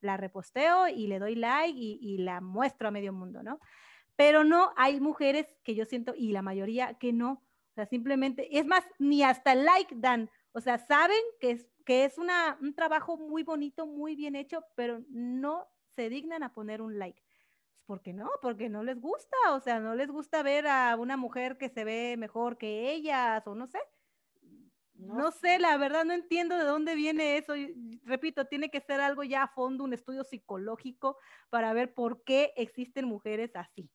la 0.00 0.16
reposteo 0.16 0.86
y 0.86 1.08
le 1.08 1.18
doy 1.18 1.34
like 1.34 1.76
y, 1.76 1.98
y 2.00 2.18
la 2.18 2.40
muestro 2.40 2.86
a 2.86 2.92
medio 2.92 3.12
mundo, 3.12 3.42
¿no? 3.42 3.58
Pero 4.16 4.44
no, 4.44 4.72
hay 4.76 5.00
mujeres 5.00 5.46
que 5.64 5.74
yo 5.74 5.84
siento, 5.84 6.14
y 6.16 6.32
la 6.32 6.42
mayoría 6.42 6.94
que 6.94 7.12
no, 7.12 7.32
o 7.32 7.74
sea, 7.74 7.86
simplemente, 7.86 8.58
es 8.58 8.66
más, 8.66 8.84
ni 8.98 9.22
hasta 9.22 9.52
el 9.52 9.64
like 9.64 9.94
dan, 9.96 10.30
o 10.52 10.60
sea, 10.60 10.78
saben 10.78 11.22
que 11.40 11.52
es, 11.52 11.66
que 11.84 12.04
es 12.04 12.18
una, 12.18 12.58
un 12.60 12.74
trabajo 12.74 13.16
muy 13.16 13.42
bonito, 13.42 13.86
muy 13.86 14.14
bien 14.14 14.36
hecho, 14.36 14.64
pero 14.74 15.02
no 15.08 15.66
se 15.96 16.08
dignan 16.08 16.42
a 16.42 16.52
poner 16.52 16.82
un 16.82 16.98
like. 16.98 17.22
¿Por 17.86 18.02
qué 18.02 18.12
no? 18.12 18.30
Porque 18.40 18.68
no 18.68 18.82
les 18.84 19.00
gusta, 19.00 19.36
o 19.50 19.60
sea, 19.60 19.80
no 19.80 19.94
les 19.94 20.10
gusta 20.10 20.42
ver 20.42 20.66
a 20.66 20.96
una 20.96 21.16
mujer 21.16 21.58
que 21.58 21.68
se 21.68 21.84
ve 21.84 22.16
mejor 22.16 22.56
que 22.56 22.92
ellas, 22.92 23.46
o 23.46 23.54
no 23.54 23.66
sé. 23.66 23.78
No, 24.94 25.32
sé, 25.32 25.58
la 25.58 25.76
verdad 25.78 26.04
no 26.04 26.12
entiendo 26.12 26.56
de 26.56 26.64
dónde 26.64 26.94
viene 26.94 27.36
eso. 27.36 27.54
repito, 28.04 28.46
tiene 28.46 28.70
que 28.70 28.80
ser 28.80 29.00
algo 29.00 29.24
ya 29.24 29.42
a 29.44 29.48
fondo, 29.48 29.84
un 29.84 29.92
estudio 29.92 30.22
psicológico 30.22 31.18
para 31.50 31.72
ver 31.72 31.92
por 31.92 32.22
qué 32.22 32.52
existen 32.56 33.06
mujeres 33.06 33.50
así. 33.56 33.90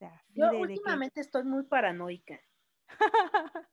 Sea, 0.00 0.24
Yo 0.30 0.50
últimamente 0.58 1.20
estoy 1.20 1.44
muy 1.44 1.62
paranoica. 1.64 2.40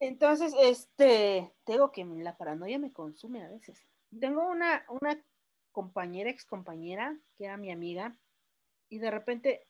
Entonces, 0.00 0.52
este, 0.58 1.54
tengo 1.62 1.92
que 1.92 2.04
la 2.04 2.36
paranoia 2.36 2.80
me 2.80 2.92
consume 2.92 3.44
a 3.44 3.48
veces. 3.48 3.86
Tengo 4.18 4.44
una, 4.48 4.84
una 4.88 5.24
compañera, 5.70 6.30
ex 6.30 6.44
compañera, 6.44 7.16
que 7.38 7.44
era 7.44 7.56
mi 7.56 7.70
amiga, 7.70 8.18
y 8.88 8.98
de 8.98 9.12
repente, 9.12 9.68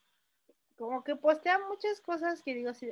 como 0.76 1.04
que 1.04 1.14
postea 1.14 1.58
muchas 1.68 2.00
cosas 2.00 2.42
que 2.42 2.54
digo 2.54 2.70
así, 2.70 2.90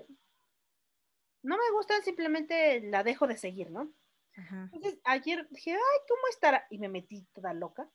no 1.43 1.57
me 1.57 1.71
gustan, 1.73 2.03
simplemente 2.03 2.83
la 2.83 3.03
dejo 3.03 3.27
de 3.27 3.39
seguir, 3.39 3.71
¿no? 3.71 3.91
Entonces, 4.37 5.01
ayer 5.05 5.49
dije, 5.49 5.73
ay, 5.73 5.99
¿cómo 6.07 6.21
estará? 6.29 6.67
Y 6.69 6.79
me 6.79 6.91
metí 6.91 7.27
toda 7.33 7.55
loca. 7.55 7.91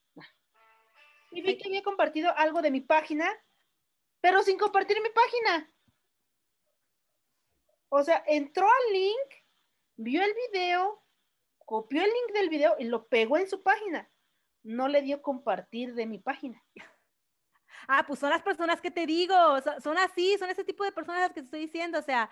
Y 1.30 1.42
vi 1.42 1.60
que 1.60 1.68
había 1.68 1.84
compartido 1.84 2.36
algo 2.36 2.64
de 2.64 2.72
mi 2.72 2.82
página, 2.82 3.30
pero 4.26 4.42
sin 4.42 4.58
compartir 4.58 5.00
mi 5.04 5.10
página. 5.10 5.72
O 7.90 8.02
sea, 8.02 8.24
entró 8.26 8.66
al 8.66 8.94
link, 8.94 9.46
vio 9.98 10.24
el 10.24 10.34
video, 10.50 11.06
copió 11.60 12.02
el 12.02 12.10
link 12.10 12.34
del 12.34 12.50
video 12.50 12.76
y 12.80 12.86
lo 12.86 13.08
pegó 13.08 13.38
en 13.38 13.48
su 13.48 13.62
página. 13.62 14.10
No 14.64 14.88
le 14.88 15.04
dio 15.04 15.22
compartir 15.22 15.94
de 15.94 16.08
mi 16.08 16.18
página. 16.18 16.60
Ah, 17.88 18.04
pues 18.08 18.18
son 18.18 18.32
las 18.32 18.42
personas 18.42 18.82
que 18.82 18.90
te 18.90 19.06
digo, 19.06 19.36
son, 19.84 20.00
así, 20.00 20.36
son 20.40 20.50
ese 20.50 20.64
tipo 20.64 20.84
de 20.84 20.92
personas 20.92 21.22
las 21.22 21.30
que 21.34 21.42
te 21.42 21.46
estoy 21.46 21.60
diciendo, 21.60 22.00
o 22.00 22.02
sea, 22.02 22.32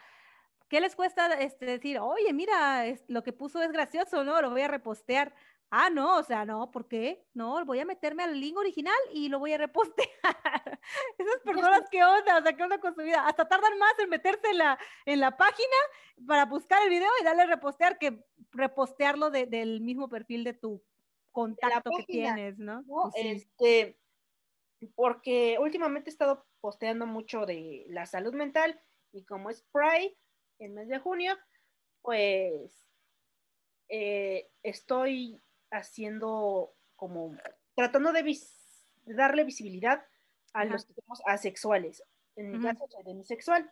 ¿qué 0.68 0.82
les 0.82 0.96
cuesta 0.96 1.32
este, 1.40 1.66
decir, 1.66 2.00
oye, 2.00 2.34
mira, 2.34 2.86
lo 3.08 3.22
que 3.22 3.34
puso 3.34 3.62
es 3.62 3.72
gracioso, 3.72 4.24
¿no? 4.24 4.42
Lo 4.42 4.50
voy 4.50 4.62
a 4.62 4.68
repostear. 4.68 5.36
Ah, 5.76 5.90
no, 5.90 6.20
o 6.20 6.24
sea, 6.24 6.46
no, 6.46 6.70
¿por 6.70 6.88
qué? 6.88 7.26
No, 7.34 7.66
voy 7.66 7.80
a 7.80 7.86
meterme 7.86 8.22
al 8.22 8.40
link 8.40 8.56
original 8.56 8.94
y 9.12 9.28
lo 9.28 9.40
voy 9.40 9.54
a 9.54 9.58
repostear. 9.58 10.08
Esas 11.18 11.42
personas, 11.44 11.90
¿qué 11.90 12.04
onda? 12.04 12.38
O 12.38 12.44
sea, 12.44 12.54
¿qué 12.56 12.62
onda 12.62 12.80
con 12.80 12.94
su 12.94 13.02
vida? 13.02 13.26
Hasta 13.26 13.48
tardan 13.48 13.80
más 13.80 13.98
en 13.98 14.08
meterse 14.08 14.52
en 14.52 14.60
la, 14.60 14.78
en 15.08 15.20
la 15.20 15.36
página 15.36 15.76
para 16.28 16.46
buscar 16.46 16.84
el 16.84 16.92
video 16.92 17.10
y 17.20 17.24
darle 17.24 17.48
repostear 17.48 17.98
que 17.98 18.24
repostearlo 18.52 19.32
del 19.32 19.82
mismo 19.82 20.10
perfil 20.10 20.44
de 20.44 20.54
tu 20.54 20.84
contacto 21.32 21.90
que 21.98 22.04
tienes, 22.04 22.60
¿no? 22.60 22.84
Pues 22.86 23.16
este, 23.16 24.00
porque 24.94 25.58
últimamente 25.60 26.12
he 26.12 26.14
estado 26.14 26.46
posteando 26.62 27.08
mucho 27.08 27.48
de 27.48 27.84
la 27.88 28.06
salud 28.06 28.36
mental 28.36 28.80
y 29.12 29.26
como 29.26 29.50
es 29.50 29.66
Pride, 29.72 30.16
el 30.60 30.70
mes 30.74 30.88
de 30.88 31.00
junio, 31.00 31.36
pues 32.04 32.88
eh, 33.90 34.52
estoy 34.62 35.43
haciendo 35.74 36.74
como, 36.96 37.36
tratando 37.76 38.14
de, 38.14 38.38
darle 39.06 39.44
visibilidad 39.44 40.06
a 40.54 40.66
los 40.66 40.86
que 40.86 40.94
somos 40.94 41.22
asexuales. 41.26 42.04
En 42.36 42.52
mi 42.52 42.62
caso 42.64 42.88
soy 42.90 43.04
demisexual, 43.04 43.70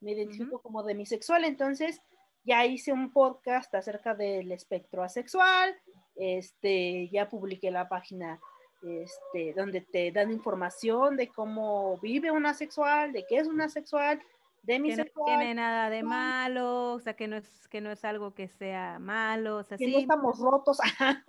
me 0.00 0.12
identifico 0.12 0.60
como 0.60 0.82
demisexual, 0.82 1.44
entonces 1.44 2.00
ya 2.44 2.64
hice 2.64 2.92
un 2.92 3.12
podcast 3.12 3.74
acerca 3.74 4.14
del 4.14 4.52
espectro 4.52 5.02
asexual, 5.02 5.74
este, 6.16 7.08
ya 7.08 7.28
publiqué 7.28 7.70
la 7.70 7.88
página 7.88 8.40
este, 8.82 9.52
donde 9.54 9.80
te 9.80 10.12
dan 10.12 10.30
información 10.30 11.16
de 11.16 11.28
cómo 11.28 11.98
vive 11.98 12.30
un 12.30 12.46
asexual, 12.46 13.12
de 13.12 13.24
qué 13.28 13.38
es 13.38 13.48
un 13.48 13.60
asexual, 13.60 14.22
que 14.66 14.78
no 14.78 15.04
tiene 15.26 15.54
nada 15.54 15.90
de 15.90 16.02
malo, 16.02 16.92
o 16.92 17.00
sea, 17.00 17.14
que 17.14 17.28
no 17.28 17.36
es, 17.36 17.68
que 17.68 17.80
no 17.80 17.90
es 17.90 18.04
algo 18.04 18.34
que 18.34 18.48
sea 18.48 18.98
malo, 18.98 19.58
o 19.58 19.62
sea, 19.62 19.78
que 19.78 19.88
no 19.88 19.98
estamos 19.98 20.38
rotos. 20.38 20.78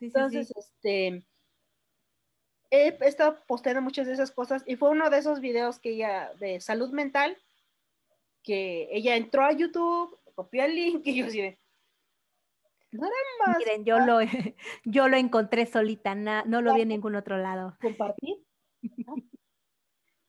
Entonces, 0.00 0.52
este, 0.56 1.26
he 2.70 2.98
estado 3.00 3.44
posteando 3.46 3.82
muchas 3.82 4.06
de 4.06 4.12
esas 4.12 4.30
cosas 4.30 4.62
y 4.66 4.76
fue 4.76 4.90
uno 4.90 5.10
de 5.10 5.18
esos 5.18 5.40
videos 5.40 5.78
que 5.78 5.90
ella, 5.90 6.32
de 6.38 6.60
salud 6.60 6.90
mental, 6.90 7.36
que 8.42 8.88
ella 8.92 9.16
entró 9.16 9.44
a 9.44 9.52
YouTube, 9.52 10.18
copió 10.34 10.64
el 10.64 10.74
link 10.74 11.06
y 11.06 11.16
yo 11.16 11.26
así 11.26 11.58
no 12.96 13.08
más. 13.46 13.58
Miren, 13.58 13.84
yo 13.84 13.98
lo, 14.00 14.18
yo 14.84 15.08
lo 15.08 15.16
encontré 15.16 15.66
solita, 15.66 16.14
no 16.14 16.60
lo 16.62 16.74
vi 16.74 16.82
en 16.82 16.88
ningún 16.88 17.14
otro 17.14 17.38
lado. 17.38 17.76
Compartir. 17.80 18.44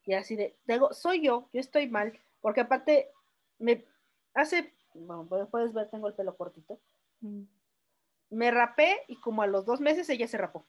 y 0.04 0.14
así 0.14 0.36
de, 0.36 0.58
digo, 0.66 0.94
soy 0.94 1.22
yo, 1.22 1.50
yo 1.54 1.60
estoy 1.60 1.88
mal. 1.90 2.20
Porque 2.48 2.62
aparte, 2.62 3.12
me 3.60 3.86
hace, 4.34 4.74
bueno, 4.94 5.28
puedes 5.52 5.74
ver, 5.74 5.90
tengo 5.90 6.08
el 6.08 6.14
pelo 6.14 6.38
cortito. 6.38 6.80
Mm. 7.20 7.42
Me 8.30 8.52
rapé 8.52 9.04
y 9.10 9.20
como 9.20 9.42
a 9.42 9.48
los 9.48 9.66
dos 9.66 9.82
meses 9.82 10.08
ella 10.08 10.30
se 10.30 10.38
rapó. 10.38 10.66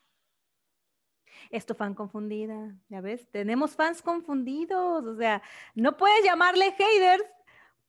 Es 1.51 1.66
tu 1.66 1.74
fan 1.74 1.95
confundida, 1.95 2.74
ya 2.89 3.01
ves, 3.01 3.31
tenemos 3.31 3.76
fans 3.76 4.03
confundidos, 4.03 5.05
o 5.05 5.14
sea, 5.14 5.41
no 5.76 5.97
puedes 5.97 6.24
llamarle 6.24 6.72
haters 6.72 7.22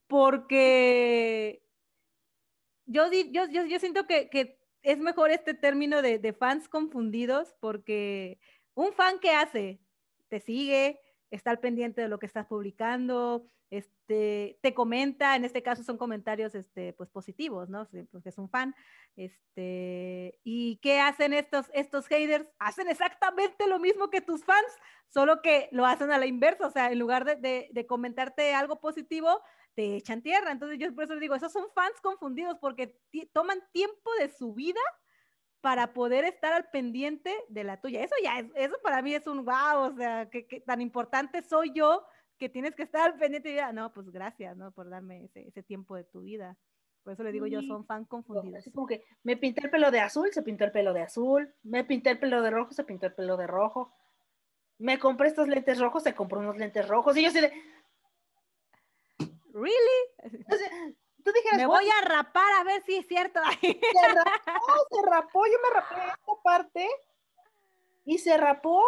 porque 0.05 1.63
yo, 2.85 3.11
yo, 3.11 3.47
yo, 3.47 3.79
siento 3.79 4.05
que, 4.05 4.59
es 4.83 4.99
mejor 4.99 5.31
este 5.31 5.55
término 5.55 6.03
de, 6.03 6.19
de 6.19 6.33
fans 6.33 6.69
confundidos 6.69 7.55
porque 7.59 8.37
un 8.75 8.93
fan 8.93 9.17
que 9.17 9.31
hace, 9.31 9.81
te 10.27 10.39
sigue, 10.39 10.99
está 11.31 11.51
al 11.51 11.59
pendiente 11.59 12.01
de 12.01 12.07
lo 12.07 12.19
que 12.19 12.25
estás 12.25 12.45
publicando, 12.47 13.49
este, 13.69 14.57
te 14.61 14.73
comenta, 14.73 15.35
en 15.35 15.45
este 15.45 15.61
caso 15.61 15.83
son 15.83 15.97
comentarios 15.97 16.55
este, 16.55 16.93
pues, 16.93 17.09
positivos, 17.09 17.69
¿no? 17.69 17.87
Porque 18.11 18.29
es 18.29 18.37
un 18.37 18.49
fan. 18.49 18.73
Este, 19.15 20.39
¿Y 20.43 20.77
qué 20.77 20.99
hacen 20.99 21.33
estos, 21.33 21.69
estos 21.73 22.07
haters? 22.07 22.47
Hacen 22.57 22.87
exactamente 22.87 23.67
lo 23.67 23.79
mismo 23.79 24.09
que 24.09 24.21
tus 24.21 24.43
fans, 24.43 24.71
solo 25.07 25.41
que 25.41 25.69
lo 25.71 25.85
hacen 25.85 26.11
a 26.11 26.17
la 26.17 26.25
inversa, 26.25 26.67
o 26.67 26.71
sea, 26.71 26.91
en 26.91 26.97
lugar 26.99 27.25
de, 27.25 27.69
de, 27.71 27.85
comentarte 27.85 28.53
algo 28.55 28.79
positivo, 28.79 29.41
te 29.75 29.97
echan 29.97 30.23
tierra. 30.23 30.51
Entonces 30.51 30.79
yo 30.79 30.93
por 30.95 31.03
eso 31.03 31.13
les 31.13 31.21
digo, 31.21 31.35
esos 31.35 31.51
son 31.51 31.65
fans 31.75 32.01
confundidos 32.01 32.57
porque 32.59 32.97
toman 33.33 33.61
tiempo 33.71 34.11
de 34.19 34.29
su 34.29 34.53
vida 34.55 34.81
para 35.61 35.93
poder 35.93 36.23
estar 36.25 36.53
al 36.53 36.69
pendiente 36.69 37.33
de 37.49 37.63
la 37.63 37.81
tuya. 37.81 38.03
Eso 38.03 38.15
ya, 38.23 38.39
es, 38.39 38.45
eso 38.55 38.75
para 38.81 39.01
mí 39.01 39.13
es 39.13 39.25
un 39.27 39.43
wow, 39.43 39.91
o 39.91 39.95
sea, 39.95 40.29
que, 40.29 40.63
tan 40.65 40.81
importante 40.81 41.41
soy 41.43 41.71
yo 41.73 42.05
que 42.37 42.49
tienes 42.49 42.75
que 42.75 42.83
estar 42.83 43.01
al 43.01 43.17
pendiente 43.17 43.51
y 43.51 43.73
no, 43.73 43.91
pues 43.91 44.09
gracias, 44.09 44.55
¿no? 44.55 44.71
Por 44.71 44.89
darme 44.89 45.25
ese, 45.25 45.63
tiempo 45.63 45.95
de 45.95 46.05
tu 46.05 46.21
vida. 46.21 46.57
Por 47.03 47.13
eso 47.13 47.23
le 47.23 47.31
digo 47.31 47.47
yo, 47.47 47.61
son 47.61 47.85
fan 47.85 48.05
confundidos. 48.05 48.59
Así 48.59 48.71
como 48.71 48.87
que 48.87 49.03
me 49.23 49.35
pinté 49.35 49.61
el 49.65 49.69
pelo 49.69 49.91
de 49.91 49.99
azul, 49.99 50.29
se 50.31 50.41
pintó 50.41 50.63
el 50.63 50.71
pelo 50.71 50.93
de 50.93 51.01
azul, 51.01 51.53
me 51.63 51.83
pinté 51.83 52.11
el 52.11 52.19
pelo 52.19 52.41
de 52.41 52.51
rojo, 52.51 52.71
se 52.71 52.83
pintó 52.83 53.07
el 53.07 53.13
pelo 53.13 53.35
de 53.35 53.47
rojo, 53.47 53.93
me 54.77 54.99
compré 54.99 55.27
estos 55.27 55.47
lentes 55.47 55.79
rojos, 55.79 56.03
se 56.03 56.15
compró 56.15 56.39
unos 56.39 56.57
lentes 56.57 56.87
rojos, 56.87 57.17
y 57.17 57.23
yo 57.23 57.29
así 57.29 57.41
de... 57.41 57.51
¿Really? 59.51 59.99
me 61.55 61.65
voy 61.65 61.85
a 61.89 62.07
rapar 62.07 62.51
a 62.59 62.63
ver 62.63 62.81
si 62.83 62.95
es 62.95 63.07
cierto. 63.07 63.39
Se 63.61 64.07
rapó, 64.07 64.87
se 64.91 65.09
rapó, 65.09 65.45
yo 65.45 65.57
me 65.63 65.79
rapé 65.79 65.95
esta 65.95 66.33
parte 66.43 66.89
y 68.05 68.17
se 68.17 68.37
rapó. 68.37 68.83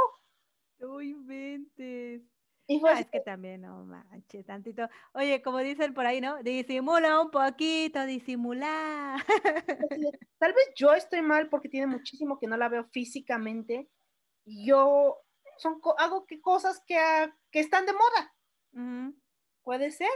No 0.79 1.01
inventes. 1.01 2.23
Y 2.67 2.79
fue 2.79 2.93
es 2.93 3.07
que 3.09 3.19
también, 3.19 3.61
no 3.61 3.83
manches, 3.83 4.45
tantito. 4.45 4.87
Oye, 5.13 5.41
como 5.41 5.59
dicen 5.59 5.93
por 5.93 6.05
ahí, 6.05 6.21
¿no? 6.21 6.41
Disimula 6.41 7.19
un 7.19 7.29
poquito, 7.29 8.05
disimula. 8.05 9.17
Tal 10.39 10.53
vez 10.53 10.71
yo 10.75 10.93
estoy 10.93 11.21
mal 11.21 11.49
porque 11.49 11.69
tiene 11.69 11.87
muchísimo 11.87 12.39
que 12.39 12.47
no 12.47 12.55
la 12.55 12.69
veo 12.69 12.85
físicamente. 12.85 13.89
Yo 14.45 15.17
son 15.57 15.81
hago 15.97 16.25
que 16.25 16.39
cosas 16.39 16.81
que, 16.87 16.97
que 17.51 17.59
están 17.59 17.85
de 17.85 17.93
moda. 17.93 19.13
Puede 19.63 19.91
ser, 19.91 20.09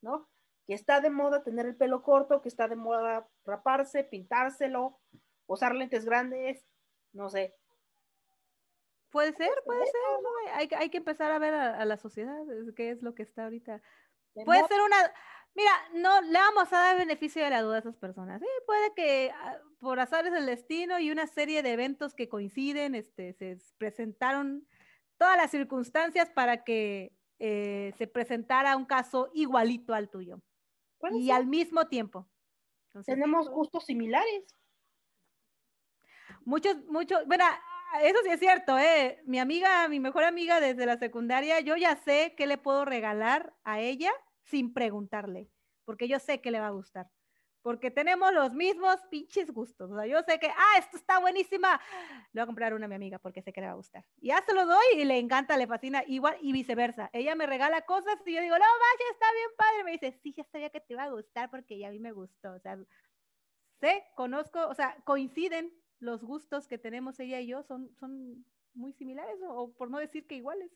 ¿no? 0.00 0.28
Que 0.68 0.74
está 0.74 1.00
de 1.00 1.08
moda 1.08 1.42
tener 1.42 1.64
el 1.64 1.76
pelo 1.76 2.02
corto, 2.02 2.42
que 2.42 2.50
está 2.50 2.68
de 2.68 2.76
moda 2.76 3.26
raparse, 3.46 4.04
pintárselo, 4.04 5.00
usar 5.46 5.74
lentes 5.74 6.04
grandes, 6.04 6.62
no 7.14 7.30
sé. 7.30 7.56
Puede 9.10 9.32
ser, 9.32 9.50
puede 9.64 9.86
ser. 9.86 9.94
¿no? 10.22 10.28
Hay, 10.52 10.68
hay, 10.76 10.90
que 10.90 10.98
empezar 10.98 11.32
a 11.32 11.38
ver 11.38 11.54
a, 11.54 11.82
la 11.86 11.96
sociedad, 11.96 12.36
qué 12.76 12.90
es 12.90 13.00
lo 13.02 13.14
que 13.14 13.22
está 13.22 13.44
ahorita. 13.44 13.80
puede 14.44 14.68
ser 14.68 14.82
una... 14.82 14.96
Mira, 15.54 15.72
no 15.94 16.20
le 16.20 16.38
vamos 16.38 16.70
a 16.70 16.78
dar 16.78 16.98
beneficio 16.98 17.42
de 17.42 17.48
la 17.48 17.62
duda 17.62 17.76
a 17.76 17.80
esas 17.80 17.96
personas. 17.96 18.38
Sí, 18.38 18.46
puede 18.66 18.92
que 18.92 19.32
ah, 19.34 19.58
por 19.80 19.98
azares 20.00 20.32
del 20.32 20.44
destino 20.44 20.98
y 20.98 21.10
una 21.10 21.26
serie 21.26 21.62
de 21.62 21.72
eventos 21.72 22.14
que 22.14 22.28
coinciden, 22.28 22.94
este, 22.94 23.32
se 23.32 23.56
presentaron 23.78 24.68
todas 25.16 25.38
las 25.38 25.50
circunstancias 25.50 26.28
para 26.28 26.62
que 26.62 27.16
eh, 27.38 27.94
se 27.96 28.06
presentara 28.06 28.76
un 28.76 28.84
caso 28.84 29.30
igualito 29.32 29.94
al 29.94 30.10
tuyo. 30.10 30.42
Y 31.12 31.30
al 31.30 31.46
mismo 31.46 31.86
tiempo. 31.86 32.28
Tenemos 33.04 33.48
gustos 33.48 33.84
similares. 33.84 34.44
Muchos, 36.44 36.76
muchos, 36.86 37.26
bueno, 37.26 37.44
eso 38.02 38.18
sí 38.24 38.30
es 38.30 38.40
cierto, 38.40 38.78
¿eh? 38.78 39.22
Mi 39.26 39.38
amiga, 39.38 39.88
mi 39.88 40.00
mejor 40.00 40.24
amiga 40.24 40.60
desde 40.60 40.86
la 40.86 40.98
secundaria, 40.98 41.60
yo 41.60 41.76
ya 41.76 41.96
sé 41.96 42.34
qué 42.36 42.46
le 42.46 42.58
puedo 42.58 42.84
regalar 42.84 43.54
a 43.64 43.80
ella 43.80 44.10
sin 44.44 44.72
preguntarle, 44.72 45.50
porque 45.84 46.08
yo 46.08 46.18
sé 46.18 46.40
que 46.40 46.50
le 46.50 46.60
va 46.60 46.68
a 46.68 46.72
gustar 46.72 47.10
porque 47.62 47.90
tenemos 47.90 48.32
los 48.32 48.52
mismos 48.54 48.96
pinches 49.10 49.50
gustos. 49.50 49.90
O 49.90 49.96
sea, 49.96 50.06
yo 50.06 50.22
sé 50.22 50.38
que, 50.38 50.48
ah, 50.48 50.78
esto 50.78 50.96
está 50.96 51.18
buenísima, 51.18 51.80
le 52.32 52.40
voy 52.40 52.42
a 52.42 52.46
comprar 52.46 52.74
una 52.74 52.86
a 52.86 52.88
mi 52.88 52.94
amiga 52.94 53.18
porque 53.18 53.42
sé 53.42 53.52
que 53.52 53.60
le 53.60 53.66
va 53.66 53.72
a 53.72 53.76
gustar. 53.76 54.04
Y 54.20 54.28
ya 54.28 54.42
se 54.44 54.54
lo 54.54 54.66
doy 54.66 54.86
y 54.94 55.04
le 55.04 55.18
encanta, 55.18 55.56
le 55.56 55.66
fascina, 55.66 56.02
igual 56.06 56.36
y 56.40 56.52
viceversa. 56.52 57.10
Ella 57.12 57.34
me 57.34 57.46
regala 57.46 57.82
cosas 57.82 58.16
y 58.26 58.34
yo 58.34 58.40
digo, 58.40 58.54
no, 58.54 58.64
vaya, 58.64 59.10
está 59.12 59.26
bien 59.32 59.50
padre. 59.56 59.84
Me 59.84 59.92
dice, 59.92 60.12
sí, 60.22 60.32
ya 60.36 60.44
sabía 60.44 60.70
que 60.70 60.80
te 60.80 60.92
iba 60.92 61.04
a 61.04 61.10
gustar 61.10 61.50
porque 61.50 61.78
ya 61.78 61.88
a 61.88 61.90
mí 61.90 61.98
me 61.98 62.12
gustó. 62.12 62.52
O 62.52 62.58
sea, 62.60 62.78
sé, 63.80 64.04
conozco, 64.14 64.66
o 64.68 64.74
sea, 64.74 64.96
coinciden 65.04 65.72
los 66.00 66.22
gustos 66.22 66.68
que 66.68 66.78
tenemos 66.78 67.18
ella 67.18 67.40
y 67.40 67.48
yo, 67.48 67.62
son, 67.64 67.94
son 67.96 68.44
muy 68.74 68.92
similares 68.92 69.36
o, 69.46 69.72
por 69.72 69.90
no 69.90 69.98
decir 69.98 70.26
que 70.26 70.36
iguales. 70.36 70.70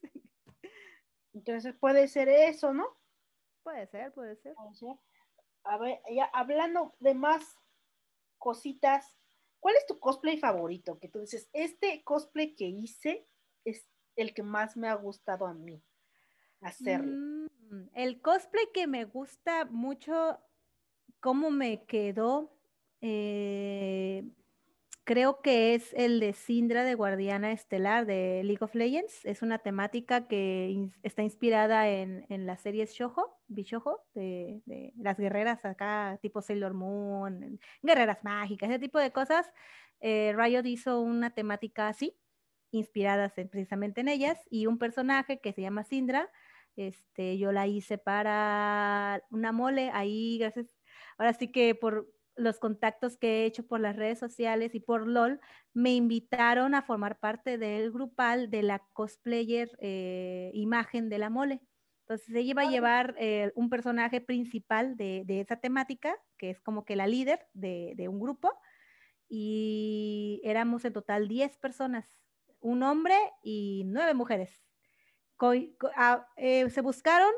Entonces 1.33 1.75
puede 1.75 2.09
ser 2.09 2.29
eso, 2.29 2.75
¿no? 2.75 2.87
Puede 3.63 3.87
ser, 3.87 4.13
puede 4.13 4.37
ser. 4.37 4.55
Puede 4.55 4.75
ser 4.75 5.12
a 5.65 5.79
ver, 5.79 6.01
hablando 6.33 6.95
de 7.01 7.15
más 7.15 7.57
cositas, 8.39 9.17
¿cuál 9.61 9.77
es 9.77 9.87
tu 9.87 9.99
cosplay 9.99 10.39
favorito? 10.39 10.99
Que 10.99 11.09
tú 11.09 11.21
dices, 11.21 11.49
este 11.53 12.03
cosplay 12.05 12.55
que 12.55 12.67
hice 12.67 13.27
es 13.65 13.87
el 14.17 14.35
que 14.35 14.43
más 14.43 14.77
me 14.77 14.89
ha 14.89 14.95
gustado 14.95 15.47
a 15.47 15.55
mí 15.55 15.83
hacerlo. 16.61 17.49
Mm, 17.71 17.89
el 17.95 18.21
cosplay 18.21 18.67
que 18.73 18.87
me 18.87 19.05
gusta 19.05 19.65
mucho, 19.67 20.39
cómo 21.21 21.51
me 21.51 21.85
quedó, 21.85 22.53
eh, 23.01 24.25
creo 25.05 25.41
que 25.43 25.75
es 25.75 25.93
el 25.95 26.21
de 26.21 26.33
Sindra 26.33 26.85
de 26.85 26.95
Guardiana 26.95 27.53
Estelar 27.53 28.07
de 28.07 28.43
League 28.45 28.65
of 28.65 28.75
Legends. 28.75 29.25
Es 29.25 29.43
una 29.43 29.59
temática 29.59 30.29
que 30.29 30.91
está 31.03 31.23
inspirada 31.23 31.89
en, 31.89 32.27
en 32.29 32.47
las 32.47 32.61
series 32.61 32.93
Shoujo, 32.93 33.37
Bishojo, 33.49 34.01
de, 34.15 34.63
de, 34.67 34.93
las 34.97 35.19
guerreras 35.19 35.65
acá, 35.65 36.19
tipo 36.23 36.43
Sailor 36.43 36.75
Moon, 36.75 37.61
guerreras 37.83 38.23
mágicas, 38.25 38.71
ese 38.71 38.79
tipo 38.79 38.99
de 38.99 39.13
cosas. 39.13 39.53
Eh, 40.01 40.35
Riot 40.37 40.67
hizo 40.67 41.01
una 41.01 41.31
temática 41.35 41.89
así, 41.89 42.17
inspiradas 42.71 43.33
precisamente 43.33 44.01
en 44.01 44.09
ellas, 44.09 44.39
y 44.51 44.67
un 44.67 44.79
personaje 44.79 45.41
que 45.41 45.53
se 45.53 45.63
llama 45.63 45.85
Sindra. 45.85 46.31
Este, 46.77 47.37
yo 47.39 47.53
la 47.53 47.67
hice 47.67 47.99
para 47.99 49.23
una 49.31 49.53
mole, 49.53 49.91
ahí 49.93 50.39
gracias, 50.39 50.75
ahora 51.19 51.35
sí 51.35 51.53
que 51.53 51.75
por, 51.75 52.09
los 52.37 52.59
contactos 52.59 53.17
que 53.17 53.43
he 53.43 53.47
hecho 53.47 53.67
por 53.67 53.81
las 53.81 53.97
redes 53.97 54.19
sociales 54.19 54.75
y 54.75 54.81
por 54.81 55.07
LOL, 55.07 55.41
me 55.75 55.95
invitaron 55.95 56.75
a 56.75 56.83
formar 56.83 57.19
parte 57.19 57.59
del 57.59 57.91
grupal 57.93 58.51
de 58.51 58.63
la 58.63 58.81
cosplayer 58.93 59.71
eh, 59.81 60.51
imagen 60.55 61.09
de 61.09 61.19
la 61.19 61.31
mole. 61.31 61.61
Entonces 62.13 62.35
ella 62.35 62.51
iba 62.51 62.63
a 62.63 62.71
llevar 62.71 63.15
eh, 63.19 63.53
un 63.55 63.71
personaje 63.71 64.21
principal 64.21 64.99
de, 64.99 65.25
esa 65.41 65.57
temática, 65.57 66.15
que 66.37 66.51
es 66.51 66.61
como 66.61 66.85
que 66.85 66.95
la 66.95 67.07
líder 67.07 67.47
de, 67.55 68.07
un 68.07 68.21
grupo, 68.21 68.53
y 69.31 70.43
éramos 70.45 70.85
en 70.85 70.93
total 70.93 71.27
10 71.27 71.57
personas, 71.57 72.07
un 72.61 72.83
hombre 72.83 73.15
y 73.43 73.85
nueve 73.87 74.13
mujeres. 74.13 74.63
Ah, 75.97 76.27
eh, 76.37 76.69
se 76.69 76.83
buscaron 76.83 77.33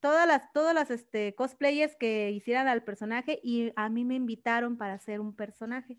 todas 0.00 0.26
las, 0.26 0.52
todas 0.52 0.74
las 0.74 0.90
este, 0.90 1.36
cosplayers 1.36 1.94
que 1.94 2.32
hicieran 2.32 2.66
al 2.66 2.82
personaje 2.82 3.38
y 3.44 3.72
a 3.76 3.88
mí 3.88 4.04
me 4.04 4.16
invitaron 4.16 4.76
para 4.76 4.94
hacer 4.94 5.20
un 5.20 5.36
personaje. 5.36 5.98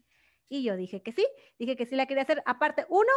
Y 0.49 0.63
yo 0.63 0.75
dije 0.75 1.01
que 1.01 1.13
sí, 1.13 1.25
dije 1.57 1.77
que 1.77 1.85
sí 1.85 1.95
la 1.95 2.07
quería 2.07 2.23
hacer. 2.23 2.43
Aparte, 2.45 2.85
uno, 2.89 3.11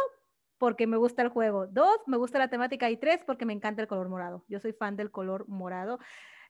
porque 0.61 0.85
me 0.85 0.97
gusta 0.97 1.23
el 1.23 1.29
juego. 1.29 1.65
Dos, 1.65 1.97
me 2.05 2.17
gusta 2.17 2.37
la 2.37 2.47
temática. 2.47 2.87
Y 2.91 2.95
tres, 2.95 3.23
porque 3.25 3.47
me 3.47 3.53
encanta 3.53 3.81
el 3.81 3.87
color 3.87 4.09
morado. 4.09 4.45
Yo 4.47 4.59
soy 4.59 4.73
fan 4.73 4.95
del 4.95 5.09
color 5.09 5.47
morado. 5.47 5.97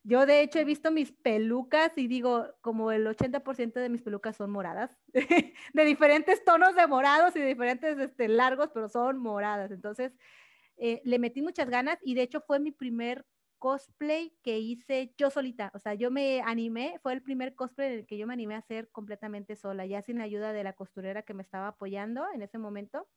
Yo 0.04 0.26
de 0.26 0.42
hecho 0.42 0.60
he 0.60 0.66
visto 0.66 0.92
mis 0.92 1.14
pelucas 1.14 1.98
y 1.98 2.08
digo, 2.08 2.46
como 2.60 2.92
el 2.92 3.08
80% 3.08 3.80
de 3.80 3.88
mis 3.88 4.02
pelucas 4.02 4.36
son 4.36 4.52
moradas, 4.52 5.00
de 5.14 5.86
diferentes 5.86 6.44
tonos 6.44 6.76
de 6.76 6.88
morados 6.88 7.38
y 7.38 7.40
de 7.40 7.46
diferentes 7.46 7.98
este, 8.00 8.28
largos, 8.28 8.70
pero 8.74 8.90
son 8.90 9.18
moradas. 9.18 9.72
Entonces, 9.72 10.12
eh, 10.76 11.02
le 11.06 11.18
metí 11.18 11.42
muchas 11.42 11.70
ganas 11.70 11.98
y 12.04 12.14
de 12.14 12.24
hecho 12.24 12.42
fue 12.42 12.60
mi 12.60 12.74
primer 12.74 13.26
cosplay 13.60 14.36
que 14.44 14.60
hice 14.60 15.14
yo 15.18 15.30
solita. 15.30 15.72
O 15.74 15.80
sea, 15.80 15.94
yo 15.94 16.12
me 16.12 16.42
animé, 16.42 17.00
fue 17.02 17.14
el 17.14 17.22
primer 17.22 17.56
cosplay 17.56 17.94
en 17.94 18.00
el 18.00 18.06
que 18.06 18.18
yo 18.18 18.28
me 18.28 18.34
animé 18.34 18.56
a 18.56 18.58
hacer 18.58 18.90
completamente 18.90 19.56
sola, 19.56 19.86
ya 19.86 20.02
sin 20.02 20.20
ayuda 20.20 20.52
de 20.52 20.66
la 20.66 20.74
costurera 20.74 21.22
que 21.22 21.34
me 21.34 21.44
estaba 21.44 21.70
apoyando 21.70 22.26
en 22.34 22.42
ese 22.42 22.58
momento. 22.58 23.08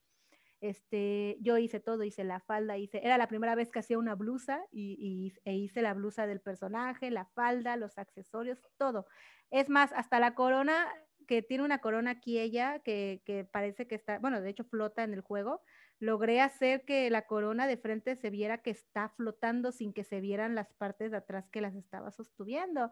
Este, 0.65 1.37
yo 1.43 1.59
hice 1.59 1.79
todo, 1.79 2.05
hice 2.05 2.25
la 2.25 2.41
falda, 2.41 2.79
hice, 2.79 2.99
era 3.05 3.19
la 3.19 3.29
primera 3.29 3.55
vez 3.55 3.71
que 3.71 3.81
hacía 3.81 3.99
una 3.99 4.15
blusa 4.15 4.65
y, 4.73 5.35
e 5.45 5.53
hice 5.53 5.83
la 5.83 5.93
blusa 5.93 6.27
del 6.27 6.41
personaje, 6.41 7.11
la 7.11 7.27
falda, 7.27 7.77
los 7.77 7.99
accesorios, 7.99 8.63
todo. 8.79 9.07
Es 9.51 9.69
más, 9.69 9.93
hasta 9.93 10.19
la 10.19 10.35
corona, 10.35 10.89
que 11.27 11.43
tiene 11.43 11.65
una 11.65 11.81
corona 11.83 12.13
aquí 12.13 12.39
ella, 12.39 12.79
que, 12.79 13.21
que 13.27 13.45
parece 13.45 13.87
que 13.87 13.95
está, 13.95 14.19
bueno, 14.21 14.41
de 14.41 14.49
hecho 14.49 14.65
flota 14.65 15.05
en 15.05 15.13
el 15.13 15.21
juego, 15.21 15.61
logré 15.99 16.41
hacer 16.41 16.87
que 16.87 17.11
la 17.11 17.27
corona 17.27 17.67
de 17.67 17.77
frente 17.77 18.17
se 18.17 18.31
viera 18.31 18.63
que 18.63 18.71
está 18.71 19.11
flotando 19.11 19.71
sin 19.71 19.93
que 19.93 20.03
se 20.03 20.21
vieran 20.21 20.55
las 20.55 20.73
partes 20.73 21.11
de 21.11 21.19
atrás 21.19 21.47
que 21.51 21.61
las 21.61 21.75
estaba 21.75 22.11
sosteniendo. 22.11 22.91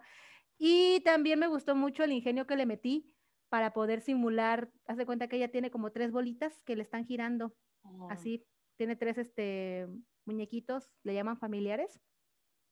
Y 0.59 1.01
también 1.07 1.39
me 1.39 1.47
gustó 1.47 1.75
mucho 1.75 2.05
el 2.05 2.13
ingenio 2.13 2.47
que 2.47 2.57
le 2.57 2.67
metí 2.67 3.15
para 3.53 3.75
poder 3.75 4.01
simular, 4.01 4.71
haz 4.87 4.97
de 4.97 5.05
cuenta 5.05 5.29
que 5.29 5.37
ella 5.37 5.51
tiene 5.51 5.71
como 5.71 5.93
tres 5.93 6.11
bolitas 6.11 6.63
que 6.65 6.75
le 6.75 6.83
están 6.83 7.05
girando, 7.05 7.55
oh. 7.83 8.09
así, 8.11 8.47
tiene 8.79 8.97
tres 8.97 9.19
este, 9.19 9.87
muñequitos, 10.25 10.91
le 11.03 11.13
llaman 11.13 11.37
familiares, 11.37 12.01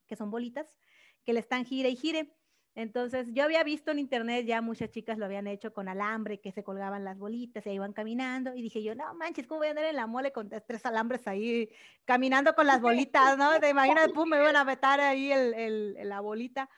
que 0.06 0.16
son 0.16 0.30
bolitas, 0.30 0.78
que 1.22 1.34
le 1.34 1.40
están 1.40 1.66
gire 1.66 1.90
y 1.90 1.96
gire. 1.96 2.34
Entonces, 2.74 3.26
yo 3.34 3.44
había 3.44 3.62
visto 3.62 3.90
en 3.90 3.98
internet, 3.98 4.46
ya 4.46 4.62
muchas 4.62 4.88
chicas 4.88 5.18
lo 5.18 5.26
habían 5.26 5.48
hecho 5.48 5.74
con 5.74 5.86
alambre, 5.86 6.40
que 6.40 6.50
se 6.50 6.64
colgaban 6.64 7.04
las 7.04 7.18
bolitas 7.18 7.66
y 7.66 7.70
iban 7.72 7.92
caminando. 7.92 8.54
Y 8.54 8.62
dije 8.62 8.82
yo, 8.82 8.94
no 8.94 9.12
manches, 9.16 9.46
¿cómo 9.46 9.58
voy 9.58 9.66
a 9.66 9.70
andar 9.72 9.84
en 9.84 9.96
la 9.96 10.06
mole 10.06 10.32
con 10.32 10.48
tres 10.48 10.86
alambres 10.86 11.26
ahí 11.26 11.68
caminando 12.06 12.54
con 12.54 12.66
las 12.66 12.80
bolitas, 13.12 13.36
no? 13.36 13.60
Te 13.60 13.68
imaginas, 13.68 14.08
pum, 14.12 14.30
me 14.30 14.38
iban 14.38 14.56
a 14.56 14.64
meter 14.64 15.00
ahí 15.00 15.30
el, 15.30 15.52
el, 15.52 16.08
la 16.08 16.20
bolita. 16.20 16.70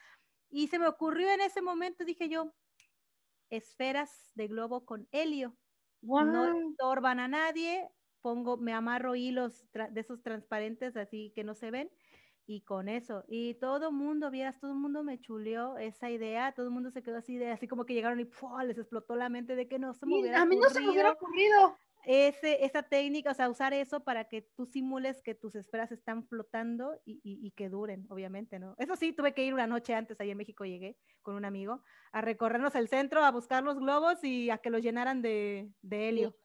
Y 0.51 0.67
se 0.67 0.81
me 0.81 0.89
ocurrió 0.89 1.31
en 1.31 1.41
ese 1.41 1.63
momento, 1.63 2.05
dije 2.05 2.29
yo, 2.29 2.53
esferas 3.53 4.31
de 4.35 4.49
globo 4.49 4.85
con 4.85 5.09
helio. 5.13 5.57
No 6.03 6.47
estorban 6.71 7.21
a 7.21 7.29
nadie, 7.29 7.89
pongo, 8.23 8.57
me 8.57 8.73
amarro 8.73 9.15
hilos 9.15 9.65
de 9.73 10.01
esos 10.01 10.23
transparentes 10.23 10.97
así 10.97 11.33
que 11.37 11.45
no 11.45 11.55
se 11.55 11.71
ven 11.71 11.91
y 12.47 12.63
con 12.63 12.89
eso. 12.89 13.25
Y 13.29 13.55
todo 13.55 13.93
mundo, 13.93 14.31
vieras, 14.31 14.59
todo 14.59 14.73
el 14.73 14.79
mundo 14.79 15.05
me 15.05 15.21
chuleó 15.21 15.79
esa 15.79 16.11
idea, 16.11 16.53
todo 16.53 16.67
el 16.67 16.73
mundo 16.73 16.91
se 16.91 17.03
quedó 17.03 17.19
así 17.19 17.37
de, 17.37 17.51
así 17.51 17.69
como 17.69 17.85
que 17.85 17.95
llegaron 17.95 18.21
y 18.21 18.29
les 18.67 18.79
explotó 18.79 19.15
la 19.17 19.29
mente 19.29 19.55
de 19.55 19.69
que 19.69 19.79
no 19.79 19.95
se 19.95 20.07
me 20.07 20.21
hubiera 20.21 20.43
A 20.43 20.47
mí 20.47 20.57
no 20.57 20.69
se 20.69 20.81
me 20.81 20.91
hubiera 20.91 21.13
ocurrido. 21.13 21.77
Ese, 22.05 22.65
esa 22.65 22.83
técnica, 22.83 23.31
o 23.31 23.35
sea, 23.35 23.49
usar 23.49 23.73
eso 23.73 24.01
para 24.01 24.25
que 24.25 24.43
tú 24.57 24.67
simules 24.67 25.23
que 25.23 25.35
tus 25.35 25.55
esferas 25.55 25.93
están 25.93 26.27
flotando 26.27 27.01
y, 27.05 27.21
y, 27.23 27.51
que 27.53 27.69
duren, 27.69 28.07
obviamente, 28.11 28.59
¿no? 28.59 28.75
Eso 28.79 28.97
sí, 28.97 29.13
tuve 29.13 29.35
que 29.35 29.45
ir 29.45 29.55
una 29.55 29.67
noche 29.67 29.95
antes, 29.95 30.21
ahí 30.21 30.31
en 30.31 30.39
México 30.39 30.65
llegué 30.65 30.97
con 31.23 31.37
un 31.37 31.45
amigo, 31.45 31.83
a 32.11 32.21
recorrernos 32.21 32.75
el 32.75 32.89
centro, 32.89 33.25
a 33.25 33.31
buscar 33.31 33.63
los 33.63 33.79
globos 33.79 34.23
y 34.25 34.51
a 34.51 34.59
que 34.59 34.71
los 34.71 34.83
llenaran 34.83 35.23
de, 35.23 35.71
de 35.83 36.09
helio. 36.09 36.37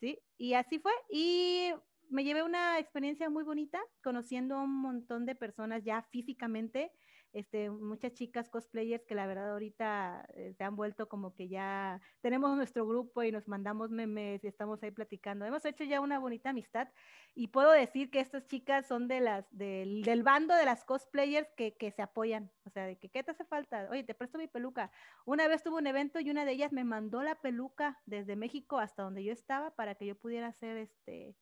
¿Sí? 0.00 0.18
Y 0.38 0.54
así 0.54 0.78
fue. 0.78 0.92
Y 1.10 1.72
me 2.08 2.24
llevé 2.24 2.42
una 2.42 2.78
experiencia 2.78 3.28
muy 3.28 3.44
bonita, 3.44 3.80
conociendo 4.02 4.56
a 4.56 4.62
un 4.62 4.80
montón 4.80 5.26
de 5.26 5.34
personas 5.34 5.84
ya 5.84 6.02
físicamente, 6.10 6.92
este, 7.32 7.70
muchas 7.70 8.12
chicas 8.14 8.48
cosplayers 8.48 9.04
que 9.04 9.14
la 9.14 9.26
verdad 9.26 9.52
ahorita 9.52 10.26
eh, 10.34 10.54
se 10.56 10.64
han 10.64 10.76
vuelto 10.76 11.08
como 11.08 11.34
que 11.34 11.48
ya 11.48 12.00
tenemos 12.20 12.56
nuestro 12.56 12.86
grupo 12.86 13.22
y 13.22 13.32
nos 13.32 13.48
mandamos 13.48 13.90
memes 13.90 14.42
y 14.42 14.46
estamos 14.46 14.82
ahí 14.82 14.90
platicando. 14.90 15.44
Hemos 15.44 15.64
hecho 15.64 15.84
ya 15.84 16.00
una 16.00 16.18
bonita 16.18 16.50
amistad 16.50 16.88
y 17.34 17.48
puedo 17.48 17.70
decir 17.70 18.10
que 18.10 18.20
estas 18.20 18.46
chicas 18.46 18.86
son 18.86 19.08
de 19.08 19.20
las, 19.20 19.46
del, 19.50 20.02
del 20.02 20.22
bando 20.22 20.54
de 20.54 20.64
las 20.64 20.84
cosplayers 20.84 21.48
que, 21.56 21.92
se 21.94 22.02
apoyan. 22.02 22.50
O 22.64 22.70
sea, 22.70 22.86
de 22.86 22.96
que, 22.96 23.08
¿qué 23.08 23.22
te 23.22 23.30
hace 23.30 23.44
falta? 23.44 23.88
Oye, 23.90 24.04
te 24.04 24.14
presto 24.14 24.38
mi 24.38 24.48
peluca. 24.48 24.90
Una 25.24 25.48
vez 25.48 25.62
tuve 25.62 25.76
un 25.76 25.86
evento 25.86 26.20
y 26.20 26.30
una 26.30 26.44
de 26.44 26.52
ellas 26.52 26.72
me 26.72 26.84
mandó 26.84 27.22
la 27.22 27.34
peluca 27.36 28.00
desde 28.06 28.36
México 28.36 28.78
hasta 28.78 29.02
donde 29.02 29.24
yo 29.24 29.32
estaba 29.32 29.74
para 29.74 29.94
que 29.94 30.06
yo 30.06 30.16
pudiera 30.16 30.48
hacer 30.48 30.76
este 30.76 31.36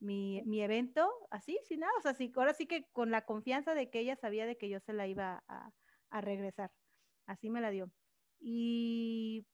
mi, 0.00 0.42
mi 0.44 0.62
evento, 0.62 1.10
así, 1.30 1.58
sin 1.66 1.80
nada, 1.80 1.92
o 1.98 2.02
sea, 2.02 2.14
sí, 2.14 2.32
ahora 2.36 2.54
sí 2.54 2.66
que 2.66 2.86
con 2.92 3.10
la 3.10 3.24
confianza 3.24 3.74
de 3.74 3.90
que 3.90 4.00
ella 4.00 4.16
sabía 4.16 4.46
de 4.46 4.56
que 4.56 4.68
yo 4.68 4.80
se 4.80 4.92
la 4.92 5.06
iba 5.06 5.42
a, 5.48 5.72
a 6.10 6.20
regresar, 6.20 6.70
así 7.26 7.50
me 7.50 7.60
la 7.60 7.70
dio. 7.70 7.90
Y 8.38 9.46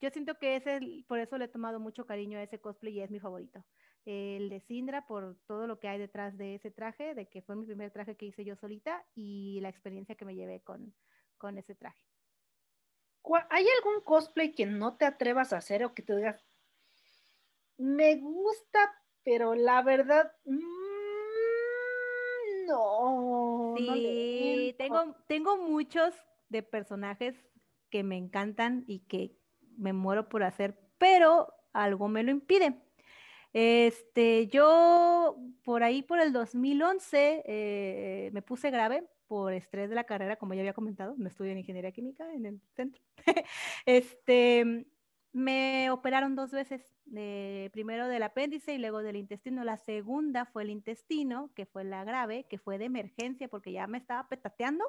yo 0.00 0.10
siento 0.10 0.36
que 0.36 0.56
ese, 0.56 0.80
por 1.06 1.18
eso 1.18 1.38
le 1.38 1.46
he 1.46 1.48
tomado 1.48 1.80
mucho 1.80 2.06
cariño 2.06 2.38
a 2.38 2.42
ese 2.42 2.60
cosplay 2.60 2.94
y 2.94 3.00
es 3.00 3.10
mi 3.10 3.20
favorito. 3.20 3.64
El 4.06 4.48
de 4.48 4.60
Sindra 4.60 5.06
por 5.06 5.36
todo 5.46 5.66
lo 5.66 5.78
que 5.78 5.88
hay 5.88 5.98
detrás 5.98 6.38
de 6.38 6.54
ese 6.54 6.70
traje, 6.70 7.14
de 7.14 7.28
que 7.28 7.42
fue 7.42 7.56
mi 7.56 7.66
primer 7.66 7.90
traje 7.90 8.16
que 8.16 8.26
hice 8.26 8.44
yo 8.44 8.56
solita 8.56 9.04
y 9.14 9.60
la 9.60 9.68
experiencia 9.68 10.14
que 10.14 10.24
me 10.24 10.34
llevé 10.34 10.60
con, 10.62 10.94
con 11.36 11.58
ese 11.58 11.74
traje. 11.74 12.02
¿Hay 13.50 13.66
algún 13.78 14.02
cosplay 14.02 14.54
que 14.54 14.64
no 14.64 14.96
te 14.96 15.04
atrevas 15.04 15.52
a 15.52 15.58
hacer 15.58 15.84
o 15.84 15.94
que 15.94 16.02
te 16.02 16.16
digas, 16.16 16.42
me 17.76 18.16
gusta, 18.16 18.99
pero 19.24 19.54
la 19.54 19.82
verdad, 19.82 20.32
mm, 20.44 20.80
no. 22.66 23.74
Sí, 23.76 24.74
tengo, 24.78 25.14
tengo 25.26 25.56
muchos 25.56 26.14
de 26.48 26.62
personajes 26.62 27.34
que 27.90 28.02
me 28.02 28.16
encantan 28.16 28.84
y 28.86 29.00
que 29.00 29.36
me 29.76 29.92
muero 29.92 30.28
por 30.28 30.42
hacer, 30.42 30.78
pero 30.98 31.52
algo 31.72 32.08
me 32.08 32.22
lo 32.22 32.30
impide. 32.30 32.80
Este, 33.52 34.46
yo 34.46 35.36
por 35.64 35.82
ahí 35.82 36.02
por 36.02 36.20
el 36.20 36.32
2011 36.32 37.42
eh, 37.44 38.30
me 38.32 38.42
puse 38.42 38.70
grave 38.70 39.08
por 39.26 39.52
estrés 39.52 39.88
de 39.88 39.94
la 39.94 40.04
carrera, 40.04 40.36
como 40.36 40.54
ya 40.54 40.60
había 40.60 40.72
comentado, 40.72 41.14
me 41.16 41.28
estudio 41.28 41.52
en 41.52 41.58
ingeniería 41.58 41.92
química 41.92 42.32
en 42.32 42.46
el 42.46 42.60
centro. 42.74 43.02
este, 43.86 44.86
me 45.32 45.90
operaron 45.90 46.34
dos 46.34 46.50
veces, 46.50 46.82
primero 47.72 48.08
del 48.08 48.22
apéndice 48.22 48.74
y 48.74 48.78
luego 48.78 49.02
del 49.02 49.16
intestino. 49.16 49.64
La 49.64 49.76
segunda 49.76 50.44
fue 50.44 50.62
el 50.62 50.70
intestino, 50.70 51.50
que 51.54 51.66
fue 51.66 51.84
la 51.84 52.04
grave, 52.04 52.46
que 52.48 52.58
fue 52.58 52.78
de 52.78 52.86
emergencia 52.86 53.48
porque 53.48 53.72
ya 53.72 53.86
me 53.86 53.98
estaba 53.98 54.28
petateando 54.28 54.84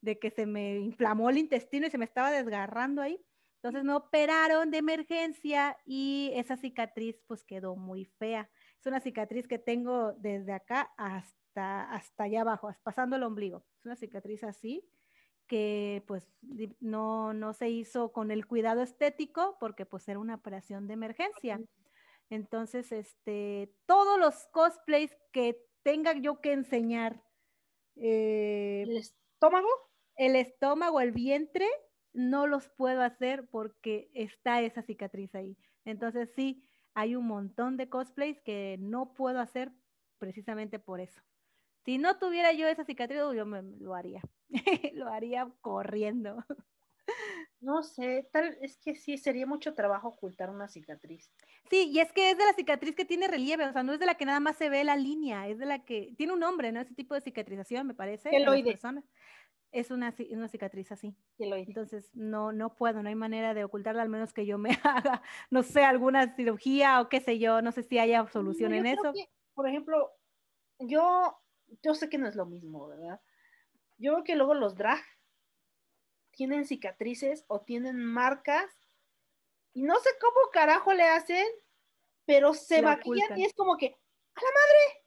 de 0.00 0.18
que 0.18 0.30
se 0.30 0.46
me 0.46 0.78
inflamó 0.78 1.30
el 1.30 1.38
intestino 1.38 1.86
y 1.86 1.90
se 1.90 1.98
me 1.98 2.04
estaba 2.04 2.30
desgarrando 2.30 3.02
ahí. 3.02 3.20
Entonces 3.56 3.84
me 3.84 3.94
operaron 3.94 4.70
de 4.70 4.78
emergencia 4.78 5.76
y 5.84 6.30
esa 6.34 6.56
cicatriz 6.56 7.20
pues 7.26 7.44
quedó 7.44 7.76
muy 7.76 8.06
fea. 8.06 8.48
Es 8.78 8.86
una 8.86 9.00
cicatriz 9.00 9.46
que 9.46 9.58
tengo 9.58 10.12
desde 10.14 10.52
acá 10.52 10.90
hasta, 10.96 11.92
hasta 11.92 12.24
allá 12.24 12.40
abajo, 12.40 12.74
pasando 12.82 13.16
el 13.16 13.22
ombligo. 13.22 13.62
Es 13.78 13.84
una 13.84 13.96
cicatriz 13.96 14.44
así 14.44 14.88
que 15.50 16.04
pues 16.06 16.24
no, 16.78 17.34
no 17.34 17.52
se 17.54 17.68
hizo 17.68 18.12
con 18.12 18.30
el 18.30 18.46
cuidado 18.46 18.82
estético 18.82 19.56
porque 19.58 19.84
pues 19.84 20.08
era 20.08 20.20
una 20.20 20.36
operación 20.36 20.86
de 20.86 20.94
emergencia. 20.94 21.60
Entonces, 22.30 22.92
este, 22.92 23.74
todos 23.84 24.16
los 24.20 24.46
cosplays 24.52 25.10
que 25.32 25.60
tenga 25.82 26.12
yo 26.12 26.40
que 26.40 26.52
enseñar. 26.52 27.20
Eh, 27.96 28.84
¿El 28.86 28.96
estómago? 28.96 29.68
El 30.14 30.36
estómago, 30.36 31.00
el 31.00 31.10
vientre, 31.10 31.66
no 32.12 32.46
los 32.46 32.68
puedo 32.68 33.02
hacer 33.02 33.48
porque 33.48 34.08
está 34.14 34.62
esa 34.62 34.82
cicatriz 34.82 35.34
ahí. 35.34 35.56
Entonces 35.84 36.30
sí, 36.36 36.62
hay 36.94 37.16
un 37.16 37.26
montón 37.26 37.76
de 37.76 37.88
cosplays 37.88 38.40
que 38.42 38.76
no 38.78 39.14
puedo 39.14 39.40
hacer 39.40 39.72
precisamente 40.18 40.78
por 40.78 41.00
eso. 41.00 41.20
Si 41.84 41.98
no 41.98 42.18
tuviera 42.18 42.52
yo 42.52 42.68
esa 42.68 42.84
cicatriz, 42.84 43.18
yo 43.34 43.46
me, 43.46 43.62
lo 43.62 43.96
haría. 43.96 44.22
lo 44.94 45.08
haría 45.08 45.48
corriendo. 45.60 46.44
No 47.60 47.82
sé, 47.82 48.28
tal 48.32 48.56
es 48.60 48.78
que 48.78 48.94
sí, 48.94 49.18
sería 49.18 49.46
mucho 49.46 49.74
trabajo 49.74 50.08
ocultar 50.08 50.48
una 50.48 50.68
cicatriz. 50.68 51.30
Sí, 51.68 51.90
y 51.92 51.98
es 51.98 52.12
que 52.12 52.30
es 52.30 52.38
de 52.38 52.44
la 52.44 52.52
cicatriz 52.52 52.94
que 52.94 53.04
tiene 53.04 53.28
relieve, 53.28 53.66
o 53.66 53.72
sea, 53.72 53.82
no 53.82 53.92
es 53.92 54.00
de 54.00 54.06
la 54.06 54.14
que 54.14 54.24
nada 54.24 54.40
más 54.40 54.56
se 54.56 54.70
ve 54.70 54.84
la 54.84 54.96
línea, 54.96 55.48
es 55.48 55.58
de 55.58 55.66
la 55.66 55.84
que 55.84 56.14
tiene 56.16 56.32
un 56.32 56.40
nombre, 56.40 56.72
¿no? 56.72 56.80
Ese 56.80 56.94
tipo 56.94 57.14
de 57.14 57.20
cicatrización, 57.20 57.86
me 57.86 57.94
parece. 57.94 58.30
Keloide 58.30 58.78
es 59.72 59.90
una, 59.90 60.14
una 60.30 60.48
cicatriz 60.48 60.90
así. 60.92 61.14
Entonces, 61.38 62.10
no, 62.14 62.52
no 62.52 62.74
puedo, 62.74 63.02
no 63.02 63.08
hay 63.08 63.14
manera 63.14 63.54
de 63.54 63.64
ocultarla, 63.64 64.02
al 64.02 64.08
menos 64.08 64.32
que 64.32 64.46
yo 64.46 64.58
me 64.58 64.70
haga, 64.84 65.22
no 65.50 65.62
sé, 65.62 65.84
alguna 65.84 66.34
cirugía 66.34 67.00
o 67.00 67.08
qué 67.08 67.20
sé 67.20 67.38
yo, 67.38 67.62
no 67.62 67.72
sé 67.72 67.82
si 67.82 67.98
haya 67.98 68.26
solución 68.28 68.74
en 68.74 68.86
eso. 68.86 69.12
por 69.54 69.68
ejemplo, 69.68 70.10
yo, 70.78 71.38
yo 71.82 71.94
sé 71.94 72.08
que 72.08 72.18
no 72.18 72.26
es 72.26 72.34
lo 72.34 72.46
mismo, 72.46 72.88
¿verdad? 72.88 73.20
Yo 74.00 74.12
creo 74.12 74.24
que 74.24 74.34
luego 74.34 74.54
los 74.54 74.76
drag 74.76 75.04
tienen 76.30 76.64
cicatrices 76.64 77.44
o 77.48 77.60
tienen 77.60 78.02
marcas 78.02 78.64
y 79.74 79.82
no 79.82 79.94
sé 80.00 80.08
cómo 80.18 80.50
carajo 80.50 80.94
le 80.94 81.04
hacen, 81.04 81.46
pero 82.24 82.54
se 82.54 82.80
maquillan 82.80 83.38
y 83.38 83.44
es 83.44 83.52
como 83.52 83.76
que, 83.76 83.88
a 84.34 84.40
la 84.40 84.48
madre, 84.48 85.04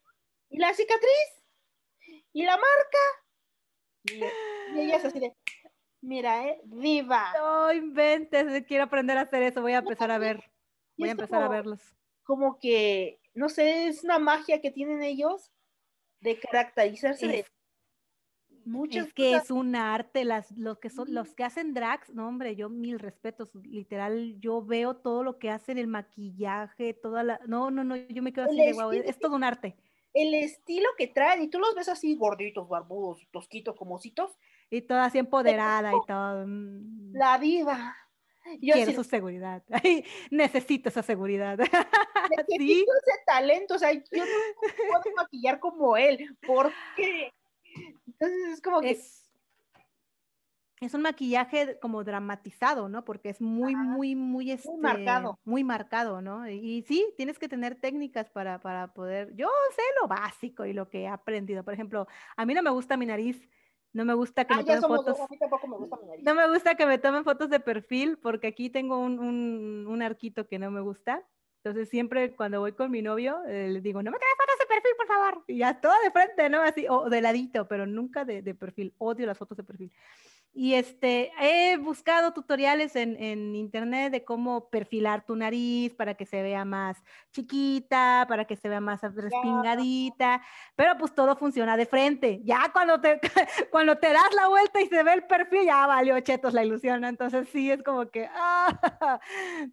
y 0.49 0.57
la 0.60 0.74
cicatriz, 0.76 2.22
y 2.34 2.45
la 2.45 2.56
marca, 2.56 2.99
y, 4.76 4.80
ella 4.80 4.98
es 4.98 5.06
así 5.06 5.20
de, 5.20 5.34
mira, 6.02 6.48
eh, 6.48 6.61
viva. 6.65 7.34
No 7.36 7.74
inventes, 7.74 8.64
quiero 8.68 8.84
aprender 8.84 9.18
a 9.18 9.22
hacer 9.22 9.41
eso, 9.41 9.61
voy 9.61 9.74
a 9.74 9.80
empezar 9.80 10.11
a 10.11 10.20
ver, 10.20 10.52
voy 10.98 11.10
a 11.10 11.14
empezar 11.14 11.41
a 11.41 11.49
verlos. 11.49 11.82
Como 12.22 12.60
que, 12.60 13.20
no 13.34 13.49
sé, 13.49 13.88
es 13.88 14.03
una 14.03 14.20
magia 14.20 14.61
que 14.61 14.70
tienen 14.70 15.02
ellos 15.02 15.52
de 16.20 16.40
caracterizarse 16.40 17.28
de 17.28 17.45
muchas 18.65 19.07
es 19.07 19.14
que 19.14 19.35
es 19.35 19.52
un 19.52 19.76
arte 19.76 20.26
las 20.26 20.52
los 20.57 20.80
que 20.80 20.90
son 20.90 21.14
los 21.14 21.34
que 21.34 21.44
hacen 21.44 21.73
drags 21.73 22.14
no 22.14 22.27
hombre 22.27 22.56
yo 22.56 22.69
mil 22.69 22.99
respetos 22.99 23.49
literal 23.64 24.40
yo 24.40 24.64
veo 24.64 24.95
todo 24.95 25.23
lo 25.23 25.40
que 25.40 25.49
hacen 25.49 25.77
el 25.77 25.88
maquillaje 25.88 26.94
toda 26.94 27.23
la 27.23 27.40
no 27.48 27.72
no 27.72 27.84
no 27.84 27.95
yo 27.95 28.23
me 28.23 28.34
quedo 28.34 28.45
así 28.45 28.57
de 28.57 28.73
wow 28.73 28.91
es 28.91 29.19
todo 29.19 29.35
un 29.35 29.44
arte 29.44 29.76
el 30.14 30.35
estilo 30.35 30.88
que 30.98 31.07
traen, 31.07 31.41
y 31.41 31.48
tú 31.48 31.60
los 31.60 31.73
ves 31.73 31.90
así 31.90 32.15
gorditos, 32.15 32.69
barbudos, 32.69 33.27
tosquitos, 33.31 33.76
como 33.76 33.95
ositos. 33.95 34.38
Y 34.69 34.81
toda 34.81 35.06
así 35.06 35.18
empoderada 35.18 35.91
y 35.91 36.07
todo. 36.07 36.45
Mm. 36.45 37.14
La 37.14 37.40
diva. 37.40 37.98
Yo 38.61 38.73
Quiero 38.73 38.91
su 38.91 39.03
seguridad. 39.03 39.64
necesito 40.31 40.90
esa 40.90 41.02
seguridad. 41.02 41.57
Necesito 42.38 42.91
ese 43.02 43.23
talento. 43.26 43.76
O 43.76 43.80
sea, 43.80 43.91
yo 43.94 44.02
no 44.11 44.26
puedo 45.02 45.15
maquillar 45.15 45.60
como 45.60 45.98
él. 45.98 46.38
¿Por 46.45 46.72
qué? 46.95 47.31
Entonces 48.08 48.54
es 48.54 48.62
como 48.62 48.82
que 48.82 48.98
es 50.86 50.94
un 50.94 51.02
maquillaje 51.02 51.80
como 51.80 52.04
dramatizado, 52.04 52.90
¿no? 52.90 53.06
Porque 53.06 53.30
es 53.30 53.41
muy, 53.41 53.76
muy, 53.76 54.16
muy, 54.16 54.52
este, 54.52 54.70
muy 54.70 54.82
marcado. 54.82 55.40
Muy 55.45 55.64
marcado, 55.64 56.22
¿no? 56.22 56.48
Y, 56.50 56.84
sí, 56.84 57.14
tienes 57.16 57.40
que 57.40 57.48
tener 57.48 57.76
técnicas 57.76 58.30
para, 58.30 58.60
para 58.60 58.94
poder, 58.94 59.34
yo 59.36 59.50
sé 59.76 59.82
lo 60.02 60.08
básico 60.08 60.66
y 60.66 60.74
lo 60.74 60.90
que 60.90 61.04
he 61.04 61.08
aprendido. 61.08 61.64
Por 61.64 61.74
ejemplo, 61.74 62.08
a 62.36 62.45
mí 62.45 62.54
no 62.54 62.62
me 62.62 62.70
gusta 62.70 62.98
mi 62.98 63.06
nariz, 63.06 63.50
no 63.94 64.06
me 64.06 64.14
gusta 64.14 64.45
que 64.45 64.54
ah, 64.54 64.58
me 64.58 64.64
tomen 64.64 64.82
fotos. 64.82 65.20
a 65.20 65.28
mí 65.30 65.38
tampoco 65.38 65.68
me 65.68 65.78
gusta 65.78 65.98
mi 66.02 66.08
nariz. 66.08 66.26
No 66.26 66.36
me 66.36 66.50
gusta 66.50 66.76
que 66.76 66.86
me 66.86 66.98
tomen 66.98 67.24
fotos 67.24 67.50
de 67.50 67.60
perfil 67.60 68.18
porque 68.18 68.48
aquí 68.48 68.70
tengo 68.70 69.00
un, 69.00 69.20
un, 69.20 69.86
un 69.88 70.02
arquito 70.02 70.48
que 70.48 70.60
no 70.60 70.72
me 70.72 70.82
gusta. 70.82 71.24
Entonces 71.64 71.88
siempre 71.88 72.35
cuando 72.35 72.60
voy 72.60 72.73
con 72.73 72.91
mi 72.91 73.02
novio 73.02 73.38
eh, 73.48 73.69
le 73.69 73.80
digo, 73.80 74.03
no 74.03 74.11
me 74.11 74.18
traes 74.18 74.34
fotos 74.38 74.60
de 74.60 74.65
perfil, 74.65 74.91
por 74.98 75.07
favor. 75.07 75.44
Y 75.48 75.57
ya 75.60 75.80
todo 75.80 75.94
de 76.03 76.11
frente, 76.11 76.49
¿no? 76.49 76.61
Así, 76.61 76.85
o 76.90 77.10
de 77.10 77.22
ladito, 77.22 77.69
pero 77.69 77.85
nunca 77.85 78.26
de, 78.26 78.41
de 78.41 78.53
perfil. 78.53 78.94
Odio 78.98 79.26
las 79.26 79.38
fotos 79.38 79.56
de 79.56 79.64
perfil. 79.64 79.91
Y 80.55 80.75
este, 80.75 81.31
he 81.39 81.77
buscado 81.77 82.31
tutoriales 82.31 82.95
en, 82.95 83.17
en, 83.17 83.55
internet 83.55 84.11
de 84.11 84.23
cómo 84.23 84.69
perfilar 84.69 85.25
tu 85.25 85.35
nariz 85.35 85.95
para 85.95 86.13
que 86.13 86.27
se 86.27 86.43
vea 86.43 86.63
más 86.63 87.03
chiquita, 87.31 88.27
para 88.30 88.45
que 88.45 88.55
se 88.55 88.69
vea 88.69 88.80
más 88.80 89.01
respingadita, 89.01 90.43
pero 90.75 90.95
pues 90.99 91.15
todo 91.15 91.35
funciona 91.35 91.75
de 91.75 91.88
frente. 91.88 92.39
Ya 92.43 92.69
cuando 92.71 93.01
te, 93.01 93.19
cuando 93.71 93.97
te 93.97 94.13
das 94.13 94.31
la 94.35 94.47
vuelta 94.47 94.80
y 94.80 94.88
se 94.88 95.01
ve 95.01 95.13
el 95.13 95.23
perfil, 95.23 95.65
ya 95.65 95.88
valió 95.88 96.19
chetos 96.19 96.53
la 96.53 96.63
ilusión. 96.63 97.03
Entonces 97.03 97.49
sí, 97.49 97.71
es 97.71 97.81
como 97.81 98.05
que, 98.11 98.30
ah, 98.31 99.19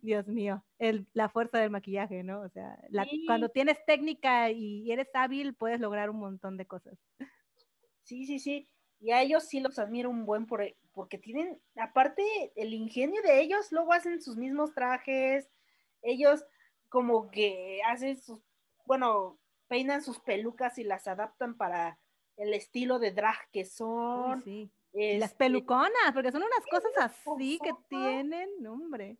Dios 0.01 0.27
mío, 0.29 0.65
el, 0.79 1.07
la 1.13 1.29
fuerza 1.29 1.59
del 1.59 1.71
maquillaje, 1.71 2.23
¿no? 2.23 2.41
O 2.41 2.49
sea, 2.49 2.79
la, 2.89 3.07
cuando 3.27 3.51
tienes 3.51 3.85
técnica 3.85 4.51
y 4.51 4.91
eres 4.91 5.09
hábil, 5.13 5.55
puedes 5.55 5.79
lograr 5.79 6.09
un 6.09 6.21
montón 6.21 6.57
de 6.57 6.67
cosas. 6.67 6.99
Sí, 8.05 8.25
sí, 8.25 8.39
sí. 8.39 8.67
Y 9.01 9.13
a 9.13 9.23
ellos 9.23 9.45
sí 9.45 9.61
los 9.61 9.79
admiro 9.79 10.11
un 10.11 10.27
buen 10.27 10.47
por, 10.47 10.63
porque 10.93 11.19
tienen, 11.19 11.61
aparte 11.77 12.53
el 12.55 12.75
ingenio 12.75 13.23
de 13.23 13.41
ellos, 13.41 13.73
luego 13.73 13.93
hacen 13.95 14.21
sus 14.21 14.37
mismos 14.37 14.75
trajes, 14.75 15.49
ellos 16.03 16.45
como 16.91 17.31
que 17.31 17.81
hacen 17.87 18.21
sus, 18.21 18.41
bueno, 18.85 19.39
peinan 19.69 20.03
sus 20.03 20.21
pelucas 20.21 20.79
y 20.79 20.85
las 20.85 21.09
adaptan 21.09 21.57
para 21.57 21.99
el 22.37 22.53
estilo 22.53 22.99
de 22.99 23.13
drag 23.13 23.39
que 23.53 23.65
son. 23.65 24.43
sí. 24.43 24.71
las 24.93 25.31
este, 25.31 25.45
peluconas, 25.45 26.13
porque 26.13 26.33
son 26.33 26.43
unas 26.43 26.67
cosas 26.71 26.93
así 26.99 27.59
que 27.63 27.73
tienen, 27.89 28.67
hombre. 28.67 29.17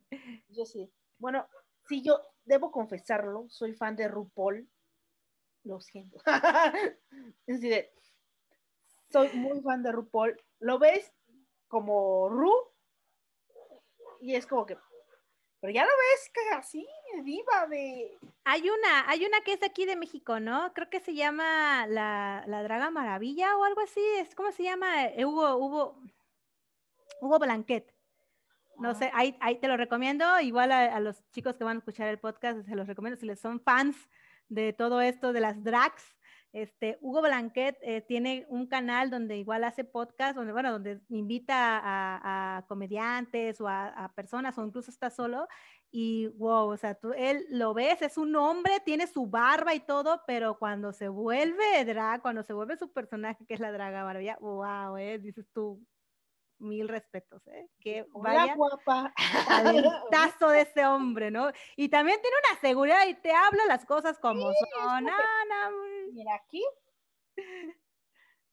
Yo 0.49 0.65
sí. 0.65 0.91
Bueno, 1.17 1.47
sí, 1.87 2.03
yo 2.03 2.19
debo 2.43 2.71
confesarlo, 2.71 3.45
soy 3.49 3.73
fan 3.73 3.95
de 3.95 4.07
RuPaul. 4.07 4.69
Lo 5.63 5.79
siento. 5.79 6.17
es 7.47 7.61
decir, 7.61 7.89
soy 9.11 9.29
muy 9.33 9.61
fan 9.61 9.83
de 9.83 9.91
RuPaul. 9.91 10.37
Lo 10.59 10.79
ves 10.79 11.11
como 11.67 12.29
Ru 12.29 12.51
y 14.21 14.35
es 14.35 14.45
como 14.45 14.65
que 14.65 14.77
Pero 15.59 15.73
ya 15.73 15.83
lo 15.83 15.89
ves 15.89 16.31
que 16.33 16.55
así, 16.55 16.87
viva 17.23 17.67
de... 17.67 18.17
Hay 18.45 18.69
una, 18.69 19.09
hay 19.09 19.25
una 19.25 19.41
que 19.41 19.53
es 19.53 19.63
aquí 19.63 19.85
de 19.85 19.95
México, 19.95 20.39
¿no? 20.39 20.73
Creo 20.73 20.89
que 20.89 20.99
se 20.99 21.13
llama 21.13 21.85
la, 21.87 22.43
la 22.47 22.63
Draga 22.63 22.89
Maravilla 22.89 23.57
o 23.57 23.63
algo 23.63 23.81
así. 23.81 24.01
Es, 24.17 24.33
¿Cómo 24.35 24.51
se 24.51 24.63
llama? 24.63 25.05
Eh, 25.05 25.25
Hugo, 25.25 25.55
Hugo, 25.57 26.01
Hugo 27.21 27.39
Blanquet. 27.39 27.93
No 28.77 28.95
sé, 28.95 29.11
ahí, 29.13 29.37
ahí 29.41 29.59
te 29.59 29.67
lo 29.67 29.77
recomiendo. 29.77 30.39
Igual 30.39 30.71
a, 30.71 30.95
a, 30.95 30.99
los 30.99 31.23
chicos 31.31 31.55
que 31.55 31.63
van 31.63 31.77
a 31.77 31.79
escuchar 31.79 32.07
el 32.07 32.19
podcast, 32.19 32.65
se 32.65 32.75
los 32.75 32.87
recomiendo 32.87 33.19
si 33.19 33.27
les 33.27 33.39
son 33.39 33.59
fans 33.59 33.95
de 34.49 34.73
todo 34.73 35.01
esto 35.01 35.31
de 35.33 35.41
las 35.41 35.63
drags. 35.63 36.17
Este, 36.53 36.97
Hugo 37.01 37.21
Blanquet 37.21 37.77
eh, 37.81 38.01
tiene 38.01 38.45
un 38.49 38.67
canal 38.67 39.09
donde 39.09 39.37
igual 39.37 39.63
hace 39.63 39.83
podcast, 39.83 40.35
donde, 40.35 40.51
bueno, 40.51 40.71
donde 40.71 40.99
invita 41.09 41.79
a, 41.81 42.65
comediantes 42.67 43.61
o 43.61 43.67
a, 43.67 43.87
a, 43.87 44.13
personas 44.13 44.57
o 44.57 44.65
incluso 44.65 44.91
está 44.91 45.09
solo 45.09 45.47
y 45.91 46.27
wow, 46.37 46.69
o 46.69 46.77
sea, 46.77 46.95
tú, 46.95 47.11
él 47.13 47.45
lo 47.49 47.73
ves, 47.73 48.01
es 48.01 48.17
un 48.17 48.35
hombre, 48.37 48.79
tiene 48.85 49.07
su 49.07 49.27
barba 49.27 49.75
y 49.75 49.81
todo, 49.81 50.21
pero 50.25 50.57
cuando 50.57 50.93
se 50.93 51.09
vuelve 51.09 51.83
drag, 51.85 52.21
cuando 52.21 52.43
se 52.43 52.53
vuelve 52.53 52.77
su 52.77 52.91
personaje 52.93 53.45
que 53.45 53.53
es 53.53 53.59
la 53.59 53.73
draga 53.73 54.05
maravilla, 54.05 54.37
wow, 54.39 54.95
eh, 54.97 55.19
dices 55.19 55.45
tú, 55.53 55.85
mil 56.61 56.87
respetos, 56.87 57.45
¿eh? 57.47 57.69
Que 57.79 58.05
vaya 58.13 58.55
guapa. 58.55 59.13
talentazo 60.11 60.49
de 60.49 60.61
ese 60.61 60.85
hombre, 60.85 61.31
¿no? 61.31 61.51
Y 61.75 61.89
también 61.89 62.21
tiene 62.21 62.35
una 62.49 62.59
seguridad 62.61 63.07
y 63.07 63.15
te 63.15 63.31
habla 63.31 63.65
las 63.67 63.85
cosas 63.85 64.19
como 64.19 64.51
sí, 64.51 64.57
son. 64.73 65.05
No. 65.05 65.11
Mira 66.13 66.35
aquí. 66.35 66.63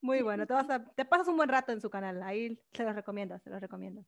Muy 0.01 0.23
bueno, 0.23 0.47
te, 0.47 0.55
vas 0.55 0.71
a, 0.71 0.85
te 0.95 1.05
pasas 1.05 1.29
un 1.29 1.37
buen 1.37 1.49
rato 1.49 1.73
en 1.73 1.81
su 1.81 1.91
canal, 1.91 2.23
ahí 2.23 2.61
se 2.73 2.85
los 2.85 2.95
recomiendo, 2.95 3.39
se 3.41 3.51
los 3.51 3.61
recomiendo. 3.61 4.05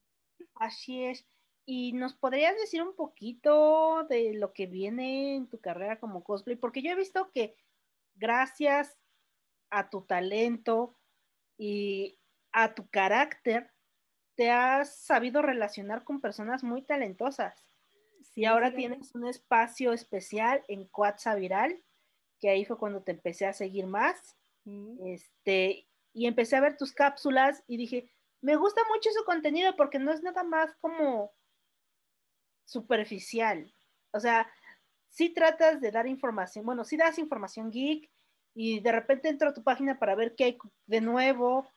Así 0.55 1.05
es. 1.05 1.27
¿Y 1.66 1.93
nos 1.93 2.14
podrías 2.14 2.56
decir 2.56 2.82
un 2.82 2.94
poquito 2.94 4.05
de 4.09 4.35
lo 4.35 4.52
que 4.52 4.66
viene 4.66 5.36
en 5.36 5.48
tu 5.48 5.60
carrera 5.60 5.98
como 5.98 6.24
cosplay? 6.24 6.56
Porque 6.56 6.82
yo 6.82 6.90
he 6.90 6.97
visto 6.97 7.31
que 7.32 7.56
gracias 8.14 8.97
a 9.70 9.90
tu 9.90 10.02
talento 10.02 10.97
y 11.59 12.18
a 12.52 12.74
tu 12.74 12.89
carácter, 12.89 13.70
te 14.41 14.51
has 14.51 14.97
sabido 14.97 15.43
relacionar 15.43 16.03
con 16.03 16.23
personas 16.23 16.65
muy 16.65 16.81
talentosas. 16.81 17.62
Sí, 18.23 18.41
y 18.41 18.45
ahora 18.47 18.71
sí, 18.71 18.77
tienes 18.77 19.15
un 19.15 19.27
espacio 19.29 19.93
especial 19.93 20.65
en 20.67 20.89
Cuatza 20.89 21.35
Viral, 21.35 21.85
que 22.39 22.49
ahí 22.49 22.65
fue 22.65 22.79
cuando 22.79 23.03
te 23.03 23.12
empecé 23.12 23.45
a 23.45 23.53
seguir 23.53 23.87
más. 23.87 24.39
Este, 25.05 25.87
y 26.15 26.27
empecé 26.27 26.57
a 26.57 26.62
ver 26.62 26.79
tus 26.79 26.95
cápsulas 26.95 27.62
y 27.67 27.77
dije, 27.77 28.11
me 28.41 28.57
gusta 28.57 28.81
mucho 28.89 29.11
su 29.11 29.25
contenido 29.25 29.77
porque 29.77 29.99
no 29.99 30.11
es 30.11 30.23
nada 30.23 30.43
más 30.43 30.75
como 30.77 31.35
superficial. 32.65 33.71
O 34.11 34.21
sea, 34.21 34.51
sí 35.11 35.29
tratas 35.29 35.83
de 35.83 35.91
dar 35.91 36.07
información, 36.07 36.65
bueno, 36.65 36.87
sí 36.87 36.97
das 36.97 37.19
información 37.19 37.71
geek 37.71 38.11
y 38.55 38.81
de 38.81 38.91
repente 38.91 39.29
entro 39.29 39.51
a 39.51 39.55
tu 39.55 39.62
página 39.62 39.99
para 39.99 40.15
ver 40.15 40.35
qué 40.35 40.45
hay 40.45 40.59
de 40.87 41.03
nuevo 41.03 41.71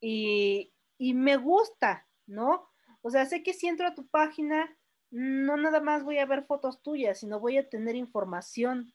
y, 0.00 0.73
y 0.98 1.14
me 1.14 1.36
gusta, 1.36 2.06
¿no? 2.26 2.68
O 3.02 3.10
sea, 3.10 3.26
sé 3.26 3.42
que 3.42 3.52
si 3.52 3.66
entro 3.66 3.86
a 3.86 3.94
tu 3.94 4.06
página, 4.06 4.76
no 5.10 5.56
nada 5.56 5.80
más 5.80 6.04
voy 6.04 6.18
a 6.18 6.26
ver 6.26 6.44
fotos 6.44 6.82
tuyas, 6.82 7.20
sino 7.20 7.40
voy 7.40 7.58
a 7.58 7.68
tener 7.68 7.96
información 7.96 8.92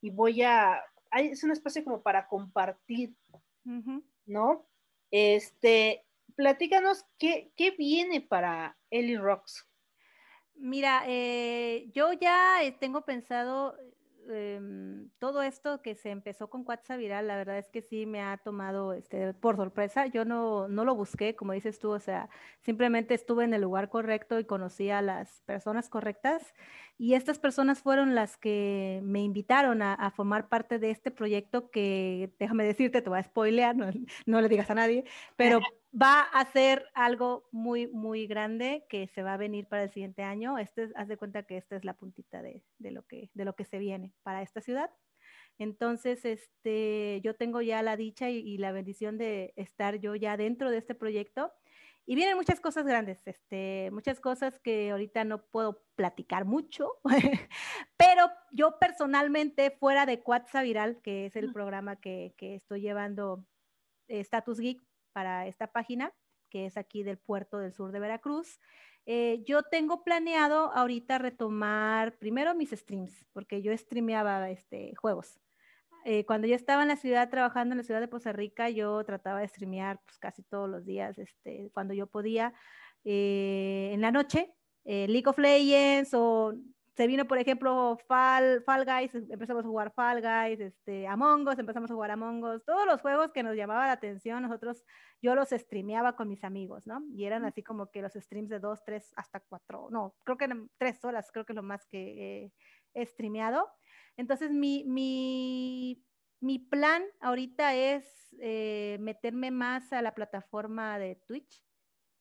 y 0.00 0.10
voy 0.10 0.42
a, 0.42 0.82
es 1.12 1.44
un 1.44 1.50
espacio 1.50 1.84
como 1.84 2.02
para 2.02 2.26
compartir, 2.28 3.14
uh 3.64 3.70
-huh. 3.70 4.04
¿no? 4.26 4.66
Este, 5.10 6.04
platícanos 6.34 7.04
qué, 7.18 7.52
qué 7.56 7.72
viene 7.72 8.20
para 8.20 8.76
Ellie 8.90 9.18
Rocks. 9.18 9.68
Mira, 10.54 11.02
eh, 11.06 11.90
yo 11.92 12.12
ya 12.14 12.58
tengo 12.80 13.04
pensado 13.04 13.76
eh, 14.30 14.60
todo 15.18 15.42
esto 15.42 15.82
que 15.82 15.94
se 15.94 16.10
empezó 16.10 16.48
con 16.48 16.64
WhatsApp 16.66 16.98
Viral, 16.98 17.26
la 17.26 17.36
verdad 17.36 17.58
es 17.58 17.68
que 17.68 17.82
sí 17.82 18.06
me 18.06 18.22
ha 18.22 18.36
tomado 18.38 18.92
este, 18.92 19.34
por 19.34 19.56
sorpresa. 19.56 20.06
Yo 20.06 20.24
no, 20.24 20.68
no 20.68 20.84
lo 20.84 20.94
busqué, 20.94 21.34
como 21.36 21.52
dices 21.52 21.78
tú, 21.78 21.90
o 21.90 22.00
sea, 22.00 22.28
simplemente 22.62 23.14
estuve 23.14 23.44
en 23.44 23.54
el 23.54 23.62
lugar 23.62 23.88
correcto 23.88 24.38
y 24.38 24.44
conocí 24.44 24.90
a 24.90 25.02
las 25.02 25.42
personas 25.42 25.88
correctas. 25.88 26.54
Y 26.98 27.14
estas 27.14 27.38
personas 27.38 27.80
fueron 27.80 28.14
las 28.14 28.36
que 28.36 29.00
me 29.04 29.20
invitaron 29.20 29.82
a, 29.82 29.94
a 29.94 30.10
formar 30.10 30.48
parte 30.48 30.78
de 30.78 30.90
este 30.90 31.10
proyecto 31.10 31.70
que, 31.70 32.32
déjame 32.38 32.64
decirte, 32.64 33.02
te 33.02 33.10
voy 33.10 33.18
a 33.18 33.22
spoilear, 33.22 33.76
no, 33.76 33.90
no 34.26 34.40
le 34.40 34.48
digas 34.48 34.70
a 34.70 34.74
nadie, 34.74 35.04
pero 35.36 35.60
va 36.00 36.20
a 36.20 36.44
ser 36.52 36.86
algo 36.94 37.48
muy, 37.52 37.86
muy 37.86 38.26
grande 38.26 38.84
que 38.88 39.08
se 39.08 39.22
va 39.22 39.34
a 39.34 39.38
venir 39.38 39.66
para 39.66 39.84
el 39.84 39.90
siguiente 39.90 40.22
año. 40.22 40.58
Este, 40.58 40.90
haz 40.94 41.08
de 41.08 41.16
cuenta 41.16 41.44
que 41.44 41.56
esta 41.56 41.76
es 41.76 41.84
la 41.84 41.94
puntita 41.94 42.42
de, 42.42 42.64
de, 42.78 42.90
lo, 42.90 43.06
que, 43.06 43.30
de 43.34 43.44
lo 43.44 43.54
que 43.54 43.64
se 43.64 43.78
viene 43.78 44.12
para 44.22 44.42
esta 44.42 44.60
ciudad. 44.60 44.90
Entonces, 45.58 46.24
este, 46.24 47.20
yo 47.22 47.34
tengo 47.34 47.62
ya 47.62 47.82
la 47.82 47.96
dicha 47.96 48.28
y, 48.28 48.38
y, 48.38 48.58
la 48.58 48.72
bendición 48.72 49.16
de 49.16 49.54
estar 49.56 49.96
yo 49.96 50.14
ya 50.14 50.36
dentro 50.36 50.70
de 50.70 50.78
este 50.78 50.94
proyecto. 50.94 51.52
Y 52.08 52.14
vienen 52.14 52.36
muchas 52.36 52.60
cosas 52.60 52.86
grandes, 52.86 53.20
este, 53.26 53.90
muchas 53.92 54.20
cosas 54.20 54.60
que 54.60 54.92
ahorita 54.92 55.24
no 55.24 55.44
puedo 55.44 55.82
platicar 55.96 56.44
mucho, 56.44 56.92
pero 57.96 58.30
yo 58.52 58.78
personalmente, 58.78 59.72
fuera 59.72 60.06
de 60.06 60.22
Cuatza 60.22 60.62
Viral, 60.62 61.00
que 61.02 61.26
es 61.26 61.34
el 61.34 61.52
programa 61.52 61.96
que, 61.96 62.32
que 62.38 62.54
estoy 62.54 62.80
llevando, 62.80 63.44
eh, 64.06 64.20
Status 64.20 64.60
Geek, 64.60 64.80
para 65.12 65.46
esta 65.46 65.72
página, 65.72 66.14
que 66.48 66.66
es 66.66 66.76
aquí 66.76 67.02
del 67.02 67.18
puerto 67.18 67.58
del 67.58 67.72
sur 67.72 67.90
de 67.90 68.00
Veracruz. 68.00 68.60
Eh, 69.06 69.42
yo 69.46 69.62
tengo 69.62 70.04
planeado 70.04 70.72
ahorita 70.72 71.18
retomar 71.18 72.18
primero 72.18 72.54
mis 72.54 72.70
streams, 72.70 73.24
porque 73.32 73.62
yo 73.62 73.76
streameaba 73.76 74.50
este, 74.50 74.94
juegos. 74.96 75.40
Eh, 76.08 76.24
cuando 76.24 76.46
yo 76.46 76.54
estaba 76.54 76.82
en 76.82 76.88
la 76.88 76.94
ciudad, 76.94 77.28
trabajando 77.28 77.72
en 77.72 77.78
la 77.78 77.82
ciudad 77.82 77.98
de 78.00 78.06
Poza 78.06 78.30
Rica, 78.30 78.70
yo 78.70 79.02
trataba 79.02 79.40
de 79.40 79.48
streamear 79.48 80.00
pues, 80.04 80.18
casi 80.20 80.44
todos 80.44 80.70
los 80.70 80.86
días, 80.86 81.18
este, 81.18 81.68
cuando 81.74 81.94
yo 81.94 82.06
podía, 82.06 82.54
eh, 83.02 83.90
en 83.92 84.00
la 84.00 84.12
noche, 84.12 84.54
League 84.84 85.24
of 85.26 85.36
Legends 85.36 86.14
o 86.14 86.54
se 86.96 87.08
vino, 87.08 87.26
por 87.26 87.38
ejemplo, 87.38 87.98
Fall, 88.06 88.62
Fall 88.62 88.84
Guys, 88.84 89.14
empezamos 89.30 89.64
a 89.64 89.68
jugar 89.68 89.92
Fall 89.94 90.22
Guys, 90.22 90.60
este, 90.60 91.08
Among 91.08 91.48
Us, 91.48 91.58
empezamos 91.58 91.90
a 91.90 91.94
jugar 91.94 92.12
Among 92.12 92.44
Us, 92.44 92.64
todos 92.64 92.86
los 92.86 93.00
juegos 93.00 93.32
que 93.32 93.42
nos 93.42 93.56
llamaban 93.56 93.88
la 93.88 93.92
atención, 93.94 94.44
nosotros, 94.44 94.84
yo 95.20 95.34
los 95.34 95.48
streameaba 95.48 96.14
con 96.14 96.28
mis 96.28 96.44
amigos, 96.44 96.86
¿no? 96.86 97.02
Y 97.16 97.24
eran 97.24 97.44
así 97.44 97.64
como 97.64 97.90
que 97.90 98.00
los 98.00 98.12
streams 98.12 98.48
de 98.48 98.60
dos, 98.60 98.84
tres, 98.84 99.12
hasta 99.16 99.40
cuatro, 99.40 99.88
no, 99.90 100.14
creo 100.22 100.38
que 100.38 100.44
eran 100.44 100.70
tres 100.78 101.04
horas, 101.04 101.32
creo 101.32 101.44
que 101.44 101.52
es 101.52 101.56
lo 101.56 101.64
más 101.64 101.84
que 101.84 102.44
eh, 102.44 102.52
he 102.94 103.04
streameado. 103.04 103.68
Entonces, 104.16 104.50
mi, 104.50 104.84
mi, 104.84 106.04
mi 106.40 106.58
plan 106.58 107.02
ahorita 107.20 107.74
es 107.74 108.34
eh, 108.40 108.98
meterme 109.00 109.50
más 109.50 109.92
a 109.92 110.02
la 110.02 110.14
plataforma 110.14 110.98
de 110.98 111.16
Twitch 111.26 111.62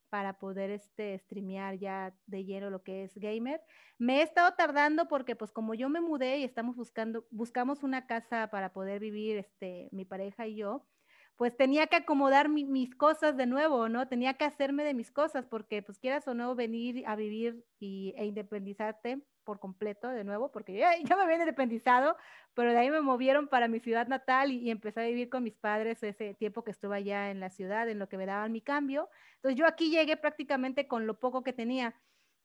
para 0.09 0.39
poder 0.39 0.71
este, 0.71 1.17
streamear 1.19 1.77
ya 1.77 2.15
de 2.25 2.45
lleno 2.45 2.69
lo 2.69 2.83
que 2.83 3.03
es 3.03 3.17
gamer. 3.17 3.61
Me 3.97 4.19
he 4.19 4.21
estado 4.21 4.53
tardando 4.55 5.07
porque 5.07 5.35
pues 5.35 5.51
como 5.51 5.73
yo 5.73 5.89
me 5.89 5.99
mudé 5.99 6.39
y 6.39 6.43
estamos 6.43 6.77
buscando, 6.77 7.25
buscamos 7.31 7.83
una 7.83 8.07
casa 8.07 8.49
para 8.49 8.71
poder 8.71 8.99
vivir 8.99 9.37
este, 9.37 9.89
mi 9.91 10.05
pareja 10.05 10.47
y 10.47 10.55
yo, 10.55 10.87
pues 11.35 11.57
tenía 11.57 11.87
que 11.87 11.97
acomodar 11.97 12.47
mi, 12.47 12.63
mis 12.63 12.95
cosas 12.95 13.35
de 13.35 13.45
nuevo, 13.45 13.89
¿no? 13.89 14.07
Tenía 14.07 14.35
que 14.35 14.45
hacerme 14.45 14.83
de 14.85 14.93
mis 14.93 15.11
cosas 15.11 15.45
porque 15.47 15.81
pues 15.81 15.99
quieras 15.99 16.27
o 16.27 16.33
no 16.33 16.55
venir 16.55 17.03
a 17.07 17.15
vivir 17.15 17.65
y, 17.79 18.13
e 18.15 18.25
independizarte 18.25 19.21
por 19.45 19.59
completo 19.59 20.09
de 20.09 20.23
nuevo, 20.23 20.51
porque 20.51 20.73
yo, 20.73 20.85
me 21.17 21.23
había 21.23 21.37
independizado, 21.37 22.17
pero 22.53 22.71
de 22.71 22.79
ahí 22.79 22.89
me 22.89 23.01
movieron 23.01 23.47
para 23.47 23.67
mi 23.67 23.79
ciudad 23.79 24.07
natal 24.07 24.51
y, 24.51 24.57
y, 24.57 24.71
empecé 24.71 25.01
a 25.01 25.07
vivir 25.07 25.29
con 25.29 25.43
mis 25.43 25.55
padres 25.55 26.03
ese 26.03 26.33
tiempo 26.33 26.63
que 26.63 26.71
estuve 26.71 26.97
allá 26.97 27.31
en 27.31 27.39
la 27.39 27.49
ciudad, 27.49 27.87
en 27.87 27.99
lo 27.99 28.09
que 28.09 28.17
me 28.17 28.25
daban 28.25 28.51
mi 28.51 28.61
cambio. 28.61 29.09
Entonces 29.35 29.57
yo 29.57 29.65
aquí 29.65 29.89
llegué 29.89 30.17
prácticamente 30.17 30.87
con 30.87 31.07
lo 31.07 31.19
poco 31.19 31.43
que 31.43 31.53
tenía. 31.53 31.95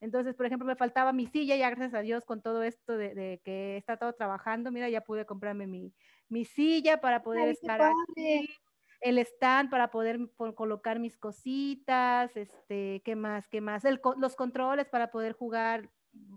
Entonces, 0.00 0.34
por 0.34 0.46
ejemplo, 0.46 0.66
me 0.66 0.76
faltaba 0.76 1.12
mi 1.12 1.26
silla, 1.26 1.56
ya 1.56 1.68
gracias 1.68 1.94
a 1.94 2.00
Dios 2.00 2.24
con 2.24 2.40
todo 2.40 2.62
esto 2.62 2.96
de, 2.96 3.14
de 3.14 3.40
que 3.44 3.74
he 3.74 3.76
estado 3.76 4.12
trabajando, 4.14 4.70
mira, 4.70 4.88
ya 4.88 5.02
pude 5.02 5.26
comprarme 5.26 5.66
mi, 5.66 5.92
mi 6.28 6.44
silla 6.44 7.00
para 7.00 7.22
poder 7.22 7.48
Ay, 7.48 7.50
estar 7.50 7.82
aquí 7.82 8.48
el 9.00 9.18
stand 9.18 9.70
para 9.70 9.90
poder 9.90 10.18
colocar 10.54 10.98
mis 10.98 11.16
cositas, 11.16 12.36
este, 12.36 13.00
¿qué 13.04 13.16
más? 13.16 13.48
¿Qué 13.48 13.60
más? 13.60 13.84
El, 13.84 14.00
los 14.18 14.36
controles 14.36 14.88
para 14.88 15.10
poder 15.10 15.32
jugar 15.32 15.90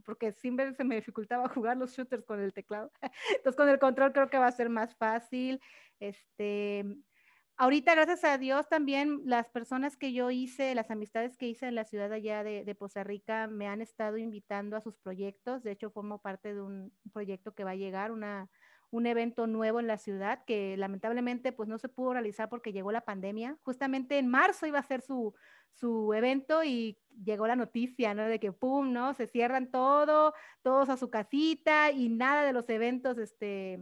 porque 0.06 0.32
siempre 0.34 0.74
se 0.74 0.84
me 0.84 0.96
dificultaba 0.96 1.48
jugar 1.50 1.78
los 1.78 1.96
shooters 1.96 2.26
con 2.26 2.40
el 2.40 2.54
teclado. 2.54 2.92
Entonces 3.36 3.56
con 3.56 3.70
el 3.70 3.80
control 3.80 4.14
creo 4.14 4.30
que 4.30 4.38
va 4.38 4.48
a 4.48 4.52
ser 4.52 4.70
más 4.70 4.96
fácil. 4.96 5.60
Este, 6.00 6.86
ahorita, 7.58 7.96
gracias 7.96 8.24
a 8.24 8.38
Dios, 8.38 8.68
también 8.68 9.22
las 9.26 9.50
personas 9.50 9.98
que 9.98 10.14
yo 10.14 10.32
hice, 10.32 10.76
las 10.76 10.92
amistades 10.92 11.38
que 11.38 11.48
hice 11.48 11.68
en 11.68 11.76
la 11.76 11.86
ciudad 11.86 12.12
allá 12.12 12.44
de, 12.44 12.64
de 12.64 12.76
Poza 12.76 13.04
Rica, 13.04 13.48
me 13.48 13.68
han 13.68 13.82
estado 13.82 14.18
invitando 14.18 14.76
a 14.76 14.82
sus 14.82 14.98
proyectos. 14.98 15.64
De 15.64 15.72
hecho, 15.72 15.92
formo 15.92 16.20
parte 16.20 16.54
de 16.54 16.62
un 16.62 16.94
proyecto 17.14 17.54
que 17.54 17.64
va 17.64 17.72
a 17.72 17.76
llegar, 17.76 18.12
una, 18.12 18.50
un 18.94 19.08
evento 19.08 19.48
nuevo 19.48 19.80
en 19.80 19.88
la 19.88 19.98
ciudad 19.98 20.46
que 20.46 20.78
lamentablemente 20.78 21.52
pues 21.52 21.68
no 21.68 21.80
se 21.80 21.90
pudo 21.90 22.14
realizar 22.14 22.48
porque 22.48 22.72
llegó 22.72 22.92
la 22.92 23.02
pandemia. 23.02 23.58
Justamente 23.64 24.20
en 24.20 24.28
marzo 24.28 24.68
iba 24.68 24.78
a 24.78 24.84
ser 24.84 25.02
su, 25.02 25.34
su 25.72 26.14
evento 26.14 26.64
y 26.64 27.00
llegó 27.24 27.48
la 27.48 27.56
noticia, 27.56 28.14
¿no? 28.14 28.28
De 28.28 28.40
que 28.40 28.52
pum, 28.52 28.94
¿no? 28.94 29.16
Se 29.16 29.26
cierran 29.26 29.72
todo, 29.72 30.36
todos 30.62 30.90
a 30.90 30.98
su 30.98 31.10
casita 31.10 31.90
y 31.90 32.08
nada 32.08 32.46
de 32.46 32.54
los 32.54 32.70
eventos, 32.70 33.18
este, 33.18 33.80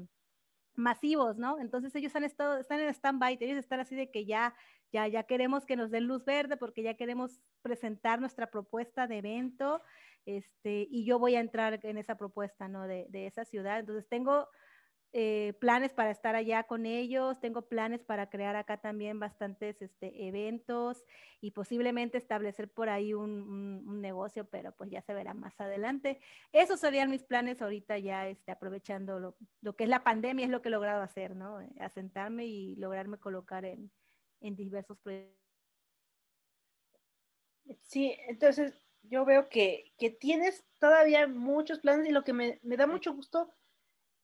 masivos, 0.75 1.37
¿no? 1.37 1.59
Entonces 1.59 1.93
ellos 1.93 2.15
han 2.15 2.23
estado, 2.23 2.57
están 2.57 2.79
en 2.79 2.87
stand-by, 2.87 3.37
ellos 3.41 3.57
están 3.57 3.81
así 3.81 3.97
de 3.97 4.09
que 4.11 4.23
ya, 4.23 4.55
ya, 4.93 5.09
ya 5.09 5.23
queremos 5.23 5.65
que 5.65 5.75
nos 5.75 5.91
den 5.91 6.07
luz 6.07 6.23
verde 6.23 6.55
porque 6.55 6.83
ya 6.83 6.93
queremos 6.93 7.41
presentar 7.61 8.21
nuestra 8.21 8.49
propuesta 8.49 9.07
de 9.07 9.17
evento, 9.17 9.81
este, 10.25 10.87
y 10.89 11.03
yo 11.03 11.19
voy 11.19 11.35
a 11.35 11.41
entrar 11.41 11.81
en 11.83 11.97
esa 11.97 12.15
propuesta, 12.15 12.69
¿no? 12.69 12.87
De, 12.87 13.07
de 13.09 13.27
esa 13.27 13.43
ciudad. 13.43 13.79
Entonces 13.79 14.07
tengo 14.07 14.47
eh, 15.13 15.53
planes 15.59 15.91
para 15.91 16.09
estar 16.09 16.35
allá 16.35 16.63
con 16.63 16.85
ellos, 16.85 17.37
tengo 17.41 17.63
planes 17.63 18.01
para 18.01 18.29
crear 18.29 18.55
acá 18.55 18.77
también 18.77 19.19
bastantes 19.19 19.81
este, 19.81 20.27
eventos 20.27 21.03
y 21.41 21.51
posiblemente 21.51 22.17
establecer 22.17 22.69
por 22.69 22.87
ahí 22.87 23.13
un, 23.13 23.99
negocio, 24.01 24.45
pero 24.49 24.71
pues 24.71 24.89
ya 24.89 25.01
se 25.01 25.13
verá 25.13 25.33
más 25.33 25.59
adelante. 25.59 26.21
Esos 26.53 26.79
serían 26.79 27.09
mis 27.09 27.23
planes 27.23 27.61
ahorita 27.61 27.97
ya 27.97 28.27
este, 28.27 28.51
aprovechando 28.51 29.19
lo, 29.19 29.35
lo, 29.59 29.75
que 29.75 29.83
es 29.83 29.89
la 29.89 30.03
pandemia, 30.03 30.45
es 30.45 30.51
lo 30.51 30.61
que 30.61 30.69
he 30.69 30.71
logrado 30.71 31.01
hacer, 31.01 31.35
¿no? 31.35 31.59
Asentarme 31.79 32.45
y 32.45 32.75
lograrme 32.77 33.17
colocar 33.17 33.65
en, 33.65 33.91
en 34.39 34.55
diversos 34.55 34.97
proyectos. 34.99 35.37
Sí, 37.81 38.15
entonces 38.27 38.73
yo 39.03 39.25
veo 39.25 39.49
que, 39.49 39.93
que, 39.97 40.09
tienes 40.09 40.63
todavía 40.79 41.27
muchos 41.27 41.79
planes 41.79 42.07
y 42.07 42.11
lo 42.11 42.23
que 42.23 42.33
me, 42.33 42.59
me 42.63 42.77
da 42.77 42.87
mucho 42.87 43.13
gusto 43.13 43.53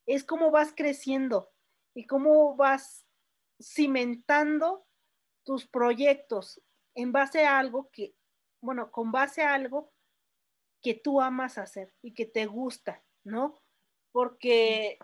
es 0.07 0.23
cómo 0.23 0.49
vas 0.49 0.73
creciendo 0.75 1.51
y 1.93 2.07
cómo 2.07 2.55
vas 2.55 3.05
cimentando 3.61 4.87
tus 5.43 5.67
proyectos 5.67 6.61
en 6.95 7.11
base 7.11 7.45
a 7.45 7.59
algo 7.59 7.91
que, 7.91 8.15
bueno, 8.61 8.91
con 8.91 9.11
base 9.11 9.43
a 9.43 9.53
algo 9.53 9.91
que 10.81 10.93
tú 10.93 11.21
amas 11.21 11.57
hacer 11.57 11.93
y 12.01 12.13
que 12.13 12.25
te 12.25 12.45
gusta, 12.45 13.03
¿no? 13.23 13.61
Porque, 14.11 14.97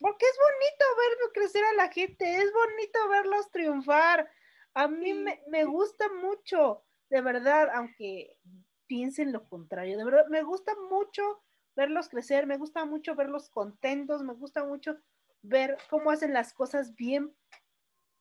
porque 0.00 0.26
es 0.26 0.38
bonito 0.38 0.84
ver 0.96 1.32
crecer 1.32 1.64
a 1.64 1.74
la 1.74 1.88
gente, 1.88 2.36
es 2.36 2.52
bonito 2.52 3.08
verlos 3.08 3.50
triunfar. 3.50 4.30
A 4.74 4.88
mí 4.88 5.12
me, 5.14 5.42
me 5.48 5.64
gusta 5.64 6.08
mucho, 6.14 6.84
de 7.10 7.20
verdad, 7.20 7.68
aunque 7.74 8.38
piensen 8.86 9.32
lo 9.32 9.48
contrario, 9.48 9.98
de 9.98 10.04
verdad, 10.04 10.26
me 10.28 10.42
gusta 10.42 10.74
mucho 10.90 11.42
verlos 11.78 12.08
crecer, 12.08 12.46
me 12.46 12.58
gusta 12.58 12.84
mucho 12.84 13.14
verlos 13.14 13.48
contentos, 13.50 14.24
me 14.24 14.34
gusta 14.34 14.64
mucho 14.64 14.98
ver 15.42 15.78
cómo 15.88 16.10
hacen 16.10 16.32
las 16.32 16.52
cosas 16.52 16.96
bien 16.96 17.32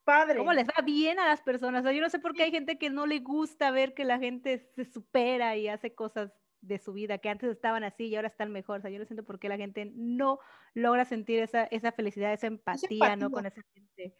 padre. 0.03 0.37
Cómo 0.37 0.53
les 0.53 0.67
va 0.67 0.83
bien 0.85 1.19
a 1.19 1.25
las 1.25 1.41
personas. 1.41 1.83
yo 1.83 2.01
no 2.01 2.09
sé 2.09 2.19
por 2.19 2.33
qué 2.33 2.43
hay 2.43 2.51
gente 2.51 2.77
que 2.77 2.91
no 2.91 3.07
le 3.07 3.19
gusta 3.19 3.71
ver 3.71 3.95
que 3.95 4.05
la 4.05 4.19
gente 4.19 4.59
se 4.75 4.85
supera 4.85 5.57
y 5.57 5.67
hace 5.67 5.95
cosas 5.95 6.31
de 6.61 6.77
su 6.77 6.93
vida 6.93 7.17
que 7.17 7.29
antes 7.29 7.49
estaban 7.49 7.83
así 7.83 8.05
y 8.05 8.15
ahora 8.15 8.27
están 8.27 8.51
mejor. 8.51 8.77
O 8.77 8.81
sea, 8.83 8.91
yo 8.91 8.99
no 8.99 9.05
siento 9.05 9.25
por 9.25 9.39
qué 9.39 9.49
la 9.49 9.57
gente 9.57 9.91
no 9.95 10.39
logra 10.75 11.03
sentir 11.05 11.39
esa, 11.39 11.63
esa 11.65 11.91
felicidad, 11.91 12.33
esa 12.33 12.47
empatía, 12.47 13.15
¿no? 13.15 13.31
Con 13.31 13.47
esa 13.47 13.61
gente. 13.73 14.15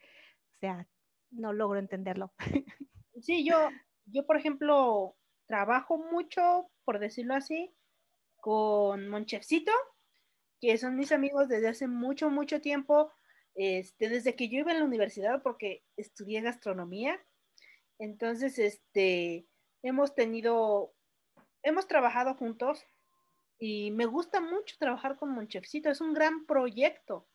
O 0.56 0.58
sea, 0.60 0.88
no 1.30 1.54
logro 1.54 1.80
entenderlo. 1.80 2.34
Sí, 3.20 3.44
yo, 3.44 3.70
yo, 4.06 4.28
por 4.28 4.38
ejemplo, 4.38 5.16
trabajo 5.48 5.98
mucho, 5.98 6.70
por 6.86 7.00
decirlo 7.00 7.34
así, 7.34 7.74
con 8.48 9.10
Monchefcito, 9.10 9.74
que 10.62 10.78
son 10.78 10.96
mis 10.96 11.12
amigos 11.12 11.50
desde 11.50 11.68
hace 11.68 11.86
mucho, 11.86 12.30
mucho 12.30 12.62
tiempo, 12.62 13.12
este, 13.56 14.08
desde 14.08 14.38
que 14.38 14.48
yo 14.48 14.60
iba 14.60 14.72
en 14.72 14.80
la 14.80 14.86
universidad, 14.86 15.44
porque 15.44 15.84
estudié 15.98 16.40
gastronomía. 16.40 17.22
Entonces, 18.00 18.58
este, 18.58 19.46
hemos 19.84 20.16
tenido, 20.16 20.94
hemos 21.62 21.88
trabajado 21.88 22.36
juntos 22.36 22.86
y 23.60 23.92
me 23.92 24.06
gusta 24.06 24.40
mucho 24.40 24.78
trabajar 24.80 25.18
con 25.18 25.36
Monchefcito, 25.36 25.90
es 25.90 26.00
un 26.00 26.14
gran 26.14 26.46
proyecto 26.46 27.28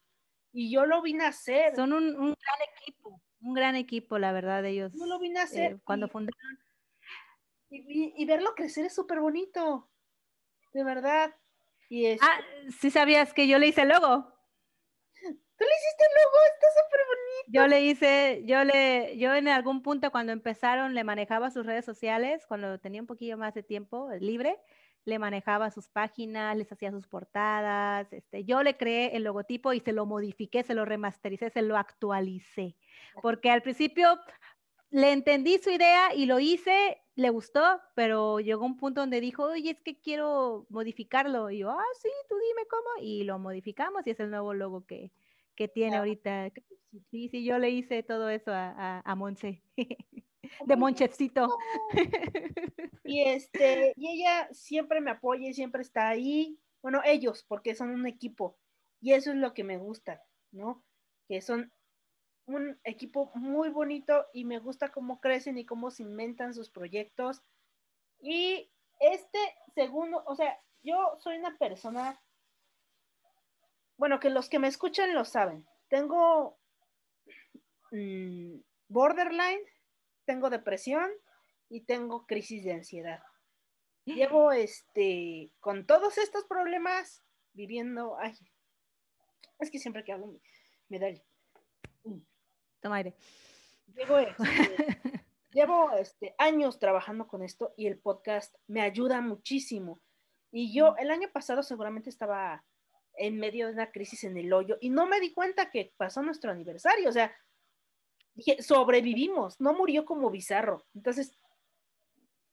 y 0.51 0.71
yo 0.71 0.87
lo 0.87 1.03
vine 1.03 1.25
a 1.25 1.29
hacer. 1.29 1.77
Son 1.77 1.93
un, 1.93 2.15
gran 2.15 2.59
equipo, 2.75 3.21
un 3.43 3.53
gran 3.53 3.77
equipo, 3.77 4.19
la 4.19 4.33
verdad, 4.33 4.65
ellos. 4.65 4.95
Yo 4.95 5.05
lo 5.05 5.19
vine 5.19 5.41
a 5.41 5.43
hacer. 5.43 5.73
Eh, 5.73 5.79
cuando 5.85 6.09
fundaron. 6.09 6.59
Y, 7.69 8.15
y, 8.17 8.25
verlo 8.25 8.55
crecer 8.55 8.87
es 8.87 8.95
súper 8.95 9.21
bonito 9.21 9.92
de 10.73 10.85
verdad. 10.85 11.35
Y. 11.89 12.13
Ah, 12.13 12.41
sí 12.81 12.91
sabías 12.91 13.35
que 13.35 13.47
yo 13.47 13.59
le 13.59 13.69
hice 13.69 13.83
el 13.83 13.89
logo. 13.89 14.33
Tú 15.63 15.65
le 15.69 15.75
hiciste 15.77 16.05
el 16.05 16.25
logo, 16.25 16.39
está 16.55 16.67
súper 16.83 17.01
bonito. 17.07 17.53
Yo 17.53 17.67
le 17.69 17.85
hice, 17.85 18.43
yo 18.47 18.65
le, 18.65 19.17
yo 19.19 19.35
en 19.35 19.49
algún 19.49 19.83
punto 19.83 20.11
cuando 20.11 20.33
empezaron 20.33 20.95
le 20.95 21.05
manejaba 21.05 21.51
sus 21.51 21.67
redes 21.67 21.85
sociales, 21.85 22.45
cuando 22.47 22.81
tenía 22.81 23.01
un 23.01 23.07
poquillo 23.07 23.37
más 23.37 23.55
de 23.55 23.63
tiempo 23.63 24.09
libre, 24.19 24.59
le 25.05 25.19
manejaba 25.19 25.71
sus 25.71 25.89
páginas, 25.89 26.57
les 26.57 26.71
hacía 26.73 26.91
sus 26.91 27.07
portadas, 27.07 28.13
este, 28.13 28.45
yo 28.45 28.63
le 28.63 28.77
creé 28.77 29.17
el 29.17 29.25
logotipo 29.25 29.73
y 29.73 29.81
se 29.81 29.93
lo 29.93 30.07
modifiqué, 30.07 30.63
se 30.63 30.75
lo 30.75 30.85
remastericé, 30.85 31.51
se 31.51 31.63
lo 31.63 31.77
actualicé, 31.77 32.77
porque 33.21 33.51
al 33.51 33.63
principio 33.63 34.19
le 34.93 35.11
entendí 35.11 35.59
su 35.59 35.71
idea 35.71 36.15
y 36.15 36.27
lo 36.27 36.39
hice, 36.39 37.03
le 37.15 37.31
gustó, 37.31 37.81
pero 37.97 38.41
llegó 38.41 38.67
un 38.67 38.77
punto 38.77 39.01
donde 39.01 39.23
dijo, 39.23 39.45
oye, 39.45 39.71
es 39.71 39.81
que 39.81 39.99
quiero 39.99 40.67
modificarlo. 40.69 41.51
Y 41.51 41.61
yo, 41.61 41.71
ah, 41.71 41.83
sí, 42.01 42.11
tú 42.29 42.37
dime 42.37 42.67
cómo. 42.69 42.89
Y 43.01 43.25
lo 43.25 43.39
modificamos 43.39 44.07
y 44.07 44.11
es 44.11 44.21
el 44.21 44.31
nuevo 44.31 44.53
logo 44.53 44.85
que, 44.85 45.11
que 45.55 45.67
tiene 45.67 45.97
ahorita. 45.97 46.53
Sí, 47.11 47.29
sí, 47.31 47.43
yo 47.43 47.59
le 47.59 47.71
hice 47.71 48.03
todo 48.03 48.29
eso 48.29 48.53
a, 48.53 48.69
a, 48.99 49.01
a 49.01 49.15
Monse, 49.15 49.65
de 50.67 50.77
Monchefcito. 50.77 51.49
Y, 53.05 53.23
este, 53.25 53.95
y 53.97 54.21
ella 54.21 54.49
siempre 54.53 55.01
me 55.01 55.11
apoya 55.11 55.49
y 55.49 55.55
siempre 55.55 55.83
está 55.83 56.09
ahí. 56.09 56.61
Bueno, 56.83 57.01
ellos, 57.05 57.45
porque 57.49 57.75
son 57.75 57.91
un 57.91 58.07
equipo. 58.07 58.61
Y 59.01 59.13
eso 59.15 59.31
es 59.33 59.37
lo 59.39 59.55
que 59.55 59.65
me 59.65 59.77
gusta, 59.77 60.23
¿no? 60.53 60.85
Que 61.29 61.41
son 61.41 61.73
un 62.47 62.81
equipo 62.85 63.31
muy 63.35 63.69
bonito 63.69 64.27
y 64.33 64.45
me 64.45 64.59
gusta 64.59 64.91
cómo 64.91 65.21
crecen 65.21 65.59
y 65.59 65.67
cómo 65.67 65.91
se 65.91 66.03
inventan 66.03 66.55
sus 66.55 66.71
proyectos. 66.71 67.43
Y 68.21 68.71
este 69.01 69.39
segundo, 69.75 70.23
o 70.27 70.35
sea, 70.35 70.61
yo 70.83 71.17
soy 71.21 71.39
una 71.39 71.57
persona, 71.59 72.21
bueno, 73.97 74.21
que 74.21 74.31
los 74.31 74.49
que 74.49 74.59
me 74.59 74.69
escuchan 74.69 75.15
lo 75.15 75.25
saben. 75.25 75.67
Tengo 75.89 76.59
mm, 77.91 78.57
borderline, 78.89 79.63
tengo 80.25 80.51
depresión 80.51 81.11
y 81.69 81.83
tengo 81.83 82.27
crisis 82.27 82.65
de 82.65 82.73
ansiedad. 82.73 83.23
Llevo 84.05 84.51
este, 84.51 85.53
con 85.61 85.87
todos 85.87 86.19
estos 86.19 86.45
problemas 86.45 87.23
viviendo, 87.53 88.17
ay, 88.19 88.35
es 89.61 89.71
que 89.71 89.79
siempre 89.79 90.03
que 90.03 90.13
hablo 90.13 90.41
me 90.89 90.99
da 90.99 91.07
el 91.07 91.23
Toma 92.83 92.97
aire. 92.97 93.15
Llevo, 95.53 95.93
este, 95.93 96.35
años 96.39 96.79
trabajando 96.79 97.29
con 97.29 97.43
esto 97.43 97.73
y 97.77 97.87
el 97.87 97.99
podcast 97.99 98.55
me 98.67 98.83
ayuda 98.83 99.21
muchísimo. 99.21 100.01
Y 100.51 100.75
yo 100.75 100.97
el 100.99 101.11
año 101.11 101.31
pasado 101.33 101.63
seguramente 101.63 102.11
estaba 102.11 102.65
en 103.15 103.39
medio 103.39 103.67
de 103.67 103.75
una 103.75 103.93
crisis 103.93 104.25
en 104.25 104.37
el 104.37 104.53
hoyo 104.53 104.79
y 104.81 104.91
no 104.91 105.07
me 105.07 105.21
di 105.21 105.33
cuenta 105.33 105.71
que 105.71 105.93
pasó 105.97 106.23
nuestro 106.23 106.51
aniversario. 106.51 107.09
O 107.09 107.13
sea, 107.13 107.33
dije, 108.35 108.61
sobrevivimos, 108.63 109.61
no 109.61 109.75
murió 109.75 110.05
como 110.05 110.31
bizarro. 110.31 110.85
Entonces, 110.95 111.33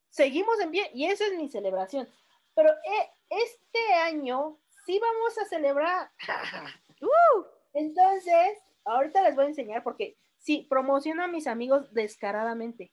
seguimos 0.09 0.59
en 0.59 0.71
pie 0.71 0.91
y 0.93 1.05
esa 1.05 1.25
es 1.25 1.33
mi 1.35 1.49
celebración. 1.49 2.07
Pero 2.53 2.69
eh, 2.69 3.09
este 3.29 3.93
año 3.93 4.59
sí 4.85 4.99
vamos 4.99 5.37
a 5.39 5.45
celebrar. 5.45 6.11
Uh. 7.01 7.45
Entonces, 7.71 8.57
Ahorita 8.85 9.21
les 9.23 9.35
voy 9.35 9.45
a 9.45 9.49
enseñar 9.49 9.83
porque 9.83 10.17
sí, 10.37 10.65
promociono 10.69 11.23
a 11.23 11.27
mis 11.27 11.47
amigos 11.47 11.93
descaradamente. 11.93 12.91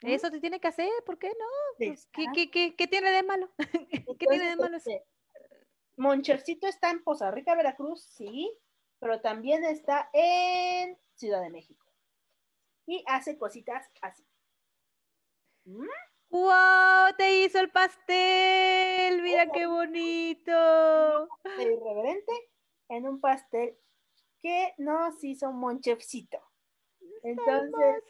Eso 0.00 0.30
te 0.30 0.40
tiene 0.40 0.60
que 0.60 0.68
hacer, 0.68 0.90
¿por 1.06 1.18
qué 1.18 1.28
no? 1.28 1.46
Pues, 1.78 2.08
¿Qué, 2.12 2.86
tiene 2.86 3.10
de 3.10 3.22
malo? 3.22 3.50
¿Qué 3.56 4.26
tiene 4.26 4.50
de 4.50 4.56
malo? 4.56 4.76
Este, 4.84 5.04
Monchercito 5.96 6.66
está 6.66 6.90
en 6.90 7.02
Poza 7.02 7.30
Rica, 7.30 7.54
Veracruz, 7.54 8.02
sí, 8.02 8.52
pero 8.98 9.20
también 9.20 9.64
está 9.64 10.10
en 10.12 10.98
Ciudad 11.14 11.40
de 11.40 11.50
México. 11.50 11.86
Y 12.86 13.02
hace 13.06 13.38
cositas 13.38 13.88
así. 14.02 14.26
¡Wow! 15.64 15.92
¿Mm? 16.30 17.16
Te 17.16 17.44
hizo 17.44 17.60
el 17.60 17.70
pastel. 17.70 19.22
Mira 19.22 19.50
qué 19.52 19.66
bonito. 19.66 21.28
Irreverente 21.58 22.32
en 22.88 23.08
un 23.08 23.20
pastel 23.20 23.78
que 24.44 24.74
nos 24.76 25.24
hizo 25.24 25.52
Monchefcito. 25.52 26.38
Entonces, 27.22 28.04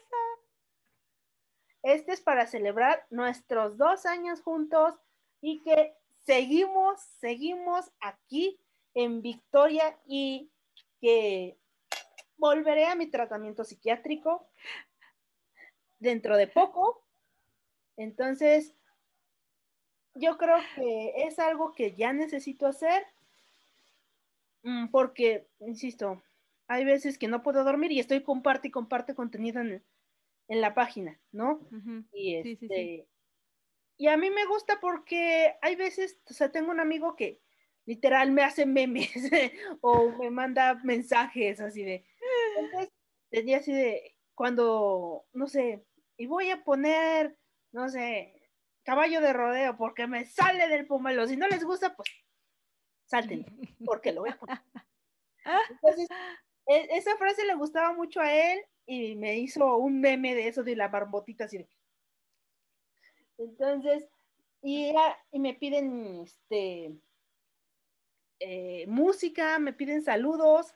este 1.81 2.11
es 2.11 2.19
para 2.19 2.45
celebrar 2.45 3.07
nuestros 3.09 3.77
dos 3.77 4.05
años 4.05 4.41
juntos 4.41 4.95
y 5.39 5.63
que 5.63 5.95
seguimos, 6.25 6.99
seguimos 7.21 7.89
aquí 8.01 8.59
en 8.95 9.21
victoria 9.21 9.97
y 10.05 10.51
que 10.99 11.57
volveré 12.35 12.87
a 12.87 12.95
mi 12.95 13.07
tratamiento 13.09 13.63
psiquiátrico 13.63 14.49
dentro 15.99 16.35
de 16.35 16.47
poco. 16.47 17.01
Entonces, 17.95 18.75
yo 20.15 20.37
creo 20.37 20.57
que 20.75 21.13
es 21.15 21.39
algo 21.39 21.71
que 21.71 21.95
ya 21.95 22.11
necesito 22.11 22.67
hacer 22.67 23.07
porque, 24.91 25.47
insisto, 25.59 26.23
hay 26.67 26.85
veces 26.85 27.17
que 27.17 27.27
no 27.27 27.43
puedo 27.43 27.63
dormir 27.63 27.91
y 27.91 27.99
estoy 27.99 28.23
comparte 28.23 28.69
y 28.69 28.71
comparte 28.71 29.15
contenido 29.15 29.61
en, 29.61 29.83
en 30.47 30.61
la 30.61 30.73
página, 30.73 31.19
¿no? 31.31 31.67
Y 32.11 32.35
este, 32.35 33.07
y 33.97 34.07
a 34.07 34.17
mí 34.17 34.29
me 34.29 34.45
gusta 34.45 34.79
porque 34.79 35.55
hay 35.61 35.75
veces, 35.75 36.19
o 36.29 36.33
sea, 36.33 36.51
tengo 36.51 36.71
un 36.71 36.79
amigo 36.79 37.15
que 37.15 37.41
literal 37.85 38.31
me 38.31 38.43
hace 38.43 38.65
memes 38.65 39.11
o 39.81 40.09
me 40.17 40.29
manda 40.29 40.75
mensajes 40.83 41.59
así 41.61 41.83
de, 41.83 42.05
entonces 42.57 42.91
tenía 43.29 43.57
así 43.57 43.71
de, 43.71 44.15
cuando, 44.33 45.25
no 45.33 45.47
sé, 45.47 45.85
y 46.17 46.25
voy 46.25 46.49
a 46.49 46.63
poner, 46.63 47.37
no 47.71 47.89
sé, 47.89 48.49
caballo 48.83 49.21
de 49.21 49.33
rodeo 49.33 49.77
porque 49.77 50.07
me 50.07 50.25
sale 50.25 50.67
del 50.67 50.87
pomelo, 50.87 51.27
si 51.27 51.37
no 51.37 51.47
les 51.47 51.63
gusta, 51.63 51.95
pues 51.95 52.09
salten, 53.05 53.45
porque 53.85 54.11
lo 54.11 54.21
voy 54.21 54.31
a 54.31 54.37
poner. 54.37 54.59
Entonces, 55.69 56.09
e, 56.67 56.87
esa 56.97 57.15
frase 57.17 57.45
le 57.45 57.55
gustaba 57.55 57.93
mucho 57.93 58.19
a 58.19 58.33
él 58.33 58.59
y 58.85 59.15
me 59.15 59.37
hizo 59.37 59.77
un 59.77 59.99
meme 59.99 60.35
de 60.35 60.47
eso 60.47 60.63
de 60.63 60.75
la 60.75 60.87
barbotita 60.87 61.45
así 61.45 61.57
de, 61.57 61.67
entonces, 63.37 64.07
y, 64.61 64.93
y 65.31 65.39
me 65.39 65.53
piden 65.53 66.21
este, 66.23 66.95
eh, 68.39 68.85
música, 68.87 69.59
me 69.59 69.73
piden 69.73 70.03
saludos, 70.03 70.73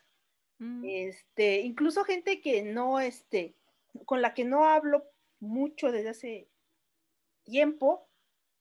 mm. 0.60 0.84
este, 0.86 1.62
incluso 1.62 2.04
gente 2.04 2.42
que 2.42 2.64
no, 2.64 3.00
este, 3.00 3.56
con 4.06 4.22
la 4.22 4.34
que 4.34 4.46
no 4.46 4.66
hablo 4.66 5.06
mucho 5.40 5.92
desde 5.92 6.10
hace 6.10 6.50
tiempo, 7.44 8.08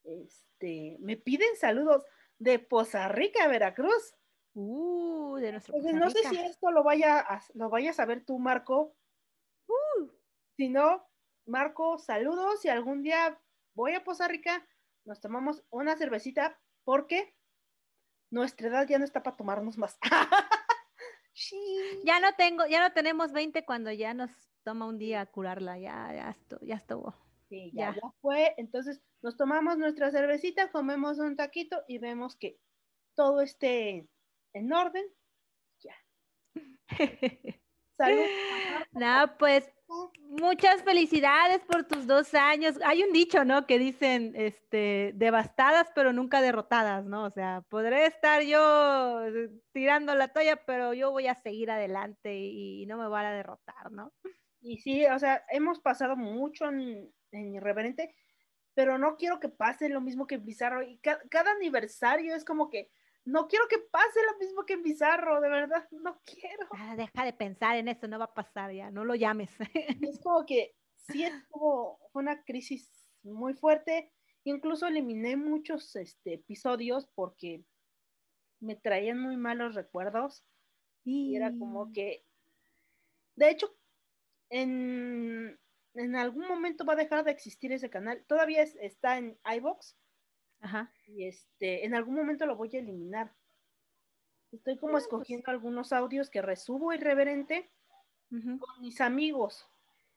este, 0.05 0.97
me 1.01 1.16
piden 1.16 1.57
saludos 1.57 2.05
de 2.39 2.59
Poza 2.59 3.09
Rica, 3.09 3.47
Veracruz. 3.48 4.15
Uh, 4.55 5.36
de 5.36 5.52
nuestro 5.52 5.77
no 5.78 6.10
sé 6.10 6.28
si 6.28 6.36
esto 6.36 6.70
lo 6.70 6.82
vaya 6.82 7.20
a, 7.20 7.40
lo 7.55 7.70
vayas 7.70 8.01
a 8.01 8.06
ver 8.06 8.24
tú, 8.24 8.39
Marco. 8.39 8.97
Uh. 9.69 10.09
Si 10.56 10.69
no, 10.69 11.06
Marco, 11.47 11.98
saludos 11.98 12.65
y 12.65 12.69
algún 12.69 13.02
día 13.02 13.40
voy 13.74 13.94
a 13.94 14.02
Poza 14.02 14.27
Rica, 14.27 14.66
nos 15.05 15.20
tomamos 15.20 15.65
una 15.70 15.97
cervecita 15.97 16.59
porque 16.85 17.35
nuestra 18.31 18.69
edad 18.69 18.89
ya 18.89 18.98
no 18.98 19.05
está 19.05 19.23
para 19.23 19.36
tomarnos 19.36 19.78
más. 19.78 19.98
ya 22.05 22.20
no 22.20 22.35
tengo, 22.35 22.66
ya 22.66 22.81
no 22.81 22.93
tenemos 22.93 23.32
20 23.32 23.65
cuando 23.65 23.93
ya 23.93 24.15
nos 24.15 24.31
toma 24.65 24.86
un 24.86 24.98
día 24.98 25.24
curarla, 25.27 25.78
ya, 25.78 26.12
ya, 26.12 26.31
estuvo, 26.31 26.60
ya 26.62 26.74
estuvo. 26.74 27.15
Sí, 27.48 27.70
ya, 27.73 27.94
ya, 27.94 28.02
fue. 28.20 28.55
Entonces 28.59 29.01
nos 29.23 29.36
tomamos 29.36 29.78
nuestra 29.78 30.11
cervecita, 30.11 30.70
comemos 30.70 31.19
un 31.19 31.36
taquito 31.36 31.82
y 31.89 31.99
vemos 31.99 32.36
que 32.36 32.59
todo 33.15 33.40
esté 33.40 34.09
en 34.53 34.73
orden. 34.73 35.05
Ya. 35.81 35.97
Salud. 37.97 38.27
No, 38.93 39.36
pues 39.39 39.70
Muchas 40.20 40.82
felicidades 40.82 41.61
por 41.61 41.85
tus 41.85 42.07
dos 42.07 42.35
años. 42.35 42.78
Hay 42.85 43.03
un 43.03 43.12
dicho, 43.12 43.47
¿no? 43.47 43.66
Que 43.66 43.78
dicen, 43.78 44.35
este, 44.36 45.12
devastadas 45.15 45.89
pero 45.95 46.12
nunca 46.12 46.43
derrotadas, 46.43 47.07
¿no? 47.07 47.24
O 47.24 47.31
sea, 47.31 47.62
podré 47.70 48.05
estar 48.05 48.43
yo 48.43 49.24
eh, 49.24 49.51
tirando 49.73 50.15
la 50.15 50.28
toalla, 50.28 50.57
pero 50.66 50.93
yo 50.93 51.11
voy 51.11 51.27
a 51.27 51.35
seguir 51.35 51.70
adelante 51.70 52.36
y, 52.36 52.85
no 52.86 52.99
me 52.99 53.09
van 53.09 53.27
a 53.27 53.32
derrotar, 53.32 53.90
¿no? 53.90 54.12
Y 54.61 54.78
sí, 54.78 55.07
o 55.07 55.19
sea, 55.19 55.43
hemos 55.51 55.81
pasado 55.81 56.16
mucho 56.16 56.66
en, 56.66 57.11
Irreverente, 57.32 58.15
pero 58.78 58.96
no 58.96 59.16
quiero 59.16 59.40
que 59.40 59.48
pase 59.48 59.88
lo 59.88 60.00
mismo 60.00 60.28
que 60.28 60.36
en 60.36 60.44
Bizarro. 60.44 60.84
Y 60.84 60.98
cada 60.98 61.50
aniversario 61.50 62.36
es 62.36 62.44
como 62.44 62.70
que 62.70 62.92
no 63.24 63.48
quiero 63.48 63.66
que 63.66 63.78
pase 63.78 64.20
lo 64.30 64.38
mismo 64.38 64.64
que 64.64 64.74
en 64.74 64.84
Bizarro, 64.84 65.40
de 65.40 65.48
verdad, 65.48 65.88
no 65.90 66.22
quiero. 66.24 66.68
Ah, 66.70 66.94
deja 66.94 67.24
de 67.24 67.32
pensar 67.32 67.76
en 67.76 67.88
eso, 67.88 68.06
no 68.06 68.20
va 68.20 68.26
a 68.26 68.34
pasar 68.34 68.70
ya, 68.70 68.92
no 68.92 69.05
lo 69.05 69.16
llames. 69.16 69.50
Es 70.00 70.20
como 70.22 70.46
que 70.46 70.76
sí 70.94 71.24
fue 71.48 71.96
una 72.12 72.44
crisis 72.44 72.88
muy 73.24 73.55
fuerte, 73.55 74.12
incluso 74.44 74.86
eliminé 74.86 75.36
muchos 75.36 75.96
este, 75.96 76.34
episodios 76.34 77.09
porque 77.16 77.64
me 78.60 78.76
traían 78.76 79.18
muy 79.18 79.36
malos 79.36 79.74
recuerdos 79.74 80.44
y 81.02 81.34
era 81.34 81.50
como 81.50 81.92
que, 81.92 82.24
de 83.34 83.50
hecho, 83.50 83.76
en, 84.50 85.59
en 85.98 86.16
algún 86.16 86.46
momento 86.46 86.84
va 86.84 86.94
a 86.94 86.96
dejar 86.96 87.24
de 87.24 87.30
existir 87.30 87.72
ese 87.72 87.90
canal, 87.90 88.24
todavía 88.26 88.62
está 88.62 89.18
en 89.18 89.38
iBox, 89.56 89.96
Ajá. 90.60 90.92
Y 91.06 91.26
este, 91.26 91.84
en 91.84 91.94
algún 91.94 92.14
momento 92.14 92.46
lo 92.46 92.56
voy 92.56 92.70
a 92.74 92.80
eliminar. 92.80 93.34
Estoy 94.50 94.76
como 94.78 94.90
ah, 94.90 94.94
pues 94.94 95.04
escogiendo 95.04 95.50
algunos 95.50 95.92
audios 95.92 96.30
que 96.30 96.42
resubo 96.42 96.92
irreverente 96.92 97.70
con 98.30 98.80
mis 98.80 99.00
amigos 99.00 99.66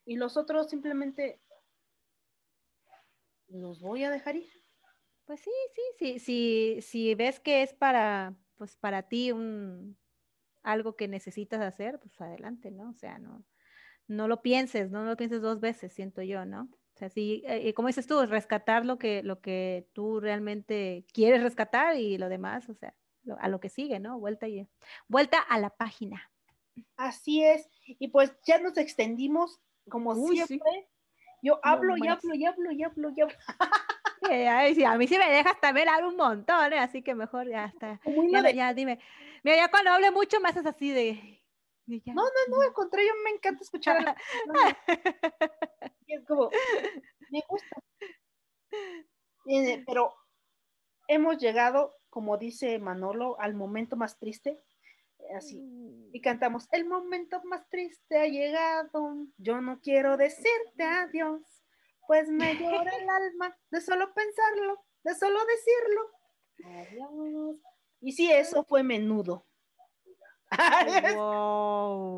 y 0.05 0.17
los 0.17 0.35
otros 0.35 0.69
simplemente 0.69 1.41
los 3.47 3.79
voy 3.81 4.03
a 4.03 4.11
dejar 4.11 4.37
ir. 4.37 4.49
Pues 5.25 5.41
sí, 5.41 5.51
sí, 5.75 5.81
sí, 5.99 6.19
sí, 6.19 6.81
si 6.81 7.15
ves 7.15 7.39
que 7.39 7.61
es 7.61 7.73
para, 7.73 8.35
pues 8.55 8.75
para 8.75 9.03
ti 9.03 9.31
un 9.31 9.97
algo 10.63 10.95
que 10.95 11.07
necesitas 11.07 11.61
hacer, 11.61 11.99
pues 11.99 12.19
adelante, 12.21 12.71
¿no? 12.71 12.89
O 12.89 12.93
sea, 12.93 13.17
no, 13.17 13.43
no 14.11 14.27
lo 14.27 14.41
pienses, 14.41 14.91
no 14.91 15.03
lo 15.03 15.15
pienses 15.17 15.41
dos 15.41 15.59
veces, 15.59 15.93
siento 15.93 16.21
yo, 16.21 16.45
¿no? 16.45 16.69
sea, 17.01 17.09
sí, 17.09 17.43
eh, 17.47 17.73
como 17.73 17.88
dices 17.88 18.05
tú, 18.05 18.23
rescatar 18.25 18.85
lo 18.85 18.99
que, 18.99 19.23
lo 19.23 19.41
que 19.41 19.88
tú 19.93 20.19
realmente 20.19 21.03
quieres 21.13 21.41
rescatar 21.41 21.97
y 21.97 22.17
lo 22.19 22.29
demás, 22.29 22.69
o 22.69 22.75
sea, 22.75 22.93
a 23.39 23.49
lo 23.49 23.59
que 23.59 23.69
sigue, 23.69 23.99
¿no? 23.99 24.19
Vuelta, 24.19 24.47
y, 24.47 24.67
vuelta 25.07 25.39
a 25.39 25.57
la 25.59 25.71
página. 25.71 26.29
Así 26.97 27.43
es. 27.43 27.67
Y 27.85 28.09
pues 28.09 28.35
ya 28.45 28.59
nos 28.59 28.77
extendimos, 28.77 29.59
como 29.89 30.15
siempre. 30.15 30.59
Yo 31.41 31.59
hablo 31.63 31.97
y 31.97 32.07
hablo 32.07 32.35
y 32.35 32.45
hablo 32.45 32.71
y 32.71 32.83
hablo 32.83 33.09
y 33.15 33.21
hablo. 33.21 34.88
a 34.88 34.97
mí 34.97 35.07
sí 35.07 35.17
me 35.17 35.29
dejas 35.29 35.59
también 35.59 35.89
hablar 35.89 36.07
un 36.07 36.17
montón, 36.17 36.71
¿eh? 36.73 36.77
así 36.77 37.01
que 37.01 37.15
mejor 37.15 37.49
ya 37.49 37.65
está. 37.65 37.99
Ya, 38.31 38.51
ya, 38.51 38.73
dime. 38.75 38.99
Mira, 39.43 39.57
ya 39.57 39.71
cuando 39.71 39.89
hable 39.89 40.11
mucho 40.11 40.39
me 40.39 40.49
haces 40.49 40.67
así 40.67 40.91
de, 40.91 41.40
no, 42.05 42.23
no, 42.23 42.30
no, 42.49 42.61
al 42.61 42.73
contrario, 42.73 43.11
me 43.23 43.31
encanta 43.31 43.63
escuchar. 43.63 44.15
es 46.07 46.26
como, 46.26 46.49
me 47.30 47.41
gusta. 47.47 47.84
Pero 49.85 50.13
hemos 51.07 51.38
llegado, 51.38 51.95
como 52.09 52.38
dice 52.38 52.80
Manolo, 52.80 53.39
al 53.39 53.53
momento 53.53 53.95
más 53.95 54.18
triste. 54.18 54.61
Así. 55.35 55.57
Y 56.11 56.19
mm. 56.19 56.22
cantamos, 56.22 56.68
el 56.72 56.85
momento 56.85 57.41
más 57.43 57.68
triste 57.69 58.18
ha 58.18 58.27
llegado. 58.27 59.27
Yo 59.38 59.61
no 59.61 59.80
quiero 59.80 60.18
decirte 60.18 60.84
adiós, 60.84 61.41
pues 62.07 62.27
me 62.30 62.55
llora 62.55 62.91
el 62.97 63.09
alma 63.09 63.57
de 63.69 63.81
solo 63.81 64.13
pensarlo, 64.13 64.84
de 65.03 65.15
solo 65.15 65.39
decirlo. 65.45 66.81
Adiós. 66.81 67.55
Y 68.01 68.11
sí, 68.13 68.31
eso 68.31 68.63
fue 68.63 68.84
menudo. 68.84 69.45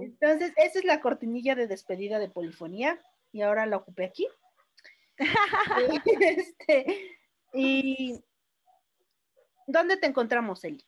Entonces, 0.04 0.54
esa 0.56 0.80
es 0.80 0.86
la 0.86 1.02
cortinilla 1.02 1.56
de 1.56 1.68
despedida 1.68 2.20
de 2.20 2.30
polifonía 2.30 3.00
y 3.32 3.42
ahora 3.42 3.66
la 3.66 3.78
ocupé 3.78 4.06
aquí. 4.06 4.28
este, 6.22 7.18
y 7.54 8.24
¿dónde 9.68 9.98
te 9.98 10.08
encontramos, 10.08 10.64
Eli? 10.64 10.84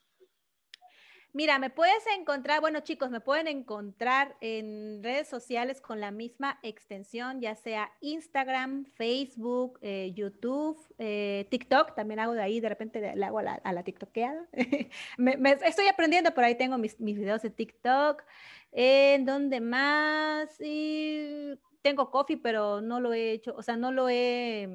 Mira, 1.36 1.60
me 1.60 1.70
puedes 1.70 2.02
encontrar, 2.18 2.62
bueno 2.62 2.80
chicos, 2.80 3.12
me 3.12 3.20
pueden 3.20 3.48
encontrar 3.48 4.38
en 4.40 5.04
redes 5.04 5.28
sociales 5.28 5.82
con 5.82 6.00
la 6.00 6.10
misma 6.10 6.60
extensión, 6.64 7.42
ya 7.42 7.58
sea 7.58 7.92
Instagram, 8.00 8.86
Facebook, 8.86 9.78
eh, 9.82 10.14
YouTube, 10.16 10.80
eh, 10.98 11.46
TikTok, 11.52 11.94
también 11.94 12.22
hago 12.22 12.32
de 12.36 12.42
ahí, 12.42 12.62
de 12.62 12.70
repente 12.70 13.14
le 13.18 13.26
hago 13.26 13.40
a 13.40 13.44
la, 13.44 13.54
a 13.56 13.74
la 13.74 13.84
TikTokeada. 13.84 14.48
me, 15.18 15.36
estoy 15.66 15.88
aprendiendo, 15.88 16.34
por 16.34 16.46
ahí 16.46 16.56
tengo 16.56 16.78
mis, 16.78 16.98
mis 17.02 17.18
videos 17.18 17.42
de 17.42 17.50
TikTok. 17.50 18.24
¿En 18.72 19.26
donde 19.26 19.60
más? 19.60 20.56
Y 20.62 21.60
tengo 21.82 22.12
coffee, 22.12 22.38
pero 22.38 22.80
no 22.80 23.02
lo 23.02 23.12
he 23.12 23.32
hecho, 23.32 23.54
o 23.58 23.62
sea, 23.62 23.76
no 23.76 23.92
lo 23.92 24.08
he, 24.08 24.70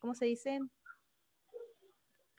¿cómo 0.00 0.14
se 0.14 0.24
dice? 0.24 0.58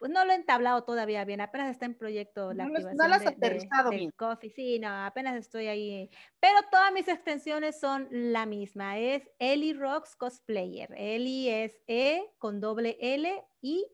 Pues 0.02 0.11
no 0.11 0.26
lo 0.26 0.32
he 0.32 0.36
entablado 0.36 0.84
todavía 0.84 1.23
bien, 1.26 1.41
apenas 1.41 1.69
está 1.69 1.86
en 1.86 1.94
proyecto 1.94 2.53
la 2.53 2.65
no 2.65 2.72
activación 2.72 2.98
no 2.98 3.07
lo 3.07 3.14
has 3.14 3.28
aterrizado 3.28 3.91
bien. 3.91 4.10
Coffee, 4.18 4.49
sí, 4.49 4.80
no, 4.80 4.90
apenas 4.90 5.36
estoy 5.36 5.68
ahí, 5.68 6.10
pero 6.40 6.57
todas 6.72 6.91
mis 6.91 7.07
extensiones 7.07 7.80
son 7.80 8.07
la 8.10 8.48
misma, 8.48 8.98
es 8.98 9.30
Eli 9.38 9.73
Rocks 9.73 10.15
Cosplayer, 10.15 10.91
Eli 10.98 11.49
es 11.49 11.80
E 11.86 12.34
con 12.40 12.60
doble 12.60 12.98
L 12.99 13.44
y 13.61 13.86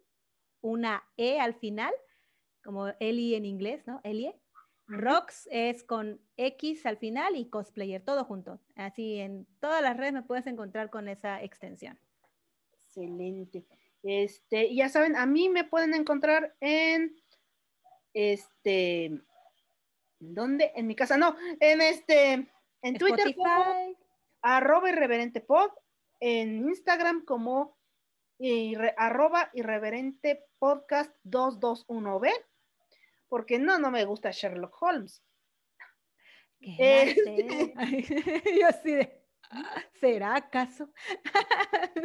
una 0.62 1.04
E 1.18 1.42
al 1.42 1.56
final, 1.56 1.94
como 2.64 2.88
Eli 3.02 3.36
en 3.36 3.44
inglés, 3.44 3.86
¿no? 3.86 4.00
Elie. 4.06 4.34
Rox 4.88 5.50
es 5.52 5.84
con 5.84 6.22
X 6.38 6.86
al 6.86 6.96
final 6.96 7.36
y 7.36 7.50
cosplayer, 7.50 8.02
todo 8.02 8.24
junto. 8.24 8.62
Así 8.76 9.20
en 9.20 9.46
todas 9.60 9.82
las 9.82 9.98
redes 9.98 10.14
me 10.14 10.24
puedes 10.24 10.48
encontrar 10.48 10.90
con 10.90 11.10
esa 11.10 11.44
extensión. 11.44 12.00
Excelente. 12.72 13.68
Este, 14.08 14.74
ya 14.74 14.88
saben, 14.88 15.18
a 15.18 15.26
mí 15.26 15.50
me 15.50 15.66
pueden 15.66 15.94
encontrar 15.94 16.56
en 16.62 17.14
este, 18.14 19.22
¿dónde? 20.18 20.72
En 20.76 20.88
mi 20.88 20.96
casa, 20.96 21.18
no, 21.18 21.36
en 21.60 21.82
este, 21.82 22.48
en 22.84 22.98
Twitter 22.98 23.36
como 23.36 23.98
arroba 24.42 24.90
irreverente 24.90 25.42
pod, 25.42 25.72
en 26.22 26.70
Instagram 26.70 27.26
como 27.26 27.78
arroba 28.96 29.50
irreverente 29.54 30.46
podcast 30.58 31.12
221b, 31.26 32.32
porque 33.28 33.60
no, 33.60 33.78
no 33.78 33.92
me 33.92 34.06
gusta 34.06 34.32
Sherlock 34.32 34.82
Holmes. 34.82 35.22
Este, 36.62 37.74
Yo 38.62 38.68
sí 38.82 38.92
de, 38.94 39.22
¿será 40.00 40.38
acaso? 40.38 40.90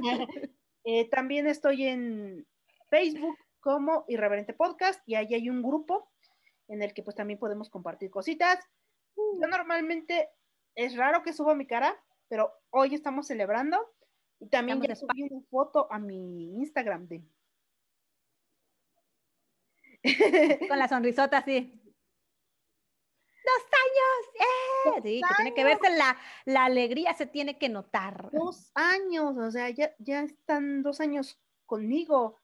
Eh, 0.85 1.09
también 1.11 1.47
estoy 1.47 1.85
en 1.85 2.47
Facebook 2.91 3.37
como 3.61 4.05
Irreverente 4.09 4.53
Podcast 4.53 5.01
y 5.07 5.15
ahí 5.15 5.35
hay 5.35 5.49
un 5.49 5.63
grupo 5.63 6.11
en 6.69 6.83
el 6.83 6.93
que 6.93 7.03
pues 7.03 7.17
también 7.17 7.39
podemos 7.39 7.71
compartir 7.71 8.11
cositas. 8.11 8.59
Yo 9.17 9.47
normalmente 9.47 10.29
es 10.75 10.97
raro 10.97 11.23
que 11.23 11.33
suba 11.33 11.55
mi 11.55 11.67
cara, 11.67 11.97
pero 12.29 12.53
hoy 12.71 12.95
estamos 12.95 13.27
celebrando 13.27 13.79
y 14.41 14.49
también 14.49 14.81
ya 14.83 14.97
subí 14.97 15.23
una 15.23 15.41
foto 15.51 15.87
a 15.93 15.99
mi 15.99 16.57
Instagram 16.57 17.07
de 17.07 17.23
con 20.69 20.79
la 20.79 20.89
sonrisota 20.89 21.39
así. 21.39 21.82
¡Dos 23.44 23.64
años! 23.85 24.35
¡Eh! 24.35 25.01
sí, 25.02 25.20
que 25.20 25.35
tiene 25.36 25.55
que 25.55 25.64
verse 25.64 25.97
la, 25.97 26.16
la, 26.44 26.64
alegría, 26.64 27.14
se 27.14 27.27
tiene 27.27 27.59
que 27.59 27.69
notar. 27.69 28.31
Dos 28.32 28.70
años, 28.74 29.36
o 29.36 29.51
sea, 29.51 29.70
ya, 29.70 29.94
ya 29.98 30.23
están 30.23 30.82
dos 30.82 31.01
años 31.01 31.40
conmigo. 31.66 32.40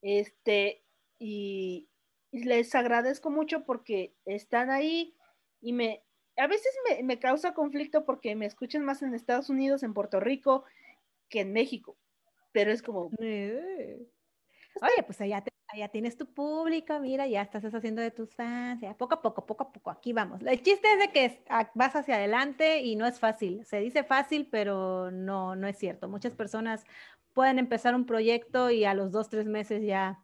Este, 0.00 0.84
y, 1.18 1.88
les 2.32 2.74
agradezco 2.74 3.30
mucho 3.30 3.64
porque 3.64 4.16
están 4.24 4.70
ahí 4.70 5.14
y 5.60 5.72
me, 5.74 6.02
a 6.36 6.46
veces 6.46 6.72
me, 6.88 7.02
me, 7.02 7.18
causa 7.18 7.52
conflicto 7.52 8.06
porque 8.06 8.34
me 8.34 8.46
escuchan 8.46 8.84
más 8.84 9.02
en 9.02 9.14
Estados 9.14 9.50
Unidos, 9.50 9.82
en 9.82 9.92
Puerto 9.92 10.18
Rico, 10.18 10.64
que 11.28 11.40
en 11.40 11.52
México. 11.52 11.98
Pero 12.52 12.72
es 12.72 12.82
como... 12.82 13.10
Eh. 13.20 14.06
Oye, 14.80 15.02
pues 15.04 15.20
allá, 15.20 15.44
tienes 15.90 16.16
tu 16.16 16.26
público, 16.26 16.98
mira, 17.00 17.26
ya 17.26 17.42
estás 17.42 17.64
haciendo 17.64 18.02
de 18.02 18.10
tus 18.10 18.34
fans, 18.34 18.80
ya 18.80 18.96
poco 18.96 19.14
a 19.14 19.22
poco, 19.22 19.46
poco 19.46 19.64
a 19.64 19.72
poco, 19.72 19.90
aquí 19.90 20.12
vamos. 20.12 20.40
El 20.42 20.62
chiste 20.62 20.92
es 20.92 20.98
de 20.98 21.08
que 21.08 21.44
vas 21.74 21.96
hacia 21.96 22.16
adelante 22.16 22.80
y 22.80 22.96
no 22.96 23.06
es 23.06 23.18
fácil. 23.18 23.64
Se 23.64 23.78
dice 23.80 24.04
fácil, 24.04 24.48
pero 24.50 25.10
no, 25.10 25.56
no 25.56 25.66
es 25.66 25.78
cierto. 25.78 26.08
Muchas 26.08 26.34
personas 26.34 26.84
pueden 27.32 27.58
empezar 27.58 27.94
un 27.94 28.06
proyecto 28.06 28.70
y 28.70 28.84
a 28.84 28.94
los 28.94 29.12
dos, 29.12 29.28
tres 29.28 29.46
meses 29.46 29.82
ya 29.84 30.22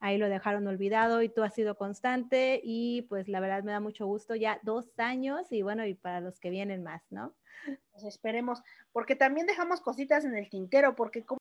ahí 0.00 0.16
lo 0.16 0.28
dejaron 0.28 0.66
olvidado 0.66 1.22
y 1.22 1.28
tú 1.28 1.42
has 1.42 1.54
sido 1.54 1.76
constante 1.76 2.60
y 2.62 3.02
pues 3.02 3.28
la 3.28 3.40
verdad 3.40 3.64
me 3.64 3.72
da 3.72 3.80
mucho 3.80 4.06
gusto 4.06 4.34
ya 4.34 4.60
dos 4.62 4.86
años 4.98 5.50
y 5.50 5.62
bueno, 5.62 5.84
y 5.86 5.94
para 5.94 6.20
los 6.20 6.38
que 6.38 6.50
vienen 6.50 6.82
más, 6.82 7.02
¿no? 7.10 7.34
Pues 7.90 8.04
esperemos, 8.04 8.62
porque 8.92 9.16
también 9.16 9.46
dejamos 9.46 9.80
cositas 9.80 10.24
en 10.24 10.36
el 10.36 10.48
tintero, 10.48 10.94
porque 10.94 11.24